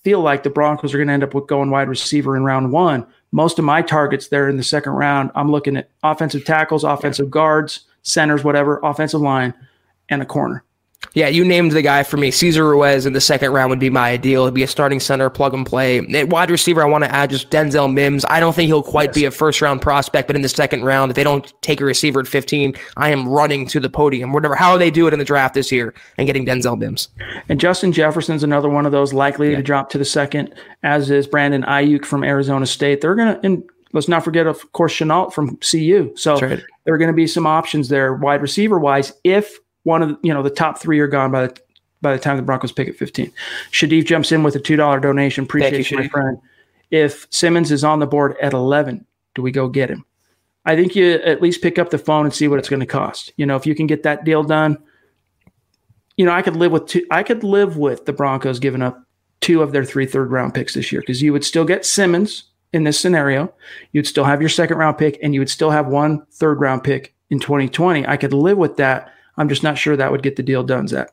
feel 0.02 0.20
like 0.20 0.42
the 0.42 0.50
Broncos 0.50 0.94
are 0.94 0.98
going 0.98 1.08
to 1.08 1.14
end 1.14 1.22
up 1.22 1.34
with 1.34 1.46
going 1.46 1.70
wide 1.70 1.88
receiver 1.88 2.36
in 2.36 2.44
round 2.44 2.72
one. 2.72 3.06
Most 3.32 3.58
of 3.58 3.64
my 3.64 3.82
targets 3.82 4.28
there 4.28 4.48
in 4.48 4.56
the 4.56 4.62
second 4.62 4.92
round, 4.92 5.30
I'm 5.34 5.50
looking 5.50 5.76
at 5.76 5.90
offensive 6.02 6.44
tackles, 6.44 6.84
offensive 6.84 7.30
guards, 7.30 7.80
centers, 8.02 8.42
whatever, 8.42 8.80
offensive 8.82 9.20
line, 9.20 9.54
and 10.08 10.22
a 10.22 10.26
corner. 10.26 10.64
Yeah, 11.14 11.28
you 11.28 11.44
named 11.44 11.72
the 11.72 11.82
guy 11.82 12.02
for 12.02 12.16
me. 12.16 12.30
Cesar 12.30 12.68
Ruiz 12.68 13.04
in 13.04 13.12
the 13.12 13.20
second 13.20 13.52
round 13.52 13.70
would 13.70 13.78
be 13.80 13.90
my 13.90 14.10
ideal. 14.10 14.42
It'd 14.42 14.54
be 14.54 14.62
a 14.62 14.68
starting 14.68 15.00
center, 15.00 15.28
plug 15.28 15.54
and 15.54 15.66
play. 15.66 15.98
At 15.98 16.28
wide 16.28 16.50
receiver, 16.50 16.82
I 16.82 16.86
want 16.86 17.04
to 17.04 17.12
add 17.12 17.30
just 17.30 17.50
Denzel 17.50 17.92
Mims. 17.92 18.24
I 18.28 18.38
don't 18.38 18.54
think 18.54 18.68
he'll 18.68 18.82
quite 18.82 19.08
yes. 19.08 19.14
be 19.14 19.24
a 19.24 19.30
first 19.30 19.60
round 19.60 19.82
prospect, 19.82 20.28
but 20.28 20.36
in 20.36 20.42
the 20.42 20.48
second 20.48 20.84
round, 20.84 21.10
if 21.10 21.16
they 21.16 21.24
don't 21.24 21.52
take 21.62 21.80
a 21.80 21.84
receiver 21.84 22.20
at 22.20 22.28
15, 22.28 22.74
I 22.96 23.10
am 23.10 23.28
running 23.28 23.66
to 23.68 23.80
the 23.80 23.90
podium. 23.90 24.32
Whatever, 24.32 24.54
how 24.54 24.76
they 24.76 24.90
do 24.90 25.06
it 25.08 25.12
in 25.12 25.18
the 25.18 25.24
draft 25.24 25.54
this 25.54 25.72
year 25.72 25.94
and 26.16 26.26
getting 26.26 26.46
Denzel 26.46 26.78
Mims. 26.78 27.08
And 27.48 27.58
Justin 27.58 27.92
Jefferson's 27.92 28.44
another 28.44 28.68
one 28.68 28.86
of 28.86 28.92
those 28.92 29.12
likely 29.12 29.50
yeah. 29.50 29.56
to 29.56 29.62
drop 29.62 29.90
to 29.90 29.98
the 29.98 30.04
second, 30.04 30.54
as 30.82 31.10
is 31.10 31.26
Brandon 31.26 31.62
Aiyuk 31.62 32.04
from 32.04 32.22
Arizona 32.22 32.66
State. 32.66 33.00
They're 33.00 33.16
going 33.16 33.34
to, 33.34 33.40
and 33.44 33.64
let's 33.92 34.08
not 34.08 34.22
forget, 34.22 34.46
of 34.46 34.72
course, 34.72 34.94
Shenault 34.94 35.32
from 35.32 35.56
CU. 35.56 36.12
So 36.16 36.38
right. 36.38 36.62
there 36.84 36.94
are 36.94 36.98
going 36.98 37.10
to 37.10 37.14
be 37.14 37.26
some 37.26 37.46
options 37.46 37.88
there, 37.88 38.14
wide 38.14 38.42
receiver 38.42 38.78
wise, 38.78 39.12
if 39.24 39.58
one 39.84 40.02
of 40.02 40.08
the, 40.08 40.18
you 40.22 40.32
know 40.32 40.42
the 40.42 40.50
top 40.50 40.78
three 40.78 41.00
are 41.00 41.06
gone 41.06 41.30
by 41.30 41.46
the 41.46 41.60
by 42.02 42.12
the 42.12 42.18
time 42.18 42.36
the 42.36 42.42
Broncos 42.42 42.72
pick 42.72 42.88
at 42.88 42.96
15. 42.96 43.30
Shadif 43.72 44.06
jumps 44.06 44.32
in 44.32 44.42
with 44.42 44.56
a 44.56 44.60
two 44.60 44.76
dollar 44.76 45.00
donation. 45.00 45.44
Appreciate 45.44 45.90
you, 45.90 45.98
my 45.98 46.08
friend. 46.08 46.38
If 46.90 47.26
Simmons 47.30 47.70
is 47.70 47.84
on 47.84 48.00
the 48.00 48.06
board 48.06 48.36
at 48.42 48.52
11, 48.52 49.06
do 49.34 49.42
we 49.42 49.52
go 49.52 49.68
get 49.68 49.90
him? 49.90 50.04
I 50.64 50.76
think 50.76 50.96
you 50.96 51.12
at 51.12 51.40
least 51.40 51.62
pick 51.62 51.78
up 51.78 51.90
the 51.90 51.98
phone 51.98 52.26
and 52.26 52.34
see 52.34 52.48
what 52.48 52.58
it's 52.58 52.68
going 52.68 52.80
to 52.80 52.86
cost. 52.86 53.32
You 53.36 53.46
know, 53.46 53.56
if 53.56 53.66
you 53.66 53.74
can 53.74 53.86
get 53.86 54.02
that 54.02 54.24
deal 54.24 54.42
done, 54.42 54.76
you 56.16 56.24
know, 56.24 56.32
I 56.32 56.42
could 56.42 56.56
live 56.56 56.72
with 56.72 56.86
two. 56.86 57.06
I 57.10 57.22
could 57.22 57.44
live 57.44 57.76
with 57.76 58.06
the 58.06 58.12
Broncos 58.12 58.58
giving 58.58 58.82
up 58.82 59.02
two 59.40 59.62
of 59.62 59.72
their 59.72 59.84
three 59.84 60.06
third 60.06 60.30
round 60.30 60.54
picks 60.54 60.74
this 60.74 60.92
year 60.92 61.00
because 61.00 61.22
you 61.22 61.32
would 61.32 61.44
still 61.44 61.64
get 61.64 61.86
Simmons 61.86 62.44
in 62.72 62.84
this 62.84 62.98
scenario. 63.00 63.52
You'd 63.92 64.06
still 64.06 64.24
have 64.24 64.42
your 64.42 64.50
second 64.50 64.76
round 64.76 64.98
pick 64.98 65.18
and 65.22 65.34
you 65.34 65.40
would 65.40 65.50
still 65.50 65.70
have 65.70 65.86
one 65.86 66.26
third 66.32 66.60
round 66.60 66.84
pick 66.84 67.14
in 67.30 67.40
2020. 67.40 68.06
I 68.06 68.16
could 68.16 68.32
live 68.32 68.58
with 68.58 68.76
that 68.76 69.12
I'm 69.40 69.48
just 69.48 69.62
not 69.62 69.78
sure 69.78 69.96
that 69.96 70.12
would 70.12 70.22
get 70.22 70.36
the 70.36 70.42
deal 70.42 70.62
done, 70.62 70.86
Zach. 70.86 71.08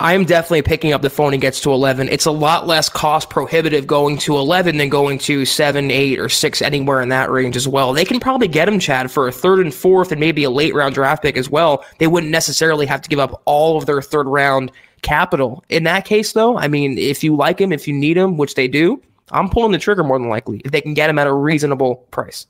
I 0.00 0.12
am 0.12 0.26
definitely 0.26 0.60
picking 0.60 0.92
up 0.92 1.00
the 1.00 1.08
phone 1.08 1.32
and 1.32 1.40
gets 1.40 1.62
to 1.62 1.72
11. 1.72 2.10
It's 2.10 2.26
a 2.26 2.30
lot 2.30 2.66
less 2.66 2.90
cost 2.90 3.30
prohibitive 3.30 3.86
going 3.86 4.18
to 4.18 4.36
11 4.36 4.76
than 4.76 4.90
going 4.90 5.18
to 5.20 5.46
7, 5.46 5.90
8, 5.90 6.18
or 6.18 6.28
6, 6.28 6.60
anywhere 6.62 7.00
in 7.00 7.08
that 7.08 7.30
range 7.30 7.56
as 7.56 7.66
well. 7.66 7.94
They 7.94 8.04
can 8.04 8.20
probably 8.20 8.48
get 8.48 8.68
him, 8.68 8.78
Chad, 8.78 9.10
for 9.10 9.26
a 9.26 9.32
third 9.32 9.60
and 9.60 9.72
fourth 9.72 10.12
and 10.12 10.20
maybe 10.20 10.44
a 10.44 10.50
late 10.50 10.74
round 10.74 10.94
draft 10.94 11.22
pick 11.22 11.38
as 11.38 11.48
well. 11.48 11.82
They 11.96 12.06
wouldn't 12.06 12.30
necessarily 12.30 12.84
have 12.84 13.00
to 13.00 13.08
give 13.08 13.18
up 13.18 13.40
all 13.46 13.78
of 13.78 13.86
their 13.86 14.02
third 14.02 14.26
round 14.26 14.70
capital. 15.00 15.64
In 15.70 15.84
that 15.84 16.04
case, 16.04 16.34
though, 16.34 16.58
I 16.58 16.68
mean, 16.68 16.98
if 16.98 17.24
you 17.24 17.34
like 17.34 17.58
him, 17.58 17.72
if 17.72 17.88
you 17.88 17.94
need 17.94 18.18
him, 18.18 18.36
which 18.36 18.56
they 18.56 18.68
do, 18.68 19.02
I'm 19.30 19.48
pulling 19.48 19.72
the 19.72 19.78
trigger 19.78 20.04
more 20.04 20.18
than 20.18 20.28
likely 20.28 20.60
if 20.66 20.70
they 20.70 20.82
can 20.82 20.92
get 20.92 21.08
him 21.08 21.18
at 21.18 21.26
a 21.26 21.32
reasonable 21.32 21.96
price. 22.10 22.46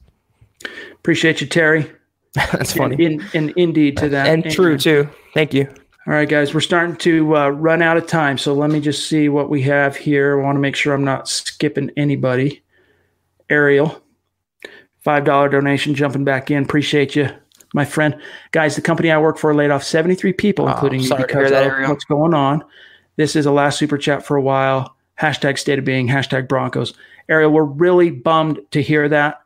Appreciate 0.95 1.41
you, 1.41 1.47
Terry. 1.47 1.89
That's 2.35 2.73
funny. 2.73 3.05
And, 3.05 3.23
and, 3.35 3.53
indeed 3.57 3.97
to 3.99 4.09
that. 4.11 4.29
And, 4.29 4.45
and 4.45 4.55
true, 4.55 4.79
too. 4.79 5.09
Thank 5.35 5.53
you. 5.53 5.67
All 6.07 6.15
right, 6.15 6.29
guys, 6.29 6.55
we're 6.55 6.61
starting 6.61 6.97
to 6.97 7.37
uh, 7.37 7.49
run 7.51 7.83
out 7.83 7.97
of 7.97 8.07
time. 8.07 8.39
So 8.39 8.55
let 8.55 8.71
me 8.71 8.81
just 8.81 9.09
see 9.09 9.29
what 9.29 9.51
we 9.51 9.63
have 9.63 9.97
here. 9.97 10.41
I 10.41 10.43
want 10.43 10.57
to 10.57 10.61
make 10.61 10.77
sure 10.77 10.95
I'm 10.95 11.05
not 11.05 11.29
skipping 11.29 11.91
anybody. 11.97 12.63
Ariel, 13.51 14.01
$5 15.05 15.51
donation 15.51 15.95
jumping 15.95 16.25
back 16.25 16.51
in. 16.51 16.63
Appreciate 16.63 17.17
you, 17.17 17.29
my 17.75 17.85
friend. 17.85 18.17
Guys, 18.53 18.77
the 18.77 18.83
company 18.83 19.11
I 19.11 19.19
work 19.19 19.37
for 19.37 19.55
laid 19.55 19.71
off 19.71 19.83
73 19.83 20.33
people, 20.33 20.67
oh, 20.67 20.73
including 20.73 21.01
you, 21.01 21.15
because 21.17 21.51
that, 21.51 21.67
of 21.67 21.89
what's 21.89 22.05
going 22.05 22.35
on. 22.35 22.65
This 23.17 23.37
is 23.37 23.45
a 23.45 23.53
last 23.53 23.79
super 23.79 23.99
chat 23.99 24.25
for 24.25 24.37
a 24.37 24.43
while. 24.43 24.97
Hashtag 25.21 25.59
state 25.59 25.79
of 25.79 25.85
being, 25.85 26.09
hashtag 26.09 26.49
Broncos. 26.49 26.95
Ariel, 27.29 27.51
we're 27.51 27.65
really 27.65 28.11
bummed 28.11 28.61
to 28.71 28.81
hear 28.81 29.09
that. 29.09 29.43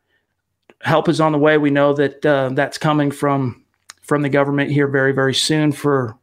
Help 0.84 1.08
is 1.08 1.20
on 1.20 1.32
the 1.32 1.38
way. 1.38 1.58
We 1.58 1.70
know 1.70 1.92
that 1.94 2.24
uh, 2.24 2.50
that's 2.50 2.78
coming 2.78 3.10
from 3.10 3.64
from 4.02 4.22
the 4.22 4.28
government 4.28 4.70
here 4.70 4.86
very, 4.86 5.12
very 5.12 5.34
soon 5.34 5.72
for 5.72 6.16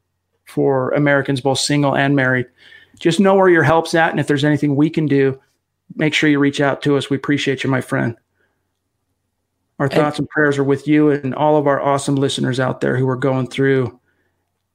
for 0.45 0.91
Americans, 0.91 1.41
both 1.41 1.59
single 1.59 1.95
and 1.95 2.15
married. 2.15 2.45
Just 2.99 3.19
know 3.19 3.35
where 3.35 3.49
your 3.49 3.63
help's 3.63 3.95
at. 3.95 4.11
And 4.11 4.19
if 4.19 4.27
there's 4.27 4.43
anything 4.43 4.75
we 4.75 4.89
can 4.89 5.07
do, 5.07 5.39
make 5.95 6.13
sure 6.13 6.29
you 6.29 6.39
reach 6.39 6.61
out 6.61 6.81
to 6.83 6.97
us. 6.97 7.09
We 7.09 7.17
appreciate 7.17 7.63
you, 7.63 7.69
my 7.69 7.81
friend. 7.81 8.15
Our 9.79 9.89
thoughts 9.89 10.19
and 10.19 10.29
prayers 10.29 10.59
are 10.59 10.63
with 10.63 10.87
you 10.87 11.09
and 11.09 11.33
all 11.33 11.57
of 11.57 11.65
our 11.65 11.81
awesome 11.81 12.15
listeners 12.15 12.59
out 12.59 12.81
there 12.81 12.97
who 12.97 13.09
are 13.09 13.15
going 13.15 13.47
through 13.47 13.99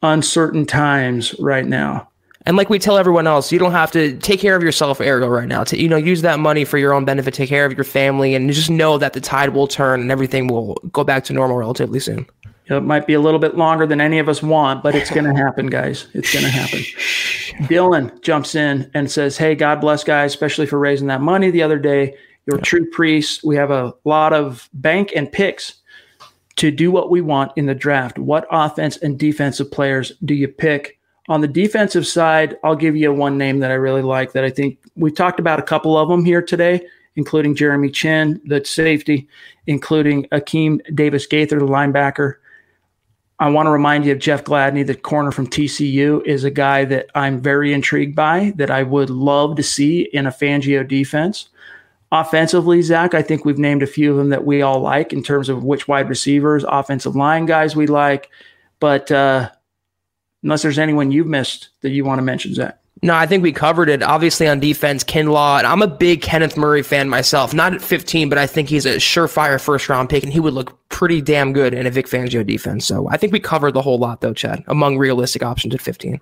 uncertain 0.03 0.67
times 0.67 1.39
right 1.39 1.65
now. 1.65 2.09
And 2.47 2.57
like 2.57 2.71
we 2.71 2.79
tell 2.79 2.97
everyone 2.97 3.27
else, 3.27 3.51
you 3.51 3.59
don't 3.59 3.73
have 3.73 3.91
to 3.91 4.17
take 4.19 4.39
care 4.39 4.55
of 4.55 4.63
yourself, 4.63 5.01
Ariel, 5.01 5.29
right 5.29 5.49
now. 5.49 5.65
To 5.65 5.77
you 5.77 5.89
know, 5.89 5.97
use 5.97 6.23
that 6.23 6.39
money 6.39 6.65
for 6.65 6.79
your 6.79 6.93
own 6.93 7.05
benefit, 7.05 7.35
take 7.35 7.49
care 7.49 7.67
of 7.67 7.73
your 7.73 7.85
family, 7.85 8.37
and 8.37 8.51
just 8.53 8.71
know 8.71 8.99
that 8.99 9.15
the 9.15 9.21
tide 9.21 9.51
will 9.51 9.67
turn 9.67 10.01
and 10.01 10.13
everything 10.13 10.47
will 10.47 10.75
go 10.93 11.03
back 11.03 11.25
to 11.25 11.33
normal 11.33 11.57
relatively 11.57 11.99
soon. 11.99 12.25
It 12.69 12.81
might 12.83 13.07
be 13.07 13.15
a 13.15 13.21
little 13.21 13.39
bit 13.39 13.57
longer 13.57 13.87
than 13.87 14.01
any 14.01 14.19
of 14.19 14.29
us 14.29 14.43
want, 14.43 14.83
but 14.83 14.95
it's 14.95 15.11
going 15.11 15.25
to 15.25 15.35
happen, 15.35 15.67
guys. 15.67 16.07
It's 16.15 16.33
going 16.33 16.45
to 16.45 16.51
happen. 16.51 16.81
Dylan 17.69 18.21
jumps 18.23 18.55
in 18.55 18.91
and 18.95 19.11
says, 19.11 19.37
Hey, 19.37 19.55
God 19.55 19.81
bless, 19.81 20.03
guys, 20.03 20.33
especially 20.33 20.67
for 20.67 20.79
raising 20.79 21.07
that 21.09 21.21
money 21.21 21.51
the 21.51 21.63
other 21.63 21.79
day. 21.79 22.17
You're 22.47 22.59
a 22.59 22.63
true 22.63 22.89
priests. 22.91 23.43
We 23.43 23.57
have 23.57 23.71
a 23.71 23.95
lot 24.05 24.33
of 24.33 24.69
bank 24.73 25.13
and 25.15 25.31
picks 25.31 25.75
to 26.57 26.71
do 26.71 26.91
what 26.91 27.11
we 27.11 27.21
want 27.21 27.53
in 27.57 27.67
the 27.67 27.75
draft. 27.75 28.19
What 28.19 28.47
offense 28.51 28.97
and 28.97 29.19
defensive 29.19 29.71
players 29.71 30.13
do 30.25 30.35
you 30.35 30.49
pick? 30.49 30.96
On 31.29 31.41
the 31.41 31.49
defensive 31.49 32.07
side, 32.07 32.57
I'll 32.63 32.77
give 32.77 32.97
you 32.97 33.13
one 33.13 33.37
name 33.37 33.59
that 33.61 33.71
I 33.71 33.75
really 33.75 34.03
like 34.03 34.33
that 34.33 34.45
I 34.45 34.51
think 34.51 34.79
we've 34.95 35.15
talked 35.15 35.41
about 35.41 35.59
a 35.59 35.63
couple 35.63 35.99
of 35.99 36.09
them 36.09 36.25
here 36.25 36.43
today 36.43 36.87
including 37.19 37.55
Jeremy 37.55 37.89
Chinn, 37.89 38.39
the 38.45 38.63
safety, 38.63 39.27
including 39.67 40.25
Akeem 40.25 40.81
Davis 40.95 41.27
Gaither, 41.27 41.59
the 41.59 41.65
linebacker, 41.65 42.35
I 43.39 43.51
want 43.51 43.67
to 43.67 43.71
remind 43.71 44.07
you 44.07 44.13
of 44.13 44.19
Jeff 44.19 44.45
Gladney, 44.45 44.87
the 44.87 44.95
corner 44.95 45.31
from 45.31 45.47
TCU, 45.47 46.25
is 46.25 46.45
a 46.45 46.51
guy 46.51 46.87
that 46.87 47.09
I'm 47.15 47.41
very 47.41 47.75
intrigued 47.75 48.17
by, 48.17 48.55
that 48.57 48.71
I 48.71 48.83
would 48.83 49.11
love 49.11 49.57
to 49.57 49.63
see 49.63 50.03
in 50.13 50.27
a 50.27 50.31
Fangio 50.31 50.87
defense. 50.89 51.51
Offensively, 52.13 52.81
Zach, 52.81 53.13
I 53.13 53.21
think 53.21 53.45
we've 53.45 53.59
named 53.59 53.83
a 53.83 53.87
few 53.87 54.11
of 54.11 54.17
them 54.17 54.31
that 54.31 54.47
we 54.47 54.63
all 54.63 54.81
like 54.81 55.13
in 55.13 55.23
terms 55.23 55.51
of 55.51 55.65
which 55.65 55.87
wide 55.87 56.09
receivers, 56.09 56.65
offensive 56.67 57.15
line 57.15 57.45
guys 57.45 57.77
we 57.77 57.87
like. 57.87 58.31
But 58.81 59.11
uh, 59.13 59.51
unless 60.47 60.63
there's 60.63 60.79
anyone 60.79 61.11
you've 61.11 61.27
missed 61.27 61.71
that 61.81 61.91
you 61.91 62.05
want 62.05 62.21
to 62.21 62.23
mention, 62.23 62.55
Zach. 62.55 62.79
No, 63.03 63.15
I 63.15 63.27
think 63.27 63.43
we 63.43 63.51
covered 63.51 63.89
it. 63.89 64.01
Obviously 64.01 64.47
on 64.47 64.61
defense, 64.61 65.03
Kinlaw, 65.03 65.59
and 65.59 65.67
I'm 65.67 65.83
a 65.83 65.89
big 65.89 66.23
Kenneth 66.23 66.57
Murray 66.57 66.85
fan 66.85 67.09
myself. 67.09 67.53
Not 67.53 67.75
at 67.75 67.83
15, 67.83 68.29
but 68.29 68.39
I 68.39 68.47
think 68.47 68.69
he's 68.69 68.87
a 68.87 68.95
surefire 68.95 69.61
first 69.61 69.89
round 69.89 70.09
pick, 70.09 70.23
and 70.23 70.33
he 70.33 70.39
would 70.39 70.55
look 70.55 70.79
pretty 70.89 71.21
damn 71.21 71.53
good 71.53 71.75
in 71.75 71.85
a 71.85 71.91
Vic 71.91 72.07
Fangio 72.07 72.47
defense. 72.47 72.87
So 72.87 73.09
I 73.09 73.17
think 73.17 73.33
we 73.33 73.41
covered 73.41 73.73
the 73.73 73.83
whole 73.83 73.99
lot, 73.99 74.21
though, 74.21 74.33
Chad, 74.33 74.63
among 74.69 74.99
realistic 74.99 75.43
options 75.43 75.75
at 75.75 75.83
15. 75.83 76.21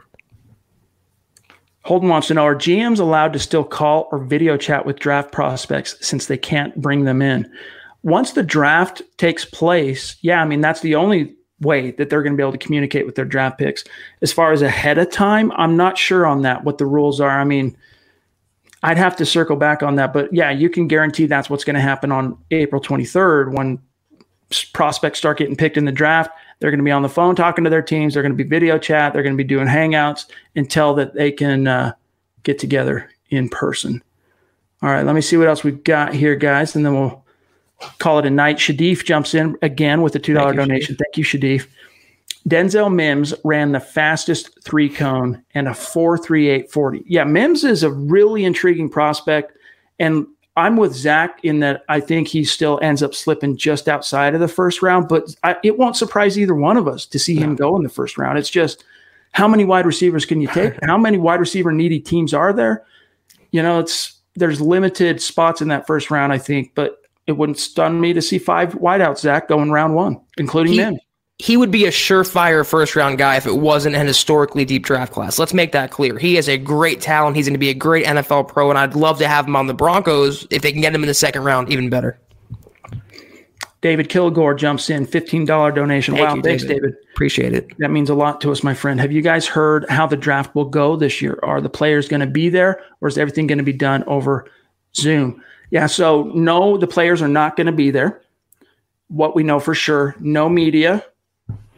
Holden 1.82 2.08
wants 2.08 2.28
to 2.28 2.34
know: 2.34 2.44
Are 2.44 2.56
GMs 2.56 3.00
allowed 3.00 3.34
to 3.34 3.38
still 3.38 3.62
call 3.62 4.08
or 4.10 4.18
video 4.18 4.56
chat 4.56 4.86
with 4.86 4.98
draft 4.98 5.32
prospects 5.32 5.96
since 6.00 6.26
they 6.26 6.38
can't 6.38 6.74
bring 6.80 7.04
them 7.04 7.20
in? 7.20 7.52
Once 8.02 8.32
the 8.32 8.42
draft 8.42 9.02
takes 9.18 9.44
place, 9.44 10.16
yeah, 10.22 10.40
I 10.40 10.46
mean 10.46 10.62
that's 10.62 10.80
the 10.80 10.94
only 10.94 11.36
way 11.64 11.90
that 11.92 12.10
they're 12.10 12.22
going 12.22 12.32
to 12.32 12.36
be 12.36 12.42
able 12.42 12.52
to 12.52 12.58
communicate 12.58 13.06
with 13.06 13.14
their 13.14 13.24
draft 13.24 13.58
picks. 13.58 13.84
As 14.22 14.32
far 14.32 14.52
as 14.52 14.62
ahead 14.62 14.98
of 14.98 15.10
time, 15.10 15.50
I'm 15.52 15.76
not 15.76 15.98
sure 15.98 16.26
on 16.26 16.42
that, 16.42 16.64
what 16.64 16.78
the 16.78 16.86
rules 16.86 17.20
are. 17.20 17.40
I 17.40 17.44
mean, 17.44 17.76
I'd 18.82 18.98
have 18.98 19.16
to 19.16 19.26
circle 19.26 19.56
back 19.56 19.82
on 19.82 19.96
that. 19.96 20.12
But 20.12 20.32
yeah, 20.32 20.50
you 20.50 20.68
can 20.68 20.86
guarantee 20.86 21.26
that's 21.26 21.48
what's 21.48 21.64
going 21.64 21.74
to 21.74 21.80
happen 21.80 22.12
on 22.12 22.36
April 22.50 22.80
23rd 22.80 23.56
when 23.56 23.80
prospects 24.72 25.18
start 25.18 25.38
getting 25.38 25.56
picked 25.56 25.76
in 25.76 25.86
the 25.86 25.92
draft. 25.92 26.30
They're 26.60 26.70
going 26.70 26.78
to 26.78 26.84
be 26.84 26.90
on 26.90 27.02
the 27.02 27.08
phone 27.08 27.34
talking 27.34 27.64
to 27.64 27.70
their 27.70 27.82
teams. 27.82 28.14
They're 28.14 28.22
going 28.22 28.36
to 28.36 28.42
be 28.42 28.48
video 28.48 28.78
chat. 28.78 29.12
They're 29.12 29.22
going 29.22 29.34
to 29.34 29.42
be 29.42 29.48
doing 29.48 29.66
hangouts 29.66 30.26
until 30.54 30.94
that 30.94 31.14
they 31.14 31.32
can 31.32 31.66
uh, 31.66 31.92
get 32.42 32.58
together 32.58 33.10
in 33.30 33.48
person. 33.48 34.02
All 34.82 34.90
right, 34.90 35.04
let 35.04 35.14
me 35.14 35.22
see 35.22 35.38
what 35.38 35.48
else 35.48 35.64
we've 35.64 35.82
got 35.82 36.12
here, 36.12 36.36
guys, 36.36 36.76
and 36.76 36.84
then 36.84 36.94
we'll 36.94 37.23
call 37.98 38.18
it 38.18 38.26
a 38.26 38.30
night. 38.30 38.56
Shadif 38.56 39.04
jumps 39.04 39.34
in 39.34 39.56
again 39.62 40.02
with 40.02 40.14
a 40.16 40.20
$2 40.20 40.34
Thank 40.34 40.56
donation. 40.56 40.94
You, 40.94 40.98
Thank 41.04 41.16
you, 41.16 41.24
Shadif. 41.24 41.66
Denzel 42.48 42.94
Mims 42.94 43.32
ran 43.42 43.72
the 43.72 43.80
fastest 43.80 44.62
three 44.62 44.90
cone 44.90 45.42
and 45.54 45.66
a 45.66 45.72
4.3840. 45.72 47.04
Yeah, 47.06 47.24
Mims 47.24 47.64
is 47.64 47.82
a 47.82 47.90
really 47.90 48.44
intriguing 48.44 48.90
prospect. 48.90 49.56
And 49.98 50.26
I'm 50.56 50.76
with 50.76 50.94
Zach 50.94 51.40
in 51.42 51.60
that 51.60 51.84
I 51.88 52.00
think 52.00 52.28
he 52.28 52.44
still 52.44 52.78
ends 52.82 53.02
up 53.02 53.14
slipping 53.14 53.56
just 53.56 53.88
outside 53.88 54.34
of 54.34 54.40
the 54.40 54.48
first 54.48 54.82
round, 54.82 55.08
but 55.08 55.34
I, 55.42 55.56
it 55.64 55.78
won't 55.78 55.96
surprise 55.96 56.38
either 56.38 56.54
one 56.54 56.76
of 56.76 56.86
us 56.86 57.06
to 57.06 57.18
see 57.18 57.34
him 57.34 57.56
go 57.56 57.76
in 57.76 57.82
the 57.82 57.88
first 57.88 58.18
round. 58.18 58.38
It's 58.38 58.50
just 58.50 58.84
how 59.32 59.48
many 59.48 59.64
wide 59.64 59.86
receivers 59.86 60.24
can 60.24 60.40
you 60.40 60.48
take? 60.48 60.74
how 60.84 60.98
many 60.98 61.18
wide 61.18 61.40
receiver 61.40 61.72
needy 61.72 61.98
teams 61.98 62.32
are 62.32 62.52
there? 62.52 62.84
You 63.50 63.62
know, 63.62 63.80
it's 63.80 64.20
there's 64.36 64.60
limited 64.60 65.20
spots 65.20 65.60
in 65.60 65.68
that 65.68 65.86
first 65.86 66.10
round, 66.10 66.32
I 66.32 66.38
think, 66.38 66.72
but 66.74 66.98
it 67.26 67.32
wouldn't 67.32 67.58
stun 67.58 68.00
me 68.00 68.12
to 68.12 68.22
see 68.22 68.38
five 68.38 68.74
wideouts, 68.74 69.18
Zach, 69.18 69.48
going 69.48 69.70
round 69.70 69.94
one, 69.94 70.20
including 70.36 70.72
he, 70.72 70.78
men. 70.78 70.98
He 71.38 71.56
would 71.56 71.70
be 71.70 71.86
a 71.86 71.90
surefire 71.90 72.66
first 72.66 72.94
round 72.94 73.18
guy 73.18 73.36
if 73.36 73.46
it 73.46 73.56
wasn't 73.56 73.96
an 73.96 74.06
historically 74.06 74.64
deep 74.64 74.84
draft 74.84 75.12
class. 75.12 75.38
Let's 75.38 75.54
make 75.54 75.72
that 75.72 75.90
clear. 75.90 76.18
He 76.18 76.36
has 76.36 76.48
a 76.48 76.58
great 76.58 77.00
talent. 77.00 77.36
He's 77.36 77.46
going 77.46 77.54
to 77.54 77.58
be 77.58 77.70
a 77.70 77.74
great 77.74 78.06
NFL 78.06 78.48
pro, 78.48 78.70
and 78.70 78.78
I'd 78.78 78.94
love 78.94 79.18
to 79.18 79.28
have 79.28 79.46
him 79.46 79.56
on 79.56 79.66
the 79.66 79.74
Broncos. 79.74 80.46
If 80.50 80.62
they 80.62 80.70
can 80.70 80.80
get 80.80 80.94
him 80.94 81.02
in 81.02 81.08
the 81.08 81.14
second 81.14 81.44
round, 81.44 81.70
even 81.70 81.90
better. 81.90 82.20
David 83.84 84.08
Kilgore 84.08 84.54
jumps 84.54 84.88
in, 84.88 85.06
$15 85.06 85.74
donation. 85.74 86.14
Thank 86.14 86.26
wow, 86.26 86.36
you, 86.36 86.42
thanks, 86.42 86.62
David. 86.62 86.82
David. 86.82 86.94
Appreciate 87.12 87.52
it. 87.52 87.78
That 87.78 87.90
means 87.90 88.08
a 88.08 88.14
lot 88.14 88.40
to 88.40 88.50
us, 88.50 88.62
my 88.62 88.72
friend. 88.72 88.98
Have 88.98 89.12
you 89.12 89.20
guys 89.20 89.46
heard 89.46 89.84
how 89.90 90.06
the 90.06 90.16
draft 90.16 90.54
will 90.54 90.64
go 90.64 90.96
this 90.96 91.20
year? 91.20 91.38
Are 91.42 91.60
the 91.60 91.68
players 91.68 92.08
going 92.08 92.20
to 92.20 92.26
be 92.26 92.48
there, 92.48 92.82
or 93.02 93.08
is 93.08 93.18
everything 93.18 93.46
going 93.46 93.58
to 93.58 93.64
be 93.64 93.74
done 93.74 94.02
over 94.04 94.46
Zoom? 94.96 95.42
Yeah, 95.74 95.86
so 95.86 96.30
no, 96.36 96.78
the 96.78 96.86
players 96.86 97.20
are 97.20 97.26
not 97.26 97.56
going 97.56 97.66
to 97.66 97.72
be 97.72 97.90
there. 97.90 98.22
What 99.08 99.34
we 99.34 99.42
know 99.42 99.58
for 99.58 99.74
sure, 99.74 100.14
no 100.20 100.48
media. 100.48 101.04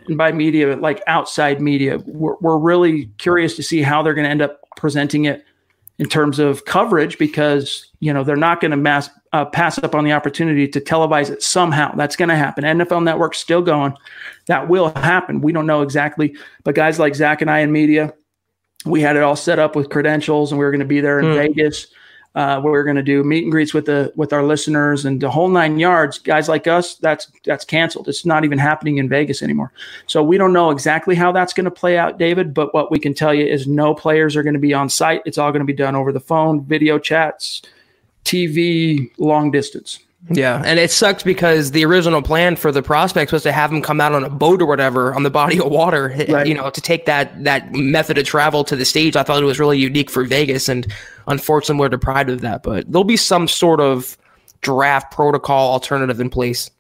And 0.07 0.18
by 0.18 0.32
media, 0.32 0.76
like 0.76 1.03
outside 1.07 1.62
media, 1.62 1.97
we're, 2.05 2.36
we're 2.42 2.59
really 2.59 3.07
curious 3.16 3.57
to 3.57 3.62
see 3.62 3.80
how 3.80 4.03
they're 4.03 4.12
going 4.12 4.26
to 4.26 4.30
end 4.30 4.42
up 4.42 4.61
presenting 4.76 5.24
it 5.24 5.47
in 5.99 6.11
terms 6.11 6.38
of 6.38 6.66
coverage 6.66 7.16
because 7.16 7.90
you 8.01 8.12
know 8.12 8.22
they're 8.22 8.36
not 8.36 8.61
going 8.61 8.70
to 8.70 8.76
mass 8.76 9.09
uh, 9.32 9.47
pass 9.47 9.78
up 9.78 9.94
on 9.94 10.05
the 10.05 10.12
opportunity 10.12 10.68
to 10.68 10.78
televise 10.78 11.30
it 11.30 11.42
somehow. 11.42 11.94
That's 11.94 12.16
going 12.16 12.28
to 12.28 12.36
happen. 12.36 12.64
NFL 12.64 13.03
Network's 13.03 13.38
still 13.38 13.62
going. 13.62 13.97
That 14.44 14.68
will 14.68 14.90
happen. 14.90 15.40
We 15.40 15.53
don't 15.53 15.66
know 15.66 15.80
exactly, 15.80 16.36
but 16.64 16.74
guys 16.74 16.99
like 16.99 17.14
Zach 17.14 17.40
and 17.40 17.51
I 17.51 17.61
in 17.61 17.72
media, 17.72 18.12
we 18.84 19.01
had 19.01 19.16
it 19.16 19.22
all 19.22 19.36
set 19.36 19.59
up 19.59 19.74
with 19.74 19.88
credentials, 19.88 20.53
and 20.53 20.59
we 20.59 20.66
were 20.66 20.70
going 20.70 20.80
to 20.80 20.84
be 20.84 21.01
there 21.01 21.18
in 21.18 21.24
mm. 21.24 21.34
Vegas 21.34 21.86
uh, 22.37 22.61
we're 22.62 22.84
going 22.84 22.97
to 22.97 23.03
do 23.03 23.24
meet 23.24 23.45
and 23.45 23.51
greets 23.51 23.72
with 23.72 23.87
the 23.87 24.12
with 24.14 24.30
our 24.30 24.45
listeners 24.45 25.07
and 25.07 25.22
the 25.22 25.30
whole 25.30 25.49
nine 25.49 25.78
yards. 25.78 26.18
Guys 26.18 26.51
like 26.51 26.66
us, 26.66 26.95
that's 26.97 27.32
that's 27.45 27.64
canceled. 27.64 28.09
It's 28.09 28.26
not 28.26 28.45
even 28.45 28.59
happening 28.59 28.99
in 28.99 29.09
Vegas 29.09 29.43
anymore. 29.43 29.72
So 30.07 30.22
we 30.22 30.37
don't 30.37 30.53
know 30.53 30.70
exactly 30.70 31.14
how 31.14 31.32
that's 31.32 31.55
going 31.55 31.64
to 31.64 31.70
play 31.70 31.97
out, 31.97 32.18
David. 32.18 32.53
But 32.53 32.74
what 32.74 32.91
we 32.91 32.99
can 32.99 33.14
tell 33.14 33.32
you 33.32 33.47
is 33.47 33.66
no 33.66 33.95
players 33.95 34.37
are 34.37 34.43
going 34.43 34.55
to 34.55 34.61
be 34.61 34.74
on 34.74 34.91
site. 34.91 35.22
It's 35.24 35.39
all 35.39 35.51
going 35.51 35.61
to 35.61 35.66
be 35.66 35.72
done 35.72 35.97
over 35.97 36.12
the 36.12 36.20
phone, 36.20 36.62
video 36.62 36.99
chats, 36.99 37.62
TV, 38.26 39.11
long 39.16 39.51
distance. 39.51 40.01
Yeah, 40.30 40.61
and 40.62 40.78
it 40.78 40.91
sucks 40.91 41.22
because 41.22 41.70
the 41.70 41.84
original 41.87 42.20
plan 42.20 42.57
for 42.57 42.72
the 42.72 42.82
prospects 42.82 43.32
was 43.32 43.45
to 43.45 43.53
have 43.53 43.70
them 43.70 43.80
come 43.80 44.01
out 44.01 44.12
on 44.12 44.24
a 44.24 44.30
boat 44.30 44.61
or 44.61 44.66
whatever 44.66 45.14
on 45.14 45.22
the 45.22 45.30
body 45.30 45.59
of 45.59 45.70
water, 45.70 46.14
right. 46.28 46.47
you 46.47 46.53
know, 46.53 46.68
to 46.68 46.80
take 46.82 47.07
that 47.07 47.45
that 47.45 47.72
method 47.72 48.18
of 48.18 48.26
travel 48.26 48.62
to 48.64 48.76
the 48.76 48.84
stage. 48.84 49.16
I 49.16 49.22
thought 49.22 49.43
it 49.43 49.47
was 49.47 49.61
really 49.61 49.78
unique 49.78 50.11
for 50.11 50.24
Vegas, 50.24 50.68
and 50.68 50.87
unfortunately, 51.27 51.81
we're 51.81 51.89
deprived 51.89 52.31
of 52.31 52.41
that. 52.43 52.62
But 52.62 52.91
there'll 52.91 53.05
be 53.05 53.16
some 53.16 53.49
sort 53.49 53.81
of 53.81 54.16
draft 54.61 55.12
protocol 55.12 55.72
alternative 55.72 56.20
in 56.20 56.31
place. 56.31 56.70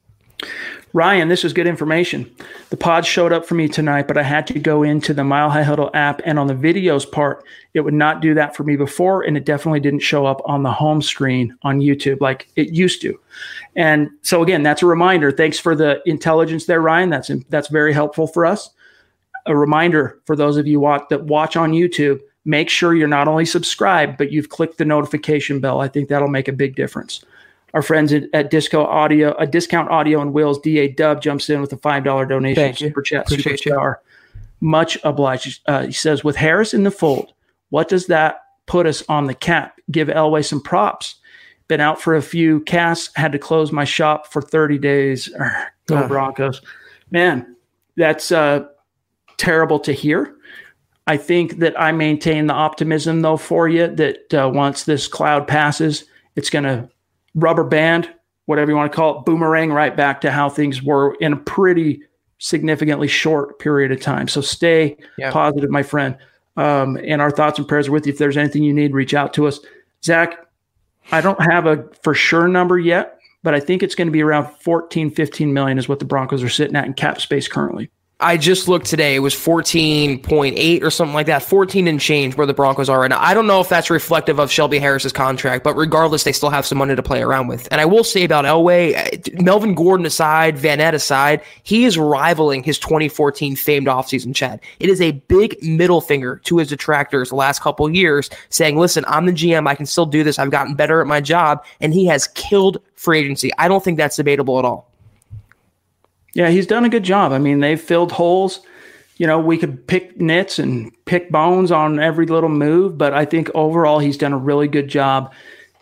Ryan, 0.92 1.28
this 1.28 1.44
is 1.44 1.52
good 1.52 1.66
information. 1.66 2.30
The 2.70 2.76
pod 2.76 3.04
showed 3.04 3.30
up 3.30 3.44
for 3.44 3.54
me 3.54 3.68
tonight, 3.68 4.08
but 4.08 4.16
I 4.16 4.22
had 4.22 4.46
to 4.46 4.58
go 4.58 4.82
into 4.82 5.12
the 5.12 5.24
Mile 5.24 5.50
High 5.50 5.62
Huddle 5.62 5.90
app, 5.92 6.22
and 6.24 6.38
on 6.38 6.46
the 6.46 6.54
videos 6.54 7.10
part, 7.10 7.44
it 7.74 7.80
would 7.80 7.92
not 7.92 8.22
do 8.22 8.32
that 8.32 8.56
for 8.56 8.64
me 8.64 8.76
before, 8.76 9.22
and 9.22 9.36
it 9.36 9.44
definitely 9.44 9.80
didn't 9.80 10.00
show 10.00 10.24
up 10.24 10.40
on 10.46 10.62
the 10.62 10.72
home 10.72 11.02
screen 11.02 11.54
on 11.62 11.80
YouTube 11.80 12.22
like 12.22 12.48
it 12.56 12.72
used 12.72 13.02
to. 13.02 13.18
And 13.74 14.08
so, 14.22 14.42
again, 14.42 14.62
that's 14.62 14.82
a 14.82 14.86
reminder. 14.86 15.30
Thanks 15.30 15.58
for 15.58 15.76
the 15.76 16.00
intelligence 16.06 16.64
there, 16.64 16.80
Ryan. 16.80 17.10
That's 17.10 17.30
that's 17.50 17.68
very 17.68 17.92
helpful 17.92 18.26
for 18.26 18.46
us. 18.46 18.70
A 19.44 19.54
reminder 19.54 20.18
for 20.24 20.34
those 20.34 20.56
of 20.56 20.66
you 20.66 20.80
watch, 20.80 21.02
that 21.10 21.24
watch 21.24 21.56
on 21.56 21.72
YouTube: 21.72 22.20
make 22.46 22.70
sure 22.70 22.94
you're 22.94 23.08
not 23.08 23.28
only 23.28 23.44
subscribed, 23.44 24.16
but 24.16 24.32
you've 24.32 24.48
clicked 24.48 24.78
the 24.78 24.84
notification 24.86 25.60
bell. 25.60 25.80
I 25.80 25.88
think 25.88 26.08
that'll 26.08 26.28
make 26.28 26.48
a 26.48 26.52
big 26.52 26.76
difference. 26.76 27.22
Our 27.74 27.82
friends 27.82 28.12
at, 28.12 28.22
at 28.32 28.50
Disco 28.50 28.84
Audio, 28.86 29.34
a 29.36 29.46
discount 29.46 29.90
audio 29.90 30.20
and 30.22 30.32
wheels, 30.32 30.58
DA 30.60 30.88
Dub 30.88 31.20
jumps 31.20 31.50
in 31.50 31.60
with 31.60 31.72
a 31.74 31.76
five 31.76 32.04
dollar 32.04 32.24
donation. 32.24 32.62
Thank 32.62 32.80
you. 32.80 32.88
Super 32.88 33.02
chat, 33.02 33.26
Appreciate 33.26 33.60
superstar. 33.60 33.96
Much 34.60 34.96
obliged. 35.04 35.60
Uh, 35.66 35.84
he 35.86 35.92
says, 35.92 36.24
with 36.24 36.36
Harris 36.36 36.72
in 36.72 36.84
the 36.84 36.90
fold, 36.90 37.34
what 37.68 37.88
does 37.88 38.06
that 38.06 38.40
put 38.64 38.86
us 38.86 39.02
on 39.08 39.26
the 39.26 39.34
cap? 39.34 39.78
Give 39.90 40.08
Elway 40.08 40.42
some 40.44 40.62
props. 40.62 41.16
Been 41.68 41.80
out 41.80 42.00
for 42.00 42.14
a 42.14 42.22
few 42.22 42.60
casts, 42.60 43.10
had 43.16 43.32
to 43.32 43.38
close 43.40 43.72
my 43.72 43.84
shop 43.84 44.32
for 44.32 44.40
30 44.40 44.78
days. 44.78 45.28
Go 45.86 45.96
Ah. 45.96 46.08
Broncos. 46.08 46.62
Man, 47.10 47.56
that's 47.96 48.30
uh, 48.32 48.66
terrible 49.36 49.80
to 49.80 49.92
hear. 49.92 50.35
I 51.06 51.16
think 51.16 51.58
that 51.58 51.78
I 51.80 51.92
maintain 51.92 52.46
the 52.46 52.54
optimism, 52.54 53.20
though, 53.20 53.36
for 53.36 53.68
you 53.68 53.86
that 53.94 54.34
uh, 54.34 54.50
once 54.52 54.84
this 54.84 55.06
cloud 55.06 55.46
passes, 55.46 56.04
it's 56.34 56.50
going 56.50 56.64
to 56.64 56.88
rubber 57.34 57.62
band, 57.64 58.10
whatever 58.46 58.70
you 58.70 58.76
want 58.76 58.90
to 58.90 58.96
call 58.96 59.18
it, 59.20 59.24
boomerang 59.24 59.72
right 59.72 59.96
back 59.96 60.20
to 60.22 60.32
how 60.32 60.48
things 60.48 60.82
were 60.82 61.14
in 61.20 61.32
a 61.32 61.36
pretty 61.36 62.00
significantly 62.38 63.08
short 63.08 63.58
period 63.58 63.92
of 63.92 64.00
time. 64.00 64.28
So 64.28 64.40
stay 64.40 64.96
Yeah. 65.16 65.30
positive, 65.30 65.70
my 65.70 65.82
friend. 65.82 66.16
Um, 66.56 66.96
and 67.04 67.20
our 67.22 67.30
thoughts 67.30 67.58
and 67.58 67.68
prayers 67.68 67.88
are 67.88 67.92
with 67.92 68.06
you. 68.06 68.12
If 68.12 68.18
there's 68.18 68.36
anything 68.36 68.62
you 68.62 68.72
need, 68.72 68.92
reach 68.94 69.14
out 69.14 69.32
to 69.34 69.46
us. 69.46 69.60
Zach, 70.04 70.38
I 71.12 71.20
don't 71.20 71.40
have 71.40 71.66
a 71.66 71.84
for 72.02 72.14
sure 72.14 72.48
number 72.48 72.78
yet, 72.78 73.18
but 73.42 73.54
I 73.54 73.60
think 73.60 73.82
it's 73.82 73.94
going 73.94 74.08
to 74.08 74.12
be 74.12 74.22
around 74.22 74.48
14, 74.60 75.10
15 75.10 75.52
million 75.52 75.78
is 75.78 75.88
what 75.88 75.98
the 75.98 76.04
Broncos 76.04 76.42
are 76.42 76.48
sitting 76.48 76.74
at 76.74 76.86
in 76.86 76.94
cap 76.94 77.20
space 77.20 77.46
currently. 77.46 77.90
I 78.18 78.38
just 78.38 78.66
looked 78.66 78.86
today. 78.86 79.14
It 79.14 79.18
was 79.18 79.34
14.8 79.34 80.82
or 80.82 80.90
something 80.90 81.12
like 81.12 81.26
that, 81.26 81.42
14 81.42 81.86
and 81.86 82.00
change 82.00 82.34
where 82.34 82.46
the 82.46 82.54
Broncos 82.54 82.88
are 82.88 83.00
right 83.00 83.10
now. 83.10 83.20
I 83.20 83.34
don't 83.34 83.46
know 83.46 83.60
if 83.60 83.68
that's 83.68 83.90
reflective 83.90 84.38
of 84.38 84.50
Shelby 84.50 84.78
Harris's 84.78 85.12
contract, 85.12 85.62
but 85.62 85.76
regardless, 85.76 86.24
they 86.24 86.32
still 86.32 86.48
have 86.48 86.64
some 86.64 86.78
money 86.78 86.96
to 86.96 87.02
play 87.02 87.20
around 87.20 87.48
with. 87.48 87.68
And 87.70 87.78
I 87.78 87.84
will 87.84 88.04
say 88.04 88.24
about 88.24 88.46
Elway, 88.46 88.96
uh, 88.96 89.42
Melvin 89.42 89.74
Gordon 89.74 90.06
aside, 90.06 90.56
Vannett 90.56 90.94
aside, 90.94 91.42
he 91.62 91.84
is 91.84 91.98
rivaling 91.98 92.62
his 92.62 92.78
2014 92.78 93.54
famed 93.54 93.86
offseason 93.86 94.34
Chad. 94.34 94.60
It 94.80 94.88
is 94.88 95.02
a 95.02 95.12
big 95.12 95.62
middle 95.62 96.00
finger 96.00 96.40
to 96.44 96.56
his 96.56 96.70
detractors 96.70 97.28
the 97.28 97.34
last 97.34 97.60
couple 97.60 97.90
years 97.90 98.30
saying, 98.48 98.78
listen, 98.78 99.04
I'm 99.08 99.26
the 99.26 99.32
GM. 99.32 99.68
I 99.68 99.74
can 99.74 99.84
still 99.84 100.06
do 100.06 100.24
this. 100.24 100.38
I've 100.38 100.50
gotten 100.50 100.74
better 100.74 101.02
at 101.02 101.06
my 101.06 101.20
job. 101.20 101.66
And 101.80 101.92
he 101.92 102.06
has 102.06 102.28
killed 102.28 102.80
free 102.94 103.18
agency. 103.18 103.50
I 103.58 103.68
don't 103.68 103.84
think 103.84 103.98
that's 103.98 104.16
debatable 104.16 104.58
at 104.58 104.64
all. 104.64 104.90
Yeah, 106.36 106.50
he's 106.50 106.66
done 106.66 106.84
a 106.84 106.90
good 106.90 107.02
job. 107.02 107.32
I 107.32 107.38
mean, 107.38 107.60
they've 107.60 107.80
filled 107.80 108.12
holes. 108.12 108.60
You 109.16 109.26
know, 109.26 109.38
we 109.40 109.56
could 109.56 109.86
pick 109.86 110.20
nits 110.20 110.58
and 110.58 110.92
pick 111.06 111.30
bones 111.30 111.72
on 111.72 111.98
every 111.98 112.26
little 112.26 112.50
move, 112.50 112.98
but 112.98 113.14
I 113.14 113.24
think 113.24 113.50
overall 113.54 114.00
he's 114.00 114.18
done 114.18 114.34
a 114.34 114.38
really 114.38 114.68
good 114.68 114.88
job 114.88 115.32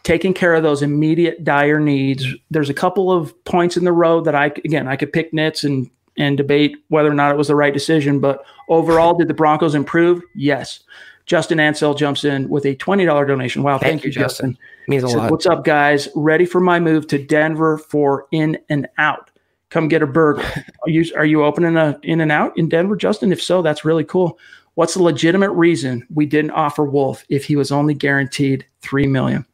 taking 0.05 0.33
care 0.33 0.55
of 0.55 0.63
those 0.63 0.81
immediate 0.83 1.43
dire 1.43 1.81
needs. 1.81 2.27
There's 2.53 2.71
a 2.71 2.75
couple 2.75 3.11
of 3.11 3.35
points 3.45 3.77
in 3.77 3.85
the 3.85 3.93
road 3.93 4.27
that 4.27 4.37
I 4.37 4.47
again 4.65 4.87
I 4.87 4.95
could 4.95 5.13
pick 5.13 5.33
nits 5.35 5.65
and 5.65 5.91
and 6.17 6.37
debate 6.37 6.77
whether 6.89 7.11
or 7.11 7.15
not 7.15 7.33
it 7.33 7.37
was 7.37 7.49
the 7.49 7.57
right 7.57 7.73
decision, 7.73 8.21
but 8.21 8.45
overall, 8.69 9.15
did 9.15 9.27
the 9.27 9.35
Broncos 9.35 9.75
improve? 9.75 10.23
Yes. 10.37 10.85
Justin 11.27 11.59
Ansell 11.59 11.95
jumps 11.95 12.23
in 12.23 12.49
with 12.49 12.65
a 12.65 12.77
twenty 12.77 13.05
dollar 13.05 13.27
donation. 13.27 13.65
Wow, 13.65 13.79
thank, 13.79 14.03
Thank 14.03 14.05
you, 14.05 14.11
Justin. 14.13 14.53
Justin. 14.53 14.59
Means 14.87 15.03
a 15.03 15.09
Says, 15.09 15.17
lot. 15.17 15.31
What's 15.33 15.47
up, 15.47 15.65
guys? 15.65 16.09
Ready 16.15 16.47
for 16.47 16.61
my 16.61 16.79
move 16.79 17.09
to 17.09 17.19
Denver 17.19 17.79
for 17.79 18.29
In 18.31 18.59
and 18.69 18.87
Out. 18.99 19.31
Come 19.75 19.89
get 19.89 20.05
a 20.05 20.07
burger. 20.07 20.45
Are 20.85 20.89
you, 20.89 21.05
are 21.17 21.25
you 21.25 21.45
opening 21.45 21.77
a 21.77 21.99
In 22.05 22.21
and 22.21 22.31
Out 22.31 22.57
in 22.57 22.69
Denver, 22.69 22.95
Justin? 22.95 23.33
If 23.33 23.43
so, 23.43 23.61
that's 23.61 23.85
really 23.85 24.05
cool. 24.05 24.39
What's 24.75 24.95
the 24.95 25.03
legitimate 25.03 25.51
reason 25.51 26.07
we 26.15 26.27
didn't 26.27 26.53
offer 26.53 26.85
Wolfe 26.85 27.25
if 27.29 27.45
he 27.45 27.57
was 27.57 27.73
only 27.73 27.93
guaranteed 27.93 28.65
three 28.83 29.09
million? 29.09 29.45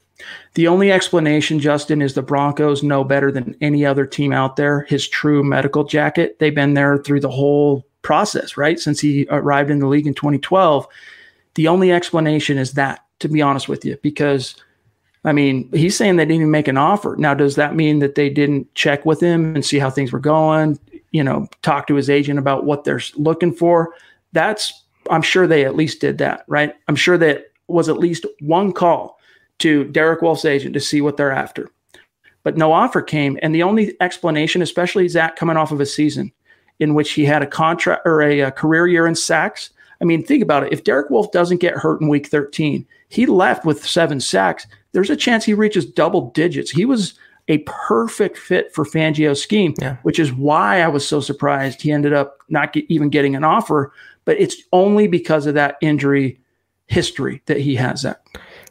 The 0.57 0.68
only 0.68 0.93
explanation, 0.93 1.59
Justin, 1.59 2.03
is 2.03 2.12
the 2.12 2.21
Broncos 2.21 2.83
know 2.83 3.03
better 3.03 3.33
than 3.33 3.57
any 3.62 3.87
other 3.87 4.05
team 4.05 4.31
out 4.31 4.57
there 4.57 4.83
his 4.91 5.09
true 5.09 5.43
medical 5.43 5.85
jacket. 5.85 6.39
They've 6.39 6.55
been 6.55 6.75
there 6.75 6.99
through 6.99 7.21
the 7.21 7.31
whole 7.31 7.87
process, 8.03 8.59
right? 8.59 8.79
Since 8.79 9.01
he 9.01 9.27
arrived 9.31 9.71
in 9.71 9.79
the 9.79 9.87
league 9.87 10.07
in 10.07 10.12
2012. 10.12 10.87
The 11.55 11.66
only 11.66 11.93
explanation 11.93 12.59
is 12.59 12.73
that, 12.75 13.07
to 13.21 13.29
be 13.29 13.41
honest 13.41 13.71
with 13.71 13.87
you, 13.87 13.97
because 14.03 14.55
I 15.25 15.33
mean, 15.33 15.71
he's 15.73 15.97
saying 15.97 16.16
they 16.16 16.25
didn't 16.25 16.37
even 16.37 16.51
make 16.51 16.68
an 16.68 16.79
offer. 16.79 17.14
Now, 17.18 17.35
does 17.35 17.57
that 17.57 17.77
mean 17.77 17.99
that 17.99 18.14
they 18.14 18.31
didn't 18.31 18.75
check 18.75 19.05
with 19.05 19.21
him 19.21 19.55
and 19.55 19.64
see 19.64 19.79
how 19.79 19.91
things 19.91 20.12
were 20.12 20.18
going? 20.18 20.79
You 21.11 21.23
know, 21.23 21.47
talk 21.62 21.87
to 21.89 21.95
his 21.95 22.09
agent 22.09 22.39
about 22.39 22.64
what 22.64 22.85
they're 22.85 23.03
looking 23.16 23.53
for? 23.53 23.95
That's, 24.33 24.85
I'm 25.11 25.23
sure 25.23 25.47
they 25.47 25.64
at 25.64 25.77
least 25.77 26.01
did 26.01 26.18
that, 26.18 26.45
right? 26.47 26.75
I'm 26.89 26.97
sure 26.97 27.18
that 27.18 27.53
was 27.68 27.89
at 27.89 27.99
least 27.99 28.25
one 28.41 28.73
call 28.73 29.18
to 29.59 29.85
Derek 29.85 30.23
Wolfe's 30.23 30.45
agent 30.45 30.73
to 30.75 30.81
see 30.81 31.01
what 31.01 31.16
they're 31.16 31.33
after. 31.33 31.68
But 32.43 32.57
no 32.57 32.73
offer 32.73 33.03
came. 33.03 33.39
And 33.43 33.55
the 33.55 33.62
only 33.62 33.95
explanation, 34.01 34.62
especially 34.62 35.07
Zach 35.09 35.37
coming 35.37 35.59
off 35.59 35.73
of 35.73 35.81
a 35.81 35.87
season 35.87 36.33
in 36.79 36.95
which 36.95 37.12
he 37.12 37.27
had 37.27 37.43
a 37.43 37.47
contract 37.47 38.03
or 38.07 38.23
a, 38.23 38.41
a 38.41 38.51
career 38.51 38.87
year 38.87 39.07
in 39.07 39.14
sacks. 39.14 39.71
I 40.01 40.05
mean, 40.05 40.25
think 40.25 40.43
about 40.43 40.65
it. 40.65 40.73
If 40.73 40.85
Derek 40.85 41.11
Wolfe 41.11 41.31
doesn't 41.33 41.61
get 41.61 41.75
hurt 41.75 42.01
in 42.01 42.09
week 42.09 42.27
13, 42.29 42.87
he 43.09 43.27
left 43.27 43.65
with 43.65 43.85
seven 43.87 44.21
sacks. 44.21 44.67
There's 44.93 45.11
a 45.11 45.17
chance 45.17 45.45
he 45.45 45.55
reaches 45.55 45.85
double 45.85 46.31
digits. 46.31 46.71
He 46.71 46.85
was 46.85 47.15
a 47.49 47.59
perfect 47.67 48.39
fit 48.39 48.73
for 48.75 48.85
Fangio's 48.85 49.43
scheme, 49.43 49.75
Yeah. 49.81 49.97
which 50.03 50.19
is 50.19 50.33
why 50.33 50.81
I 50.81 50.89
was 50.89 51.07
so 51.07 51.21
surprised 51.21 51.83
he 51.83 51.91
ended 51.93 52.13
up 52.13 52.39
not 52.49 52.73
get, 52.73 52.85
even 52.89 53.09
getting 53.11 53.35
an 53.35 53.45
offer. 53.45 53.93
But 54.25 54.41
it's 54.41 54.57
only 54.73 55.09
because 55.09 55.47
of 55.47 55.55
that 55.55 55.77
injury 55.81 56.39
history 56.87 57.43
that 57.47 57.59
he 57.59 57.75
has 57.77 58.03
that. 58.03 58.23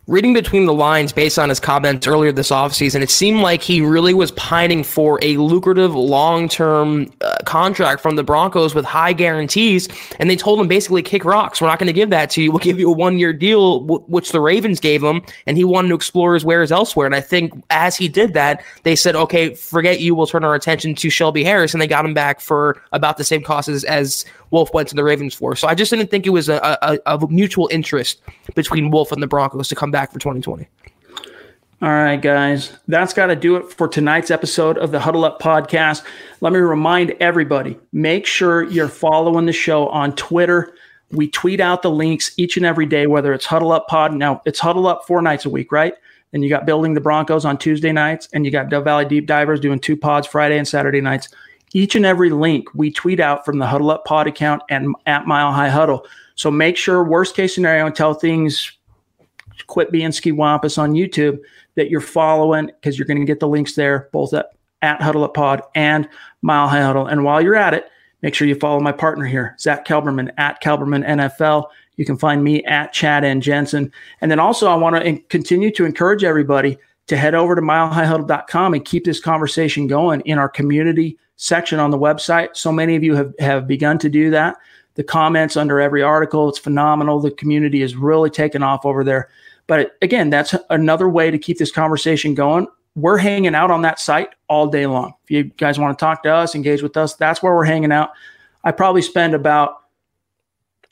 Reading 0.10 0.34
between 0.34 0.66
the 0.66 0.74
lines 0.74 1.14
based 1.14 1.38
on 1.38 1.50
his 1.50 1.60
comments 1.60 2.08
earlier 2.08 2.32
this 2.32 2.50
offseason, 2.50 3.02
it 3.02 3.12
seemed 3.12 3.42
like 3.42 3.62
he 3.62 3.80
really 3.80 4.14
was 4.14 4.32
pining 4.32 4.84
for 4.84 5.20
a 5.22 5.38
lucrative 5.38 5.94
long 5.94 6.50
term 6.50 7.12
uh, 7.22 7.38
contract 7.46 8.02
from 8.02 8.16
the 8.16 8.24
Broncos 8.24 8.74
with 8.74 8.86
high 8.86 9.14
guarantees. 9.14 9.88
And 10.20 10.28
they 10.28 10.36
told 10.36 10.60
him 10.60 10.68
basically, 10.68 11.04
kick 11.04 11.24
rocks. 11.24 11.62
We're 11.62 11.68
not 11.68 11.78
going 11.78 11.88
to 11.88 11.94
give 11.94 12.10
that 12.10 12.32
to 12.32 12.42
you. 12.42 12.52
We'll 12.52 12.58
give 12.58 12.80
you 12.80 12.90
a 12.90 12.96
one 12.96 13.20
year 13.20 13.32
deal, 13.32 13.82
w- 13.82 14.04
which 14.08 14.32
the 14.32 14.42
Ravens 14.42 14.80
gave 14.80 15.04
him. 15.04 15.22
And 15.46 15.58
he 15.58 15.64
wanted 15.64 15.90
to 15.90 15.96
explore 15.96 16.34
his 16.34 16.44
wares 16.44 16.72
elsewhere. 16.72 17.06
And 17.06 17.16
I 17.16 17.22
think 17.22 17.54
as 17.70 17.96
he 17.96 18.08
did 18.08 18.34
that, 18.34 18.64
they 18.84 18.96
said, 18.96 19.16
okay, 19.16 19.54
forget 19.54 20.00
you. 20.00 20.16
We'll 20.16 20.26
turn 20.26 20.44
our 20.44 20.56
attention 20.56 20.96
to 20.96 21.12
Shelby 21.12 21.44
Harris. 21.44 21.76
And 21.76 21.82
they 21.82 21.88
got 21.88 22.04
him 22.04 22.16
back 22.16 22.42
for 22.42 22.82
about 22.94 23.18
the 23.18 23.24
same 23.24 23.44
cost 23.44 23.70
as, 23.70 23.84
as 23.84 24.26
Wolfe 24.52 24.74
went 24.74 24.88
to 24.90 24.96
the 24.96 25.04
Ravens 25.04 25.34
for. 25.34 25.56
So 25.56 25.68
I 25.68 25.76
just 25.76 25.92
didn't 25.92 26.10
think 26.10 26.26
it 26.26 26.32
was 26.32 26.50
a, 26.50 26.78
a, 26.82 27.00
a 27.06 27.28
mutual 27.28 27.68
interest 27.72 28.22
between 28.56 28.92
Wolfe 28.92 29.12
and 29.12 29.22
the 29.22 29.28
Broncos 29.28 29.68
to 29.70 29.76
come 29.76 29.92
back 29.92 30.12
for 30.12 30.20
2020. 30.20 30.68
All 31.82 31.90
right, 31.90 32.22
guys, 32.22 32.78
that's 32.90 33.14
got 33.14 33.28
to 33.28 33.38
do 33.38 33.56
it 33.56 33.72
for 33.72 33.88
tonight's 33.88 34.32
episode 34.32 34.78
of 34.78 34.92
the 34.92 35.00
Huddle 35.00 35.24
Up 35.24 35.42
podcast. 35.42 36.04
Let 36.42 36.52
me 36.52 36.60
remind 36.60 37.12
everybody 37.22 37.78
make 37.94 38.26
sure 38.26 38.64
you're 38.64 38.90
following 38.90 39.46
the 39.46 39.54
show 39.54 39.88
on 39.88 40.14
Twitter. 40.16 40.74
We 41.12 41.30
tweet 41.30 41.62
out 41.62 41.82
the 41.82 41.90
links 41.90 42.34
each 42.38 42.58
and 42.58 42.66
every 42.66 42.86
day, 42.86 43.08
whether 43.08 43.32
it's 43.34 43.46
Huddle 43.46 43.72
Up 43.72 43.88
Pod. 43.88 44.14
Now, 44.14 44.42
it's 44.46 44.60
Huddle 44.60 44.88
Up 44.88 45.08
four 45.08 45.22
nights 45.22 45.46
a 45.46 45.50
week, 45.50 45.72
right? 45.72 45.94
Then 46.32 46.44
you 46.44 46.50
got 46.50 46.66
Building 46.66 46.96
the 46.96 47.02
Broncos 47.02 47.46
on 47.46 47.58
Tuesday 47.58 47.94
nights, 47.94 48.28
and 48.34 48.44
you 48.46 48.52
got 48.52 48.70
Dove 48.70 48.84
Valley 48.84 49.06
Deep 49.06 49.26
Divers 49.26 49.62
doing 49.62 49.80
two 49.80 49.96
pods 49.96 50.28
Friday 50.28 50.58
and 50.58 50.68
Saturday 50.68 51.00
nights. 51.00 51.30
Each 51.74 51.96
and 51.96 52.06
every 52.06 52.30
link 52.30 52.68
we 52.74 52.92
tweet 52.92 53.20
out 53.20 53.46
from 53.46 53.60
the 53.60 53.68
Huddle 53.68 53.92
Up 53.92 54.06
Pod 54.06 54.28
account 54.28 54.62
and 54.70 54.96
at 55.06 55.28
Mile 55.28 55.52
High 55.52 55.70
Huddle. 55.70 56.06
So 56.36 56.50
make 56.50 56.78
sure, 56.78 57.04
worst 57.04 57.36
case 57.36 57.54
scenario, 57.54 57.86
until 57.86 58.14
things 58.14 58.72
quit 59.68 59.92
being 59.92 60.12
ski 60.12 60.32
wampus 60.32 60.78
on 60.78 60.94
YouTube 60.94 61.40
that 61.76 61.90
you're 61.90 62.02
following 62.02 62.68
because 62.68 62.98
you're 62.98 63.06
going 63.08 63.20
to 63.20 63.26
get 63.26 63.40
the 63.40 63.48
links 63.48 63.76
there, 63.76 64.10
both 64.12 64.34
at, 64.34 64.48
at 64.82 65.02
Huddle 65.02 65.24
Up 65.24 65.34
Pod 65.34 65.62
and 65.76 66.08
Mile 66.42 66.68
High 66.68 66.82
Huddle. 66.82 67.08
And 67.08 67.24
while 67.24 67.42
you're 67.42 67.56
at 67.56 67.74
it, 67.74 67.86
make 68.22 68.34
sure 68.34 68.48
you 68.48 68.56
follow 68.56 68.80
my 68.80 68.92
partner 68.92 69.26
here, 69.26 69.56
Zach 69.60 69.86
Kelberman 69.86 70.32
at 70.38 70.62
Kelberman 70.62 71.06
NFL. 71.06 71.68
You 71.98 72.06
can 72.06 72.18
find 72.18 72.44
me 72.44 72.64
at 72.64 72.94
Chad 72.94 73.24
and 73.24 73.42
Jensen. 73.42 73.92
And 74.22 74.32
then 74.32 74.40
also, 74.40 74.68
I 74.68 74.76
want 74.76 74.96
to 74.96 75.20
continue 75.28 75.72
to 75.72 75.86
encourage 75.86 76.24
everybody 76.24 76.78
to 77.08 77.18
head 77.18 77.36
over 77.36 77.56
to 77.56 77.62
milehighhuddle.com 77.62 78.74
and 78.74 78.86
keep 78.86 79.04
this 79.04 79.20
conversation 79.20 79.88
going 79.88 80.22
in 80.22 80.38
our 80.38 80.48
community 80.48 81.18
section 81.40 81.80
on 81.80 81.90
the 81.90 81.98
website. 81.98 82.50
So 82.58 82.70
many 82.70 82.98
of 82.98 83.04
you 83.04 83.16
have, 83.16 83.34
have 83.40 83.66
begun 83.66 83.98
to 84.00 84.10
do 84.10 84.30
that. 84.30 84.58
The 84.96 85.06
comments 85.06 85.56
under 85.56 85.80
every 85.80 86.04
article, 86.04 86.50
it's 86.50 86.60
phenomenal. 86.60 87.22
The 87.22 87.32
community 87.32 87.82
is 87.82 87.96
really 87.96 88.30
taken 88.30 88.62
off 88.62 88.86
over 88.86 89.06
there. 89.06 89.30
But 89.66 89.96
again, 90.02 90.30
that's 90.30 90.54
another 90.70 91.08
way 91.08 91.32
to 91.32 91.40
keep 91.40 91.58
this 91.58 91.72
conversation 91.72 92.36
going. 92.36 92.68
we're 92.96 93.18
hanging 93.18 93.56
out 93.56 93.72
on 93.72 93.84
that 93.84 94.00
site 94.00 94.30
all 94.50 94.68
day 94.68 94.86
long. 94.86 95.14
If 95.24 95.32
you 95.32 95.44
guys 95.46 95.80
want 95.80 95.98
to 95.98 96.04
talk 96.04 96.24
to 96.24 96.34
us, 96.34 96.56
engage 96.56 96.82
with 96.82 96.98
us, 96.98 97.16
that's 97.16 97.42
where 97.42 97.56
we're 97.56 97.64
hanging 97.64 97.94
out. 97.94 98.10
I 98.66 98.74
probably 98.74 99.02
spend 99.02 99.34
about 99.34 99.84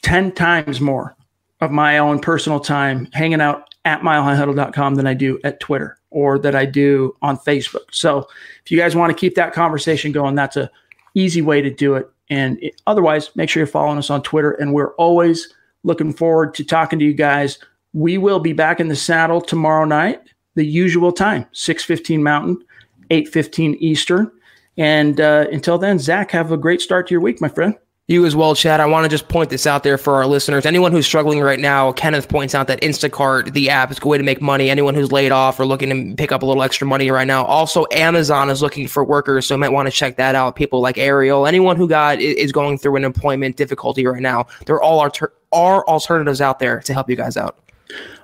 10 0.04 0.32
times 0.32 0.80
more 0.80 1.18
of 1.60 1.72
my 1.72 1.98
own 1.98 2.20
personal 2.20 2.62
time 2.62 3.10
hanging 3.12 3.42
out 3.42 3.76
at 3.84 4.00
milehighhuddle.com 4.00 4.96
than 4.96 5.08
I 5.08 5.14
do 5.14 5.42
at 5.44 5.60
Twitter 5.60 5.97
or 6.10 6.40
that 6.40 6.56
I 6.56 6.66
do 6.66 7.16
on 7.22 7.38
Facebook. 7.38 7.86
So 7.92 8.28
if 8.64 8.72
you 8.72 8.78
guys 8.78 8.96
want 8.96 9.12
to 9.12 9.20
keep 9.20 9.36
that 9.36 9.54
conversation 9.54 10.12
going, 10.12 10.36
that's 10.36 10.58
a 10.58 10.72
easy 11.14 11.42
way 11.42 11.62
to 11.62 11.70
do 11.70 11.96
it. 11.96 12.10
And 12.30 12.62
it, 12.62 12.82
otherwise, 12.88 13.36
make 13.36 13.50
sure 13.50 13.62
you're 13.62 13.68
following 13.68 13.98
us 13.98 14.10
on 14.10 14.22
Twitter. 14.24 14.52
And 14.52 14.74
we're 14.74 14.94
always 14.96 15.54
looking 15.84 16.14
forward 16.14 16.54
to 16.56 16.64
talking 16.64 17.00
to 17.00 17.06
you 17.06 17.14
guys. 17.14 17.60
We 17.94 18.18
will 18.18 18.40
be 18.40 18.54
back 18.54 18.80
in 18.80 18.88
the 18.88 18.96
saddle 18.96 19.42
tomorrow 19.42 19.86
night, 19.86 20.22
the 20.56 20.66
usual 20.66 21.12
time, 21.12 21.46
6:15 21.54 22.22
Mountain, 22.22 22.64
8:15 23.10 23.78
Eastern. 23.80 24.32
And 24.78 25.20
uh, 25.20 25.48
until 25.52 25.78
then, 25.78 25.98
Zach, 25.98 26.32
have 26.32 26.52
a 26.52 26.58
great 26.58 26.82
start 26.82 27.08
to 27.08 27.14
your 27.14 27.22
week, 27.22 27.42
my 27.42 27.50
friend. 27.50 27.76
You 28.10 28.26
as 28.26 28.38
well, 28.38 28.56
Chad. 28.56 28.80
I 28.80 28.86
want 28.86 29.04
to 29.04 29.10
just 29.10 29.28
point 29.28 29.50
this 29.50 29.68
out 29.68 29.84
there 29.84 29.98
for 29.98 30.16
our 30.16 30.26
listeners. 30.26 30.66
Anyone 30.66 30.94
who's 30.94 31.06
struggling 31.06 31.42
right 31.42 31.60
now, 31.60 31.92
Kenneth 31.92 32.30
points 32.30 32.56
out 32.56 32.68
that 32.68 32.80
Instacart, 32.80 33.52
the 33.52 33.70
app, 33.70 33.92
is 33.92 34.00
a 34.02 34.08
way 34.08 34.18
to 34.18 34.24
make 34.24 34.42
money. 34.42 34.70
Anyone 34.70 34.96
who's 34.96 35.12
laid 35.12 35.34
off 35.34 35.60
or 35.60 35.66
looking 35.66 35.90
to 35.90 36.16
pick 36.16 36.32
up 36.32 36.42
a 36.42 36.46
little 36.46 36.64
extra 36.64 36.88
money 36.88 37.12
right 37.12 37.28
now. 37.28 37.44
Also, 37.44 37.86
Amazon 37.92 38.50
is 38.50 38.62
looking 38.62 38.88
for 38.88 39.04
workers, 39.04 39.46
so 39.46 39.56
you 39.56 39.60
might 39.60 39.74
want 39.74 39.88
to 39.88 39.92
check 39.92 40.16
that 40.16 40.36
out. 40.36 40.56
People 40.56 40.80
like 40.80 40.98
Ariel, 40.98 41.46
anyone 41.46 41.76
who 41.76 41.86
got 41.86 42.22
is 42.22 42.54
going 42.54 42.78
through 42.78 42.96
an 42.96 43.04
employment 43.04 43.58
difficulty 43.58 44.08
right 44.08 44.22
now. 44.22 44.48
There 44.68 44.82
all 44.82 45.02
are 45.02 45.12
are 45.52 45.86
alternatives 45.86 46.40
out 46.40 46.60
there 46.60 46.80
to 46.80 46.94
help 46.94 47.10
you 47.10 47.18
guys 47.18 47.36
out. 47.36 47.60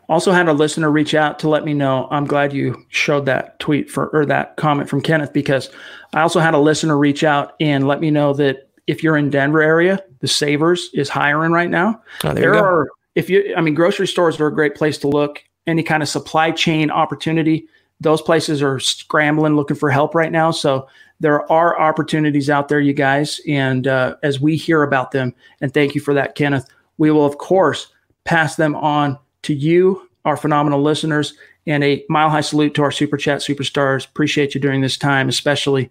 Also 0.07 0.31
had 0.31 0.47
a 0.47 0.53
listener 0.53 0.91
reach 0.91 1.13
out 1.13 1.39
to 1.39 1.49
let 1.49 1.65
me 1.65 1.73
know. 1.73 2.07
I'm 2.09 2.25
glad 2.25 2.53
you 2.53 2.85
showed 2.87 3.25
that 3.25 3.59
tweet 3.59 3.91
for 3.91 4.07
or 4.13 4.25
that 4.27 4.55
comment 4.55 4.89
from 4.89 5.01
Kenneth 5.01 5.33
because 5.33 5.69
I 6.13 6.21
also 6.21 6.39
had 6.39 6.53
a 6.53 6.59
listener 6.59 6.97
reach 6.97 7.25
out 7.25 7.55
and 7.59 7.85
let 7.85 7.99
me 7.99 8.11
know 8.11 8.33
that 8.35 8.69
if 8.87 9.03
you're 9.03 9.17
in 9.17 9.29
Denver 9.29 9.61
area, 9.61 10.03
the 10.19 10.27
Savers 10.27 10.89
is 10.93 11.09
hiring 11.09 11.51
right 11.51 11.69
now. 11.69 12.01
Oh, 12.23 12.33
there, 12.33 12.53
there 12.53 12.55
are 12.55 12.89
if 13.15 13.29
you 13.29 13.53
I 13.55 13.61
mean 13.61 13.73
grocery 13.73 14.07
stores 14.07 14.39
are 14.39 14.47
a 14.47 14.53
great 14.53 14.75
place 14.75 14.97
to 14.99 15.07
look. 15.07 15.43
Any 15.65 15.83
kind 15.83 16.03
of 16.03 16.09
supply 16.09 16.51
chain 16.51 16.91
opportunity, 16.91 17.67
those 18.01 18.21
places 18.21 18.61
are 18.61 18.79
scrambling 18.79 19.55
looking 19.55 19.77
for 19.77 19.89
help 19.89 20.13
right 20.13 20.31
now. 20.31 20.51
So 20.51 20.87
there 21.21 21.49
are 21.49 21.79
opportunities 21.79 22.49
out 22.49 22.67
there, 22.67 22.81
you 22.81 22.93
guys. 22.93 23.39
And 23.47 23.87
uh, 23.87 24.15
as 24.23 24.41
we 24.41 24.57
hear 24.57 24.83
about 24.83 25.11
them, 25.11 25.33
and 25.61 25.73
thank 25.73 25.95
you 25.95 26.01
for 26.01 26.13
that, 26.13 26.35
Kenneth, 26.35 26.67
we 26.97 27.11
will 27.11 27.25
of 27.25 27.37
course 27.37 27.87
pass 28.25 28.55
them 28.57 28.75
on 28.75 29.17
to 29.43 29.53
you, 29.53 30.09
our 30.25 30.35
phenomenal 30.35 30.81
listeners, 30.81 31.33
and 31.65 31.83
a 31.83 32.03
mile 32.09 32.29
high 32.29 32.41
salute 32.41 32.73
to 32.75 32.83
our 32.83 32.91
super 32.91 33.15
chat 33.15 33.39
superstars. 33.39 34.05
Appreciate 34.05 34.53
you 34.53 34.59
during 34.59 34.81
this 34.81 34.97
time, 34.97 35.29
especially. 35.29 35.89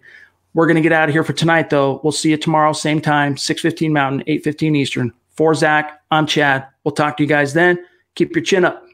We're 0.53 0.67
going 0.67 0.75
to 0.75 0.81
get 0.81 0.91
out 0.91 1.09
of 1.09 1.15
here 1.15 1.23
for 1.23 1.33
tonight, 1.33 1.71
though. 1.71 1.99
We'll 2.03 2.11
see 2.11 2.29
you 2.29 2.37
tomorrow, 2.37 2.73
same 2.73 3.01
time, 3.01 3.33
6.15 3.35 3.89
Mountain, 3.91 4.23
8.15 4.27 4.77
Eastern. 4.77 5.11
For 5.31 5.55
Zach, 5.55 5.99
I'm 6.11 6.27
Chad. 6.27 6.67
We'll 6.83 6.91
talk 6.91 7.17
to 7.17 7.23
you 7.23 7.29
guys 7.29 7.53
then. 7.53 7.83
Keep 8.15 8.35
your 8.35 8.43
chin 8.43 8.65
up. 8.65 8.85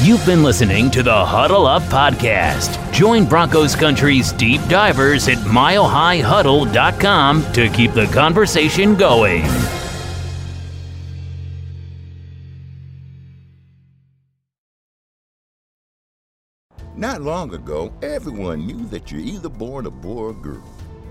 You've 0.00 0.24
been 0.24 0.42
listening 0.42 0.90
to 0.92 1.02
the 1.02 1.24
Huddle 1.24 1.66
Up 1.66 1.82
Podcast. 1.84 2.92
Join 2.92 3.26
Broncos 3.26 3.76
Country's 3.76 4.32
deep 4.32 4.60
divers 4.68 5.28
at 5.28 5.38
milehighhuddle.com 5.38 7.52
to 7.52 7.68
keep 7.68 7.92
the 7.92 8.06
conversation 8.06 8.96
going. 8.96 9.44
Not 16.96 17.22
long 17.22 17.54
ago, 17.54 17.92
everyone 18.02 18.66
knew 18.66 18.84
that 18.86 19.12
you're 19.12 19.20
either 19.20 19.48
born 19.48 19.86
a 19.86 19.90
boy 19.90 20.22
or 20.22 20.32
girl. 20.32 20.73